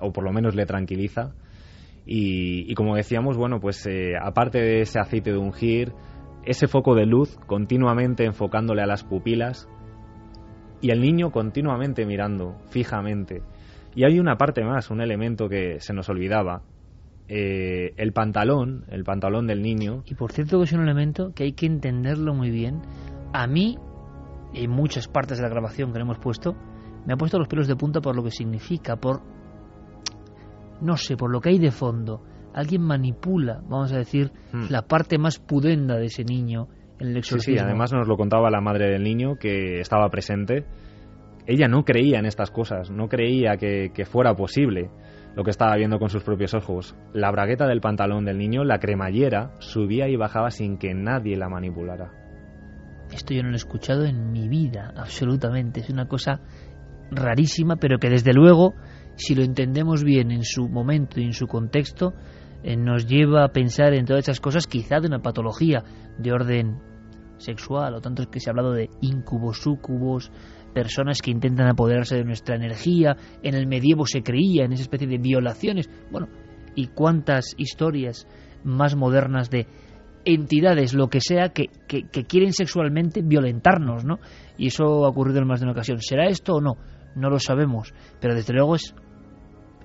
o 0.00 0.12
por 0.12 0.24
lo 0.24 0.32
menos 0.32 0.54
le 0.54 0.64
tranquiliza. 0.64 1.34
Y, 2.06 2.72
como 2.74 2.94
decíamos, 2.94 3.36
bueno, 3.36 3.60
pues 3.60 3.84
eh, 3.86 4.12
aparte 4.18 4.58
de 4.58 4.80
ese 4.80 4.98
aceite 4.98 5.32
de 5.32 5.38
ungir, 5.38 5.92
ese 6.44 6.68
foco 6.68 6.94
de 6.94 7.04
luz 7.04 7.36
continuamente 7.46 8.24
enfocándole 8.24 8.80
a 8.80 8.86
las 8.86 9.02
pupilas 9.02 9.68
y 10.80 10.90
el 10.90 11.00
niño 11.00 11.32
continuamente 11.32 12.06
mirando 12.06 12.56
fijamente. 12.70 13.42
Y 13.96 14.04
hay 14.04 14.20
una 14.20 14.36
parte 14.36 14.62
más, 14.62 14.90
un 14.90 15.00
elemento 15.00 15.48
que 15.48 15.80
se 15.80 15.92
nos 15.92 16.08
olvidaba. 16.08 16.62
Eh, 17.28 17.92
el 17.96 18.12
pantalón, 18.12 18.84
el 18.88 19.02
pantalón 19.02 19.48
del 19.48 19.62
niño. 19.62 20.02
Y 20.06 20.14
por 20.14 20.30
cierto 20.30 20.58
que 20.58 20.64
es 20.64 20.72
un 20.72 20.82
elemento 20.82 21.32
que 21.34 21.42
hay 21.44 21.52
que 21.54 21.66
entenderlo 21.66 22.34
muy 22.34 22.50
bien. 22.50 22.82
A 23.32 23.48
mí, 23.48 23.76
en 24.54 24.70
muchas 24.70 25.08
partes 25.08 25.38
de 25.38 25.42
la 25.42 25.48
grabación 25.48 25.90
que 25.92 25.98
le 25.98 26.04
hemos 26.04 26.18
puesto, 26.18 26.54
me 27.06 27.14
ha 27.14 27.16
puesto 27.16 27.38
los 27.38 27.48
pelos 27.48 27.66
de 27.66 27.74
punta 27.74 28.00
por 28.00 28.14
lo 28.14 28.22
que 28.22 28.30
significa, 28.30 28.96
por 28.96 29.22
no 30.80 30.96
sé, 30.96 31.16
por 31.16 31.30
lo 31.32 31.40
que 31.40 31.48
hay 31.48 31.58
de 31.58 31.70
fondo. 31.70 32.22
Alguien 32.54 32.82
manipula, 32.82 33.60
vamos 33.68 33.92
a 33.92 33.98
decir, 33.98 34.30
Hmm. 34.52 34.66
la 34.70 34.82
parte 34.82 35.18
más 35.18 35.38
pudenda 35.38 35.96
de 35.96 36.06
ese 36.06 36.22
niño 36.24 36.68
en 36.98 37.08
el 37.08 37.12
Sí, 37.14 37.18
exorcismo. 37.18 37.58
sí, 37.58 37.64
además 37.64 37.92
nos 37.92 38.06
lo 38.08 38.16
contaba 38.16 38.50
la 38.50 38.60
madre 38.60 38.90
del 38.90 39.02
niño 39.02 39.36
que 39.36 39.80
estaba 39.80 40.08
presente. 40.10 40.64
Ella 41.46 41.68
no 41.68 41.84
creía 41.84 42.18
en 42.18 42.26
estas 42.26 42.50
cosas, 42.50 42.90
no 42.90 43.08
creía 43.08 43.56
que, 43.56 44.04
fuera 44.04 44.34
posible 44.34 44.90
lo 45.36 45.44
que 45.44 45.50
estaba 45.50 45.76
viendo 45.76 45.98
con 45.98 46.08
sus 46.08 46.24
propios 46.24 46.54
ojos. 46.54 46.96
La 47.12 47.30
bragueta 47.30 47.66
del 47.66 47.80
pantalón 47.80 48.24
del 48.24 48.38
niño, 48.38 48.64
la 48.64 48.78
cremallera, 48.78 49.52
subía 49.60 50.08
y 50.08 50.16
bajaba 50.16 50.50
sin 50.50 50.78
que 50.78 50.94
nadie 50.94 51.36
la 51.36 51.48
manipulara. 51.48 52.10
Esto 53.12 53.34
yo 53.34 53.42
no 53.42 53.50
lo 53.50 53.54
he 53.54 53.58
escuchado 53.58 54.04
en 54.04 54.32
mi 54.32 54.48
vida, 54.48 54.92
absolutamente. 54.96 55.80
Es 55.80 55.90
una 55.90 56.08
cosa 56.08 56.40
rarísima, 57.10 57.76
pero 57.76 57.98
que 57.98 58.10
desde 58.10 58.32
luego, 58.32 58.74
si 59.14 59.34
lo 59.34 59.44
entendemos 59.44 60.02
bien 60.02 60.32
en 60.32 60.42
su 60.42 60.68
momento 60.68 61.20
y 61.20 61.24
en 61.24 61.32
su 61.32 61.46
contexto, 61.46 62.14
eh, 62.64 62.76
nos 62.76 63.06
lleva 63.06 63.44
a 63.44 63.52
pensar 63.52 63.94
en 63.94 64.06
todas 64.06 64.24
esas 64.24 64.40
cosas, 64.40 64.66
quizá 64.66 64.98
de 64.98 65.06
una 65.06 65.22
patología 65.22 65.84
de 66.18 66.32
orden 66.32 66.80
sexual, 67.38 67.94
o 67.94 68.00
tanto 68.00 68.22
es 68.22 68.28
que 68.28 68.40
se 68.40 68.50
ha 68.50 68.52
hablado 68.52 68.72
de 68.72 68.88
incubos, 69.00 69.60
sucubos, 69.60 70.32
personas 70.76 71.22
que 71.22 71.30
intentan 71.30 71.68
apoderarse 71.68 72.16
de 72.16 72.24
nuestra 72.24 72.54
energía. 72.54 73.16
En 73.42 73.54
el 73.54 73.66
medievo 73.66 74.04
se 74.04 74.22
creía 74.22 74.66
en 74.66 74.74
esa 74.74 74.82
especie 74.82 75.08
de 75.08 75.16
violaciones. 75.16 75.88
Bueno, 76.10 76.28
y 76.74 76.88
cuántas 76.88 77.54
historias 77.56 78.28
más 78.62 78.94
modernas 78.94 79.48
de 79.48 79.66
entidades, 80.26 80.92
lo 80.92 81.08
que 81.08 81.22
sea, 81.22 81.48
que, 81.54 81.70
que, 81.88 82.02
que 82.12 82.24
quieren 82.24 82.52
sexualmente 82.52 83.22
violentarnos, 83.22 84.04
¿no? 84.04 84.18
Y 84.58 84.66
eso 84.66 85.06
ha 85.06 85.08
ocurrido 85.08 85.38
en 85.38 85.46
más 85.46 85.60
de 85.60 85.64
una 85.64 85.72
ocasión. 85.72 85.98
¿Será 86.02 86.26
esto 86.26 86.56
o 86.56 86.60
no? 86.60 86.76
No 87.14 87.30
lo 87.30 87.38
sabemos, 87.38 87.94
pero 88.20 88.34
desde 88.34 88.52
luego 88.52 88.74
es 88.74 88.94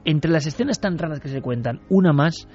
entre 0.03 0.30
las 0.30 0.45
escenas 0.45 0.81
tan 0.81 0.97
raras 0.97 1.22
que 1.22 1.30
se 1.30 1.39
cuentan, 1.39 1.80
una 1.89 2.11
más 2.11 2.49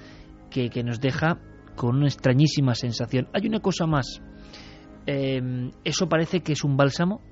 que, 0.50 0.68
que 0.68 0.84
nos 0.84 1.00
deja 1.00 1.38
con 1.74 1.96
una 1.96 2.06
extrañísima 2.06 2.74
sensación. 2.74 3.28
Hay 3.32 3.46
una 3.46 3.60
cosa 3.60 3.86
más. 3.86 4.20
Eh, 5.06 5.70
eso 5.84 6.06
parece 6.06 6.40
que 6.40 6.52
es 6.52 6.64
un 6.64 6.76
bálsamo. 6.76 7.22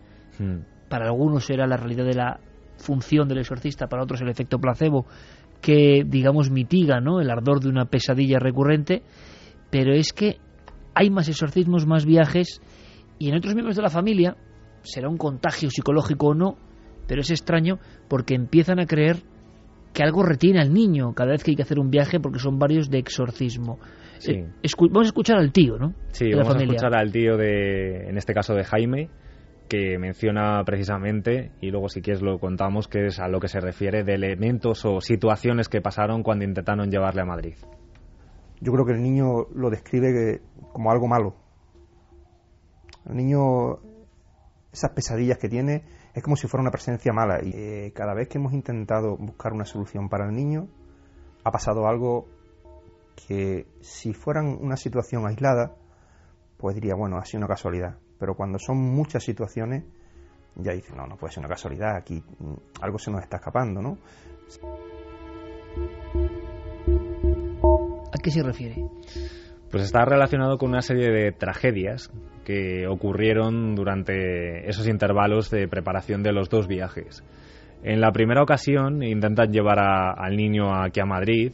Para 0.95 1.07
algunos 1.07 1.45
será 1.45 1.66
la 1.66 1.77
realidad 1.77 2.05
de 2.05 2.15
la 2.15 2.39
función 2.77 3.27
del 3.27 3.39
exorcista, 3.39 3.89
para 3.89 4.05
otros 4.05 4.21
el 4.21 4.29
efecto 4.29 4.61
placebo 4.61 5.07
que, 5.61 6.05
digamos, 6.07 6.53
mitiga 6.53 7.01
¿no? 7.01 7.21
el 7.21 7.33
ardor 7.33 7.59
de 7.59 7.69
una 7.69 7.87
pesadilla 7.87 8.39
recurrente. 8.39 9.03
Pero 9.73 9.93
es 9.93 10.12
que 10.12 10.37
hay 10.95 11.11
más 11.11 11.29
exorcismos, 11.29 11.85
más 11.85 12.07
viajes, 12.07 12.61
y 13.19 13.29
en 13.29 13.35
otros 13.35 13.55
miembros 13.55 13.75
de 13.75 13.83
la 13.83 13.91
familia, 13.91 14.37
será 14.83 15.09
un 15.09 15.16
contagio 15.16 15.69
psicológico 15.69 16.29
o 16.29 16.35
no, 16.35 16.59
pero 17.09 17.23
es 17.23 17.31
extraño 17.33 17.81
porque 18.09 18.37
empiezan 18.37 18.79
a 18.79 18.87
creer 18.87 19.16
que 19.93 20.05
algo 20.05 20.23
retiene 20.23 20.61
al 20.61 20.73
niño 20.73 21.12
cada 21.12 21.33
vez 21.33 21.43
que 21.43 21.51
hay 21.51 21.57
que 21.57 21.62
hacer 21.62 21.81
un 21.81 21.91
viaje 21.91 22.21
porque 22.21 22.39
son 22.39 22.61
varios 22.61 22.89
de 22.89 22.99
exorcismo. 22.99 23.81
Sí. 24.19 24.31
Eh, 24.31 24.69
vamos 24.79 25.07
a 25.07 25.09
escuchar 25.09 25.39
al 25.39 25.51
tío, 25.51 25.77
¿no? 25.77 25.93
Sí, 26.12 26.27
de 26.27 26.37
la 26.37 26.45
vamos 26.45 26.55
a 26.55 26.62
escuchar 26.62 26.95
al 26.95 27.11
tío 27.11 27.37
de, 27.37 28.11
en 28.11 28.16
este 28.16 28.33
caso 28.33 28.55
de 28.55 28.62
Jaime, 28.62 29.11
que 29.74 29.98
menciona 29.98 30.62
precisamente, 30.64 31.51
y 31.60 31.70
luego 31.70 31.88
si 31.88 32.01
quieres 32.01 32.22
lo 32.22 32.38
contamos, 32.38 32.86
que 32.86 33.06
es 33.06 33.18
a 33.18 33.26
lo 33.26 33.40
que 33.40 33.48
se 33.48 33.59
refiere 33.59 34.05
de 34.05 34.14
elementos 34.14 34.84
o 34.84 35.01
situaciones 35.01 35.68
que 35.68 35.80
pasaron 35.80 36.22
cuando 36.22 36.44
intentaron 36.44 36.90
llevarle 36.90 37.22
a 37.22 37.24
Madrid. 37.24 37.56
Yo 38.60 38.72
creo 38.72 38.86
que 38.86 38.92
el 38.92 39.02
niño 39.02 39.48
lo 39.52 39.70
describe 39.70 40.42
como 40.72 40.92
algo 40.92 41.09
malo. 41.09 41.34
El 43.09 43.16
niño, 43.16 43.80
esas 44.72 44.90
pesadillas 44.90 45.38
que 45.38 45.48
tiene, 45.48 45.82
es 46.14 46.22
como 46.22 46.36
si 46.36 46.46
fuera 46.46 46.62
una 46.62 46.70
presencia 46.70 47.12
mala. 47.12 47.40
Y 47.42 47.51
eh, 47.52 47.92
cada 47.94 48.14
vez 48.14 48.28
que 48.28 48.38
hemos 48.38 48.52
intentado 48.52 49.16
buscar 49.16 49.52
una 49.52 49.64
solución 49.64 50.09
para 50.09 50.26
el 50.26 50.36
niño, 50.36 50.68
ha 51.42 51.51
pasado 51.51 51.88
algo 51.88 52.28
que 53.26 53.66
si 53.80 54.12
fueran 54.12 54.56
una 54.60 54.76
situación 54.76 55.26
aislada, 55.26 55.74
pues 56.59 56.76
diría, 56.76 56.94
bueno, 56.94 57.18
ha 57.18 57.24
sido 57.24 57.40
una 57.40 57.48
casualidad. 57.48 57.98
Pero 58.24 58.36
cuando 58.36 58.59
son 58.59 58.78
muchas 58.78 59.22
situaciones, 59.22 59.84
ya 60.56 60.72
dice, 60.72 60.94
no, 60.96 61.06
no 61.06 61.18
puede 61.18 61.34
ser 61.34 61.40
una 61.42 61.48
casualidad, 61.51 61.94
aquí 61.94 62.22
mm, 62.38 62.55
algo 62.80 62.98
se 62.98 63.10
nos 63.10 63.20
está 63.22 63.36
escapando, 63.36 63.82
¿no? 63.82 63.98
¿A 68.10 68.18
qué 68.22 68.30
se 68.30 68.42
refiere? 68.42 68.76
Pues 69.70 69.82
está 69.82 70.06
relacionado 70.06 70.56
con 70.56 70.70
una 70.70 70.80
serie 70.80 71.10
de 71.10 71.32
tragedias 71.32 72.10
que 72.46 72.86
ocurrieron 72.88 73.74
durante 73.74 74.70
esos 74.70 74.88
intervalos 74.88 75.51
de 75.51 75.68
preparación 75.68 76.22
de 76.22 76.32
los 76.32 76.48
dos 76.48 76.66
viajes. 76.66 77.22
En 77.82 78.01
la 78.01 78.10
primera 78.10 78.42
ocasión 78.42 79.02
intentan 79.02 79.52
llevar 79.52 79.78
a- 79.80 80.12
al 80.12 80.34
niño 80.34 80.74
aquí 80.74 80.98
a 81.01 81.05
Madrid 81.05 81.52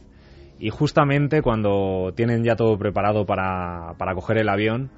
y 0.57 0.69
justamente 0.69 1.41
cuando 1.41 2.13
tienen 2.15 2.45
ya 2.45 2.55
todo 2.55 2.77
preparado 2.77 3.25
para, 3.25 3.93
para 3.97 4.15
coger 4.15 4.37
el 4.37 4.47
avión, 4.47 4.89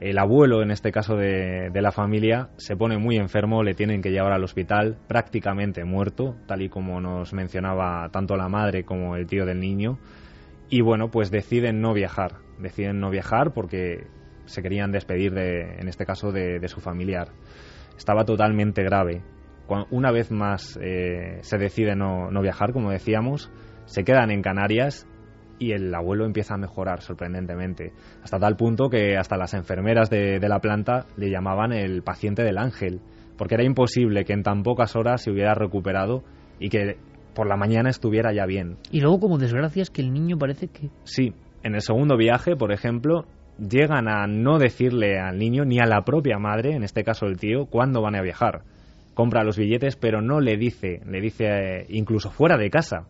el 0.00 0.18
abuelo, 0.18 0.62
en 0.62 0.70
este 0.70 0.92
caso 0.92 1.14
de, 1.14 1.70
la 1.74 1.92
familia, 1.92 2.48
se 2.56 2.74
pone 2.74 2.96
muy 2.96 3.16
enfermo, 3.16 3.62
le 3.62 3.74
tienen 3.74 4.00
que 4.00 4.10
llevar 4.10 4.32
al 4.32 4.42
hospital 4.42 4.96
prácticamente 5.06 5.84
muerto, 5.84 6.36
tal 6.46 6.62
y 6.62 6.70
como 6.70 7.02
nos 7.02 7.34
mencionaba 7.34 8.08
tanto 8.10 8.34
la 8.36 8.48
madre 8.48 8.84
como 8.84 9.16
el 9.16 9.26
tío 9.26 9.44
del 9.44 9.60
niño. 9.60 9.98
Y 10.70 10.80
bueno, 10.80 11.10
pues 11.10 11.30
deciden 11.30 11.82
no 11.82 11.92
viajar. 11.92 12.36
Deciden 12.58 12.98
no 12.98 13.10
viajar 13.10 13.52
porque 13.52 14.06
se 14.46 14.62
querían 14.62 14.90
despedir 14.90 15.34
de, 15.34 15.78
en 15.78 15.86
este 15.86 16.06
caso, 16.06 16.32
de, 16.32 16.66
su 16.68 16.80
familiar. 16.80 17.28
Estaba 17.98 18.24
totalmente 18.24 18.82
grave. 18.82 19.22
Una 19.90 20.10
vez 20.10 20.30
más 20.30 20.78
eh, 20.82 21.40
se 21.42 21.58
decide 21.58 21.94
no, 21.94 22.30
no 22.30 22.40
viajar, 22.40 22.72
como 22.72 22.90
decíamos, 22.90 23.52
se 23.84 24.02
quedan 24.02 24.30
en 24.30 24.40
Canarias 24.40 25.06
y 25.60 25.72
el 25.72 25.94
abuelo 25.94 26.24
empieza 26.24 26.54
a 26.54 26.58
mejorar 26.58 27.02
sorprendentemente. 27.02 27.92
Hasta 28.24 28.40
tal 28.40 28.56
punto 28.56 28.88
que 28.88 29.16
hasta 29.16 29.36
las 29.36 29.54
enfermeras 29.54 30.10
de, 30.10 30.40
de 30.40 30.48
la 30.48 30.58
planta 30.58 31.06
le 31.16 31.30
llamaban 31.30 31.72
el 31.72 32.02
paciente 32.02 32.42
del 32.42 32.58
ángel, 32.58 33.00
porque 33.36 33.54
era 33.54 33.64
imposible 33.64 34.24
que 34.24 34.32
en 34.32 34.42
tan 34.42 34.64
pocas 34.64 34.96
horas 34.96 35.22
se 35.22 35.30
hubiera 35.30 35.54
recuperado 35.54 36.24
y 36.58 36.70
que 36.70 36.96
por 37.34 37.46
la 37.46 37.56
mañana 37.56 37.90
estuviera 37.90 38.32
ya 38.32 38.46
bien. 38.46 38.78
Y 38.90 39.00
luego, 39.00 39.20
como 39.20 39.38
desgracias, 39.38 39.90
que 39.90 40.02
el 40.02 40.12
niño 40.12 40.36
parece 40.38 40.68
que 40.68 40.90
Sí, 41.04 41.34
en 41.62 41.74
el 41.74 41.82
segundo 41.82 42.16
viaje, 42.16 42.56
por 42.56 42.72
ejemplo, 42.72 43.26
llegan 43.58 44.08
a 44.08 44.26
no 44.26 44.58
decirle 44.58 45.18
al 45.18 45.38
niño 45.38 45.64
ni 45.64 45.78
a 45.78 45.86
la 45.86 46.02
propia 46.02 46.38
madre, 46.38 46.74
en 46.74 46.82
este 46.82 47.04
caso 47.04 47.26
el 47.26 47.38
tío, 47.38 47.66
cuándo 47.66 48.02
van 48.02 48.16
a 48.16 48.22
viajar. 48.22 48.62
Compra 49.14 49.44
los 49.44 49.58
billetes, 49.58 49.96
pero 49.96 50.22
no 50.22 50.40
le 50.40 50.56
dice, 50.56 51.00
le 51.06 51.20
dice 51.20 51.44
eh, 51.44 51.86
incluso 51.90 52.30
fuera 52.30 52.56
de 52.56 52.70
casa, 52.70 53.06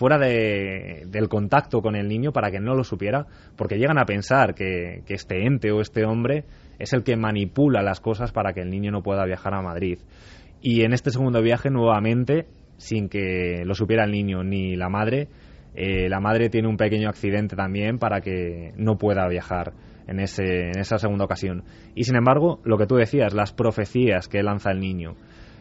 fuera 0.00 0.16
de- 0.16 1.02
del 1.08 1.28
contacto 1.28 1.82
con 1.82 1.94
el 1.94 2.08
niño 2.08 2.32
para 2.32 2.50
que 2.50 2.58
no 2.58 2.74
lo 2.74 2.84
supiera, 2.84 3.26
porque 3.54 3.76
llegan 3.76 3.98
a 3.98 4.06
pensar 4.06 4.54
que, 4.54 5.02
que 5.06 5.12
este 5.12 5.44
ente 5.46 5.70
o 5.72 5.82
este 5.82 6.06
hombre 6.06 6.44
es 6.78 6.94
el 6.94 7.02
que 7.04 7.16
manipula 7.16 7.82
las 7.82 8.00
cosas 8.00 8.32
para 8.32 8.54
que 8.54 8.62
el 8.62 8.70
niño 8.70 8.90
no 8.90 9.02
pueda 9.02 9.26
viajar 9.26 9.52
a 9.52 9.60
Madrid. 9.60 9.98
Y 10.62 10.84
en 10.84 10.94
este 10.94 11.10
segundo 11.10 11.42
viaje, 11.42 11.68
nuevamente, 11.68 12.46
sin 12.78 13.10
que 13.10 13.62
lo 13.66 13.74
supiera 13.74 14.04
el 14.04 14.10
niño 14.12 14.42
ni 14.42 14.74
la 14.74 14.88
madre, 14.88 15.28
eh, 15.74 16.08
la 16.08 16.18
madre 16.18 16.48
tiene 16.48 16.66
un 16.68 16.78
pequeño 16.78 17.10
accidente 17.10 17.54
también 17.54 17.98
para 17.98 18.22
que 18.22 18.72
no 18.78 18.96
pueda 18.96 19.28
viajar 19.28 19.74
en, 20.08 20.18
ese, 20.18 20.70
en 20.70 20.78
esa 20.80 20.96
segunda 20.96 21.26
ocasión. 21.26 21.62
Y 21.94 22.04
sin 22.04 22.16
embargo, 22.16 22.60
lo 22.64 22.78
que 22.78 22.86
tú 22.86 22.94
decías, 22.96 23.34
las 23.34 23.52
profecías 23.52 24.28
que 24.28 24.42
lanza 24.42 24.70
el 24.70 24.80
niño. 24.80 25.14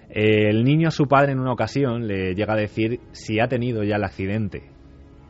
El 0.10 0.64
niño 0.64 0.88
a 0.88 0.92
su 0.92 1.06
padre 1.06 1.34
en 1.34 1.40
una 1.40 1.54
ocasión 1.54 2.08
le 2.08 2.34
llega 2.34 2.54
a 2.54 2.58
decir 2.58 3.00
si 3.12 3.40
ha 3.40 3.48
tenido 3.48 3.84
ya 3.84 3.98
el 3.98 4.04
accidente. 4.04 4.64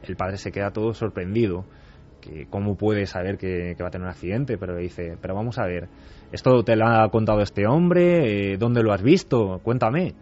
El 0.03 0.15
padre 0.15 0.37
se 0.37 0.51
queda 0.51 0.71
todo 0.71 0.93
sorprendido. 0.93 1.65
Que 2.21 2.47
¿Cómo 2.49 2.75
puede 2.75 3.05
saber 3.05 3.37
que, 3.37 3.75
va 3.81 3.87
a 3.87 3.91
tener 3.91 4.05
un 4.05 4.11
accidente? 4.11 4.57
Pero 4.57 4.75
le 4.75 4.83
dice, 4.83 5.17
pero 5.21 5.35
vamos 5.35 5.57
a 5.59 5.65
ver, 5.65 5.89
¿esto 6.31 6.63
te 6.63 6.75
lo 6.75 6.87
ha 6.87 7.09
contado 7.09 7.41
este 7.41 7.67
hombre? 7.67 8.53
Eh, 8.53 8.57
¿Dónde 8.57 8.81
lo 8.81 8.93
has 8.93 9.03
visto? 9.03 9.59
Cuéntame. 9.63 10.15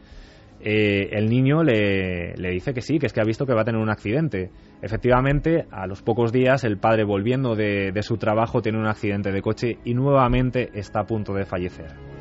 Eh, 0.59 1.09
el 1.11 1.29
niño 1.29 1.63
le, 1.63 2.33
dice 2.35 2.73
que 2.73 2.81
sí, 2.81 2.97
que 2.97 3.05
es 3.05 3.13
que 3.13 3.21
ha 3.21 3.25
visto 3.25 3.45
que 3.45 3.53
va 3.53 3.61
a 3.61 3.65
tener 3.65 3.79
un 3.79 3.91
accidente. 3.91 4.49
Efectivamente, 4.81 5.67
a 5.69 5.85
los 5.85 6.01
pocos 6.01 6.31
días, 6.31 6.63
el 6.63 6.77
padre 6.77 7.03
volviendo 7.03 7.55
de 7.55 8.01
su 8.01 8.17
trabajo 8.17 8.61
tiene 8.61 8.79
un 8.79 8.87
accidente 8.87 9.31
de 9.31 9.41
coche 9.41 9.77
y 9.85 9.93
nuevamente 9.93 10.71
está 10.73 11.01
a 11.01 11.05
punto 11.05 11.33
de 11.33 11.45
fallecer. 11.45 12.16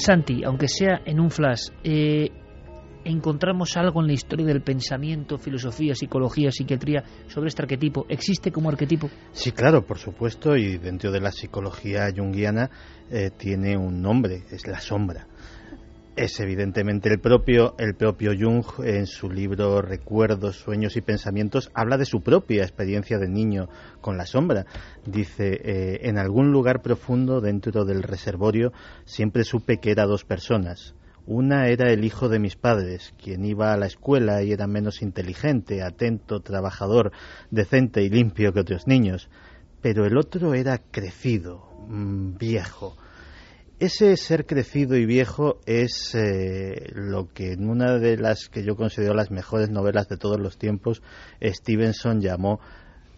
Santi, 0.00 0.42
aunque 0.44 0.66
sea 0.66 1.02
en 1.04 1.20
un 1.20 1.30
flash, 1.30 1.68
eh, 1.84 2.30
encontramos 3.04 3.76
algo 3.76 4.00
en 4.00 4.08
la 4.08 4.12
historia 4.14 4.46
del 4.46 4.62
pensamiento, 4.62 5.38
filosofía, 5.38 5.94
psicología, 5.94 6.50
psiquiatría 6.50 7.04
sobre 7.28 7.48
este 7.48 7.62
arquetipo. 7.62 8.06
¿Existe 8.08 8.50
como 8.50 8.70
arquetipo? 8.70 9.10
Sí, 9.32 9.52
claro, 9.52 9.84
por 9.84 9.98
supuesto, 9.98 10.56
y 10.56 10.78
dentro 10.78 11.10
de 11.12 11.20
la 11.20 11.30
psicología 11.30 12.08
junguiana 12.16 12.70
eh, 13.10 13.30
tiene 13.36 13.76
un 13.76 14.00
nombre, 14.00 14.44
es 14.50 14.66
la 14.66 14.80
sombra. 14.80 15.26
Es 16.16 16.40
evidentemente 16.40 17.08
el 17.08 17.20
propio, 17.20 17.74
el 17.78 17.94
propio 17.94 18.32
Jung 18.38 18.64
en 18.84 19.06
su 19.06 19.30
libro 19.30 19.80
Recuerdos, 19.80 20.56
Sueños 20.56 20.96
y 20.96 21.00
Pensamientos 21.00 21.70
habla 21.72 21.96
de 21.96 22.04
su 22.04 22.20
propia 22.22 22.62
experiencia 22.62 23.18
de 23.18 23.28
niño 23.28 23.68
con 24.00 24.16
la 24.16 24.26
sombra. 24.26 24.66
Dice, 25.06 25.60
eh, 25.62 26.00
en 26.02 26.18
algún 26.18 26.50
lugar 26.50 26.82
profundo 26.82 27.40
dentro 27.40 27.84
del 27.84 28.02
reservorio 28.02 28.72
siempre 29.04 29.44
supe 29.44 29.78
que 29.78 29.92
era 29.92 30.04
dos 30.04 30.24
personas, 30.24 30.94
una 31.26 31.68
era 31.68 31.92
el 31.92 32.04
hijo 32.04 32.28
de 32.28 32.40
mis 32.40 32.56
padres, 32.56 33.14
quien 33.22 33.44
iba 33.44 33.72
a 33.72 33.76
la 33.76 33.86
escuela 33.86 34.42
y 34.42 34.50
era 34.50 34.66
menos 34.66 35.02
inteligente, 35.02 35.80
atento, 35.80 36.40
trabajador, 36.40 37.12
decente 37.52 38.02
y 38.02 38.08
limpio 38.08 38.52
que 38.52 38.60
otros 38.60 38.88
niños. 38.88 39.28
Pero 39.80 40.06
el 40.06 40.18
otro 40.18 40.54
era 40.54 40.78
crecido, 40.78 41.70
mm, 41.88 42.36
viejo. 42.36 42.96
Ese 43.80 44.14
ser 44.18 44.44
crecido 44.44 44.94
y 44.94 45.06
viejo 45.06 45.58
es 45.64 46.14
eh, 46.14 46.90
lo 46.92 47.32
que 47.32 47.52
en 47.52 47.66
una 47.66 47.98
de 47.98 48.18
las 48.18 48.50
que 48.50 48.62
yo 48.62 48.76
considero 48.76 49.14
las 49.14 49.30
mejores 49.30 49.70
novelas 49.70 50.06
de 50.06 50.18
todos 50.18 50.38
los 50.38 50.58
tiempos, 50.58 51.00
Stevenson 51.42 52.20
llamó 52.20 52.60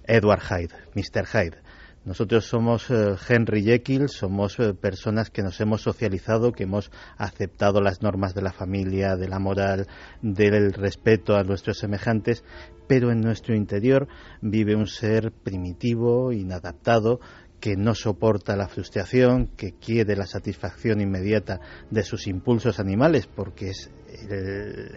Edward 0.05 0.41
Hyde, 0.41 0.75
Mr. 0.95 1.27
Hyde. 1.27 1.59
Nosotros 2.05 2.47
somos 2.47 2.91
eh, 2.91 3.17
Henry 3.29 3.65
Jekyll, 3.65 4.09
somos 4.09 4.61
eh, 4.61 4.73
personas 4.73 5.31
que 5.31 5.43
nos 5.43 5.61
hemos 5.61 5.83
socializado, 5.83 6.53
que 6.53 6.63
hemos 6.63 6.93
aceptado 7.17 7.81
las 7.81 8.01
normas 8.01 8.33
de 8.33 8.43
la 8.43 8.53
familia, 8.53 9.17
de 9.17 9.29
la 9.29 9.41
moral, 9.41 9.89
del 10.21 10.73
respeto 10.75 11.37
a 11.37 11.43
nuestros 11.43 11.79
semejantes, 11.79 12.45
pero 12.87 13.11
en 13.11 13.21
nuestro 13.21 13.55
interior 13.55 14.07
vive 14.41 14.75
un 14.75 14.87
ser 14.87 15.33
primitivo, 15.33 16.33
inadaptado, 16.33 17.21
que 17.63 17.77
no 17.77 17.95
soporta 17.95 18.57
la 18.57 18.67
frustración, 18.67 19.47
que 19.57 19.75
quiere 19.75 20.17
la 20.17 20.27
satisfacción 20.27 21.01
inmediata 21.01 21.61
de 21.93 22.03
sus 22.03 22.27
impulsos 22.27 22.81
animales, 22.81 23.29
porque 23.29 23.71
es 23.71 23.89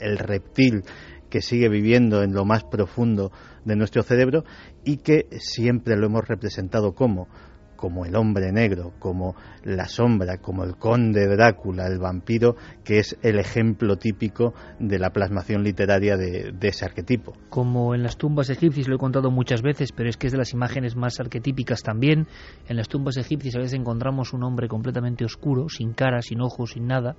el 0.01 0.17
reptil 0.17 0.81
que 1.29 1.43
sigue 1.43 1.69
viviendo 1.69 2.23
en 2.23 2.33
lo 2.33 2.43
más 2.43 2.63
profundo 2.63 3.31
de 3.65 3.75
nuestro 3.75 4.01
cerebro 4.01 4.45
y 4.83 4.97
que 4.97 5.27
siempre 5.37 5.95
lo 5.95 6.07
hemos 6.07 6.27
representado 6.27 6.95
como 6.95 7.27
como 7.75 8.05
el 8.05 8.15
hombre 8.15 8.51
negro, 8.51 8.93
como 8.99 9.35
la 9.63 9.85
sombra, 9.85 10.37
como 10.37 10.63
el 10.63 10.75
conde 10.75 11.27
Drácula, 11.27 11.87
el 11.87 11.99
vampiro, 11.99 12.55
que 12.83 12.99
es 12.99 13.17
el 13.21 13.39
ejemplo 13.39 13.97
típico 13.97 14.53
de 14.79 14.99
la 14.99 15.11
plasmación 15.11 15.63
literaria 15.63 16.17
de, 16.17 16.53
ese 16.61 16.85
arquetipo. 16.85 17.33
Como 17.49 17.93
en 17.93 18.03
las 18.03 18.17
tumbas 18.17 18.49
egipcias, 18.49 18.87
lo 18.87 18.95
he 18.95 18.99
contado 18.99 19.29
muchas 19.31 19.61
veces, 19.61 19.91
pero 19.91 20.09
es 20.09 20.17
que 20.17 20.27
es 20.27 20.33
de 20.33 20.39
las 20.39 20.53
imágenes 20.53 20.95
más 20.95 21.19
arquetípicas 21.19 21.83
también. 21.83 22.27
En 22.67 22.77
las 22.77 22.87
tumbas 22.87 23.17
egipcias 23.17 23.55
a 23.55 23.59
veces 23.59 23.73
encontramos 23.73 24.33
un 24.33 24.43
hombre 24.43 24.67
completamente 24.67 25.25
oscuro, 25.25 25.69
sin 25.69 25.93
cara, 25.93 26.21
sin 26.21 26.41
ojos, 26.41 26.71
sin 26.71 26.87
nada, 26.87 27.15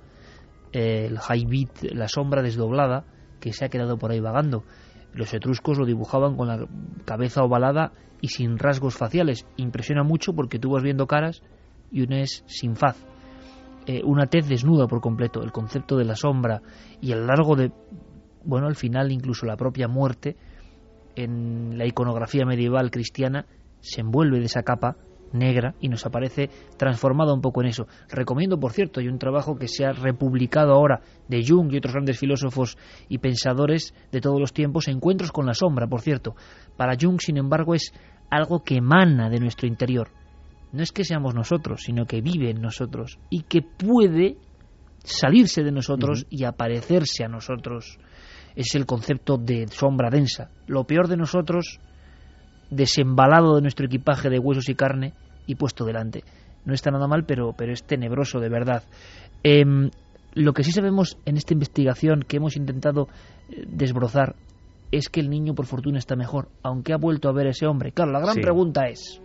el 0.73 1.17
haibit, 1.27 1.83
la 1.93 2.07
sombra 2.07 2.41
desdoblada, 2.41 3.05
que 3.39 3.53
se 3.53 3.65
ha 3.65 3.69
quedado 3.69 3.97
por 3.97 4.11
ahí 4.11 4.19
vagando. 4.19 4.63
Los 5.13 5.33
etruscos 5.33 5.77
lo 5.77 5.85
dibujaban 5.85 6.35
con 6.35 6.47
la 6.47 6.67
cabeza 7.05 7.43
ovalada 7.43 7.91
y 8.21 8.29
sin 8.29 8.57
rasgos 8.57 8.95
faciales. 8.95 9.45
Impresiona 9.57 10.03
mucho 10.03 10.33
porque 10.33 10.59
tú 10.59 10.71
vas 10.71 10.83
viendo 10.83 11.07
caras 11.07 11.41
y 11.91 12.01
una 12.01 12.21
es 12.21 12.43
sin 12.47 12.75
faz. 12.75 13.03
Eh, 13.85 14.01
una 14.03 14.27
tez 14.27 14.47
desnuda 14.47 14.87
por 14.87 14.99
completo, 14.99 15.41
el 15.41 15.51
concepto 15.51 15.95
de 15.97 16.05
la 16.05 16.15
sombra 16.15 16.61
y 16.99 17.13
lo 17.13 17.25
largo 17.25 17.55
de, 17.55 17.71
bueno, 18.43 18.67
al 18.67 18.75
final 18.75 19.11
incluso 19.11 19.45
la 19.45 19.55
propia 19.55 19.87
muerte 19.87 20.35
en 21.15 21.77
la 21.77 21.85
iconografía 21.87 22.45
medieval 22.45 22.91
cristiana 22.91 23.45
se 23.79 24.01
envuelve 24.01 24.39
de 24.39 24.45
esa 24.45 24.63
capa 24.63 24.97
negra 25.33 25.75
y 25.79 25.89
nos 25.89 26.05
aparece 26.05 26.49
transformada 26.77 27.33
un 27.33 27.41
poco 27.41 27.61
en 27.61 27.67
eso. 27.67 27.87
Recomiendo, 28.09 28.59
por 28.59 28.71
cierto, 28.71 28.99
hay 28.99 29.07
un 29.07 29.19
trabajo 29.19 29.55
que 29.55 29.67
se 29.67 29.85
ha 29.85 29.91
republicado 29.91 30.73
ahora 30.73 31.01
de 31.27 31.45
Jung 31.45 31.71
y 31.71 31.77
otros 31.77 31.93
grandes 31.93 32.19
filósofos 32.19 32.77
y 33.09 33.17
pensadores 33.17 33.93
de 34.11 34.21
todos 34.21 34.39
los 34.39 34.53
tiempos, 34.53 34.87
Encuentros 34.87 35.31
con 35.31 35.45
la 35.45 35.53
sombra, 35.53 35.87
por 35.87 36.01
cierto. 36.01 36.35
Para 36.75 36.95
Jung, 36.99 37.19
sin 37.19 37.37
embargo, 37.37 37.75
es 37.75 37.93
algo 38.29 38.63
que 38.63 38.77
emana 38.77 39.29
de 39.29 39.39
nuestro 39.39 39.67
interior. 39.67 40.09
No 40.71 40.83
es 40.83 40.91
que 40.91 41.03
seamos 41.03 41.33
nosotros, 41.33 41.81
sino 41.83 42.05
que 42.05 42.21
vive 42.21 42.49
en 42.49 42.61
nosotros 42.61 43.19
y 43.29 43.43
que 43.43 43.61
puede 43.61 44.37
salirse 45.03 45.63
de 45.63 45.71
nosotros 45.71 46.25
y 46.29 46.43
aparecerse 46.43 47.23
a 47.23 47.29
nosotros. 47.29 47.97
Es 48.55 48.75
el 48.75 48.85
concepto 48.85 49.37
de 49.37 49.67
sombra 49.67 50.09
densa. 50.09 50.49
Lo 50.65 50.85
peor 50.85 51.07
de 51.07 51.17
nosotros 51.17 51.79
desembalado 52.69 53.55
de 53.55 53.61
nuestro 53.61 53.85
equipaje 53.85 54.29
de 54.29 54.39
huesos 54.39 54.69
y 54.69 54.75
carne 54.75 55.13
y 55.45 55.55
puesto 55.55 55.85
delante. 55.85 56.23
No 56.65 56.73
está 56.73 56.91
nada 56.91 57.07
mal, 57.07 57.23
pero, 57.25 57.53
pero 57.57 57.71
es 57.71 57.83
tenebroso 57.83 58.39
de 58.39 58.49
verdad. 58.49 58.83
Em, 59.43 59.89
lo 60.33 60.53
que 60.53 60.63
sí 60.63 60.71
sabemos 60.71 61.17
en 61.25 61.37
esta 61.37 61.53
investigación 61.53 62.23
que 62.27 62.37
hemos 62.37 62.57
intentado 62.57 63.07
eh, 63.49 63.63
desbrozar 63.67 64.35
es 64.91 65.09
que 65.09 65.19
el 65.19 65.29
niño 65.29 65.53
por 65.53 65.65
fortuna 65.65 65.99
está 65.99 66.15
mejor, 66.15 66.49
aunque 66.63 66.93
ha 66.93 66.97
vuelto 66.97 67.29
a 67.29 67.33
ver 67.33 67.47
a 67.47 67.51
ese 67.51 67.65
hombre. 67.67 67.91
Claro, 67.91 68.11
la 68.11 68.19
gran 68.19 68.35
pregunta 68.35 68.87
es, 68.87 69.21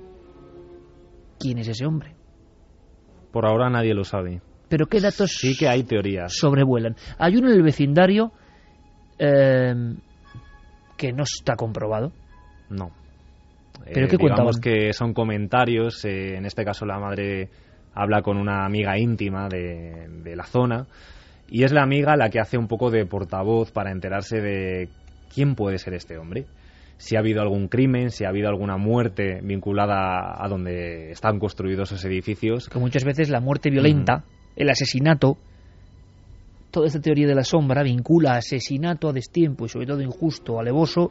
¿quién 1.38 1.58
es 1.58 1.68
ese 1.68 1.86
hombre? 1.86 2.14
Por 3.32 3.46
ahora 3.46 3.70
nadie 3.70 3.94
lo 3.94 4.04
sabe. 4.04 4.42
Pero 4.68 4.86
¿qué 4.86 5.00
datos 5.00 5.32
sí 5.32 5.56
que 5.56 5.68
hay 5.68 5.84
teorías. 5.84 6.32
sobrevuelan? 6.34 6.96
Hay 7.18 7.36
uno 7.36 7.48
en 7.48 7.56
el 7.56 7.62
vecindario 7.62 8.32
em, 9.18 9.98
que 10.96 11.12
no 11.12 11.24
está 11.24 11.56
comprobado. 11.56 12.12
No. 12.70 12.90
¿Pero 13.84 14.06
eh, 14.06 14.08
qué 14.08 14.16
digamos 14.16 14.60
que 14.60 14.92
son 14.92 15.12
comentarios, 15.12 16.04
eh, 16.04 16.36
en 16.36 16.46
este 16.46 16.64
caso 16.64 16.86
la 16.86 16.98
madre 16.98 17.50
habla 17.94 18.22
con 18.22 18.36
una 18.36 18.64
amiga 18.64 18.98
íntima 18.98 19.48
de, 19.48 20.08
de, 20.22 20.34
la 20.36 20.44
zona 20.44 20.86
y 21.48 21.64
es 21.64 21.72
la 21.72 21.82
amiga 21.82 22.16
la 22.16 22.30
que 22.30 22.40
hace 22.40 22.56
un 22.56 22.68
poco 22.68 22.90
de 22.90 23.04
portavoz 23.04 23.72
para 23.72 23.90
enterarse 23.90 24.40
de 24.40 24.88
quién 25.34 25.54
puede 25.54 25.78
ser 25.78 25.94
este 25.94 26.16
hombre. 26.16 26.46
Si 26.96 27.16
ha 27.16 27.18
habido 27.18 27.42
algún 27.42 27.68
crimen, 27.68 28.10
si 28.10 28.24
ha 28.24 28.28
habido 28.28 28.48
alguna 28.48 28.76
muerte 28.76 29.40
vinculada 29.42 30.42
a 30.42 30.48
donde 30.48 31.10
están 31.10 31.38
construidos 31.38 31.90
esos 31.90 32.04
edificios. 32.04 32.68
Que 32.68 32.78
muchas 32.78 33.04
veces 33.04 33.28
la 33.28 33.40
muerte 33.40 33.70
violenta, 33.70 34.18
mm. 34.18 34.22
el 34.56 34.70
asesinato, 34.70 35.36
toda 36.70 36.86
esta 36.86 37.00
teoría 37.00 37.26
de 37.26 37.34
la 37.34 37.44
sombra 37.44 37.82
vincula 37.82 38.36
asesinato 38.36 39.08
a 39.08 39.12
destiempo 39.12 39.66
y 39.66 39.68
sobre 39.68 39.86
todo 39.86 40.00
injusto, 40.00 40.60
alevoso, 40.60 41.10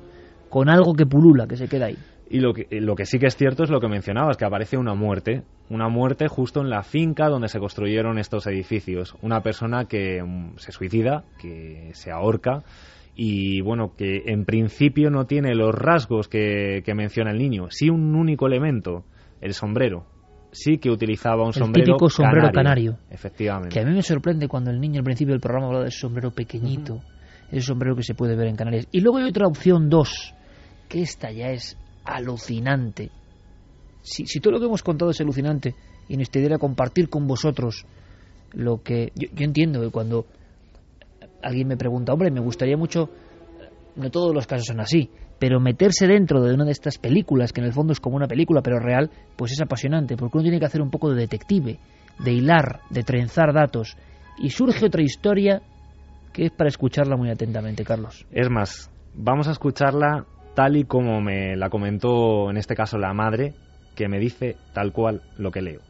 con 0.49 0.69
algo 0.69 0.93
que 0.93 1.05
pulula, 1.05 1.45
que 1.45 1.57
se 1.57 1.67
queda 1.67 1.87
ahí. 1.87 1.97
Y 2.33 2.39
lo 2.39 2.53
que, 2.53 2.65
lo 2.71 2.95
que 2.95 3.05
sí 3.05 3.19
que 3.19 3.27
es 3.27 3.35
cierto 3.35 3.63
es 3.63 3.69
lo 3.69 3.81
que 3.81 3.89
mencionabas, 3.89 4.37
que 4.37 4.45
aparece 4.45 4.77
una 4.77 4.93
muerte, 4.93 5.43
una 5.69 5.89
muerte 5.89 6.29
justo 6.29 6.61
en 6.61 6.69
la 6.69 6.81
finca 6.81 7.27
donde 7.27 7.49
se 7.49 7.59
construyeron 7.59 8.17
estos 8.17 8.47
edificios. 8.47 9.15
Una 9.21 9.41
persona 9.41 9.83
que 9.83 10.23
mm, 10.23 10.53
se 10.55 10.71
suicida, 10.71 11.25
que 11.41 11.91
se 11.93 12.09
ahorca 12.09 12.63
y 13.15 13.59
bueno, 13.59 13.93
que 13.97 14.23
en 14.27 14.45
principio 14.45 15.09
no 15.09 15.25
tiene 15.25 15.55
los 15.55 15.75
rasgos 15.75 16.29
que, 16.29 16.81
menciona 16.95 17.31
el 17.31 17.37
niño, 17.37 17.67
sí 17.69 17.89
un 17.89 18.15
único 18.15 18.47
elemento, 18.47 19.03
el 19.41 19.53
sombrero. 19.53 20.05
Sí 20.53 20.77
que 20.77 20.89
utilizaba 20.89 21.43
un 21.43 21.49
el 21.49 21.53
sombrero 21.53 21.85
típico 21.85 22.09
sombrero 22.09 22.49
canario, 22.51 22.97
Efectivamente. 23.09 23.73
Que 23.73 23.81
a 23.81 23.85
mí 23.85 23.93
me 23.93 24.03
sorprende 24.03 24.47
cuando 24.47 24.71
el 24.71 24.79
niño 24.79 24.99
al 24.99 25.03
principio 25.03 25.33
del 25.33 25.41
programa 25.41 25.67
habla 25.67 25.81
de 25.81 25.89
ese 25.89 25.99
sombrero 25.99 26.31
pequeñito, 26.31 27.01
ese 27.51 27.61
sombrero 27.61 27.95
que 27.97 28.03
se 28.03 28.15
puede 28.15 28.37
ver 28.37 28.47
en 28.47 28.55
Canarias. 28.55 28.87
Y 28.91 29.01
luego 29.01 29.17
hay 29.17 29.25
otra 29.25 29.47
opción 29.47 29.89
dos, 29.89 30.33
que 30.87 31.01
esta 31.01 31.31
ya 31.31 31.51
es 31.51 31.77
alucinante. 32.05 33.09
Si, 34.01 34.25
si, 34.25 34.39
todo 34.39 34.53
lo 34.53 34.59
que 34.59 34.65
hemos 34.65 34.83
contado 34.83 35.11
es 35.11 35.21
alucinante 35.21 35.75
y 36.07 36.17
nos 36.17 36.29
idea 36.33 36.57
compartir 36.57 37.09
con 37.09 37.27
vosotros 37.27 37.85
lo 38.53 38.81
que 38.81 39.11
yo, 39.15 39.27
yo, 39.33 39.45
entiendo 39.45 39.81
que 39.81 39.89
cuando 39.89 40.25
alguien 41.41 41.67
me 41.67 41.77
pregunta, 41.77 42.13
hombre, 42.13 42.31
me 42.31 42.41
gustaría 42.41 42.77
mucho, 42.77 43.09
no 43.95 44.09
todos 44.09 44.33
los 44.33 44.47
casos 44.47 44.67
son 44.67 44.79
así, 44.79 45.09
pero 45.39 45.59
meterse 45.59 46.07
dentro 46.07 46.41
de 46.41 46.53
una 46.53 46.65
de 46.65 46.71
estas 46.71 46.97
películas, 46.97 47.51
que 47.51 47.61
en 47.61 47.67
el 47.67 47.73
fondo 47.73 47.93
es 47.93 47.99
como 47.99 48.15
una 48.15 48.27
película 48.27 48.61
pero 48.61 48.79
real, 48.79 49.09
pues 49.35 49.53
es 49.53 49.61
apasionante, 49.61 50.15
porque 50.15 50.37
uno 50.37 50.43
tiene 50.43 50.59
que 50.59 50.65
hacer 50.65 50.81
un 50.81 50.91
poco 50.91 51.09
de 51.09 51.19
detective, 51.19 51.79
de 52.19 52.31
hilar, 52.31 52.81
de 52.89 53.03
trenzar 53.03 53.53
datos, 53.53 53.97
y 54.37 54.49
surge 54.49 54.85
otra 54.85 55.01
historia 55.01 55.61
que 56.33 56.45
es 56.45 56.51
para 56.51 56.69
escucharla 56.69 57.17
muy 57.17 57.29
atentamente, 57.29 57.83
Carlos. 57.83 58.25
Es 58.31 58.49
más, 58.49 58.89
vamos 59.15 59.47
a 59.47 59.51
escucharla 59.51 60.25
tal 60.53 60.77
y 60.77 60.83
como 60.83 61.21
me 61.21 61.55
la 61.55 61.69
comentó 61.69 62.49
en 62.49 62.57
este 62.57 62.75
caso 62.75 62.97
la 62.97 63.13
madre, 63.13 63.53
que 63.95 64.07
me 64.07 64.19
dice 64.19 64.55
tal 64.73 64.91
cual 64.91 65.21
lo 65.37 65.51
que 65.51 65.61
leo. 65.61 65.81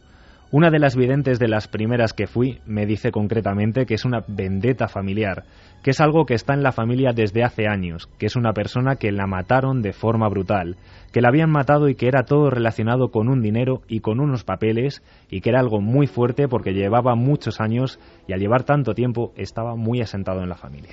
Una 0.53 0.69
de 0.69 0.79
las 0.79 0.97
videntes 0.97 1.39
de 1.39 1.47
las 1.47 1.69
primeras 1.69 2.11
que 2.11 2.27
fui 2.27 2.59
me 2.65 2.85
dice 2.85 3.11
concretamente 3.11 3.85
que 3.85 3.93
es 3.93 4.03
una 4.03 4.21
vendetta 4.27 4.89
familiar, 4.89 5.45
que 5.81 5.91
es 5.91 6.01
algo 6.01 6.25
que 6.25 6.33
está 6.33 6.53
en 6.53 6.61
la 6.61 6.73
familia 6.73 7.13
desde 7.15 7.45
hace 7.45 7.69
años, 7.69 8.09
que 8.19 8.25
es 8.25 8.35
una 8.35 8.51
persona 8.51 8.97
que 8.97 9.13
la 9.13 9.27
mataron 9.27 9.81
de 9.81 9.93
forma 9.93 10.27
brutal, 10.27 10.75
que 11.13 11.21
la 11.21 11.29
habían 11.29 11.51
matado 11.51 11.87
y 11.87 11.95
que 11.95 12.09
era 12.09 12.23
todo 12.23 12.49
relacionado 12.49 13.11
con 13.11 13.29
un 13.29 13.41
dinero 13.41 13.81
y 13.87 14.01
con 14.01 14.19
unos 14.19 14.43
papeles 14.43 15.01
y 15.29 15.39
que 15.39 15.51
era 15.51 15.61
algo 15.61 15.79
muy 15.79 16.05
fuerte 16.05 16.49
porque 16.49 16.73
llevaba 16.73 17.15
muchos 17.15 17.61
años 17.61 17.97
y 18.27 18.33
al 18.33 18.41
llevar 18.41 18.63
tanto 18.63 18.93
tiempo 18.93 19.31
estaba 19.37 19.77
muy 19.77 20.01
asentado 20.01 20.41
en 20.43 20.49
la 20.49 20.55
familia. 20.55 20.91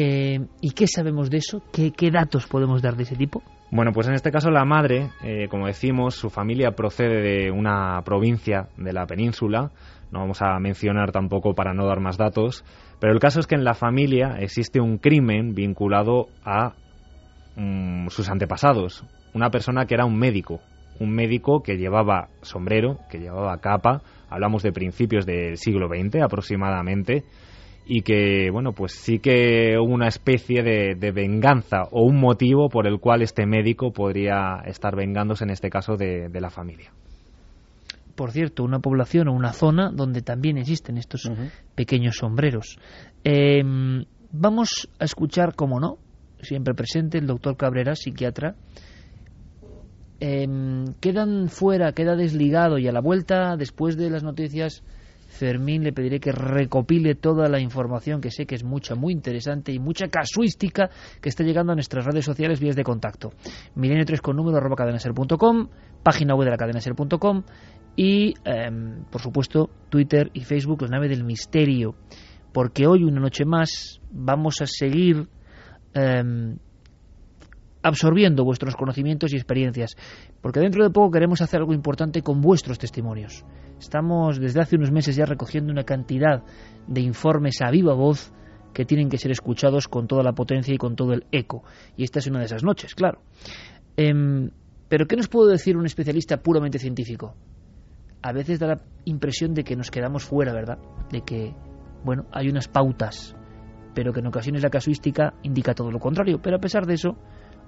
Eh, 0.00 0.38
¿Y 0.60 0.70
qué 0.70 0.86
sabemos 0.86 1.28
de 1.28 1.38
eso? 1.38 1.60
¿Qué, 1.72 1.90
¿Qué 1.90 2.12
datos 2.12 2.46
podemos 2.46 2.80
dar 2.82 2.94
de 2.94 3.02
ese 3.02 3.16
tipo? 3.16 3.42
Bueno, 3.72 3.90
pues 3.92 4.06
en 4.06 4.14
este 4.14 4.30
caso 4.30 4.48
la 4.48 4.64
madre, 4.64 5.10
eh, 5.24 5.48
como 5.50 5.66
decimos, 5.66 6.14
su 6.14 6.30
familia 6.30 6.70
procede 6.70 7.20
de 7.20 7.50
una 7.50 8.00
provincia 8.04 8.68
de 8.76 8.92
la 8.92 9.06
península, 9.06 9.72
no 10.12 10.20
vamos 10.20 10.40
a 10.40 10.56
mencionar 10.60 11.10
tampoco 11.10 11.52
para 11.56 11.74
no 11.74 11.84
dar 11.84 11.98
más 11.98 12.16
datos, 12.16 12.64
pero 13.00 13.12
el 13.12 13.18
caso 13.18 13.40
es 13.40 13.48
que 13.48 13.56
en 13.56 13.64
la 13.64 13.74
familia 13.74 14.36
existe 14.38 14.80
un 14.80 14.98
crimen 14.98 15.56
vinculado 15.56 16.28
a 16.44 16.74
mm, 17.56 18.06
sus 18.06 18.30
antepasados, 18.30 19.04
una 19.34 19.50
persona 19.50 19.86
que 19.86 19.94
era 19.94 20.04
un 20.04 20.16
médico, 20.16 20.60
un 21.00 21.10
médico 21.10 21.60
que 21.60 21.76
llevaba 21.76 22.28
sombrero, 22.42 23.00
que 23.10 23.18
llevaba 23.18 23.58
capa, 23.58 24.02
hablamos 24.30 24.62
de 24.62 24.70
principios 24.70 25.26
del 25.26 25.56
siglo 25.56 25.88
XX 25.88 26.22
aproximadamente, 26.22 27.24
y 27.90 28.02
que, 28.02 28.50
bueno, 28.52 28.72
pues 28.72 28.92
sí 28.92 29.18
que 29.18 29.78
hubo 29.78 29.94
una 29.94 30.08
especie 30.08 30.62
de, 30.62 30.94
de, 30.94 31.10
venganza 31.10 31.84
o 31.90 32.02
un 32.02 32.20
motivo 32.20 32.68
por 32.68 32.86
el 32.86 33.00
cual 33.00 33.22
este 33.22 33.46
médico 33.46 33.92
podría 33.92 34.60
estar 34.66 34.94
vengándose, 34.94 35.44
en 35.44 35.50
este 35.50 35.70
caso, 35.70 35.96
de, 35.96 36.28
de 36.28 36.40
la 36.40 36.50
familia. 36.50 36.92
Por 38.14 38.30
cierto, 38.30 38.62
una 38.62 38.80
población 38.80 39.28
o 39.28 39.32
una 39.32 39.54
zona 39.54 39.90
donde 39.90 40.20
también 40.20 40.58
existen 40.58 40.98
estos 40.98 41.24
uh 41.24 41.30
-huh. 41.30 41.50
pequeños 41.74 42.16
sombreros. 42.16 42.78
Eh, 43.24 43.62
vamos 44.32 44.90
a 44.98 45.04
escuchar, 45.06 45.54
como 45.54 45.80
no, 45.80 45.96
siempre 46.42 46.74
presente, 46.74 47.16
el 47.16 47.26
doctor 47.26 47.56
Cabrera, 47.56 47.94
psiquiatra. 47.94 48.54
Eh, 50.20 50.46
quedan 51.00 51.48
fuera, 51.48 51.92
queda 51.92 52.16
desligado 52.16 52.76
y 52.76 52.86
a 52.86 52.92
la 52.92 53.00
vuelta, 53.00 53.56
después 53.56 53.96
de 53.96 54.10
las 54.10 54.22
noticias 54.22 54.82
Fermín 55.38 55.84
le 55.84 55.92
pediré 55.92 56.18
que 56.18 56.32
recopile 56.32 57.14
toda 57.14 57.48
la 57.48 57.60
información 57.60 58.20
que 58.20 58.30
sé 58.30 58.44
que 58.44 58.56
es 58.56 58.64
mucha, 58.64 58.96
muy 58.96 59.12
interesante 59.12 59.72
y 59.72 59.78
mucha 59.78 60.08
casuística 60.08 60.90
que 61.20 61.28
está 61.28 61.44
llegando 61.44 61.72
a 61.72 61.76
nuestras 61.76 62.04
redes 62.04 62.24
sociales, 62.24 62.58
vías 62.60 62.74
de 62.74 62.82
contacto. 62.82 63.32
Milenio 63.76 64.04
3 64.04 64.20
con 64.20 64.36
número 64.36 64.56
arroba 64.56 64.74
cadenaser.com, 64.76 65.68
página 66.02 66.34
web 66.34 66.46
de 66.46 66.50
la 66.50 66.56
cadenaser.com 66.56 67.44
y, 67.94 68.34
eh, 68.44 68.70
por 69.10 69.20
supuesto, 69.20 69.70
Twitter 69.88 70.30
y 70.34 70.40
Facebook, 70.40 70.82
la 70.82 70.88
nave 70.88 71.08
del 71.08 71.24
misterio. 71.24 71.94
Porque 72.52 72.86
hoy, 72.86 73.04
una 73.04 73.20
noche 73.20 73.44
más, 73.44 74.00
vamos 74.10 74.60
a 74.60 74.66
seguir 74.66 75.28
eh, 75.94 76.22
absorbiendo 77.82 78.44
vuestros 78.44 78.76
conocimientos 78.76 79.32
y 79.32 79.36
experiencias. 79.36 79.96
Porque 80.40 80.60
dentro 80.60 80.84
de 80.84 80.90
poco 80.90 81.10
queremos 81.10 81.40
hacer 81.42 81.60
algo 81.60 81.74
importante 81.74 82.22
con 82.22 82.40
vuestros 82.40 82.78
testimonios. 82.78 83.44
Estamos 83.78 84.40
desde 84.40 84.60
hace 84.60 84.76
unos 84.76 84.90
meses 84.90 85.16
ya 85.16 85.24
recogiendo 85.24 85.72
una 85.72 85.84
cantidad 85.84 86.42
de 86.86 87.00
informes 87.00 87.60
a 87.62 87.70
viva 87.70 87.94
voz 87.94 88.32
que 88.74 88.84
tienen 88.84 89.08
que 89.08 89.18
ser 89.18 89.30
escuchados 89.30 89.88
con 89.88 90.06
toda 90.06 90.22
la 90.22 90.32
potencia 90.32 90.74
y 90.74 90.78
con 90.78 90.96
todo 90.96 91.12
el 91.12 91.26
eco. 91.32 91.64
Y 91.96 92.04
esta 92.04 92.18
es 92.18 92.26
una 92.26 92.40
de 92.40 92.46
esas 92.46 92.64
noches, 92.64 92.94
claro. 92.94 93.20
Eh, 93.96 94.50
pero 94.88 95.06
¿qué 95.06 95.16
nos 95.16 95.28
puede 95.28 95.52
decir 95.52 95.76
un 95.76 95.86
especialista 95.86 96.38
puramente 96.38 96.78
científico? 96.78 97.34
A 98.22 98.32
veces 98.32 98.58
da 98.58 98.66
la 98.66 98.80
impresión 99.04 99.54
de 99.54 99.62
que 99.62 99.76
nos 99.76 99.90
quedamos 99.90 100.24
fuera, 100.24 100.52
¿verdad? 100.52 100.78
De 101.10 101.20
que, 101.20 101.54
bueno, 102.04 102.26
hay 102.32 102.48
unas 102.48 102.68
pautas, 102.68 103.36
pero 103.94 104.12
que 104.12 104.20
en 104.20 104.26
ocasiones 104.26 104.62
la 104.62 104.70
casuística 104.70 105.34
indica 105.42 105.74
todo 105.74 105.90
lo 105.90 105.98
contrario. 105.98 106.40
Pero 106.42 106.56
a 106.56 106.60
pesar 106.60 106.86
de 106.86 106.94
eso, 106.94 107.16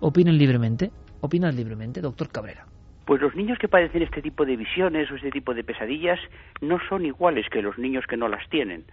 opinen 0.01 0.39
libremente. 0.39 0.91
Opinan 1.21 1.55
libremente, 1.55 2.01
doctor 2.01 2.29
Cabrera. 2.29 2.67
Pues 3.05 3.21
los 3.21 3.35
niños 3.35 3.59
que 3.59 3.69
padecen 3.69 4.03
este 4.03 4.23
tipo 4.23 4.45
de 4.47 4.57
visiones 4.57 5.11
o 5.11 5.17
este 5.17 5.31
tipo 5.31 5.53
de 5.53 5.65
pesadillas 5.65 6.19
no 6.61 6.79
son 6.89 7.05
iguales 7.05 7.47
que 7.51 7.63
los 7.63 7.77
niños 7.79 8.07
que 8.07 8.17
no 8.17 8.29
las 8.29 8.49
tienen. 8.49 8.85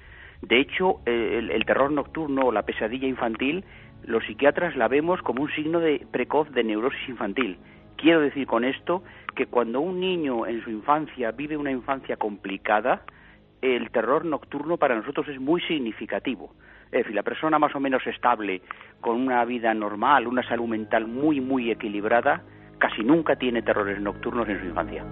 De 0.42 0.60
hecho, 0.60 1.02
el, 1.06 1.52
el 1.52 1.66
terror 1.66 1.92
nocturno 1.92 2.48
o 2.48 2.52
la 2.52 2.64
pesadilla 2.64 3.08
infantil, 3.08 3.64
los 4.04 4.26
psiquiatras 4.26 4.76
la 4.76 4.88
vemos 4.88 5.22
como 5.22 5.44
un 5.44 5.52
signo 5.52 5.80
de 5.80 6.06
precoz 6.12 6.50
de 6.52 6.64
neurosis 6.64 7.10
infantil. 7.10 7.58
Quiero 7.96 8.22
decir 8.22 8.46
con 8.46 8.64
esto 8.64 9.04
que 9.36 9.48
cuando 9.48 9.82
un 9.82 10.00
niño 10.00 10.46
en 10.46 10.64
su 10.64 10.70
infancia 10.70 11.32
vive 11.32 11.58
una 11.58 11.72
infancia 11.72 12.18
complicada, 12.18 13.04
el 13.62 13.90
terror 13.92 14.26
nocturno 14.26 14.78
para 14.78 14.96
nosotros 14.96 15.28
es 15.30 15.40
muy 15.40 15.62
significativo. 15.62 16.54
Es 16.92 17.00
decir, 17.04 17.16
la 17.16 17.24
persona 17.24 17.60
más 17.60 17.76
o 17.76 17.80
menos 17.80 18.06
estable, 18.08 18.62
con 19.02 19.16
una 19.16 19.44
vida 19.46 19.74
normal, 19.74 20.28
una 20.28 20.48
salud 20.48 20.68
mental 20.68 21.08
muy, 21.08 21.42
muy 21.42 21.70
equilibrada, 21.70 22.44
casi 22.78 23.04
nunca 23.04 23.36
tiene 23.36 23.62
terrores 23.62 24.00
nocturnos 24.00 24.48
en 24.48 24.60
su 24.60 24.66
infancia. 24.66 25.04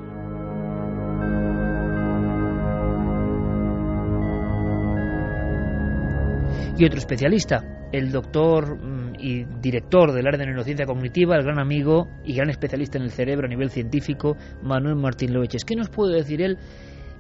Y 6.77 6.85
otro 6.85 6.97
especialista, 6.97 7.87
el 7.93 8.11
doctor 8.11 8.77
y 9.17 9.45
director 9.61 10.11
del 10.11 10.27
área 10.27 10.39
de 10.39 10.45
neurociencia 10.45 10.85
cognitiva, 10.85 11.37
el 11.37 11.43
gran 11.43 11.57
amigo 11.57 12.07
y 12.25 12.35
gran 12.35 12.49
especialista 12.49 12.97
en 12.97 13.05
el 13.05 13.11
cerebro 13.11 13.45
a 13.45 13.49
nivel 13.49 13.69
científico, 13.69 14.35
Manuel 14.61 14.95
Martín 14.95 15.33
Loeches. 15.33 15.63
¿Qué 15.63 15.75
nos 15.75 15.89
puede 15.89 16.17
decir 16.17 16.41
él 16.41 16.57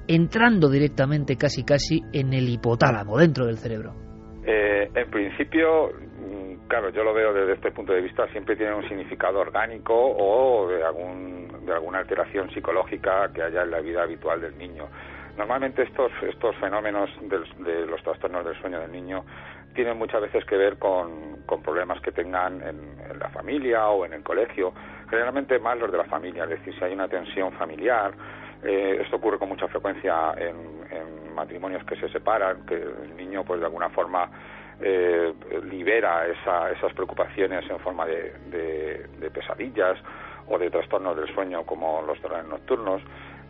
entrando 0.07 0.69
directamente 0.69 1.37
casi 1.37 1.63
casi 1.63 2.01
en 2.11 2.33
el 2.33 2.49
hipotálamo, 2.49 3.17
dentro 3.17 3.45
del 3.45 3.57
cerebro? 3.57 4.04
En 4.95 5.09
principio, 5.11 5.91
claro, 6.69 6.89
yo 6.89 7.03
lo 7.03 7.13
veo 7.13 7.33
desde 7.33 7.53
este 7.53 7.71
punto 7.71 7.91
de 7.91 8.01
vista, 8.01 8.27
siempre 8.29 8.55
tiene 8.55 8.73
un 8.73 8.87
significado 8.87 9.39
orgánico 9.39 9.93
o 9.93 10.69
de, 10.69 10.83
algún, 10.83 11.65
de 11.65 11.73
alguna 11.73 11.99
alteración 11.99 12.49
psicológica 12.51 13.29
que 13.33 13.43
haya 13.43 13.63
en 13.63 13.71
la 13.71 13.81
vida 13.81 14.03
habitual 14.03 14.39
del 14.39 14.57
niño. 14.57 14.87
Normalmente 15.37 15.83
estos, 15.83 16.11
estos 16.23 16.55
fenómenos 16.57 17.09
del, 17.23 17.43
de 17.65 17.85
los 17.85 18.01
trastornos 18.03 18.45
del 18.45 18.55
sueño 18.61 18.79
del 18.79 18.91
niño 18.91 19.25
tienen 19.73 19.97
muchas 19.97 20.21
veces 20.21 20.45
que 20.45 20.55
ver 20.55 20.77
con, 20.77 21.35
problemas 21.61 22.01
que 22.01 22.11
tengan 22.11 22.61
en, 22.61 22.97
en, 23.11 23.19
la 23.19 23.29
familia 23.29 23.89
o 23.89 24.05
en 24.05 24.13
el 24.13 24.23
colegio, 24.23 24.73
generalmente 25.09 25.59
más 25.59 25.77
los 25.77 25.91
de 25.91 25.97
la 25.97 26.05
familia, 26.05 26.45
es 26.45 26.51
decir, 26.51 26.73
si 26.77 26.83
hay 26.83 26.93
una 26.93 27.07
tensión 27.07 27.51
familiar, 27.53 28.13
eh, 28.63 28.99
esto 29.01 29.17
ocurre 29.17 29.37
con 29.37 29.49
mucha 29.49 29.67
frecuencia 29.67 30.33
en, 30.37 30.55
en, 30.89 31.35
matrimonios 31.35 31.83
que 31.83 31.97
se 31.97 32.07
separan, 32.09 32.65
que 32.65 32.75
el 32.75 33.15
niño 33.17 33.43
pues 33.43 33.59
de 33.59 33.65
alguna 33.65 33.89
forma 33.89 34.29
eh, 34.81 35.33
libera 35.69 36.27
esa, 36.27 36.71
esas 36.71 36.93
preocupaciones 36.93 37.69
en 37.69 37.79
forma 37.79 38.05
de, 38.05 38.33
de, 38.49 39.07
de, 39.19 39.31
pesadillas 39.31 39.97
o 40.47 40.57
de 40.57 40.69
trastornos 40.69 41.15
del 41.15 41.33
sueño 41.33 41.63
como 41.65 42.01
los 42.01 42.19
terrores 42.21 42.47
nocturnos 42.47 43.01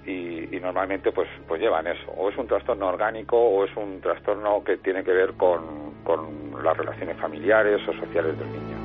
y, 0.06 0.56
y, 0.56 0.60
normalmente 0.60 1.12
pues, 1.12 1.28
pues 1.48 1.60
llevan 1.60 1.88
eso, 1.88 2.12
o 2.12 2.30
es 2.30 2.38
un 2.38 2.48
trastorno 2.48 2.88
orgánico 2.88 3.38
o 3.38 3.66
es 3.66 3.76
un 3.76 4.00
trastorno 4.02 4.64
que 4.64 4.78
tiene 4.78 5.04
que 5.04 5.12
ver 5.12 5.34
con, 5.34 6.04
con 6.04 6.64
las 6.64 6.78
relaciones 6.78 7.20
familiares 7.20 7.82
o 7.88 7.94
sociales 7.94 8.38
del 8.38 8.52
niño. 8.52 8.76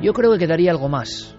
Yo 0.00 0.12
creo 0.12 0.32
que 0.32 0.38
quedaría 0.38 0.72
algo 0.72 0.88
más. 0.88 1.38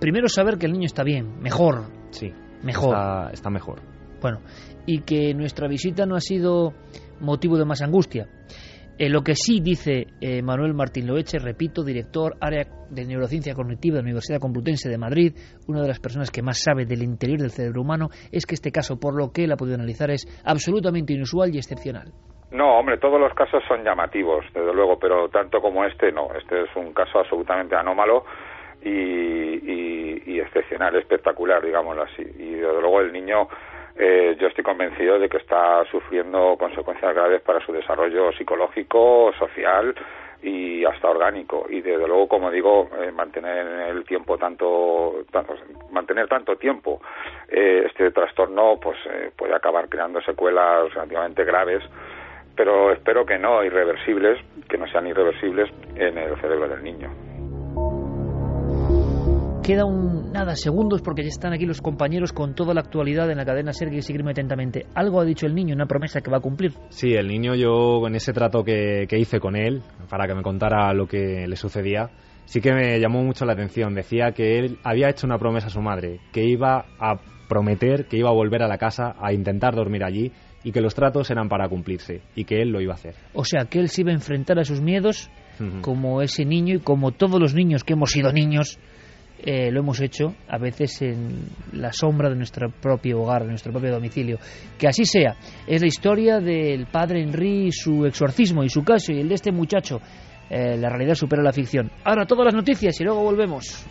Primero 0.00 0.28
saber 0.28 0.58
que 0.58 0.66
el 0.66 0.72
niño 0.72 0.86
está 0.86 1.02
bien, 1.02 1.40
mejor. 1.40 1.86
Sí, 2.10 2.32
mejor. 2.62 2.94
Está, 2.94 3.30
está 3.32 3.50
mejor. 3.50 3.95
Bueno, 4.26 4.40
y 4.86 5.02
que 5.02 5.34
nuestra 5.34 5.68
visita 5.68 6.04
no 6.04 6.16
ha 6.16 6.20
sido 6.20 6.72
motivo 7.20 7.56
de 7.56 7.64
más 7.64 7.80
angustia. 7.80 8.26
Eh, 8.98 9.08
lo 9.08 9.22
que 9.22 9.36
sí 9.36 9.60
dice 9.62 10.08
eh, 10.20 10.42
Manuel 10.42 10.74
Martín 10.74 11.06
Loeche, 11.06 11.38
repito, 11.38 11.84
director 11.84 12.34
área 12.40 12.64
de 12.90 13.04
neurociencia 13.04 13.54
cognitiva 13.54 13.94
de 13.94 14.02
la 14.02 14.06
Universidad 14.06 14.40
Complutense 14.40 14.88
de 14.88 14.98
Madrid, 14.98 15.32
una 15.68 15.82
de 15.82 15.86
las 15.86 16.00
personas 16.00 16.32
que 16.32 16.42
más 16.42 16.60
sabe 16.60 16.86
del 16.86 17.04
interior 17.04 17.38
del 17.38 17.52
cerebro 17.52 17.82
humano, 17.82 18.08
es 18.32 18.46
que 18.46 18.56
este 18.56 18.72
caso, 18.72 18.98
por 18.98 19.14
lo 19.14 19.30
que 19.30 19.44
él 19.44 19.52
ha 19.52 19.56
podido 19.56 19.76
analizar, 19.76 20.10
es 20.10 20.26
absolutamente 20.44 21.12
inusual 21.12 21.54
y 21.54 21.58
excepcional. 21.58 22.10
No, 22.50 22.80
hombre, 22.80 22.98
todos 22.98 23.20
los 23.20 23.32
casos 23.32 23.62
son 23.68 23.84
llamativos, 23.84 24.44
desde 24.52 24.74
luego, 24.74 24.98
pero 24.98 25.28
tanto 25.28 25.60
como 25.60 25.84
este, 25.84 26.10
no. 26.10 26.34
Este 26.34 26.64
es 26.64 26.74
un 26.74 26.92
caso 26.92 27.20
absolutamente 27.20 27.76
anómalo 27.76 28.24
y, 28.82 28.90
y, 28.90 30.22
y 30.26 30.40
excepcional, 30.40 30.96
espectacular, 30.96 31.64
digámoslo 31.64 32.02
así. 32.02 32.22
Y 32.22 32.54
desde 32.54 32.80
luego 32.80 33.02
el 33.02 33.12
niño 33.12 33.46
eh, 33.98 34.36
yo 34.38 34.48
estoy 34.48 34.62
convencido 34.62 35.18
de 35.18 35.28
que 35.28 35.38
está 35.38 35.84
sufriendo 35.90 36.56
consecuencias 36.58 37.14
graves 37.14 37.40
para 37.42 37.64
su 37.64 37.72
desarrollo 37.72 38.32
psicológico, 38.32 39.32
social 39.38 39.94
y 40.42 40.84
hasta 40.84 41.08
orgánico. 41.08 41.66
Y 41.68 41.80
desde 41.80 42.06
luego, 42.06 42.28
como 42.28 42.50
digo, 42.50 42.88
eh, 43.00 43.10
mantener 43.10 43.66
el 43.88 44.04
tiempo 44.04 44.38
tanto, 44.38 45.24
tanto, 45.30 45.54
mantener 45.90 46.28
tanto 46.28 46.56
tiempo 46.56 47.00
eh, 47.48 47.84
este 47.86 48.10
trastorno, 48.10 48.78
pues 48.80 48.96
eh, 49.10 49.30
puede 49.36 49.54
acabar 49.54 49.88
creando 49.88 50.20
secuelas 50.22 50.92
relativamente 50.92 51.44
graves. 51.44 51.82
Pero 52.54 52.92
espero 52.92 53.26
que 53.26 53.38
no 53.38 53.62
irreversibles, 53.64 54.38
que 54.68 54.78
no 54.78 54.86
sean 54.88 55.06
irreversibles 55.06 55.70
en 55.94 56.16
el 56.16 56.36
cerebro 56.40 56.68
del 56.68 56.82
niño. 56.82 57.35
Queda 59.66 59.84
un 59.84 60.30
nada 60.30 60.54
segundos 60.54 61.02
porque 61.02 61.22
ya 61.22 61.28
están 61.28 61.52
aquí 61.52 61.66
los 61.66 61.82
compañeros 61.82 62.32
con 62.32 62.54
toda 62.54 62.72
la 62.72 62.82
actualidad 62.82 63.28
en 63.32 63.36
la 63.36 63.44
cadena 63.44 63.72
Ser 63.72 63.90
que 63.90 64.00
seguirme 64.00 64.30
atentamente. 64.30 64.86
Algo 64.94 65.20
ha 65.20 65.24
dicho 65.24 65.44
el 65.44 65.56
niño, 65.56 65.74
una 65.74 65.86
promesa 65.86 66.20
que 66.20 66.30
va 66.30 66.36
a 66.36 66.40
cumplir. 66.40 66.72
Sí, 66.90 67.14
el 67.14 67.26
niño 67.26 67.56
yo 67.56 67.98
con 68.00 68.14
ese 68.14 68.32
trato 68.32 68.62
que, 68.62 69.06
que 69.08 69.18
hice 69.18 69.40
con 69.40 69.56
él 69.56 69.82
para 70.08 70.28
que 70.28 70.34
me 70.34 70.42
contara 70.42 70.94
lo 70.94 71.08
que 71.08 71.48
le 71.48 71.56
sucedía, 71.56 72.10
sí 72.44 72.60
que 72.60 72.72
me 72.72 73.00
llamó 73.00 73.24
mucho 73.24 73.44
la 73.44 73.54
atención. 73.54 73.92
Decía 73.96 74.30
que 74.30 74.60
él 74.60 74.78
había 74.84 75.10
hecho 75.10 75.26
una 75.26 75.36
promesa 75.36 75.66
a 75.66 75.70
su 75.70 75.80
madre, 75.80 76.20
que 76.32 76.44
iba 76.44 76.86
a 77.00 77.16
prometer 77.48 78.06
que 78.06 78.16
iba 78.18 78.28
a 78.28 78.32
volver 78.32 78.62
a 78.62 78.68
la 78.68 78.78
casa 78.78 79.14
a 79.20 79.32
intentar 79.32 79.74
dormir 79.74 80.04
allí 80.04 80.32
y 80.64 80.72
que 80.72 80.80
los 80.80 80.94
tratos 80.94 81.30
eran 81.30 81.48
para 81.48 81.68
cumplirse 81.68 82.22
y 82.34 82.44
que 82.44 82.60
él 82.60 82.70
lo 82.70 82.80
iba 82.80 82.92
a 82.92 82.96
hacer. 82.96 83.14
O 83.34 83.44
sea, 83.44 83.66
que 83.66 83.78
él 83.78 83.88
se 83.88 84.02
iba 84.02 84.10
a 84.10 84.14
enfrentar 84.14 84.58
a 84.58 84.64
sus 84.64 84.80
miedos 84.80 85.30
como 85.80 86.22
ese 86.22 86.44
niño 86.44 86.74
y 86.74 86.80
como 86.80 87.12
todos 87.12 87.40
los 87.40 87.54
niños 87.54 87.82
que 87.82 87.94
hemos 87.94 88.10
sido 88.10 88.32
niños 88.32 88.78
eh, 89.48 89.70
lo 89.70 89.78
hemos 89.78 90.00
hecho 90.00 90.34
a 90.48 90.58
veces 90.58 91.00
en 91.02 91.48
la 91.72 91.92
sombra 91.92 92.28
de 92.28 92.34
nuestro 92.34 92.68
propio 92.68 93.20
hogar, 93.20 93.44
de 93.44 93.50
nuestro 93.50 93.70
propio 93.70 93.92
domicilio. 93.92 94.38
Que 94.76 94.88
así 94.88 95.04
sea. 95.04 95.36
Es 95.68 95.80
la 95.80 95.86
historia 95.86 96.40
del 96.40 96.86
padre 96.86 97.22
Henry, 97.22 97.70
su 97.70 98.04
exorcismo 98.04 98.64
y 98.64 98.68
su 98.68 98.82
caso 98.82 99.12
y 99.12 99.20
el 99.20 99.28
de 99.28 99.36
este 99.36 99.52
muchacho. 99.52 100.00
Eh, 100.50 100.76
la 100.76 100.88
realidad 100.88 101.14
supera 101.14 101.44
la 101.44 101.52
ficción. 101.52 101.92
Ahora 102.02 102.26
todas 102.26 102.46
las 102.46 102.54
noticias 102.54 103.00
y 103.00 103.04
luego 103.04 103.22
volvemos. 103.22 103.86